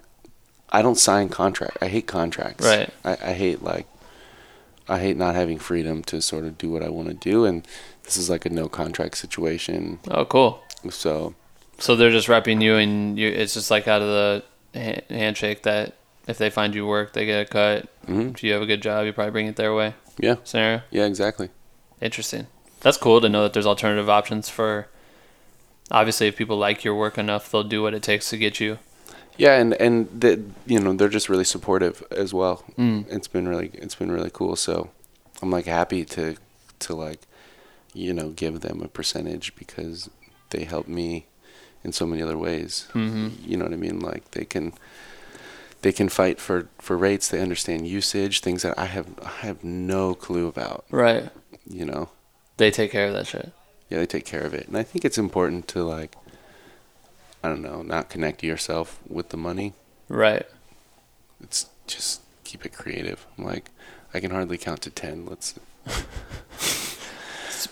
I 0.71 0.81
don't 0.81 0.97
sign 0.97 1.29
contract. 1.29 1.77
I 1.81 1.87
hate 1.87 2.07
contracts. 2.07 2.65
Right. 2.65 2.89
I, 3.05 3.11
I 3.29 3.33
hate 3.33 3.61
like 3.63 3.85
I 4.89 4.99
hate 4.99 5.15
not 5.17 5.35
having 5.35 5.59
freedom 5.59 6.01
to 6.03 6.21
sort 6.21 6.45
of 6.45 6.57
do 6.57 6.71
what 6.71 6.81
I 6.81 6.89
want 6.89 7.07
to 7.09 7.13
do, 7.13 7.45
and 7.45 7.67
this 8.03 8.17
is 8.17 8.29
like 8.29 8.45
a 8.45 8.49
no 8.49 8.67
contract 8.67 9.17
situation. 9.17 9.99
oh, 10.09 10.25
cool. 10.25 10.63
So 10.89 11.35
So 11.77 11.95
they're 11.95 12.09
just 12.09 12.27
repping 12.27 12.61
you, 12.63 12.75
and 12.77 13.19
you. 13.19 13.27
It's 13.29 13.53
just 13.53 13.69
like 13.69 13.87
out 13.87 14.01
of 14.01 14.07
the 14.07 14.43
handshake 15.09 15.61
that 15.63 15.93
if 16.27 16.37
they 16.37 16.49
find 16.49 16.75
you 16.75 16.85
work, 16.85 17.13
they 17.13 17.25
get 17.25 17.41
a 17.41 17.45
cut. 17.49 17.87
mhm. 18.07 18.33
If 18.35 18.43
you 18.43 18.53
have 18.53 18.61
a 18.61 18.65
good 18.65 18.81
job, 18.81 19.05
you 19.05 19.13
probably 19.13 19.31
bring 19.31 19.47
it 19.47 19.55
their 19.55 19.73
way. 19.73 19.93
yeah, 20.19 20.35
Scenario. 20.43 20.81
yeah, 20.91 21.05
exactly. 21.05 21.49
Interesting. 22.01 22.47
That's 22.81 22.97
cool 22.97 23.21
to 23.21 23.29
know 23.29 23.43
that 23.43 23.53
there's 23.53 23.65
alternative 23.65 24.09
options 24.09 24.49
for. 24.49 24.87
Obviously, 25.89 26.27
if 26.27 26.35
people 26.35 26.57
like 26.57 26.83
your 26.83 26.95
work 26.95 27.17
enough, 27.17 27.49
they'll 27.49 27.63
do 27.63 27.81
what 27.81 27.93
it 27.93 28.03
takes 28.03 28.29
to 28.29 28.37
get 28.37 28.59
you. 28.59 28.77
Yeah, 29.37 29.57
and 29.59 29.73
and 29.75 30.07
the, 30.21 30.43
you 30.65 30.79
know 30.79 30.93
they're 30.93 31.07
just 31.09 31.29
really 31.29 31.43
supportive 31.45 32.03
as 32.11 32.33
well. 32.33 32.63
Mm. 32.77 33.05
It's 33.09 33.27
been 33.27 33.47
really 33.47 33.69
it's 33.73 33.95
been 33.95 34.11
really 34.11 34.31
cool. 34.31 34.55
So 34.55 34.89
I'm 35.41 35.49
like 35.51 35.65
happy 35.65 36.03
to 36.05 36.35
to 36.79 36.93
like 36.95 37.21
you 37.93 38.13
know 38.13 38.29
give 38.31 38.61
them 38.61 38.81
a 38.81 38.87
percentage 38.87 39.55
because 39.55 40.09
they 40.49 40.63
help 40.65 40.87
me 40.87 41.27
in 41.83 41.93
so 41.93 42.05
many 42.05 42.21
other 42.21 42.37
ways. 42.37 42.87
hmm 42.93 43.29
You 43.45 43.57
know 43.57 43.65
what 43.65 43.73
I 43.73 43.77
mean? 43.77 43.99
Like 43.99 44.31
they 44.31 44.43
can 44.45 44.73
they 45.81 45.91
can 45.91 46.09
fight 46.09 46.39
for 46.39 46.67
for 46.79 46.97
rates. 46.97 47.27
They 47.29 47.39
understand 47.41 47.87
usage, 47.87 48.41
things 48.41 48.63
that 48.63 48.77
I 48.77 48.85
have 48.85 49.07
I 49.23 49.45
have 49.45 49.63
no 49.63 50.13
clue 50.15 50.47
about. 50.47 50.85
Right. 50.91 51.29
You 51.69 51.85
know, 51.85 52.09
They 52.57 52.71
take 52.71 52.91
care 52.91 53.07
of 53.07 53.13
that 53.13 53.27
shit. 53.27 53.51
yeah, 53.89 53.97
they 53.99 54.05
take 54.05 54.25
care 54.25 54.41
of 54.43 54.53
it, 54.53 54.67
and 54.67 54.77
I 54.77 54.83
think 54.83 55.03
it's 55.05 55.17
important 55.17 55.67
to 55.69 55.83
like 55.83 56.15
I 57.43 57.49
don't 57.49 57.61
know, 57.61 57.81
not 57.83 58.09
connect 58.09 58.43
yourself 58.43 58.99
with 59.07 59.29
the 59.29 59.37
money. 59.37 59.73
Right. 60.09 60.45
it's 61.41 61.67
just 61.85 62.21
keep 62.43 62.65
it 62.65 62.73
creative. 62.73 63.25
I'm 63.37 63.43
like, 63.45 63.69
I 64.13 64.19
can 64.19 64.31
hardly 64.31 64.57
count 64.57 64.81
to 64.83 64.89
ten. 64.89 65.25
Let's 65.25 65.53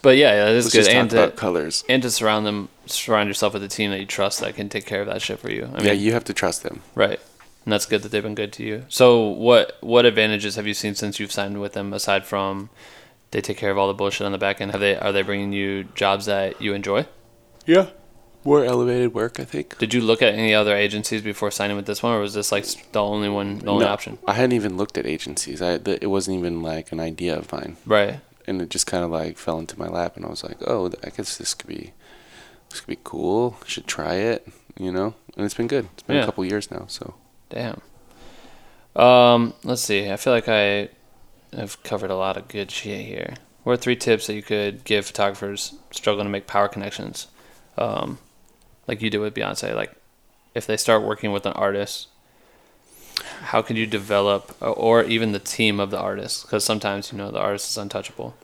But 0.01 0.17
yeah, 0.17 0.31
yeah, 0.33 0.45
that 0.45 0.55
is 0.55 0.65
let's 0.65 0.73
good. 0.75 0.79
just 0.79 0.89
talk 0.91 0.99
And 0.99 1.09
to, 1.11 1.23
about 1.23 1.35
colors. 1.35 1.83
and 1.87 2.01
to 2.03 2.11
surround 2.11 2.45
them, 2.45 2.69
surround 2.85 3.27
yourself 3.27 3.53
with 3.53 3.63
a 3.63 3.67
team 3.67 3.91
that 3.91 3.99
you 3.99 4.05
trust 4.05 4.39
that 4.41 4.55
can 4.55 4.67
take 4.69 4.85
care 4.85 4.99
of 5.01 5.07
that 5.07 5.21
shit 5.21 5.39
for 5.39 5.49
you. 5.49 5.65
I 5.73 5.77
mean, 5.77 5.85
yeah, 5.87 5.91
you 5.93 6.11
have 6.13 6.23
to 6.25 6.33
trust 6.33 6.63
them. 6.63 6.81
right. 6.95 7.19
And 7.65 7.71
that's 7.73 7.85
good 7.87 8.03
that 8.03 8.09
they've 8.11 8.21
been 8.23 8.35
good 8.35 8.53
to 8.53 8.63
you. 8.63 8.85
So, 8.89 9.27
what 9.27 9.77
what 9.81 10.05
advantages 10.05 10.55
have 10.55 10.67
you 10.67 10.73
seen 10.75 10.93
since 10.95 11.19
you've 11.19 11.31
signed 11.31 11.59
with 11.59 11.73
them 11.73 11.93
aside 11.93 12.25
from 12.25 12.69
they 13.31 13.41
take 13.41 13.57
care 13.57 13.71
of 13.71 13.77
all 13.77 13.87
the 13.87 13.93
bullshit 13.93 14.25
on 14.25 14.31
the 14.31 14.37
back 14.37 14.61
end? 14.61 14.71
Have 14.71 14.81
they 14.81 14.95
are 14.95 15.11
they 15.11 15.23
bringing 15.23 15.51
you 15.51 15.85
jobs 15.95 16.25
that 16.27 16.61
you 16.61 16.73
enjoy? 16.75 17.07
Yeah, 17.65 17.87
More 18.43 18.63
elevated 18.63 19.15
work, 19.15 19.39
I 19.39 19.43
think. 19.45 19.79
Did 19.79 19.95
you 19.95 20.01
look 20.01 20.21
at 20.21 20.35
any 20.35 20.53
other 20.53 20.75
agencies 20.75 21.23
before 21.23 21.49
signing 21.49 21.75
with 21.75 21.87
this 21.87 22.03
one, 22.03 22.13
or 22.13 22.19
was 22.19 22.35
this 22.35 22.51
like 22.51 22.65
the 22.91 23.01
only 23.01 23.27
one, 23.29 23.57
the 23.57 23.71
only 23.71 23.85
No, 23.85 23.91
option? 23.91 24.19
I 24.27 24.33
hadn't 24.33 24.51
even 24.53 24.77
looked 24.77 24.99
at 24.99 25.07
agencies. 25.07 25.63
I 25.63 25.79
it 26.03 26.11
wasn't 26.11 26.37
even 26.37 26.61
like 26.61 26.91
an 26.91 26.99
idea 26.99 27.35
of 27.35 27.51
mine, 27.51 27.77
Right. 27.87 28.19
and 28.45 28.61
it 28.61 28.69
just 28.69 28.85
kind 28.85 29.03
of 29.03 29.09
like 29.09 29.39
fell 29.39 29.57
into 29.57 29.79
my 29.79 29.87
lap, 29.87 30.15
and 30.15 30.23
I 30.23 30.29
was 30.29 30.43
like, 30.43 30.57
oh, 30.67 30.91
I 31.03 31.09
guess 31.09 31.35
this 31.37 31.55
could 31.55 31.67
be, 31.67 31.93
this 32.69 32.81
could 32.81 32.87
be 32.95 32.99
cool. 33.03 33.57
I 33.63 33.67
should 33.67 33.87
try 33.87 34.13
it, 34.17 34.47
you 34.77 34.91
know. 34.91 35.15
And 35.35 35.43
it's 35.43 35.55
been 35.55 35.65
good. 35.67 35.89
It's 35.93 36.03
been 36.03 36.17
Yeah. 36.17 36.21
a 36.21 36.25
couple 36.27 36.45
years 36.45 36.69
now, 36.69 36.85
so 36.87 37.15
Damn. 37.55 37.81
Um, 39.01 39.53
let's 39.63 39.81
see. 39.81 40.11
I 40.11 40.17
feel 40.17 40.33
like 40.33 40.49
I 40.49 40.89
have 41.55 41.81
covered 41.83 42.11
a 42.11 42.15
lot 42.15 42.35
of 42.35 42.49
good 42.49 42.69
shit 42.69 43.05
here. 43.05 43.35
What 43.63 43.73
are 43.73 43.77
three 43.77 43.95
tips 43.95 44.27
that 44.27 44.33
you 44.33 44.43
could 44.43 44.83
give 44.83 45.05
photographers 45.05 45.73
struggling 45.89 46.25
to 46.25 46.29
make 46.29 46.47
power 46.47 46.67
connections, 46.67 47.27
um, 47.77 48.19
like 48.87 49.01
you 49.01 49.09
did 49.09 49.19
with 49.19 49.33
Beyonce? 49.33 49.73
Like, 49.73 49.95
if 50.53 50.67
they 50.67 50.75
start 50.75 51.01
working 51.01 51.31
with 51.31 51.45
an 51.45 51.53
artist, 51.53 52.09
how 53.21 53.61
could 53.61 53.77
you 53.77 53.87
develop, 53.87 54.55
or 54.61 55.03
even 55.03 55.31
the 55.31 55.39
team 55.39 55.79
of 55.79 55.91
the 55.91 55.99
artist? 55.99 56.43
Because 56.43 56.65
sometimes 56.65 57.11
you 57.13 57.17
know 57.17 57.31
the 57.31 57.39
artist 57.39 57.69
is 57.71 57.77
untouchable. 57.77 58.35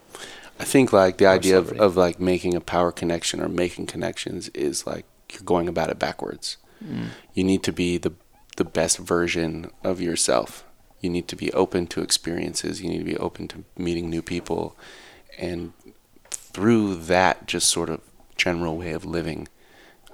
I 0.58 0.64
think 0.64 0.90
like 0.92 1.18
the 1.18 1.26
idea 1.26 1.58
of, 1.58 1.72
of 1.72 1.96
like 1.98 2.18
making 2.18 2.54
a 2.54 2.60
power 2.60 2.90
connection 2.90 3.40
or 3.40 3.48
making 3.48 3.86
connections 3.86 4.48
is 4.50 4.86
like 4.86 5.04
you're 5.30 5.42
going 5.42 5.68
about 5.68 5.90
it 5.90 5.98
backwards. 5.98 6.56
You 7.32 7.44
need 7.44 7.62
to 7.62 7.72
be 7.72 7.96
the 7.96 8.12
the 8.62 8.70
best 8.70 8.98
version 8.98 9.68
of 9.82 10.00
yourself. 10.00 10.64
You 11.00 11.10
need 11.10 11.26
to 11.26 11.34
be 11.34 11.52
open 11.52 11.88
to 11.88 12.00
experiences. 12.00 12.80
You 12.80 12.90
need 12.90 12.98
to 12.98 13.04
be 13.04 13.16
open 13.16 13.48
to 13.48 13.64
meeting 13.76 14.08
new 14.08 14.22
people, 14.22 14.76
and 15.36 15.72
through 16.30 16.94
that 16.94 17.48
just 17.48 17.68
sort 17.68 17.90
of 17.90 18.00
general 18.36 18.76
way 18.76 18.92
of 18.92 19.04
living, 19.04 19.48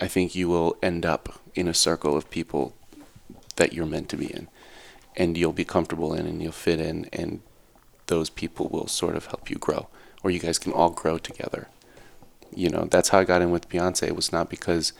I 0.01 0.09
think 0.09 0.35
you 0.35 0.49
will 0.49 0.79
end 0.83 1.05
up 1.05 1.41
in 1.55 1.69
a 1.69 1.75
circle 1.75 2.17
of 2.17 2.31
people 2.31 2.75
that 3.57 3.75
you're 3.75 3.85
meant 3.85 4.09
to 4.11 4.17
be 4.17 4.33
in, 4.33 4.49
and 5.15 5.37
you'll 5.37 5.53
be 5.53 5.65
comfortable 5.65 6.15
in, 6.15 6.27
and 6.27 6.43
you'll 6.43 6.53
fit 6.53 6.81
in, 6.81 7.07
and 7.13 7.43
those 8.07 8.31
people 8.31 8.69
will 8.69 8.87
sort 8.87 9.15
of 9.15 9.27
help 9.27 9.51
you 9.51 9.57
grow, 9.57 9.89
or 10.23 10.31
you 10.31 10.39
guys 10.39 10.59
can 10.59 10.73
all 10.73 10.91
grow 10.91 11.19
together. 11.19 11.69
You 12.57 12.71
know, 12.71 12.85
that's 12.85 13.11
how 13.11 13.19
I 13.19 13.25
got 13.25 13.43
in 13.43 13.51
with 13.51 13.69
Beyonce. 13.69 14.07
It 14.07 14.17
was 14.17 14.33
not 14.33 14.49
because 14.49 14.95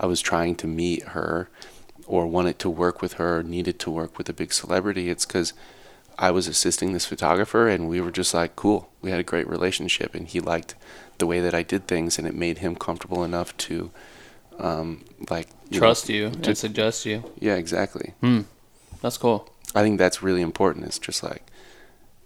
I 0.00 0.06
was 0.06 0.22
trying 0.22 0.56
to 0.56 0.66
meet 0.66 1.02
her 1.08 1.50
or 2.06 2.26
wanted 2.26 2.58
to 2.60 2.70
work 2.70 3.00
with 3.02 3.14
her 3.14 3.38
or 3.38 3.42
needed 3.42 3.78
to 3.80 3.90
work 3.90 4.18
with 4.18 4.28
a 4.28 4.32
big 4.32 4.52
celebrity. 4.52 5.08
It's 5.10 5.24
because 5.26 5.52
I 6.18 6.30
was 6.30 6.46
assisting 6.46 6.92
this 6.92 7.06
photographer 7.06 7.68
and 7.68 7.88
we 7.88 8.00
were 8.00 8.10
just 8.10 8.34
like, 8.34 8.54
cool. 8.56 8.90
We 9.02 9.10
had 9.10 9.20
a 9.20 9.24
great 9.24 9.48
relationship 9.48 10.14
and 10.14 10.28
he 10.28 10.40
liked 10.40 10.74
the 11.18 11.26
way 11.26 11.40
that 11.40 11.54
I 11.54 11.62
did 11.62 11.86
things 11.86 12.18
and 12.18 12.26
it 12.26 12.34
made 12.34 12.58
him 12.58 12.76
comfortable 12.76 13.24
enough 13.24 13.56
to, 13.58 13.90
um, 14.58 15.04
like, 15.30 15.48
you 15.70 15.80
know, 15.80 15.86
Trust 15.86 16.08
you 16.08 16.30
to- 16.30 16.48
and 16.50 16.58
suggest 16.58 17.04
you. 17.06 17.24
yeah, 17.40 17.54
exactly. 17.56 18.14
That's 19.02 19.18
cool. 19.18 19.50
I 19.74 19.82
think 19.82 19.98
that's 19.98 20.22
really 20.22 20.42
important. 20.42 20.86
It's 20.86 20.98
just 20.98 21.22
like, 21.22 21.42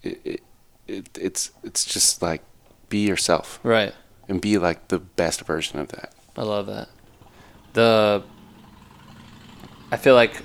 it, 0.02 0.20
it, 0.24 0.40
it, 0.86 1.18
it's 1.20 1.50
it's 1.64 1.84
just 1.84 2.22
like 2.22 2.42
be 2.88 3.06
yourself 3.06 3.58
Right. 3.62 3.92
and 4.28 4.40
be 4.40 4.58
like 4.58 4.88
the 4.88 4.98
best 4.98 5.40
version 5.42 5.78
of 5.78 5.88
that. 5.88 6.12
I 6.36 6.42
love 6.42 6.66
that. 6.66 6.88
The 7.72 8.22
I 9.90 9.96
feel 9.96 10.14
like 10.14 10.42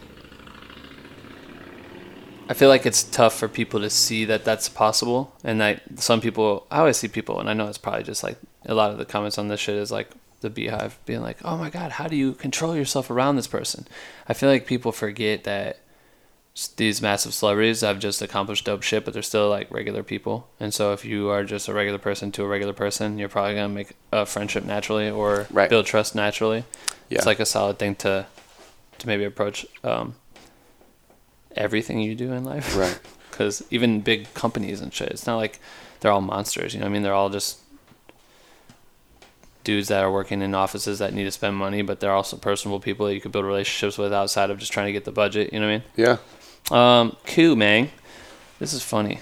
I 2.49 2.53
feel 2.53 2.69
like 2.69 2.85
it's 2.85 3.03
tough 3.03 3.37
for 3.37 3.47
people 3.47 3.79
to 3.79 3.89
see 3.89 4.25
that 4.25 4.43
that's 4.43 4.67
possible, 4.67 5.33
and 5.43 5.61
that 5.61 5.81
some 5.99 6.19
people. 6.21 6.67
I 6.69 6.79
always 6.79 6.97
see 6.97 7.07
people, 7.07 7.39
and 7.39 7.49
I 7.49 7.53
know 7.53 7.67
it's 7.67 7.77
probably 7.77 8.03
just 8.03 8.23
like 8.23 8.37
a 8.65 8.73
lot 8.73 8.91
of 8.91 8.97
the 8.97 9.05
comments 9.05 9.37
on 9.37 9.47
this 9.47 9.59
shit 9.59 9.75
is 9.75 9.91
like 9.91 10.09
the 10.41 10.49
BeyHive 10.49 10.93
being 11.05 11.21
like, 11.21 11.37
"Oh 11.45 11.57
my 11.57 11.69
god, 11.69 11.93
how 11.93 12.07
do 12.07 12.15
you 12.17 12.33
control 12.33 12.75
yourself 12.75 13.09
around 13.09 13.37
this 13.37 13.47
person?" 13.47 13.87
I 14.27 14.33
feel 14.33 14.49
like 14.49 14.65
people 14.65 14.91
forget 14.91 15.45
that 15.45 15.79
these 16.75 17.01
massive 17.01 17.33
celebrities 17.33 17.81
have 17.81 17.97
just 17.97 18.21
accomplished 18.21 18.65
dope 18.65 18.83
shit, 18.83 19.05
but 19.05 19.13
they're 19.13 19.23
still 19.23 19.49
like 19.49 19.71
regular 19.71 20.03
people. 20.03 20.47
And 20.59 20.73
so 20.73 20.91
if 20.93 21.03
you 21.05 21.29
are 21.29 21.43
just 21.45 21.67
a 21.67 21.73
regular 21.73 21.97
person 21.97 22.31
to 22.33 22.43
a 22.43 22.47
regular 22.47 22.73
person, 22.73 23.17
you're 23.17 23.29
probably 23.29 23.55
gonna 23.55 23.69
make 23.69 23.93
a 24.11 24.25
friendship 24.25 24.63
naturally 24.65 25.09
or 25.09 25.47
Right. 25.49 25.69
build 25.69 25.85
trust 25.87 26.13
naturally. 26.13 26.65
Yeah. 27.09 27.17
It's 27.19 27.25
like 27.25 27.39
a 27.39 27.45
solid 27.45 27.79
thing 27.79 27.95
to 27.95 28.27
to 29.03 29.07
maybe 29.07 29.25
approach 29.25 29.65
um, 29.83 30.15
everything 31.55 31.99
you 31.99 32.15
do 32.15 32.31
in 32.33 32.43
life. 32.43 32.75
Right. 32.75 32.99
Because 33.33 33.63
even 33.71 34.01
big 34.01 34.31
companies 34.35 34.79
and 34.79 34.93
shit, 34.93 35.09
it's 35.09 35.25
not 35.25 35.37
like 35.37 35.59
they're 35.99 36.11
all 36.11 36.21
monsters. 36.21 36.75
You 36.75 36.79
know 36.79 36.85
what 36.85 36.91
I 36.91 36.93
mean? 36.93 37.01
They're 37.01 37.15
all 37.15 37.31
just 37.31 37.57
dudes 39.63 39.87
that 39.87 40.03
are 40.03 40.11
working 40.11 40.43
in 40.43 40.53
offices 40.53 40.99
that 40.99 41.15
need 41.15 41.23
to 41.23 41.31
spend 41.31 41.55
money, 41.55 41.81
but 41.81 41.99
they're 41.99 42.11
also 42.11 42.37
personable 42.37 42.79
people 42.79 43.07
that 43.07 43.15
you 43.15 43.19
could 43.19 43.31
build 43.31 43.45
relationships 43.45 43.97
with 43.97 44.13
outside 44.13 44.51
of 44.51 44.59
just 44.59 44.71
trying 44.71 44.85
to 44.85 44.91
get 44.91 45.05
the 45.05 45.11
budget. 45.11 45.51
You 45.51 45.61
know 45.61 45.65
what 45.65 45.83
I 45.97 46.05
mean? 46.05 46.19
Yeah. 46.69 46.99
Um, 47.01 47.17
cool, 47.25 47.55
man. 47.55 47.89
This 48.59 48.71
is 48.71 48.83
funny. 48.83 49.19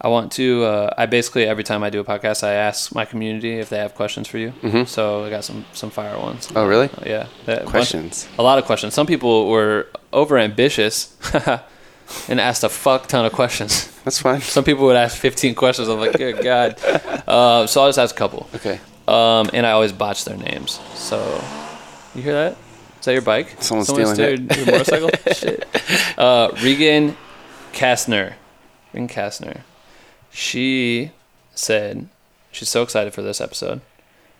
I 0.00 0.08
want 0.08 0.30
to. 0.32 0.64
Uh, 0.64 0.94
I 0.96 1.06
basically 1.06 1.44
every 1.46 1.64
time 1.64 1.82
I 1.82 1.90
do 1.90 1.98
a 2.00 2.04
podcast, 2.04 2.44
I 2.44 2.52
ask 2.52 2.94
my 2.94 3.04
community 3.04 3.58
if 3.58 3.68
they 3.68 3.78
have 3.78 3.94
questions 3.94 4.28
for 4.28 4.38
you. 4.38 4.52
Mm-hmm. 4.62 4.84
So 4.84 5.24
I 5.24 5.30
got 5.30 5.44
some 5.44 5.64
some 5.72 5.90
fire 5.90 6.16
ones. 6.18 6.48
Oh, 6.54 6.66
really? 6.66 6.86
Uh, 6.88 7.02
yeah. 7.06 7.26
That- 7.46 7.60
bunch- 7.64 7.70
Questions. 7.70 8.28
a 8.38 8.42
lot 8.42 8.58
of 8.58 8.64
questions. 8.64 8.94
Some 8.94 9.06
people 9.06 9.48
were 9.48 9.86
over 10.12 10.38
ambitious 10.38 11.16
and 12.28 12.40
asked 12.40 12.62
a 12.64 12.68
fuck 12.68 13.06
ton 13.08 13.24
of 13.26 13.32
questions. 13.32 13.90
That's 14.04 14.20
fine. 14.20 14.40
Some 14.40 14.64
people 14.64 14.84
would 14.86 14.96
ask 14.96 15.16
15 15.18 15.54
questions. 15.56 15.88
I'm 15.88 15.98
like, 15.98 16.16
good 16.16 16.42
god. 16.44 16.78
Uh, 17.26 17.66
so 17.66 17.82
I'll 17.82 17.88
just 17.88 17.98
ask 17.98 18.14
a 18.14 18.18
couple. 18.18 18.48
Okay. 18.54 18.80
Um, 19.08 19.50
and 19.52 19.66
I 19.66 19.72
always 19.72 19.92
botch 19.92 20.24
their 20.24 20.36
names. 20.36 20.78
So 20.94 21.18
you 22.14 22.22
hear 22.22 22.34
that? 22.34 22.56
Is 23.00 23.04
that 23.04 23.12
your 23.12 23.22
bike? 23.22 23.56
Someone's 23.60 23.88
Someone 23.88 24.14
stealing 24.14 24.48
stole 24.50 24.58
your 24.58 24.72
motorcycle? 24.72 25.10
Shit. 25.34 25.66
Uh, 26.18 26.50
Regan 26.62 27.16
Kastner. 27.72 28.34
Regan 28.92 29.08
Kastner. 29.08 29.60
She 30.38 31.10
said 31.52 32.08
she's 32.52 32.68
so 32.68 32.84
excited 32.84 33.12
for 33.12 33.22
this 33.22 33.40
episode. 33.40 33.80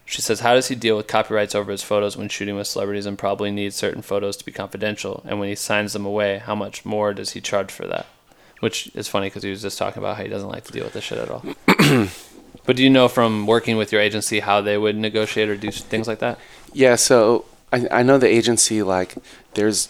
She 0.05 0.23
says, 0.23 0.41
How 0.41 0.55
does 0.55 0.69
he 0.69 0.77
deal 0.77 0.97
with 0.97 1.09
copyrights 1.09 1.57
over 1.57 1.73
his 1.73 1.83
photos 1.83 2.17
when 2.17 2.29
shooting 2.29 2.55
with 2.55 2.69
celebrities 2.69 3.05
and 3.05 3.19
probably 3.19 3.51
needs 3.51 3.75
certain 3.75 4.03
photos 4.03 4.37
to 4.37 4.45
be 4.45 4.53
confidential? 4.53 5.25
And 5.27 5.41
when 5.41 5.49
he 5.49 5.57
signs 5.57 5.95
them 5.95 6.07
away, 6.07 6.39
how 6.39 6.55
much 6.55 6.85
more 6.85 7.13
does 7.13 7.33
he 7.33 7.41
charge 7.41 7.73
for 7.73 7.89
that? 7.89 8.07
Which 8.61 8.93
is 8.95 9.09
funny 9.09 9.27
because 9.27 9.43
he 9.43 9.51
was 9.51 9.61
just 9.61 9.77
talking 9.77 10.01
about 10.01 10.17
how 10.17 10.23
he 10.23 10.29
doesn't 10.29 10.49
like 10.49 10.63
to 10.67 10.73
deal 10.73 10.85
with 10.85 10.93
this 10.93 11.03
shit 11.03 11.19
at 11.19 11.31
all. 11.31 11.43
but 12.65 12.77
do 12.77 12.85
you 12.85 12.91
know 12.91 13.09
from 13.09 13.49
working 13.49 13.77
with 13.77 13.91
your 13.91 14.01
agency 14.01 14.39
how 14.39 14.61
they 14.61 14.79
would 14.79 14.97
negotiate 14.97 15.49
or 15.49 15.57
do 15.57 15.73
things 15.73 16.07
like 16.07 16.21
that? 16.21 16.39
Yeah, 16.73 16.95
so 16.95 17.45
I, 17.73 17.89
I 17.91 18.03
know 18.05 18.19
the 18.19 18.29
agency 18.29 18.85
like 18.85 19.17
there's 19.55 19.89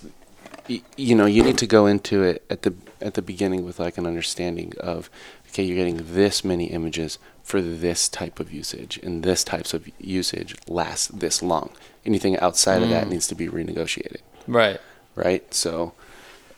you 0.97 1.15
know 1.15 1.27
you 1.27 1.43
need 1.43 1.59
to 1.59 1.67
go 1.67 1.87
into 1.87 2.23
it 2.23 2.45
at 2.51 2.63
the 2.63 2.75
at 3.01 3.15
the 3.15 3.23
beginning 3.23 3.65
with 3.65 3.79
like 3.79 3.99
an 3.99 4.07
understanding 4.07 4.73
of 4.81 5.11
okay 5.49 5.65
you're 5.65 5.77
getting 5.77 6.15
this 6.15 6.45
many 6.45 6.67
images 6.67 7.19
for 7.43 7.63
this 7.63 8.09
type 8.09 8.41
of 8.41 8.53
usage 8.53 8.99
and 9.03 9.23
this 9.23 9.43
types 9.43 9.73
of 9.73 9.89
usage 9.99 10.55
lasts 10.69 11.09
this 11.09 11.43
long. 11.43 11.71
Anything 12.05 12.39
outside 12.39 12.83
of 12.83 12.91
that 12.91 13.09
needs 13.09 13.27
to 13.29 13.35
be 13.35 13.49
renegotiated. 13.49 14.21
Right. 14.47 14.81
right? 15.15 15.53
So 15.53 15.95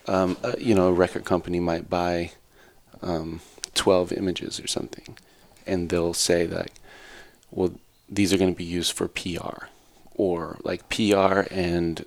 um, 0.07 0.37
uh, 0.43 0.53
you 0.57 0.75
know 0.75 0.87
a 0.87 0.93
record 0.93 1.25
company 1.25 1.59
might 1.59 1.89
buy 1.89 2.31
um, 3.01 3.41
12 3.73 4.11
images 4.13 4.59
or 4.59 4.67
something 4.67 5.17
and 5.65 5.89
they'll 5.89 6.13
say 6.13 6.45
that, 6.45 6.71
well 7.51 7.73
these 8.09 8.33
are 8.33 8.37
going 8.37 8.53
to 8.53 8.57
be 8.57 8.65
used 8.65 8.91
for 8.91 9.07
pr 9.07 9.65
or 10.15 10.57
like 10.63 10.89
pr 10.89 11.47
and 11.51 12.05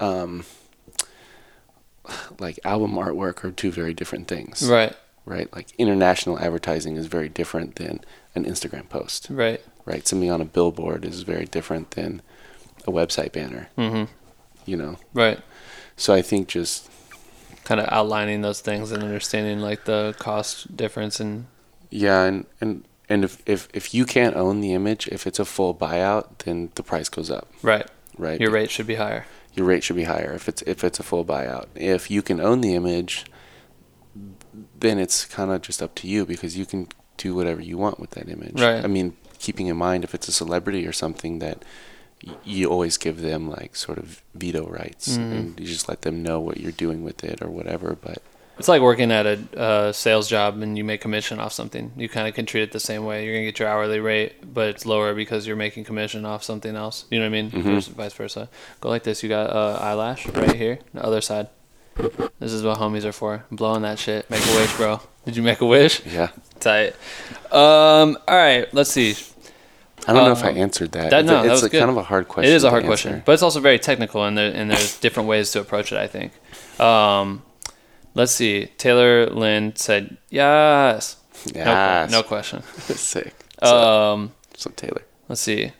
um, 0.00 0.44
like 2.38 2.58
album 2.64 2.94
artwork 2.94 3.44
are 3.44 3.52
two 3.52 3.70
very 3.70 3.94
different 3.94 4.28
things. 4.28 4.68
Right. 4.68 4.94
Right 5.28 5.54
like 5.54 5.68
international 5.78 6.38
advertising 6.38 6.96
is 6.96 7.06
very 7.06 7.28
different 7.28 7.76
than 7.76 8.00
an 8.34 8.44
instagram 8.44 8.88
post 8.88 9.26
Right. 9.30 9.60
right 9.84 10.06
something 10.08 10.30
on 10.30 10.40
a 10.40 10.44
billboard 10.44 11.04
is 11.04 11.22
very 11.22 11.44
different 11.44 11.92
than 11.92 12.22
a 12.86 12.90
website 12.90 13.32
banner 13.32 13.68
Mm-hmm. 13.76 14.04
you 14.64 14.76
know 14.76 14.96
Right. 15.14 15.38
so 15.96 16.12
i 16.14 16.22
think 16.22 16.48
just 16.48 16.88
Kind 17.64 17.80
of 17.82 17.88
outlining 17.92 18.40
those 18.40 18.62
things 18.62 18.92
and 18.92 19.02
understanding 19.02 19.58
like 19.60 19.84
the 19.84 20.14
cost 20.18 20.74
difference 20.74 21.20
and 21.20 21.44
Yeah, 21.90 22.22
and 22.24 22.46
and 22.62 22.84
and 23.10 23.24
if 23.24 23.42
if 23.44 23.68
if 23.74 23.92
you 23.92 24.06
can't 24.06 24.36
own 24.36 24.62
the 24.62 24.72
image, 24.72 25.06
if 25.08 25.26
it's 25.26 25.38
a 25.38 25.44
full 25.44 25.74
buyout, 25.74 26.24
then 26.44 26.70
the 26.76 26.82
price 26.82 27.10
goes 27.10 27.30
up, 27.30 27.46
right. 27.62 27.86
right? 28.16 28.40
Your 28.40 28.50
rate 28.50 28.70
should 28.70 28.86
be 28.86 28.94
higher. 28.94 29.26
your 29.54 29.66
rate 29.66 29.82
should 29.84 29.96
be 29.96 30.04
higher 30.04 30.32
if 30.32 30.48
it's 30.48 30.62
if 30.62 30.82
it's 30.82 30.98
a 30.98 31.02
full 31.02 31.26
buyout. 31.26 31.66
If 31.74 32.10
you 32.10 32.22
can 32.22 32.40
own 32.40 32.62
the 32.62 32.74
image, 32.74 33.26
then 34.80 34.98
it's 34.98 35.24
kind 35.24 35.50
of 35.50 35.62
just 35.62 35.82
up 35.82 35.94
to 35.96 36.08
you 36.08 36.24
because 36.26 36.56
you 36.56 36.66
can 36.66 36.88
do 37.16 37.34
whatever 37.34 37.60
you 37.60 37.76
want 37.78 37.98
with 37.98 38.10
that 38.10 38.28
image. 38.28 38.60
Right. 38.60 38.84
I 38.84 38.86
mean, 38.86 39.16
keeping 39.38 39.66
in 39.66 39.76
mind 39.76 40.04
if 40.04 40.14
it's 40.14 40.28
a 40.28 40.32
celebrity 40.32 40.86
or 40.86 40.92
something 40.92 41.38
that 41.40 41.64
y- 42.24 42.34
you 42.44 42.68
always 42.68 42.96
give 42.96 43.20
them 43.20 43.50
like 43.50 43.74
sort 43.76 43.98
of 43.98 44.22
veto 44.34 44.66
rights 44.68 45.16
Mm-hmm. 45.16 45.32
and 45.32 45.60
you 45.60 45.66
just 45.66 45.88
let 45.88 46.02
them 46.02 46.22
know 46.22 46.38
what 46.40 46.58
you're 46.58 46.72
doing 46.72 47.02
with 47.04 47.24
it 47.24 47.42
or 47.42 47.48
whatever, 47.48 47.96
but 48.00 48.18
It's 48.58 48.68
like 48.68 48.82
working 48.82 49.12
at 49.12 49.24
a 49.26 49.38
uh, 49.56 49.92
sales 49.92 50.28
job 50.28 50.60
and 50.62 50.76
you 50.76 50.82
make 50.84 51.00
commission 51.00 51.38
off 51.38 51.52
something. 51.52 51.92
You 51.96 52.08
kind 52.08 52.26
of 52.28 52.34
can 52.34 52.44
treat 52.46 52.62
it 52.62 52.72
the 52.72 52.80
same 52.80 53.04
way. 53.04 53.24
You're 53.24 53.34
gonna 53.34 53.44
get 53.46 53.58
your 53.60 53.68
hourly 53.68 54.00
rate, 54.00 54.32
but 54.54 54.68
it's 54.68 54.84
lower 54.86 55.14
because 55.14 55.46
you're 55.46 55.54
making 55.66 55.84
commission 55.84 56.24
off 56.24 56.42
something 56.42 56.74
else. 56.74 57.04
You 57.10 57.18
know 57.20 57.24
what 57.26 57.36
I 57.38 57.42
mean? 57.42 57.50
Mm-hmm. 57.52 57.94
Vice 57.94 58.14
versa. 58.14 58.48
Go 58.80 58.88
like 58.88 59.04
this. 59.04 59.22
You 59.22 59.28
got 59.28 59.50
uh, 59.50 59.78
eyelash 59.80 60.26
right 60.28 60.54
here, 60.56 60.78
the 60.94 61.04
other 61.04 61.20
side. 61.20 61.48
This 62.38 62.52
is 62.52 62.62
what 62.62 62.78
homies 62.78 63.04
are 63.04 63.12
for. 63.12 63.44
I'm 63.50 63.56
blowing 63.56 63.82
that 63.82 63.98
shit. 63.98 64.28
Make 64.30 64.44
a 64.46 64.54
wish, 64.56 64.76
bro. 64.76 65.00
Did 65.24 65.36
you 65.36 65.42
make 65.42 65.60
a 65.60 65.66
wish? 65.66 66.04
Yeah. 66.06 66.28
Tight. 66.60 66.94
Um. 67.52 68.16
All 68.28 68.36
right. 68.36 68.72
Let's 68.72 68.90
see. 68.90 69.14
I 70.06 70.12
don't 70.14 70.24
know 70.24 70.32
if 70.32 70.44
I 70.44 70.50
Um, 70.50 70.56
answered 70.58 70.92
that. 70.92 71.10
That, 71.10 71.20
It's, 71.20 71.26
no, 71.28 71.40
a, 71.40 71.42
that 71.42 71.50
was 71.50 71.62
a 71.64 71.68
good. 71.68 71.78
kind 71.80 71.90
of 71.90 71.96
a 71.98 72.02
hard 72.02 72.28
question. 72.28 72.50
It 72.52 72.56
is 72.56 72.64
a 72.64 72.70
hard 72.70 72.84
question, 72.84 73.22
but 73.26 73.32
it's 73.32 73.42
also 73.42 73.60
very 73.60 73.78
technical, 73.78 74.24
and 74.24 74.38
there 74.38 74.52
and 74.54 74.70
there's 74.70 74.98
different 75.00 75.28
ways 75.28 75.50
to 75.52 75.60
approach 75.60 75.92
it. 75.92 75.98
I 75.98 76.06
think. 76.06 76.32
Um, 76.80 77.42
let's 78.14 78.32
see. 78.32 78.66
Taylor 78.78 79.26
Lynn 79.26 79.74
said 79.76 80.16
yes. 80.30 81.16
No, 81.54 81.60
Yes. 81.62 82.10
no 82.10 82.22
question. 82.22 82.62
Sick. 82.78 83.34
So, 83.62 83.76
Um, 84.14 84.32
so 84.56 84.70
Taylor. 84.76 85.02
let's 85.28 85.40
see. 85.40 85.72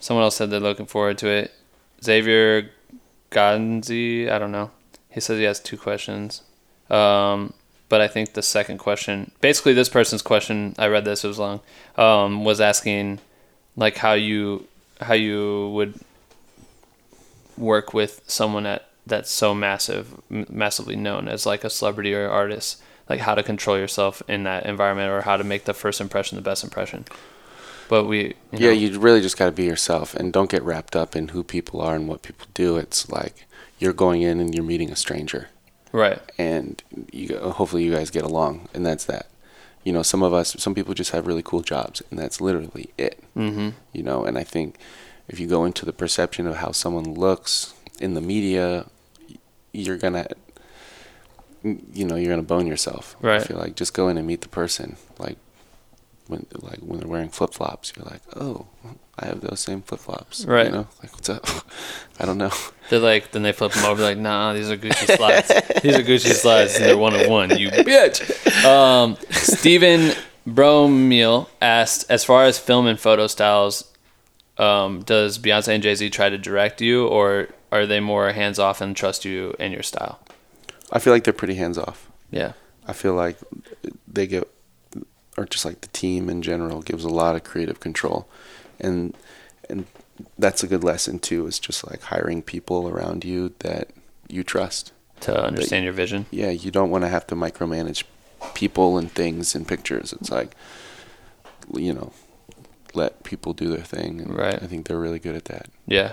Someone 0.00 0.22
else 0.24 0.36
said 0.36 0.50
they're 0.50 0.60
looking 0.60 0.86
forward 0.86 1.18
to 1.18 1.28
it. 1.28 1.52
Xavier 2.02 2.70
Gonzi, 3.30 4.30
I 4.30 4.38
don't 4.38 4.52
know. 4.52 4.70
He 5.14 5.20
says 5.20 5.38
he 5.38 5.44
has 5.44 5.60
two 5.60 5.78
questions. 5.78 6.42
Um, 6.90 7.54
but 7.88 8.00
I 8.00 8.08
think 8.08 8.32
the 8.32 8.42
second 8.42 8.78
question, 8.78 9.30
basically, 9.40 9.72
this 9.72 9.88
person's 9.88 10.22
question, 10.22 10.74
I 10.78 10.88
read 10.88 11.04
this, 11.04 11.24
it 11.24 11.28
was 11.28 11.38
long, 11.38 11.60
um, 11.96 12.44
was 12.44 12.60
asking 12.60 13.20
like 13.76 13.96
how 13.96 14.14
you 14.14 14.66
how 15.00 15.14
you 15.14 15.70
would 15.74 15.94
work 17.56 17.94
with 17.94 18.20
someone 18.26 18.66
at 18.66 18.88
that's 19.06 19.30
so 19.30 19.54
massive, 19.54 20.20
massively 20.30 20.96
known 20.96 21.28
as 21.28 21.46
like 21.46 21.62
a 21.62 21.70
celebrity 21.70 22.14
or 22.14 22.28
artist, 22.28 22.82
like 23.08 23.20
how 23.20 23.34
to 23.34 23.42
control 23.42 23.78
yourself 23.78 24.22
in 24.28 24.44
that 24.44 24.66
environment 24.66 25.10
or 25.10 25.20
how 25.20 25.36
to 25.36 25.44
make 25.44 25.64
the 25.64 25.74
first 25.74 26.00
impression 26.00 26.36
the 26.36 26.42
best 26.42 26.64
impression. 26.64 27.04
But 27.88 28.04
we, 28.04 28.18
you 28.18 28.34
yeah, 28.52 28.66
know, 28.68 28.72
you 28.72 28.98
really 28.98 29.20
just 29.20 29.36
got 29.36 29.46
to 29.46 29.52
be 29.52 29.64
yourself 29.64 30.14
and 30.14 30.32
don't 30.32 30.50
get 30.50 30.62
wrapped 30.62 30.96
up 30.96 31.14
in 31.14 31.28
who 31.28 31.44
people 31.44 31.80
are 31.80 31.94
and 31.94 32.08
what 32.08 32.22
people 32.22 32.46
do. 32.54 32.76
It's 32.76 33.10
like 33.10 33.46
you're 33.78 33.92
going 33.92 34.22
in 34.22 34.40
and 34.40 34.54
you're 34.54 34.64
meeting 34.64 34.90
a 34.90 34.96
stranger, 34.96 35.48
right, 35.92 36.20
and 36.38 36.82
you 37.12 37.36
hopefully 37.38 37.84
you 37.84 37.94
guys 37.94 38.10
get 38.10 38.24
along, 38.24 38.68
and 38.72 38.84
that's 38.86 39.04
that. 39.04 39.26
You 39.82 39.92
know, 39.92 40.02
some 40.02 40.22
of 40.22 40.32
us, 40.32 40.56
some 40.58 40.74
people 40.74 40.94
just 40.94 41.10
have 41.10 41.26
really 41.26 41.42
cool 41.42 41.60
jobs, 41.60 42.02
and 42.10 42.18
that's 42.18 42.40
literally 42.40 42.90
it. 42.96 43.22
mm-hmm. 43.36 43.70
You 43.92 44.02
know, 44.02 44.24
and 44.24 44.38
I 44.38 44.44
think 44.44 44.78
if 45.28 45.38
you 45.38 45.46
go 45.46 45.64
into 45.64 45.84
the 45.84 45.92
perception 45.92 46.46
of 46.46 46.56
how 46.56 46.72
someone 46.72 47.14
looks 47.14 47.74
in 48.00 48.14
the 48.14 48.20
media, 48.22 48.86
you're 49.72 49.98
gonna, 49.98 50.26
you 51.62 52.06
know, 52.06 52.16
you're 52.16 52.30
gonna 52.30 52.42
bone 52.42 52.66
yourself. 52.66 53.14
Right. 53.20 53.42
I 53.42 53.44
feel 53.44 53.58
like 53.58 53.76
just 53.76 53.92
go 53.92 54.08
in 54.08 54.16
and 54.16 54.26
meet 54.26 54.40
the 54.40 54.48
person. 54.48 54.96
Like 55.18 55.36
when, 56.26 56.46
like 56.54 56.78
when 56.78 57.00
they're 57.00 57.08
wearing 57.08 57.28
flip 57.28 57.52
flops, 57.52 57.92
you're 57.96 58.06
like, 58.06 58.22
oh, 58.36 58.66
I 59.18 59.26
have 59.26 59.40
those 59.40 59.60
same 59.60 59.82
flip 59.82 60.00
flops. 60.00 60.44
Right. 60.44 60.66
You 60.66 60.72
know, 60.72 60.88
like 61.02 61.12
what's 61.12 61.28
up? 61.28 61.46
I 62.20 62.26
don't 62.26 62.38
know. 62.38 62.52
They're 62.90 62.98
like, 62.98 63.32
then 63.32 63.42
they 63.42 63.52
flip 63.52 63.72
them 63.72 63.84
over, 63.84 64.02
like, 64.02 64.18
nah, 64.18 64.52
these 64.52 64.70
are 64.70 64.76
Gucci 64.76 65.16
slides. 65.16 65.48
these 65.82 65.96
are 65.96 66.02
Gucci 66.02 66.32
slides, 66.32 66.76
and 66.76 66.84
they're 66.84 66.98
one 66.98 67.14
of 67.14 67.28
one. 67.28 67.56
You 67.56 67.70
bitch. 67.70 68.64
Um, 68.64 69.16
Stephen 69.30 70.12
Bromeal 70.46 71.48
asked, 71.62 72.10
as 72.10 72.24
far 72.24 72.44
as 72.44 72.58
film 72.58 72.86
and 72.86 72.98
photo 72.98 73.26
styles, 73.26 73.90
um, 74.58 75.02
does 75.02 75.38
Beyonce 75.38 75.68
and 75.68 75.82
Jay 75.82 75.94
Z 75.94 76.10
try 76.10 76.28
to 76.28 76.38
direct 76.38 76.80
you, 76.80 77.06
or 77.06 77.48
are 77.72 77.86
they 77.86 78.00
more 78.00 78.32
hands 78.32 78.58
off 78.58 78.80
and 78.80 78.96
trust 78.96 79.24
you 79.24 79.54
and 79.58 79.72
your 79.72 79.82
style? 79.82 80.20
I 80.92 80.98
feel 80.98 81.12
like 81.12 81.24
they're 81.24 81.32
pretty 81.32 81.54
hands 81.54 81.78
off. 81.78 82.10
Yeah. 82.30 82.52
I 82.86 82.92
feel 82.92 83.14
like 83.14 83.38
they 84.06 84.26
get, 84.26 84.48
or 85.36 85.44
just 85.44 85.64
like 85.64 85.80
the 85.80 85.88
team 85.88 86.28
in 86.28 86.42
general, 86.42 86.82
gives 86.82 87.04
a 87.04 87.08
lot 87.08 87.36
of 87.36 87.44
creative 87.44 87.80
control, 87.80 88.28
and 88.80 89.14
and 89.68 89.86
that's 90.38 90.62
a 90.62 90.66
good 90.66 90.84
lesson 90.84 91.18
too. 91.18 91.46
Is 91.46 91.58
just 91.58 91.88
like 91.90 92.02
hiring 92.02 92.42
people 92.42 92.88
around 92.88 93.24
you 93.24 93.52
that 93.60 93.88
you 94.28 94.42
trust. 94.42 94.92
To 95.20 95.44
understand 95.44 95.84
your 95.84 95.92
vision. 95.94 96.26
Yeah, 96.30 96.50
you 96.50 96.70
don't 96.70 96.90
want 96.90 97.02
to 97.02 97.08
have 97.08 97.26
to 97.28 97.34
micromanage 97.34 98.04
people 98.52 98.98
and 98.98 99.10
things 99.10 99.54
and 99.54 99.66
pictures. 99.66 100.12
It's 100.12 100.30
like, 100.30 100.54
you 101.72 101.94
know, 101.94 102.12
let 102.92 103.22
people 103.24 103.54
do 103.54 103.68
their 103.68 103.84
thing. 103.84 104.20
And 104.20 104.36
Right. 104.36 104.62
I 104.62 104.66
think 104.66 104.86
they're 104.86 104.98
really 104.98 105.18
good 105.18 105.34
at 105.34 105.46
that. 105.46 105.68
Yeah. 105.86 106.12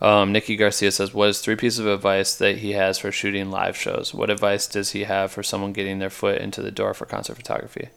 Um, 0.00 0.32
Nikki 0.32 0.56
Garcia 0.56 0.90
says, 0.90 1.12
What 1.12 1.28
is 1.28 1.40
three 1.40 1.56
pieces 1.56 1.80
of 1.80 1.86
advice 1.86 2.34
that 2.36 2.58
he 2.58 2.72
has 2.72 2.98
for 2.98 3.12
shooting 3.12 3.50
live 3.50 3.76
shows? 3.76 4.14
What 4.14 4.30
advice 4.30 4.66
does 4.66 4.92
he 4.92 5.04
have 5.04 5.30
for 5.30 5.42
someone 5.42 5.74
getting 5.74 5.98
their 5.98 6.08
foot 6.08 6.38
into 6.40 6.62
the 6.62 6.70
door 6.70 6.94
for 6.94 7.04
concert 7.04 7.36
photography? 7.36 7.90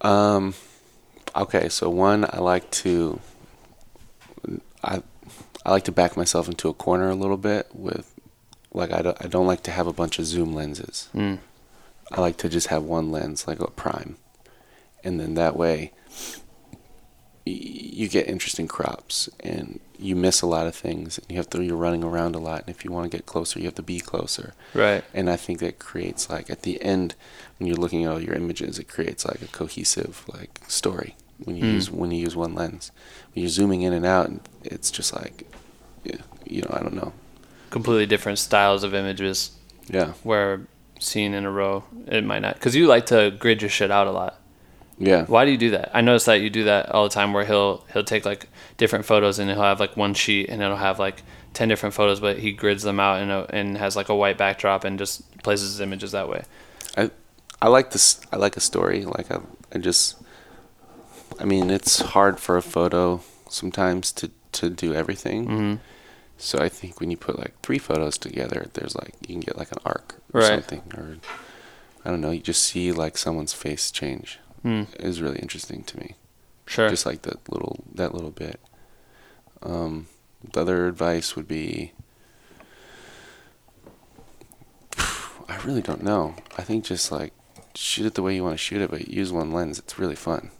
Um, 0.00 0.54
okay, 1.34 1.68
so 1.68 1.88
one, 1.90 2.24
I 2.24 2.38
like 2.38 2.70
to, 2.82 3.20
I, 4.82 5.02
I 5.64 5.70
like 5.70 5.84
to 5.84 5.92
back 5.92 6.16
myself 6.16 6.48
into 6.48 6.68
a 6.68 6.74
corner 6.74 7.08
a 7.10 7.14
little 7.14 7.36
bit 7.36 7.68
with, 7.72 8.12
like 8.72 8.92
I 8.92 9.02
don't, 9.02 9.16
I 9.24 9.28
don't 9.28 9.46
like 9.46 9.62
to 9.64 9.70
have 9.70 9.86
a 9.86 9.92
bunch 9.92 10.18
of 10.18 10.26
zoom 10.26 10.54
lenses. 10.54 11.08
Mm. 11.14 11.38
I 12.12 12.20
like 12.20 12.36
to 12.38 12.48
just 12.48 12.68
have 12.68 12.84
one 12.84 13.10
lens, 13.10 13.48
like 13.48 13.58
a 13.60 13.70
prime, 13.70 14.16
and 15.02 15.18
then 15.18 15.34
that 15.34 15.56
way, 15.56 15.92
y- 17.46 17.52
you 17.52 18.08
get 18.08 18.28
interesting 18.28 18.68
crops 18.68 19.28
and 19.40 19.80
you 19.98 20.14
miss 20.14 20.42
a 20.42 20.46
lot 20.46 20.66
of 20.66 20.74
things 20.74 21.16
and 21.18 21.26
you 21.30 21.36
have 21.38 21.48
to 21.48 21.62
you're 21.62 21.74
running 21.76 22.04
around 22.04 22.34
a 22.34 22.38
lot 22.38 22.60
and 22.60 22.68
if 22.68 22.84
you 22.84 22.92
want 22.92 23.10
to 23.10 23.16
get 23.16 23.24
closer 23.24 23.58
you 23.58 23.64
have 23.64 23.74
to 23.74 23.82
be 23.82 23.98
closer 23.98 24.52
Right. 24.74 25.02
and 25.14 25.30
I 25.30 25.36
think 25.36 25.60
that 25.60 25.78
creates 25.78 26.28
like 26.28 26.50
at 26.50 26.62
the 26.62 26.82
end 26.82 27.14
when 27.58 27.66
you're 27.68 27.76
looking 27.76 28.04
at 28.04 28.10
all 28.12 28.20
your 28.20 28.34
images, 28.34 28.78
it 28.78 28.88
creates 28.88 29.24
like 29.24 29.42
a 29.42 29.46
cohesive 29.46 30.24
like 30.32 30.60
story 30.68 31.16
when 31.38 31.56
you 31.56 31.64
Mm. 31.64 31.72
use 31.74 31.90
when 31.90 32.10
you 32.10 32.18
use 32.20 32.36
one 32.36 32.54
lens. 32.54 32.90
When 33.34 33.42
you're 33.42 33.50
zooming 33.50 33.82
in 33.82 33.92
and 33.92 34.06
out, 34.06 34.30
it's 34.64 34.90
just 34.90 35.14
like, 35.14 35.44
you 36.44 36.62
know, 36.62 36.70
I 36.72 36.80
don't 36.80 36.94
know. 36.94 37.12
Completely 37.70 38.06
different 38.06 38.38
styles 38.38 38.84
of 38.84 38.94
images 38.94 39.50
Yeah, 39.88 40.12
where 40.22 40.62
seen 40.98 41.34
in 41.34 41.44
a 41.44 41.50
row, 41.50 41.84
it 42.06 42.24
might 42.24 42.40
not. 42.40 42.54
Because 42.54 42.74
you 42.74 42.86
like 42.86 43.06
to 43.06 43.30
grid 43.38 43.60
your 43.62 43.68
shit 43.68 43.90
out 43.90 44.06
a 44.06 44.10
lot. 44.12 44.40
yeah, 44.98 45.24
Why 45.26 45.44
do 45.44 45.50
you 45.50 45.58
do 45.58 45.70
that? 45.70 45.90
I 45.92 46.00
notice 46.00 46.24
that 46.24 46.40
you 46.40 46.48
do 46.48 46.64
that 46.64 46.90
all 46.90 47.04
the 47.04 47.10
time 47.14 47.32
where 47.34 47.44
he'll 47.44 47.84
he'll 47.92 48.04
take 48.04 48.24
like 48.24 48.48
different 48.78 49.04
photos 49.04 49.38
and 49.38 49.50
he'll 49.50 49.60
have 49.62 49.78
like 49.80 49.96
one 49.96 50.14
sheet 50.14 50.48
and 50.48 50.62
it'll 50.62 50.76
have 50.76 50.98
like 50.98 51.22
10 51.54 51.68
different 51.68 51.94
photos, 51.94 52.18
but 52.20 52.38
he 52.38 52.52
grids 52.52 52.82
them 52.82 52.98
out 53.00 53.20
and, 53.20 53.30
and 53.50 53.76
has 53.78 53.94
like 53.96 54.08
a 54.08 54.14
white 54.16 54.38
backdrop 54.38 54.84
and 54.84 54.98
just 54.98 55.22
places 55.42 55.70
his 55.72 55.80
images 55.80 56.12
that 56.12 56.28
way. 56.28 56.44
I 56.96 57.10
I 57.62 57.68
like 57.68 57.90
this. 57.90 58.20
I 58.32 58.36
like 58.36 58.56
a 58.56 58.60
story. 58.60 59.04
Like 59.04 59.30
I, 59.30 59.40
I 59.74 59.78
just, 59.78 60.16
I 61.40 61.44
mean, 61.44 61.70
it's 61.70 62.00
hard 62.00 62.38
for 62.38 62.56
a 62.56 62.62
photo 62.62 63.20
sometimes 63.48 64.12
to 64.12 64.30
to 64.52 64.70
do 64.70 64.94
everything. 64.94 65.44
hmm 65.46 65.74
So 66.38 66.58
I 66.58 66.68
think 66.68 67.00
when 67.00 67.10
you 67.10 67.16
put 67.16 67.38
like 67.38 67.54
three 67.62 67.78
photos 67.78 68.18
together, 68.18 68.68
there's 68.74 68.94
like 68.94 69.14
you 69.26 69.34
can 69.34 69.40
get 69.40 69.56
like 69.58 69.72
an 69.72 69.78
arc 69.84 70.16
or 70.32 70.40
Right. 70.40 70.48
something, 70.48 70.82
or 70.96 71.16
I 72.04 72.10
don't 72.10 72.20
know. 72.20 72.30
You 72.30 72.40
just 72.40 72.62
see 72.62 72.92
like 72.92 73.16
someone's 73.18 73.52
face 73.54 73.90
change. 73.90 74.38
Mm, 74.64 74.86
is 75.00 75.20
really 75.22 75.38
interesting 75.38 75.82
to 75.84 75.98
me. 75.98 76.14
sure. 76.66 76.88
Just 76.90 77.06
like 77.06 77.22
that 77.22 77.48
little 77.48 77.84
that 77.94 78.12
little 78.14 78.30
bit. 78.32 78.60
Um, 79.62 80.06
the 80.52 80.60
other 80.60 80.86
advice 80.88 81.34
would 81.36 81.48
be. 81.48 81.92
I 85.48 85.56
really 85.64 85.82
don't 85.82 86.02
know. 86.02 86.34
I 86.58 86.62
think 86.62 86.84
just 86.84 87.10
like 87.12 87.32
shoot 87.76 88.06
it 88.06 88.14
the 88.14 88.22
way 88.22 88.34
you 88.34 88.42
want 88.42 88.54
to 88.54 88.58
shoot 88.58 88.80
it, 88.80 88.90
but 88.90 89.08
use 89.08 89.32
one 89.32 89.52
lens. 89.52 89.78
It's 89.78 89.98
really 89.98 90.16
fun, 90.16 90.50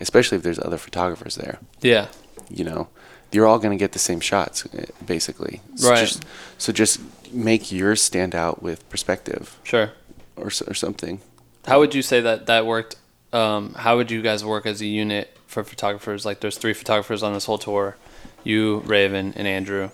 especially 0.00 0.36
if 0.36 0.42
there's 0.44 0.58
other 0.58 0.78
photographers 0.78 1.36
there. 1.36 1.58
yeah. 1.80 2.08
You 2.50 2.64
know, 2.64 2.88
you're 3.30 3.46
all 3.46 3.58
gonna 3.58 3.76
get 3.76 3.92
the 3.92 3.98
same 3.98 4.20
shots 4.20 4.66
eh, 4.76 4.86
basically. 5.06 5.60
So 5.76 5.90
Right. 5.90 6.00
Just, 6.00 6.24
so 6.58 6.72
just 6.72 7.00
make 7.32 7.72
yours 7.72 8.02
stand 8.02 8.34
out 8.34 8.62
with 8.62 8.86
perspective 8.90 9.58
Sure. 9.62 9.92
or 10.36 10.46
or 10.46 10.74
something. 10.74 11.20
How 11.66 11.78
would 11.78 11.94
you 11.94 12.02
say 12.02 12.20
that 12.20 12.46
that 12.46 12.66
worked? 12.66 12.96
Um, 13.32 13.72
how 13.74 13.96
would 13.96 14.10
you 14.10 14.20
guys 14.20 14.44
work 14.44 14.66
as 14.66 14.80
a 14.82 14.86
unit 14.86 15.34
for 15.46 15.64
photographers? 15.64 16.26
Like, 16.26 16.40
there's 16.40 16.58
three 16.58 16.74
photographers 16.74 17.22
on 17.22 17.32
this 17.32 17.46
whole 17.46 17.56
tour, 17.58 17.96
you, 18.44 18.80
Raven, 18.84 19.32
and 19.36 19.46
Andrew. 19.48 19.90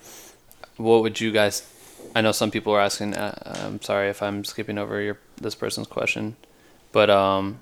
What 0.77 1.03
would 1.03 1.21
you 1.21 1.31
guys? 1.31 1.63
I 2.17 2.21
know 2.23 2.33
some 2.33 2.51
people 2.51 2.73
are 2.73 2.81
asking. 2.81 3.15
Uh, 3.15 3.63
I'm 3.65 3.81
sorry 3.83 4.09
if 4.09 4.23
I'm 4.23 4.43
skipping 4.45 4.79
over 4.79 5.01
your 5.01 5.19
this 5.41 5.55
person's 5.55 5.87
question, 5.87 6.35
but 6.93 7.11
um, 7.11 7.61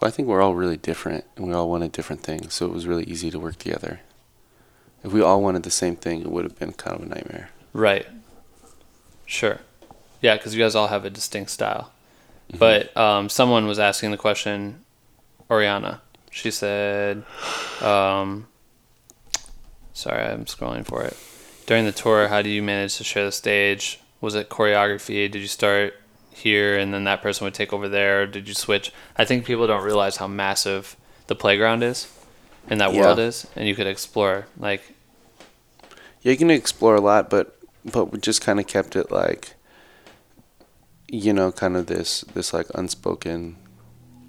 Well, 0.00 0.08
I 0.08 0.10
think 0.10 0.28
we're 0.28 0.42
all 0.42 0.54
really 0.54 0.76
different, 0.76 1.24
and 1.36 1.46
we 1.46 1.52
all 1.54 1.68
wanted 1.68 1.92
different 1.92 2.22
things, 2.22 2.54
so 2.54 2.66
it 2.66 2.72
was 2.72 2.86
really 2.86 3.04
easy 3.04 3.30
to 3.30 3.38
work 3.38 3.56
together. 3.56 4.00
If 5.02 5.12
we 5.12 5.22
all 5.22 5.40
wanted 5.42 5.62
the 5.62 5.70
same 5.70 5.96
thing, 5.96 6.20
it 6.20 6.30
would 6.30 6.44
have 6.44 6.58
been 6.58 6.72
kind 6.72 6.96
of 6.96 7.02
a 7.02 7.08
nightmare. 7.14 7.50
right, 7.72 8.06
sure, 9.26 9.60
yeah, 10.20 10.36
because 10.36 10.54
you 10.54 10.62
guys 10.62 10.74
all 10.74 10.88
have 10.88 11.04
a 11.04 11.10
distinct 11.10 11.50
style. 11.50 11.92
But 12.58 12.96
um, 12.96 13.28
someone 13.28 13.66
was 13.68 13.78
asking 13.78 14.10
the 14.10 14.16
question, 14.16 14.84
Oriana. 15.48 16.02
She 16.32 16.50
said, 16.50 17.22
um, 17.80 18.48
sorry, 19.92 20.24
I'm 20.24 20.46
scrolling 20.46 20.84
for 20.84 21.04
it. 21.04 21.16
During 21.66 21.84
the 21.84 21.92
tour, 21.92 22.26
how 22.26 22.42
do 22.42 22.48
you 22.48 22.60
manage 22.62 22.96
to 22.96 23.04
share 23.04 23.24
the 23.24 23.32
stage? 23.32 24.00
Was 24.20 24.34
it 24.34 24.48
choreography? 24.48 25.30
Did 25.30 25.36
you 25.36 25.46
start 25.46 25.94
here 26.32 26.78
and 26.78 26.92
then 26.94 27.04
that 27.04 27.22
person 27.22 27.44
would 27.44 27.54
take 27.54 27.72
over 27.72 27.88
there? 27.88 28.22
Or 28.22 28.26
did 28.26 28.48
you 28.48 28.54
switch? 28.54 28.92
I 29.16 29.24
think 29.24 29.44
people 29.44 29.66
don't 29.66 29.82
realize 29.84 30.16
how 30.16 30.26
massive 30.26 30.96
the 31.26 31.34
playground 31.34 31.82
is 31.82 32.06
and 32.68 32.80
that 32.80 32.92
Yeah. 32.92 33.00
world 33.06 33.18
is, 33.18 33.46
and 33.56 33.66
you 33.68 33.74
could 33.74 33.86
explore 33.86 34.46
like 34.58 34.82
Yeah, 36.22 36.32
you 36.32 36.38
can 36.38 36.50
explore 36.50 36.94
a 36.96 37.00
lot, 37.00 37.30
but 37.30 37.56
but 37.84 38.12
we 38.12 38.18
just 38.18 38.42
kind 38.42 38.60
of 38.60 38.66
kept 38.66 38.94
it 38.94 39.10
like, 39.10 39.54
you 41.08 41.32
know, 41.32 41.50
kind 41.50 41.76
of 41.76 41.86
this 41.86 42.20
this 42.34 42.52
like 42.52 42.66
unspoken 42.74 43.56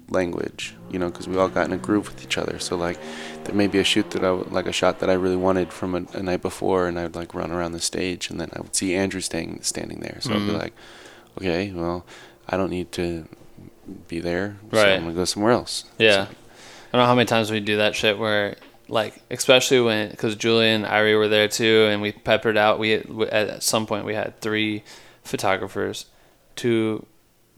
language, 0.08 0.74
you 0.90 0.98
know, 0.98 1.06
because 1.06 1.28
we 1.28 1.36
all 1.36 1.48
got 1.48 1.66
in 1.66 1.72
a 1.72 1.78
groove 1.78 2.08
with 2.08 2.22
each 2.24 2.36
other. 2.36 2.58
So 2.58 2.76
like, 2.76 2.98
there 3.44 3.54
may 3.54 3.66
be 3.66 3.78
a 3.78 3.84
shoot 3.84 4.10
that 4.10 4.24
I 4.24 4.32
would, 4.32 4.50
like 4.52 4.66
a 4.66 4.72
shot 4.72 4.98
that 5.00 5.08
I 5.08 5.14
really 5.14 5.36
wanted 5.36 5.72
from 5.72 5.94
a, 5.94 6.04
a 6.18 6.22
night 6.22 6.42
before, 6.42 6.86
and 6.86 6.98
I 6.98 7.04
would 7.04 7.14
like 7.14 7.34
run 7.34 7.50
around 7.50 7.72
the 7.72 7.80
stage, 7.80 8.30
and 8.30 8.40
then 8.40 8.50
I 8.54 8.60
would 8.60 8.74
see 8.74 8.94
Andrew 8.94 9.20
staying 9.20 9.60
standing 9.62 10.00
there. 10.00 10.18
So 10.20 10.34
I'd 10.34 10.46
be 10.46 10.52
Mhm. 10.52 10.58
like, 10.58 10.74
okay, 11.38 11.72
well, 11.72 12.04
I 12.48 12.56
don't 12.56 12.70
need 12.70 12.92
to 12.92 13.26
be 14.08 14.20
there, 14.20 14.56
so 14.70 14.76
Right. 14.78 14.92
I'm 14.92 15.02
gonna 15.02 15.14
go 15.14 15.24
somewhere 15.24 15.52
else. 15.52 15.84
Yeah. 15.98 16.26
I 16.92 16.96
don't 16.96 17.02
know 17.02 17.06
how 17.06 17.14
many 17.14 17.26
times 17.26 17.50
we 17.50 17.60
do 17.60 17.78
that 17.78 17.94
shit 17.94 18.18
where, 18.18 18.56
like, 18.88 19.14
especially 19.30 19.80
when, 19.80 20.10
because 20.10 20.36
Julian 20.36 20.84
and 20.84 20.92
Irie 20.92 21.16
were 21.16 21.28
there 21.28 21.48
too, 21.48 21.88
and 21.90 22.02
we 22.02 22.12
peppered 22.12 22.56
out. 22.56 22.78
We 22.78 22.94
at 23.30 23.62
some 23.62 23.86
point 23.86 24.04
we 24.04 24.14
had 24.14 24.40
three 24.40 24.84
photographers, 25.24 26.06
two 26.56 27.06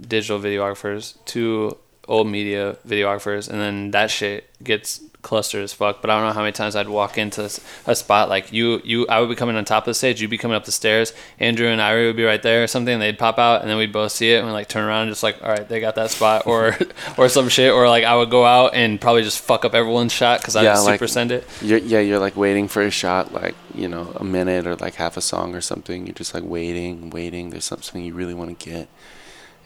digital 0.01 0.39
videographers, 0.39 1.17
two 1.25 1.77
old 2.07 2.29
media 2.29 2.77
videographers, 2.87 3.49
and 3.49 3.61
then 3.61 3.91
that 3.91 4.11
shit 4.11 4.49
gets 4.63 5.01
clustered 5.25 5.65
as 5.65 5.73
fuck. 5.73 6.01
But 6.01 6.11
I 6.11 6.17
don't 6.17 6.29
know 6.29 6.33
how 6.33 6.43
many 6.43 6.53
times 6.53 6.77
I'd 6.77 6.89
walk 6.89 7.19
into 7.19 7.51
a 7.87 7.95
spot 7.97 8.29
like 8.29 8.53
you, 8.53 8.81
you, 8.85 9.09
I 9.09 9.19
would 9.19 9.29
be 9.29 9.35
coming 9.35 9.57
on 9.57 9.65
top 9.65 9.83
of 9.83 9.87
the 9.87 9.95
stage, 9.95 10.21
you'd 10.21 10.31
be 10.31 10.39
coming 10.39 10.55
up 10.57 10.65
the 10.65 10.71
stairs, 10.73 11.13
Andrew 11.41 11.67
and 11.67 11.81
Irie 11.81 12.07
would 12.07 12.17
be 12.17 12.23
right 12.23 12.41
there 12.43 12.63
or 12.63 12.67
something, 12.69 12.93
and 12.95 13.03
they'd 13.03 13.19
pop 13.19 13.39
out, 13.41 13.63
and 13.63 13.69
then 13.71 13.77
we'd 13.77 13.93
both 13.93 14.13
see 14.13 14.33
it, 14.33 14.37
and 14.39 14.47
we'd 14.47 14.53
like 14.53 14.69
turn 14.69 14.85
around 14.85 15.03
and 15.03 15.11
just 15.11 15.25
like, 15.25 15.43
all 15.43 15.49
right, 15.49 15.69
they 15.69 15.81
got 15.81 15.97
that 15.97 16.11
spot, 16.13 16.47
or 16.47 16.77
or 17.19 17.29
some 17.29 17.49
shit, 17.49 17.73
or 17.73 17.89
like 17.89 18.05
I 18.05 18.15
would 18.15 18.31
go 18.31 18.45
out 18.45 18.75
and 18.75 19.01
probably 19.01 19.23
just 19.25 19.41
fuck 19.41 19.65
up 19.65 19.75
everyone's 19.75 20.13
shot 20.13 20.41
because 20.41 20.55
I 20.55 20.63
Yeah, 20.63 20.77
would 20.79 20.85
like- 20.85 21.01
super 21.01 21.09
send 21.09 21.33
it. 21.33 21.45
You're, 21.63 21.79
yeah, 21.81 21.99
you're 22.01 22.19
like 22.21 22.37
waiting 22.37 22.69
for 22.69 22.83
a 22.83 22.91
shot, 22.91 23.33
like 23.33 23.55
you 23.75 23.89
know, 23.89 24.13
a 24.17 24.25
minute 24.25 24.67
or 24.67 24.77
like 24.77 24.95
half 24.95 25.17
a 25.17 25.21
song 25.21 25.55
or 25.55 25.61
something. 25.61 26.07
You're 26.07 26.15
just 26.15 26.35
like 26.35 26.45
waiting, 26.45 27.11
waiting. 27.11 27.51
There's 27.51 27.65
something 27.65 28.05
you 28.05 28.15
really 28.15 28.35
want 28.35 28.57
to 28.59 28.71
get, 28.71 28.89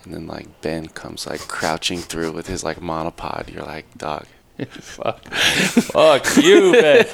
and 0.04 0.14
then 0.14 0.26
like 0.26 0.60
Ben 0.62 0.86
comes 0.88 1.26
like 1.26 1.40
crouching 1.40 1.98
through 1.98 2.32
with 2.32 2.46
his 2.46 2.62
like 2.64 2.78
monopod. 2.80 3.52
You're 3.52 3.64
like, 3.64 3.96
dog. 3.98 4.26
Fuck, 4.66 5.20
fuck 5.24 6.36
you, 6.36 6.72
man. 6.72 7.04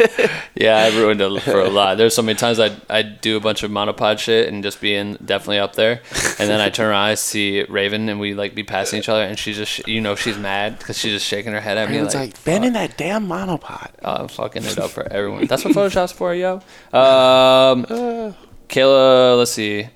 yeah, 0.55 0.79
I 0.79 0.97
ruined 0.97 1.21
it 1.21 1.43
for 1.43 1.61
a 1.61 1.69
lot. 1.69 1.99
There's 1.99 2.15
so 2.15 2.23
many 2.23 2.39
times 2.39 2.59
I'd, 2.59 2.81
I'd 2.89 3.21
do 3.21 3.37
a 3.37 3.41
bunch 3.41 3.63
of 3.63 3.71
monopod 3.71 4.19
shit 4.19 4.49
and 4.49 4.63
just 4.63 4.81
be 4.81 4.95
in 4.95 5.19
definitely 5.25 5.59
up 5.59 5.75
there, 5.75 6.01
and 6.39 6.49
then 6.49 6.61
I 6.61 6.71
turn 6.71 6.91
around, 6.91 7.03
I 7.03 7.15
see 7.15 7.65
Raven, 7.65 8.09
and 8.09 8.19
we 8.19 8.33
like 8.35 8.55
be 8.55 8.65
passing 8.65 8.99
each 8.99 9.09
other, 9.09 9.23
and 9.23 9.39
she's 9.39 9.57
just, 9.57 9.87
you 9.87 10.01
know, 10.01 10.15
she's 10.15 10.39
mad 10.39 10.79
because 10.79 10.99
she's 10.99 11.13
just 11.13 11.27
shaking 11.27 11.53
her 11.53 11.61
head 11.61 11.77
at 11.77 11.91
me 11.91 11.99
it's 11.99 12.15
like, 12.15 12.31
like 12.31 12.45
Ben 12.45 12.65
in 12.65 12.73
that 12.75 12.97
damn 12.97 13.27
monopod. 13.27 13.91
Oh, 14.03 14.15
I'm 14.15 14.29
fucking 14.29 14.65
it 14.65 14.79
up 14.79 14.91
for 14.91 15.11
everyone. 15.13 15.47
That's 15.47 15.65
what 15.65 15.75
Photoshop's 15.75 16.13
for, 16.13 16.35
yo. 16.35 16.55
Um, 16.93 17.85
Kayla, 18.69 19.39
let's 19.39 19.51
see. 19.51 19.89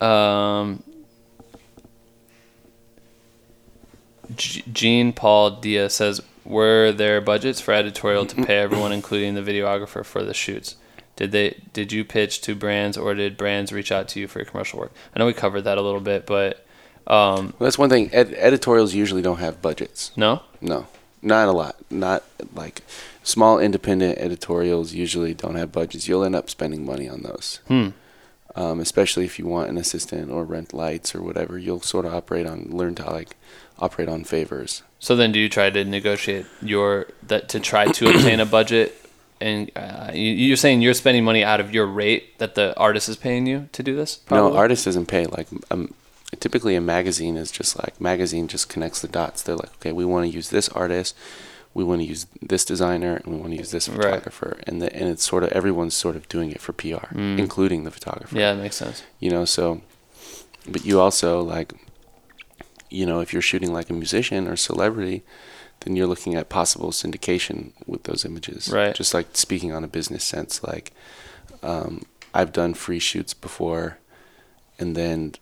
Um, 0.00 0.82
G- 4.36 4.64
Jean 4.72 5.12
Paul 5.12 5.52
Dia 5.52 5.88
says, 5.90 6.20
"Were 6.44 6.92
there 6.92 7.20
budgets 7.20 7.60
for 7.60 7.72
editorial 7.74 8.26
to 8.26 8.44
pay 8.44 8.58
everyone, 8.58 8.92
including 8.92 9.34
the 9.34 9.42
videographer, 9.42 10.04
for 10.04 10.22
the 10.22 10.34
shoots? 10.34 10.76
Did 11.16 11.32
they? 11.32 11.56
Did 11.72 11.92
you 11.92 12.04
pitch 12.04 12.40
to 12.42 12.54
brands, 12.54 12.96
or 12.96 13.14
did 13.14 13.36
brands 13.36 13.72
reach 13.72 13.90
out 13.90 14.08
to 14.08 14.20
you 14.20 14.28
for 14.28 14.38
your 14.38 14.46
commercial 14.46 14.78
work? 14.78 14.92
I 15.14 15.18
know 15.18 15.26
we 15.26 15.32
covered 15.32 15.62
that 15.62 15.78
a 15.78 15.82
little 15.82 16.00
bit, 16.00 16.26
but 16.26 16.64
um, 17.06 17.54
Well, 17.58 17.66
that's 17.66 17.78
one 17.78 17.88
thing. 17.90 18.10
Ed- 18.12 18.34
editorials 18.36 18.94
usually 18.94 19.22
don't 19.22 19.38
have 19.38 19.60
budgets. 19.62 20.12
no. 20.16 20.42
No, 20.60 20.86
not 21.22 21.48
a 21.48 21.52
lot. 21.52 21.76
Not 21.90 22.22
like 22.54 22.82
small 23.22 23.58
independent 23.58 24.18
editorials 24.18 24.92
usually 24.92 25.32
don't 25.34 25.54
have 25.56 25.72
budgets. 25.72 26.06
You'll 26.08 26.24
end 26.24 26.34
up 26.36 26.50
spending 26.50 26.84
money 26.84 27.08
on 27.08 27.22
those. 27.22 27.60
Hmm. 27.68 27.88
Um, 28.56 28.80
especially 28.80 29.24
if 29.24 29.38
you 29.38 29.46
want 29.46 29.70
an 29.70 29.76
assistant 29.78 30.30
or 30.32 30.44
rent 30.44 30.74
lights 30.74 31.14
or 31.14 31.22
whatever, 31.22 31.58
you'll 31.58 31.80
sort 31.80 32.04
of 32.06 32.12
operate 32.14 32.44
on 32.46 32.64
learn 32.70 32.94
to 32.96 33.04
like 33.08 33.36
operate 33.78 34.08
on 34.08 34.24
favors. 34.24 34.82
So 34.98 35.14
then, 35.16 35.32
do 35.32 35.38
you 35.38 35.48
try 35.48 35.70
to 35.70 35.84
negotiate 35.84 36.46
your 36.62 37.06
that 37.26 37.48
to 37.50 37.60
try 37.60 37.86
to 37.86 38.08
obtain 38.14 38.40
a 38.40 38.46
budget? 38.46 38.94
And 39.40 39.70
uh, 39.76 40.10
you, 40.12 40.32
you're 40.32 40.56
saying 40.56 40.82
you're 40.82 40.94
spending 40.94 41.24
money 41.24 41.44
out 41.44 41.60
of 41.60 41.72
your 41.72 41.86
rate 41.86 42.38
that 42.38 42.56
the 42.56 42.76
artist 42.76 43.08
is 43.08 43.16
paying 43.16 43.46
you 43.46 43.68
to 43.72 43.82
do 43.84 43.94
this? 43.94 44.20
No, 44.30 44.56
artist 44.56 44.84
doesn't 44.84 45.06
pay. 45.06 45.26
Like 45.26 45.46
um, 45.70 45.94
typically 46.40 46.74
a 46.74 46.80
magazine 46.80 47.36
is 47.36 47.52
just 47.52 47.78
like 47.78 48.00
magazine 48.00 48.48
just 48.48 48.68
connects 48.68 49.00
the 49.00 49.06
dots. 49.08 49.42
They're 49.42 49.54
like, 49.54 49.72
okay, 49.76 49.92
we 49.92 50.04
want 50.04 50.28
to 50.28 50.34
use 50.34 50.48
this 50.50 50.68
artist, 50.70 51.14
we 51.72 51.84
want 51.84 52.00
to 52.00 52.06
use 52.08 52.26
this 52.42 52.64
designer, 52.64 53.14
and 53.22 53.26
we 53.32 53.38
want 53.40 53.52
to 53.52 53.58
use 53.58 53.70
this 53.70 53.88
Right. 53.88 54.02
photographer, 54.02 54.58
and 54.66 54.82
the, 54.82 54.92
and 54.92 55.08
it's 55.08 55.22
sort 55.24 55.44
of 55.44 55.52
everyone's 55.52 55.94
sort 55.94 56.16
of 56.16 56.28
doing 56.28 56.50
it 56.50 56.60
for 56.60 56.72
PR, 56.72 57.06
Mm. 57.14 57.38
including 57.38 57.84
the 57.84 57.92
photographer. 57.92 58.36
Yeah, 58.36 58.54
that 58.54 58.60
makes 58.60 58.74
sense. 58.76 59.04
you 59.20 59.30
know 59.30 59.44
so 59.44 59.80
but 60.66 60.84
you 60.84 60.98
also 61.00 61.40
like 61.40 61.72
you 62.90 63.04
know 63.06 63.20
if 63.20 63.32
you're 63.32 63.42
shooting 63.42 63.72
like 63.72 63.90
a 63.90 63.92
musician 63.92 64.46
or 64.48 64.56
celebrity 64.56 65.22
then 65.80 65.94
you're 65.94 66.06
looking 66.06 66.34
at 66.34 66.48
possible 66.48 66.90
syndication 66.90 67.72
with 67.86 68.02
those 68.04 68.24
images 68.24 68.68
Right. 68.70 68.94
just 68.94 69.14
like 69.14 69.28
speaking 69.36 69.72
on 69.72 69.84
a 69.84 69.88
business 69.88 70.24
sense 70.24 70.62
like 70.62 70.92
um, 71.62 72.02
i've 72.34 72.52
done 72.52 72.74
free 72.74 72.98
shoots 72.98 73.34
before 73.34 73.98
and 74.78 74.96
then 74.96 75.34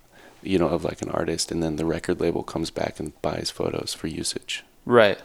you 0.43 0.59
know 0.59 0.69
of 0.69 0.85
like 0.85 1.03
an 1.03 1.11
artist 1.11 1.51
and 1.51 1.63
then 1.63 1.77
the 1.77 1.85
record 1.85 2.21
label 2.21 2.43
comes 2.43 2.71
back 2.71 3.01
and 3.01 3.21
buys 3.23 3.51
photos 3.51 3.95
for 3.95 4.07
usage 4.09 4.65
Right. 4.85 5.19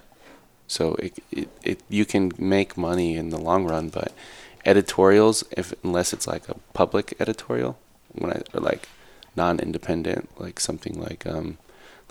so 0.67 0.95
it, 0.95 1.13
it, 1.31 1.49
it 1.63 1.79
you 1.89 2.05
can 2.05 2.31
make 2.37 2.77
money 2.77 3.15
in 3.15 3.29
the 3.29 3.37
long 3.37 3.65
run, 3.65 3.89
but 3.89 4.11
editorials, 4.65 5.43
if 5.57 5.73
unless 5.83 6.13
it's 6.13 6.27
like 6.27 6.47
a 6.49 6.55
public 6.73 7.15
editorial, 7.19 7.77
when 8.13 8.31
I 8.31 8.41
or 8.53 8.59
like 8.61 8.87
non-independent, 9.35 10.29
like 10.39 10.59
something 10.59 10.99
like 10.99 11.25
um 11.25 11.57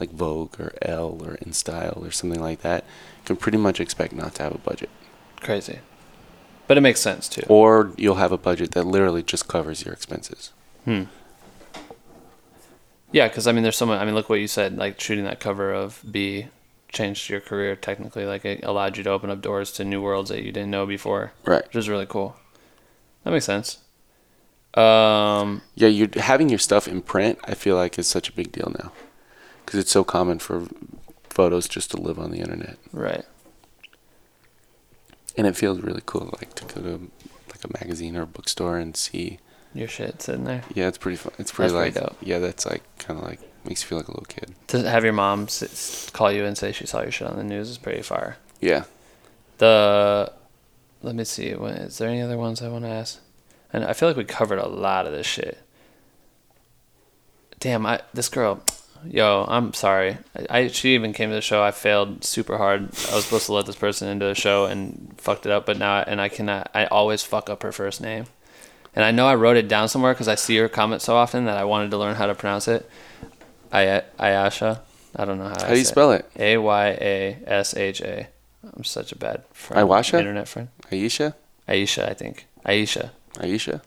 like 0.01 0.11
Vogue 0.11 0.59
or 0.59 0.73
Elle 0.83 1.19
or 1.23 1.37
InStyle 1.45 2.05
or 2.07 2.11
something 2.11 2.41
like 2.41 2.63
that, 2.63 2.85
can 3.25 3.37
pretty 3.37 3.59
much 3.59 3.81
expect 3.81 4.13
not 4.13 4.35
to 4.37 4.43
have 4.43 4.55
a 4.55 4.59
budget, 4.59 4.91
Crazy. 5.41 5.79
But 6.67 6.79
it 6.79 6.83
makes 6.83 7.01
sense 7.01 7.29
too. 7.29 7.43
or 7.49 7.93
you'll 7.97 8.15
have 8.17 8.33
a 8.33 8.39
budget 8.39 8.71
that 8.73 8.87
literally 8.87 9.23
just 9.23 9.49
covers 9.49 9.85
your 9.85 9.93
expenses. 9.93 10.53
Hmm. 10.85 11.05
Yeah, 13.13 13.27
because 13.29 13.47
I 13.47 13.53
mean, 13.53 13.63
there's 13.65 13.77
so 13.77 13.87
much. 13.87 14.01
I 14.01 14.05
mean, 14.05 14.15
look 14.15 14.29
what 14.29 14.39
you 14.41 14.47
said. 14.47 14.77
Like 14.77 15.01
shooting 15.01 15.25
that 15.25 15.41
cover 15.41 15.73
of 15.73 16.03
B 16.09 16.47
changed 16.93 17.29
your 17.29 17.41
career 17.41 17.75
technically. 17.75 18.25
Like 18.25 18.45
it 18.45 18.65
allowed 18.65 18.97
you 18.97 19.03
to 19.05 19.11
open 19.11 19.31
up 19.31 19.41
doors 19.41 19.73
to 19.73 19.85
new 19.85 20.01
worlds 20.01 20.31
that 20.31 20.43
you 20.45 20.53
didn't 20.53 20.71
know 20.71 20.87
before. 20.87 21.33
Right. 21.45 21.65
Which 21.67 21.75
is 21.77 21.89
really 21.89 22.07
cool. 22.07 22.37
That 23.25 23.33
makes 23.33 23.47
sense. 23.47 23.79
Um. 24.75 25.63
Yeah, 25.75 25.89
you're 25.89 26.09
having 26.17 26.49
your 26.49 26.61
stuff 26.61 26.87
in 26.87 27.03
print. 27.03 27.41
I 27.45 27.55
feel 27.55 27.75
like 27.75 27.99
is 27.99 28.07
such 28.07 28.29
a 28.29 28.33
big 28.33 28.53
deal 28.53 28.73
now, 28.79 28.93
because 29.71 29.79
it's 29.81 29.93
so 29.93 30.03
common 30.03 30.41
for 30.41 30.67
photos 31.29 31.69
just 31.69 31.93
to 31.93 31.97
live 31.97 32.19
on 32.19 32.33
the 32.33 32.39
internet. 32.41 32.77
Right. 32.93 33.25
and 35.37 35.47
it 35.47 35.55
feels 35.57 35.79
really 35.81 36.03
cool 36.05 36.29
like 36.41 36.55
to 36.57 36.65
go 36.65 36.81
to 36.83 37.11
like 37.49 37.65
a 37.65 37.73
magazine 37.81 38.17
or 38.17 38.23
a 38.23 38.27
bookstore 38.27 38.79
and 38.79 38.97
see 38.97 39.39
Your 39.73 39.87
shit 39.87 40.21
sitting 40.23 40.43
there. 40.45 40.63
yeah 40.75 40.89
it's 40.89 40.99
pretty 40.99 41.17
fun 41.17 41.33
it's 41.39 41.53
pretty 41.53 41.73
That's 41.73 41.85
like 41.85 41.93
pretty 41.95 42.07
dope. 42.09 42.17
yeah 42.21 42.41
that's 42.41 42.67
like 42.67 42.83
kind 42.99 43.19
of 43.21 43.25
like 43.25 43.39
makes 43.65 43.83
you 43.83 43.89
feel 43.89 43.99
like 43.99 44.09
a 44.09 44.11
little 44.11 44.25
kid 44.27 44.55
To 44.69 44.89
have 44.91 45.05
your 45.05 45.13
mom 45.13 45.45
s- 45.45 45.63
s- 45.63 46.11
call 46.11 46.33
you 46.33 46.45
and 46.45 46.59
say 46.59 46.73
she 46.73 46.85
saw 46.87 47.03
your 47.03 47.13
shit 47.13 47.29
on 47.29 47.37
the 47.37 47.45
news 47.45 47.69
is 47.71 47.79
pretty 47.79 48.03
far. 48.03 48.37
yeah 48.61 48.85
The 49.59 50.33
let 51.03 51.15
me 51.15 51.25
see. 51.25 51.47
Is 51.47 51.97
there 51.99 52.09
any 52.11 52.21
other 52.23 52.37
ones 52.37 52.61
I 52.61 52.69
want 52.69 52.85
to 52.85 52.91
ask? 52.91 53.21
And 53.73 53.85
I 53.85 53.95
feel 53.95 54.07
like 54.09 54.19
we 54.19 54.25
covered 54.25 54.59
a 54.59 54.69
lot 54.69 55.07
of 55.07 55.13
this 55.13 55.27
shit. 55.27 55.57
Damn, 57.59 57.87
I 57.87 58.01
this 58.13 58.29
girl, 58.29 58.63
yo, 59.05 59.45
I'm 59.49 59.73
sorry. 59.75 60.19
I, 60.37 60.59
I 60.59 60.69
she 60.69 60.95
even 60.95 61.13
came 61.13 61.31
to 61.31 61.35
the 61.35 61.41
show. 61.41 61.63
I 61.63 61.71
failed 61.71 62.25
super 62.25 62.59
hard. 62.59 62.83
I 63.11 63.15
was 63.15 63.25
supposed 63.25 63.47
to 63.47 63.53
let 63.53 63.67
this 63.67 63.77
person 63.77 64.09
into 64.09 64.27
the 64.27 64.35
show 64.35 64.67
and 64.67 65.15
fucked 65.19 65.47
it 65.47 65.53
up, 65.53 65.67
but 65.67 65.79
now 65.79 65.99
and 65.99 66.21
I 66.21 66.29
cannot. 66.29 66.71
I 66.75 66.87
always 66.87 67.23
fuck 67.23 67.51
up 67.51 67.63
her 67.63 67.73
first 67.73 68.01
name, 68.01 68.27
and 68.95 69.05
I 69.05 69.11
know 69.11 69.27
I 69.27 69.35
wrote 69.35 69.57
it 69.57 69.69
down 69.69 69.89
somewhere 69.89 70.13
because 70.13 70.29
I 70.29 70.35
see 70.35 70.57
her 70.57 70.69
comment 70.69 71.03
so 71.03 71.17
often 71.17 71.45
that 71.47 71.57
I 71.57 71.65
wanted 71.65 71.91
to 71.91 71.99
learn 71.99 72.17
how 72.17 72.27
to 72.27 72.35
pronounce 72.35 72.69
it. 72.69 72.89
I 73.73 74.03
Ayasha. 74.19 74.81
I 75.17 75.25
don't 75.25 75.39
know 75.39 75.49
how. 75.49 75.61
how 75.61 75.69
do 75.69 75.79
you 75.79 75.85
spell 75.85 76.13
it 76.13 76.31
A 76.37 76.57
Y 76.59 76.87
A 76.89 77.39
S 77.47 77.77
H 77.77 78.01
A. 78.01 78.29
I'm 78.77 78.85
such 78.85 79.13
a 79.13 79.17
bad 79.17 79.45
friend. 79.53 79.89
Iwasha? 79.89 80.19
Internet 80.19 80.49
friend. 80.49 80.69
Aisha 80.91 81.35
Aisha, 81.69 82.09
I 82.09 82.15
think. 82.15 82.47
Aisha. 82.65 83.11
Aisha 83.35 83.81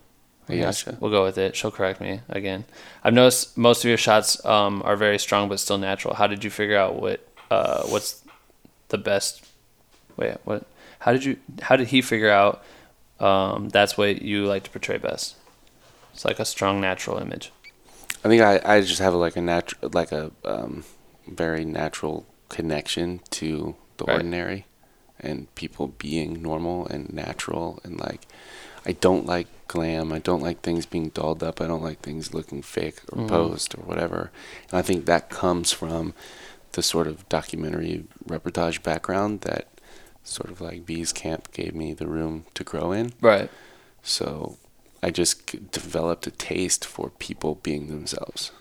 Ayasha 0.62 1.00
We'll 1.00 1.12
go 1.12 1.24
with 1.24 1.38
it. 1.38 1.56
She'll 1.56 1.72
correct 1.72 2.00
me 2.02 2.22
again. 2.30 2.66
I've 3.04 3.14
noticed 3.14 3.58
most 3.58 3.84
of 3.84 3.90
your 3.90 3.98
shots 3.98 4.44
um, 4.46 4.82
are 4.86 4.96
very 4.96 5.20
strong 5.20 5.50
but 5.50 5.60
still 5.60 5.78
natural. 5.78 6.14
How 6.16 6.28
did 6.28 6.44
you 6.44 6.50
figure 6.50 6.78
out 6.78 7.02
what 7.02 7.28
uh, 7.52 7.84
what's 7.84 8.24
the 8.90 8.98
best? 8.98 9.44
Wait, 10.18 10.38
what? 10.44 10.66
How 11.00 11.12
did 11.12 11.26
you? 11.26 11.38
How 11.62 11.76
did 11.76 11.88
he 11.88 12.02
figure 12.02 12.30
out 12.30 12.64
um, 13.20 13.70
that's 13.70 13.98
what 13.98 14.22
you 14.22 14.46
like 14.46 14.64
to 14.64 14.70
portray 14.70 14.98
best? 14.98 15.36
It's 16.14 16.26
like 16.26 16.40
a 16.40 16.46
strong 16.46 16.80
natural 16.80 17.18
image. 17.18 17.52
I 18.24 18.30
think 18.30 18.42
I, 18.42 18.62
I 18.64 18.82
just 18.82 19.00
have 19.00 19.14
like 19.14 19.36
a 19.36 19.42
natural, 19.42 19.90
like 19.94 20.12
a 20.12 20.32
um, 20.46 20.86
very 21.28 21.66
natural 21.66 22.26
connection 22.50 23.20
to 23.32 23.76
the 23.98 24.06
Right. 24.06 24.14
ordinary 24.16 24.66
and 25.20 25.54
people 25.56 25.88
being 25.88 26.42
normal 26.42 26.86
and 26.88 27.12
natural 27.14 27.80
and 27.84 28.00
like 28.00 28.22
I 28.86 28.94
don't 28.94 29.26
like 29.26 29.48
glam. 29.68 30.12
I 30.12 30.20
don't 30.20 30.42
like 30.42 30.62
things 30.62 30.86
being 30.86 31.10
dolled 31.10 31.44
up. 31.44 31.62
I 31.62 31.68
don't 31.68 31.84
like 31.84 32.02
things 32.02 32.34
looking 32.34 32.62
fake 32.62 33.00
or 33.12 33.20
mm-hmm. 33.20 33.28
posed 33.28 33.76
or 33.78 33.82
whatever. 33.84 34.32
And 34.70 34.80
I 34.80 34.82
think 34.82 35.06
that 35.06 35.30
comes 35.30 35.72
from 35.72 36.14
the 36.74 36.84
sort 36.84 37.08
of 37.08 37.28
documentary 37.30 38.06
reportage 38.28 38.84
background 38.84 39.42
that 39.42 39.68
sort 40.24 40.50
of 40.50 40.62
like 40.62 40.86
Bees 40.86 41.14
Camp 41.14 41.52
gave 41.52 41.76
me 41.76 41.94
the 41.94 42.08
room 42.08 42.46
to 42.56 42.64
grow 42.64 42.92
in. 42.92 43.14
Right. 43.22 43.50
So 44.02 44.58
I 45.02 45.12
just 45.12 45.72
developed 45.72 46.28
a 46.28 46.32
taste 46.32 46.86
for 46.86 47.10
people 47.10 47.56
being 47.62 47.88
themselves, 47.88 48.52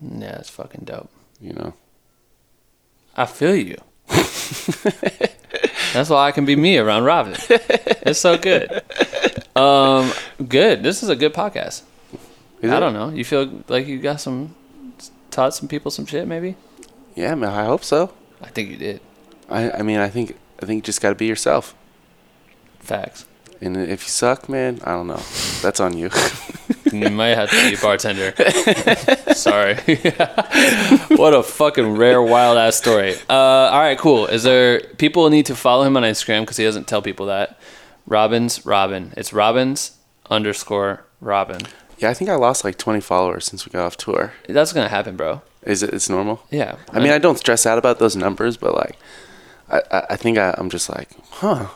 Yeah, 0.00 0.38
it's 0.38 0.50
fucking 0.50 0.84
dope. 0.84 1.10
you 1.40 1.52
know? 1.52 1.74
I 3.16 3.26
feel 3.26 3.54
you. 3.54 3.78
That's 5.92 6.10
why 6.10 6.26
I 6.28 6.32
can 6.32 6.44
be 6.44 6.56
me 6.56 6.78
around 6.78 7.04
Robin. 7.04 7.34
It's 7.48 8.20
so 8.20 8.36
good. 8.36 8.82
Um, 9.56 10.12
good. 10.48 10.82
This 10.82 11.02
is 11.02 11.08
a 11.08 11.16
good 11.16 11.32
podcast. 11.32 11.82
Is 12.60 12.70
I 12.70 12.76
it? 12.76 12.80
don't 12.80 12.92
know. 12.92 13.10
You 13.10 13.24
feel 13.24 13.62
like 13.68 13.86
you 13.86 14.00
got 14.00 14.20
some 14.20 14.54
taught 15.30 15.54
some 15.54 15.68
people 15.68 15.90
some 15.90 16.06
shit, 16.06 16.26
maybe? 16.26 16.56
Yeah, 17.14 17.34
man, 17.34 17.50
I 17.50 17.64
hope 17.64 17.84
so. 17.84 18.12
I 18.42 18.48
think 18.48 18.70
you 18.70 18.76
did. 18.76 19.00
I, 19.48 19.70
I 19.70 19.82
mean, 19.82 19.98
I 19.98 20.08
think 20.08 20.36
I 20.62 20.66
think 20.66 20.78
you 20.78 20.82
just 20.82 21.00
got 21.00 21.10
to 21.10 21.14
be 21.14 21.26
yourself. 21.26 21.74
Facts. 22.80 23.26
And 23.60 23.76
if 23.76 24.02
you 24.02 24.08
suck, 24.08 24.48
man, 24.48 24.80
I 24.84 24.92
don't 24.92 25.06
know. 25.06 25.22
That's 25.62 25.80
on 25.80 25.96
you. 25.96 26.10
You 27.02 27.10
might 27.10 27.34
have 27.34 27.50
to 27.50 27.68
be 27.68 27.74
a 27.74 27.78
bartender. 27.78 28.34
Sorry. 29.34 29.74
what 31.16 31.34
a 31.34 31.42
fucking 31.42 31.96
rare, 31.96 32.22
wild 32.22 32.58
ass 32.58 32.76
story. 32.76 33.14
Uh, 33.28 33.32
all 33.34 33.80
right, 33.80 33.98
cool. 33.98 34.26
Is 34.26 34.42
there 34.42 34.80
people 34.98 35.28
need 35.30 35.46
to 35.46 35.56
follow 35.56 35.84
him 35.84 35.96
on 35.96 36.02
Instagram 36.02 36.42
because 36.42 36.56
he 36.56 36.64
doesn't 36.64 36.86
tell 36.86 37.02
people 37.02 37.26
that. 37.26 37.58
Robbins, 38.06 38.66
Robin. 38.66 39.12
It's 39.16 39.32
Robbins 39.32 39.96
underscore 40.30 41.04
Robin. 41.20 41.62
yeah, 41.98 42.10
I 42.10 42.14
think 42.14 42.28
I 42.30 42.34
lost 42.34 42.64
like 42.64 42.76
20 42.78 43.00
followers 43.00 43.46
since 43.46 43.64
we 43.64 43.70
got 43.70 43.84
off 43.86 43.96
tour. 43.96 44.32
That's 44.48 44.72
gonna 44.72 44.88
happen, 44.88 45.16
bro. 45.16 45.42
Is 45.62 45.82
it? 45.82 45.94
It's 45.94 46.10
normal. 46.10 46.42
Yeah. 46.50 46.76
I 46.92 47.00
mean, 47.00 47.12
I 47.12 47.18
don't 47.18 47.38
stress 47.38 47.64
out 47.64 47.78
about 47.78 47.98
those 47.98 48.14
numbers, 48.14 48.56
but 48.58 48.74
like, 48.74 48.98
I 49.70 49.80
I, 49.90 50.06
I 50.10 50.16
think 50.16 50.36
I, 50.36 50.54
I'm 50.58 50.68
just 50.68 50.90
like, 50.90 51.08
huh? 51.30 51.68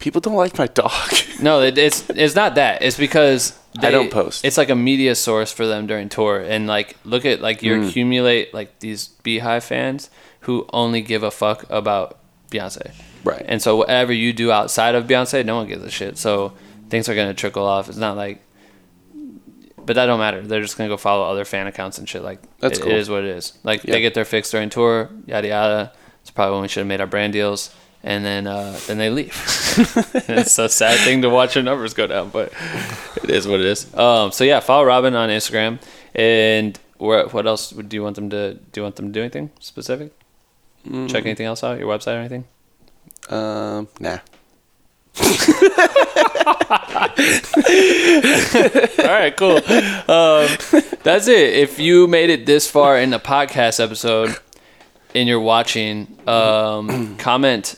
People 0.00 0.20
don't 0.20 0.34
like 0.34 0.58
my 0.58 0.66
dog. 0.66 0.90
No, 1.40 1.62
it, 1.62 1.78
it's 1.78 2.10
it's 2.10 2.34
not 2.34 2.56
that. 2.56 2.82
It's 2.82 2.98
because 2.98 3.58
I 3.78 3.90
don't 3.90 4.10
post. 4.10 4.44
It's 4.44 4.58
like 4.58 4.68
a 4.68 4.74
media 4.74 5.14
source 5.14 5.50
for 5.50 5.66
them 5.66 5.86
during 5.86 6.10
tour, 6.10 6.38
and 6.38 6.66
like 6.66 6.98
look 7.02 7.24
at 7.24 7.40
like 7.40 7.62
you 7.62 7.76
mm. 7.76 7.88
accumulate 7.88 8.52
like 8.52 8.80
these 8.80 9.08
BeyHive 9.24 9.62
fans 9.62 10.10
who 10.40 10.66
only 10.74 11.00
give 11.00 11.22
a 11.22 11.30
fuck 11.30 11.64
about 11.70 12.18
Beyonce, 12.50 12.92
Right. 13.24 13.42
And 13.46 13.62
so 13.62 13.76
whatever 13.76 14.12
you 14.12 14.32
do 14.32 14.50
outside 14.50 14.94
of 14.94 15.06
Beyonce, 15.06 15.44
no 15.44 15.56
one 15.56 15.68
gives 15.68 15.84
a 15.84 15.90
shit. 15.90 16.18
So 16.18 16.52
things 16.88 17.08
are 17.08 17.14
gonna 17.14 17.34
trickle 17.34 17.64
off. 17.64 17.88
It's 17.88 17.98
not 17.98 18.16
like, 18.16 18.42
but 19.76 19.94
that 19.94 20.06
don't 20.06 20.18
matter. 20.18 20.42
They're 20.42 20.62
just 20.62 20.76
gonna 20.76 20.88
go 20.88 20.96
follow 20.96 21.24
other 21.24 21.44
fan 21.44 21.66
accounts 21.66 21.98
and 21.98 22.08
shit. 22.08 22.22
Like 22.22 22.40
That's 22.58 22.78
it- 22.78 22.82
cool. 22.82 22.92
It 22.92 22.98
is 22.98 23.08
what 23.08 23.24
it 23.24 23.30
is. 23.30 23.58
Like 23.62 23.84
Yeah. 23.84 23.92
they 23.92 24.00
get 24.00 24.14
their 24.14 24.24
fix 24.24 24.50
during 24.50 24.70
tour, 24.70 25.10
yada 25.26 25.48
yada. 25.48 25.92
It's 26.22 26.30
probably 26.30 26.54
when 26.54 26.62
we 26.62 26.68
should 26.68 26.80
have 26.80 26.86
made 26.86 27.00
our 27.00 27.06
brand 27.06 27.32
deals. 27.32 27.74
And 28.02 28.24
then, 28.24 28.46
uh, 28.46 28.78
then 28.86 28.96
they 28.96 29.10
leave. 29.10 29.28
it's 30.28 30.58
a 30.58 30.68
sad 30.68 30.98
thing 31.00 31.22
to 31.22 31.28
watch 31.28 31.54
your 31.54 31.64
numbers 31.64 31.92
go 31.92 32.06
down, 32.06 32.30
but 32.30 32.52
it 33.22 33.28
is 33.30 33.46
what 33.46 33.60
it 33.60 33.66
is. 33.66 33.94
Um, 33.94 34.32
so 34.32 34.42
yeah, 34.44 34.60
follow 34.60 34.84
Robin 34.84 35.14
on 35.14 35.28
Instagram. 35.28 35.78
And 36.14 36.78
where, 36.96 37.26
what 37.28 37.46
else 37.46 37.72
would 37.72 37.88
do 37.88 37.96
you 37.96 38.02
want 38.02 38.16
them 38.16 38.30
to 38.30 38.54
do? 38.54 38.80
You 38.80 38.82
want 38.82 38.96
them 38.96 39.06
to 39.06 39.12
do 39.12 39.20
anything 39.20 39.50
specific? 39.60 40.12
Mm. 40.86 41.10
Check 41.10 41.24
anything 41.26 41.46
else 41.46 41.62
out? 41.62 41.78
Your 41.78 41.88
website 41.88 42.16
or 42.16 42.20
anything? 42.20 42.44
Um, 43.28 43.88
nah. 43.98 44.18
All 48.98 49.18
right, 49.18 49.36
cool. 49.36 49.56
Um, 49.56 50.48
that's 51.02 51.28
it. 51.28 51.54
If 51.54 51.78
you 51.78 52.06
made 52.06 52.30
it 52.30 52.46
this 52.46 52.70
far 52.70 52.98
in 52.98 53.10
the 53.10 53.18
podcast 53.18 53.82
episode 53.82 54.36
and 55.14 55.28
you're 55.28 55.40
watching, 55.40 56.16
um, 56.26 57.16
comment 57.18 57.76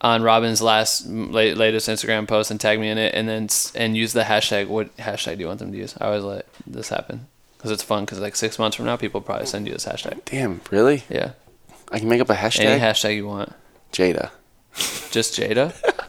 on 0.00 0.22
Robin's 0.22 0.62
last 0.62 1.06
late, 1.06 1.56
latest 1.56 1.88
Instagram 1.88 2.28
post 2.28 2.50
and 2.50 2.60
tag 2.60 2.78
me 2.78 2.88
in 2.88 2.98
it, 2.98 3.14
and 3.14 3.28
then 3.28 3.48
and 3.74 3.96
use 3.96 4.12
the 4.12 4.22
hashtag. 4.22 4.68
What 4.68 4.96
hashtag 4.96 5.36
do 5.36 5.40
you 5.40 5.46
want 5.46 5.58
them 5.58 5.72
to 5.72 5.78
use? 5.78 5.96
I 6.00 6.06
always 6.06 6.24
let 6.24 6.46
this 6.66 6.88
happen 6.88 7.26
because 7.56 7.70
it's 7.70 7.82
fun. 7.82 8.04
Because 8.04 8.20
like 8.20 8.36
six 8.36 8.58
months 8.58 8.76
from 8.76 8.86
now, 8.86 8.96
people 8.96 9.20
probably 9.20 9.46
send 9.46 9.66
you 9.66 9.72
this 9.72 9.86
hashtag. 9.86 10.24
Damn, 10.24 10.60
really? 10.70 11.04
Yeah, 11.08 11.32
I 11.90 11.98
can 11.98 12.08
make 12.08 12.20
up 12.20 12.30
a 12.30 12.34
hashtag. 12.34 12.64
any 12.64 12.80
hashtag 12.80 13.16
you 13.16 13.26
want. 13.26 13.52
Jada. 13.92 14.30
Just 15.10 15.38
Jada. 15.38 15.74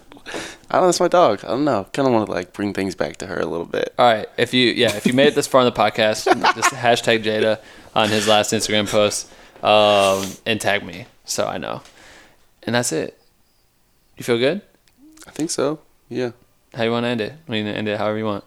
I 0.72 0.74
don't 0.74 0.82
know. 0.84 0.88
That's 0.88 1.00
my 1.00 1.08
dog. 1.08 1.44
I 1.44 1.48
don't 1.48 1.66
know. 1.66 1.88
Kind 1.94 2.08
of 2.08 2.14
want 2.14 2.28
to 2.28 2.32
like 2.32 2.54
bring 2.54 2.74
things 2.74 2.94
back 2.94 3.18
to 3.18 3.26
her 3.26 3.40
a 3.40 3.46
little 3.46 3.66
bit. 3.66 3.94
All 3.98 4.06
right. 4.06 4.28
If 4.38 4.54
you 4.54 4.72
yeah, 4.72 4.96
if 4.96 5.08
you 5.08 5.14
made 5.14 5.30
it 5.30 5.36
this 5.36 5.48
far 5.48 5.62
in 5.62 5.66
the 5.66 5.72
podcast, 5.72 6.26
just 6.56 6.74
hashtag 6.74 7.24
Jada 7.24 7.60
on 7.96 8.10
his 8.10 8.28
last 8.28 8.54
Instagram 8.54 8.88
post, 8.88 9.32
um, 9.64 10.26
and 10.46 10.62
tag 10.62 10.84
me 10.86 11.08
so 11.26 11.48
I 11.48 11.58
know. 11.58 11.82
And 12.64 12.76
that's 12.76 12.92
it. 12.92 13.19
You 14.20 14.26
feel 14.26 14.38
good? 14.38 14.62
I 15.26 15.32
think 15.32 15.50
so. 15.50 15.80
Yeah. 16.10 16.32
How 16.74 16.84
you 16.84 16.92
want 16.92 17.06
to 17.06 17.08
end 17.08 17.22
it? 17.22 17.34
I 17.48 17.52
mean, 17.52 17.66
end 17.66 17.88
it 17.88 17.98
however 17.98 18.18
you 18.18 18.26
want. 18.26 18.44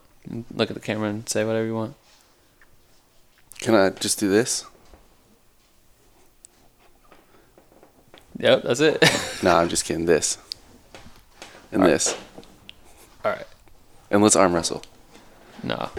Look 0.55 0.71
at 0.71 0.75
the 0.75 0.81
camera 0.81 1.09
and 1.09 1.27
say 1.27 1.45
whatever 1.45 1.65
you 1.65 1.75
want. 1.75 1.95
Can 3.59 3.75
I 3.75 3.89
just 3.89 4.21
do 4.21 4.29
this? 4.29 4.67
Yep, 8.39 8.63
that's 8.65 8.81
it. 8.81 9.03
No, 9.43 9.57
I'm 9.57 9.69
just 9.69 9.85
kidding. 9.85 10.05
This. 10.05 10.39
And 11.73 11.83
this. 11.83 12.17
All 13.25 13.33
right. 13.33 13.47
And 14.09 14.23
let's 14.23 14.37
arm 14.37 14.55
wrestle. 14.55 14.85
No. 15.65 15.91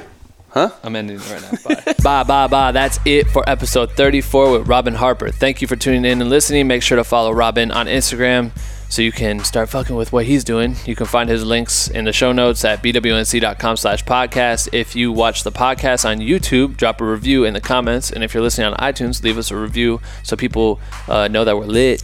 Huh? 0.51 0.69
I'm 0.81 0.95
ending 0.95 1.17
it 1.17 1.29
right 1.29 1.41
now. 1.41 1.83
Bye. 1.83 1.93
bye, 2.03 2.23
bye, 2.23 2.47
bye. 2.47 2.71
That's 2.71 2.99
it 3.03 3.27
for 3.27 3.43
episode 3.49 3.91
34 3.91 4.51
with 4.59 4.67
Robin 4.67 4.93
Harper. 4.93 5.29
Thank 5.29 5.61
you 5.61 5.67
for 5.67 5.75
tuning 5.75 6.05
in 6.05 6.21
and 6.21 6.29
listening. 6.29 6.67
Make 6.67 6.83
sure 6.83 6.95
to 6.95 7.03
follow 7.03 7.31
Robin 7.33 7.69
on 7.71 7.87
Instagram 7.87 8.51
so 8.93 9.01
you 9.01 9.11
can 9.11 9.43
start 9.43 9.69
fucking 9.69 9.95
with 9.95 10.13
what 10.13 10.25
he's 10.25 10.43
doing. 10.43 10.75
You 10.85 10.95
can 10.95 11.07
find 11.07 11.27
his 11.27 11.43
links 11.43 11.87
in 11.87 12.05
the 12.05 12.13
show 12.13 12.31
notes 12.31 12.63
at 12.63 12.83
bwnc.com 12.83 13.75
slash 13.75 14.05
podcast. 14.05 14.69
If 14.71 14.95
you 14.95 15.11
watch 15.11 15.43
the 15.43 15.51
podcast 15.51 16.07
on 16.07 16.19
YouTube, 16.19 16.77
drop 16.77 17.01
a 17.01 17.03
review 17.03 17.43
in 17.43 17.55
the 17.55 17.59
comments. 17.59 18.11
And 18.11 18.23
if 18.23 18.35
you're 18.35 18.43
listening 18.43 18.67
on 18.67 18.77
iTunes, 18.77 19.23
leave 19.23 19.39
us 19.39 19.49
a 19.49 19.57
review 19.57 19.99
so 20.21 20.35
people 20.35 20.79
uh, 21.07 21.27
know 21.27 21.43
that 21.43 21.57
we're 21.57 21.65
lit. 21.65 22.03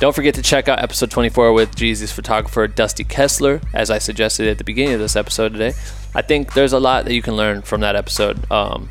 Don't 0.00 0.14
forget 0.14 0.34
to 0.34 0.42
check 0.42 0.68
out 0.68 0.82
episode 0.82 1.10
24 1.10 1.54
with 1.54 1.74
Jeezy's 1.74 2.12
photographer 2.12 2.68
Dusty 2.68 3.04
Kessler, 3.04 3.62
as 3.72 3.90
I 3.90 3.96
suggested 3.96 4.48
at 4.48 4.58
the 4.58 4.64
beginning 4.64 4.92
of 4.92 5.00
this 5.00 5.16
episode 5.16 5.54
today. 5.54 5.72
I 6.14 6.20
think 6.20 6.52
there's 6.52 6.74
a 6.74 6.78
lot 6.78 7.06
that 7.06 7.14
you 7.14 7.22
can 7.22 7.36
learn 7.36 7.62
from 7.62 7.80
that 7.80 7.96
episode. 7.96 8.50
Um, 8.52 8.90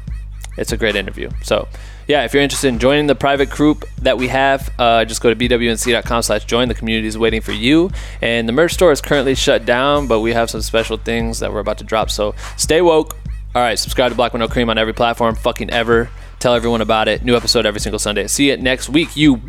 it's 0.57 0.71
a 0.71 0.77
great 0.77 0.95
interview. 0.95 1.29
So, 1.43 1.67
yeah, 2.07 2.23
if 2.23 2.33
you're 2.33 2.43
interested 2.43 2.69
in 2.69 2.79
joining 2.79 3.07
the 3.07 3.15
private 3.15 3.49
group 3.49 3.85
that 4.01 4.17
we 4.17 4.29
have, 4.29 4.69
uh, 4.79 5.05
just 5.05 5.21
go 5.21 5.33
to 5.33 5.35
bwnc.com 5.35 6.21
slash 6.21 6.45
join. 6.45 6.67
The 6.69 6.75
community 6.75 7.07
is 7.07 7.17
waiting 7.17 7.41
for 7.41 7.51
you. 7.51 7.91
And 8.21 8.47
the 8.47 8.53
merch 8.53 8.73
store 8.73 8.91
is 8.91 9.01
currently 9.01 9.35
shut 9.35 9.65
down, 9.65 10.07
but 10.07 10.21
we 10.21 10.33
have 10.33 10.49
some 10.49 10.61
special 10.61 10.97
things 10.97 11.39
that 11.39 11.51
we're 11.51 11.59
about 11.59 11.77
to 11.79 11.83
drop. 11.83 12.09
So 12.09 12.33
stay 12.55 12.81
woke. 12.81 13.17
All 13.53 13.61
right, 13.61 13.77
subscribe 13.77 14.11
to 14.11 14.15
Black 14.15 14.33
With 14.33 14.39
No 14.39 14.47
Cream 14.47 14.69
on 14.69 14.77
every 14.77 14.93
platform 14.93 15.35
fucking 15.35 15.69
ever. 15.71 16.09
Tell 16.39 16.53
everyone 16.53 16.81
about 16.81 17.07
it. 17.07 17.23
New 17.23 17.35
episode 17.35 17.65
every 17.65 17.79
single 17.79 17.99
Sunday. 17.99 18.27
See 18.27 18.49
you 18.49 18.57
next 18.57 18.89
week, 18.89 19.17
you. 19.17 19.41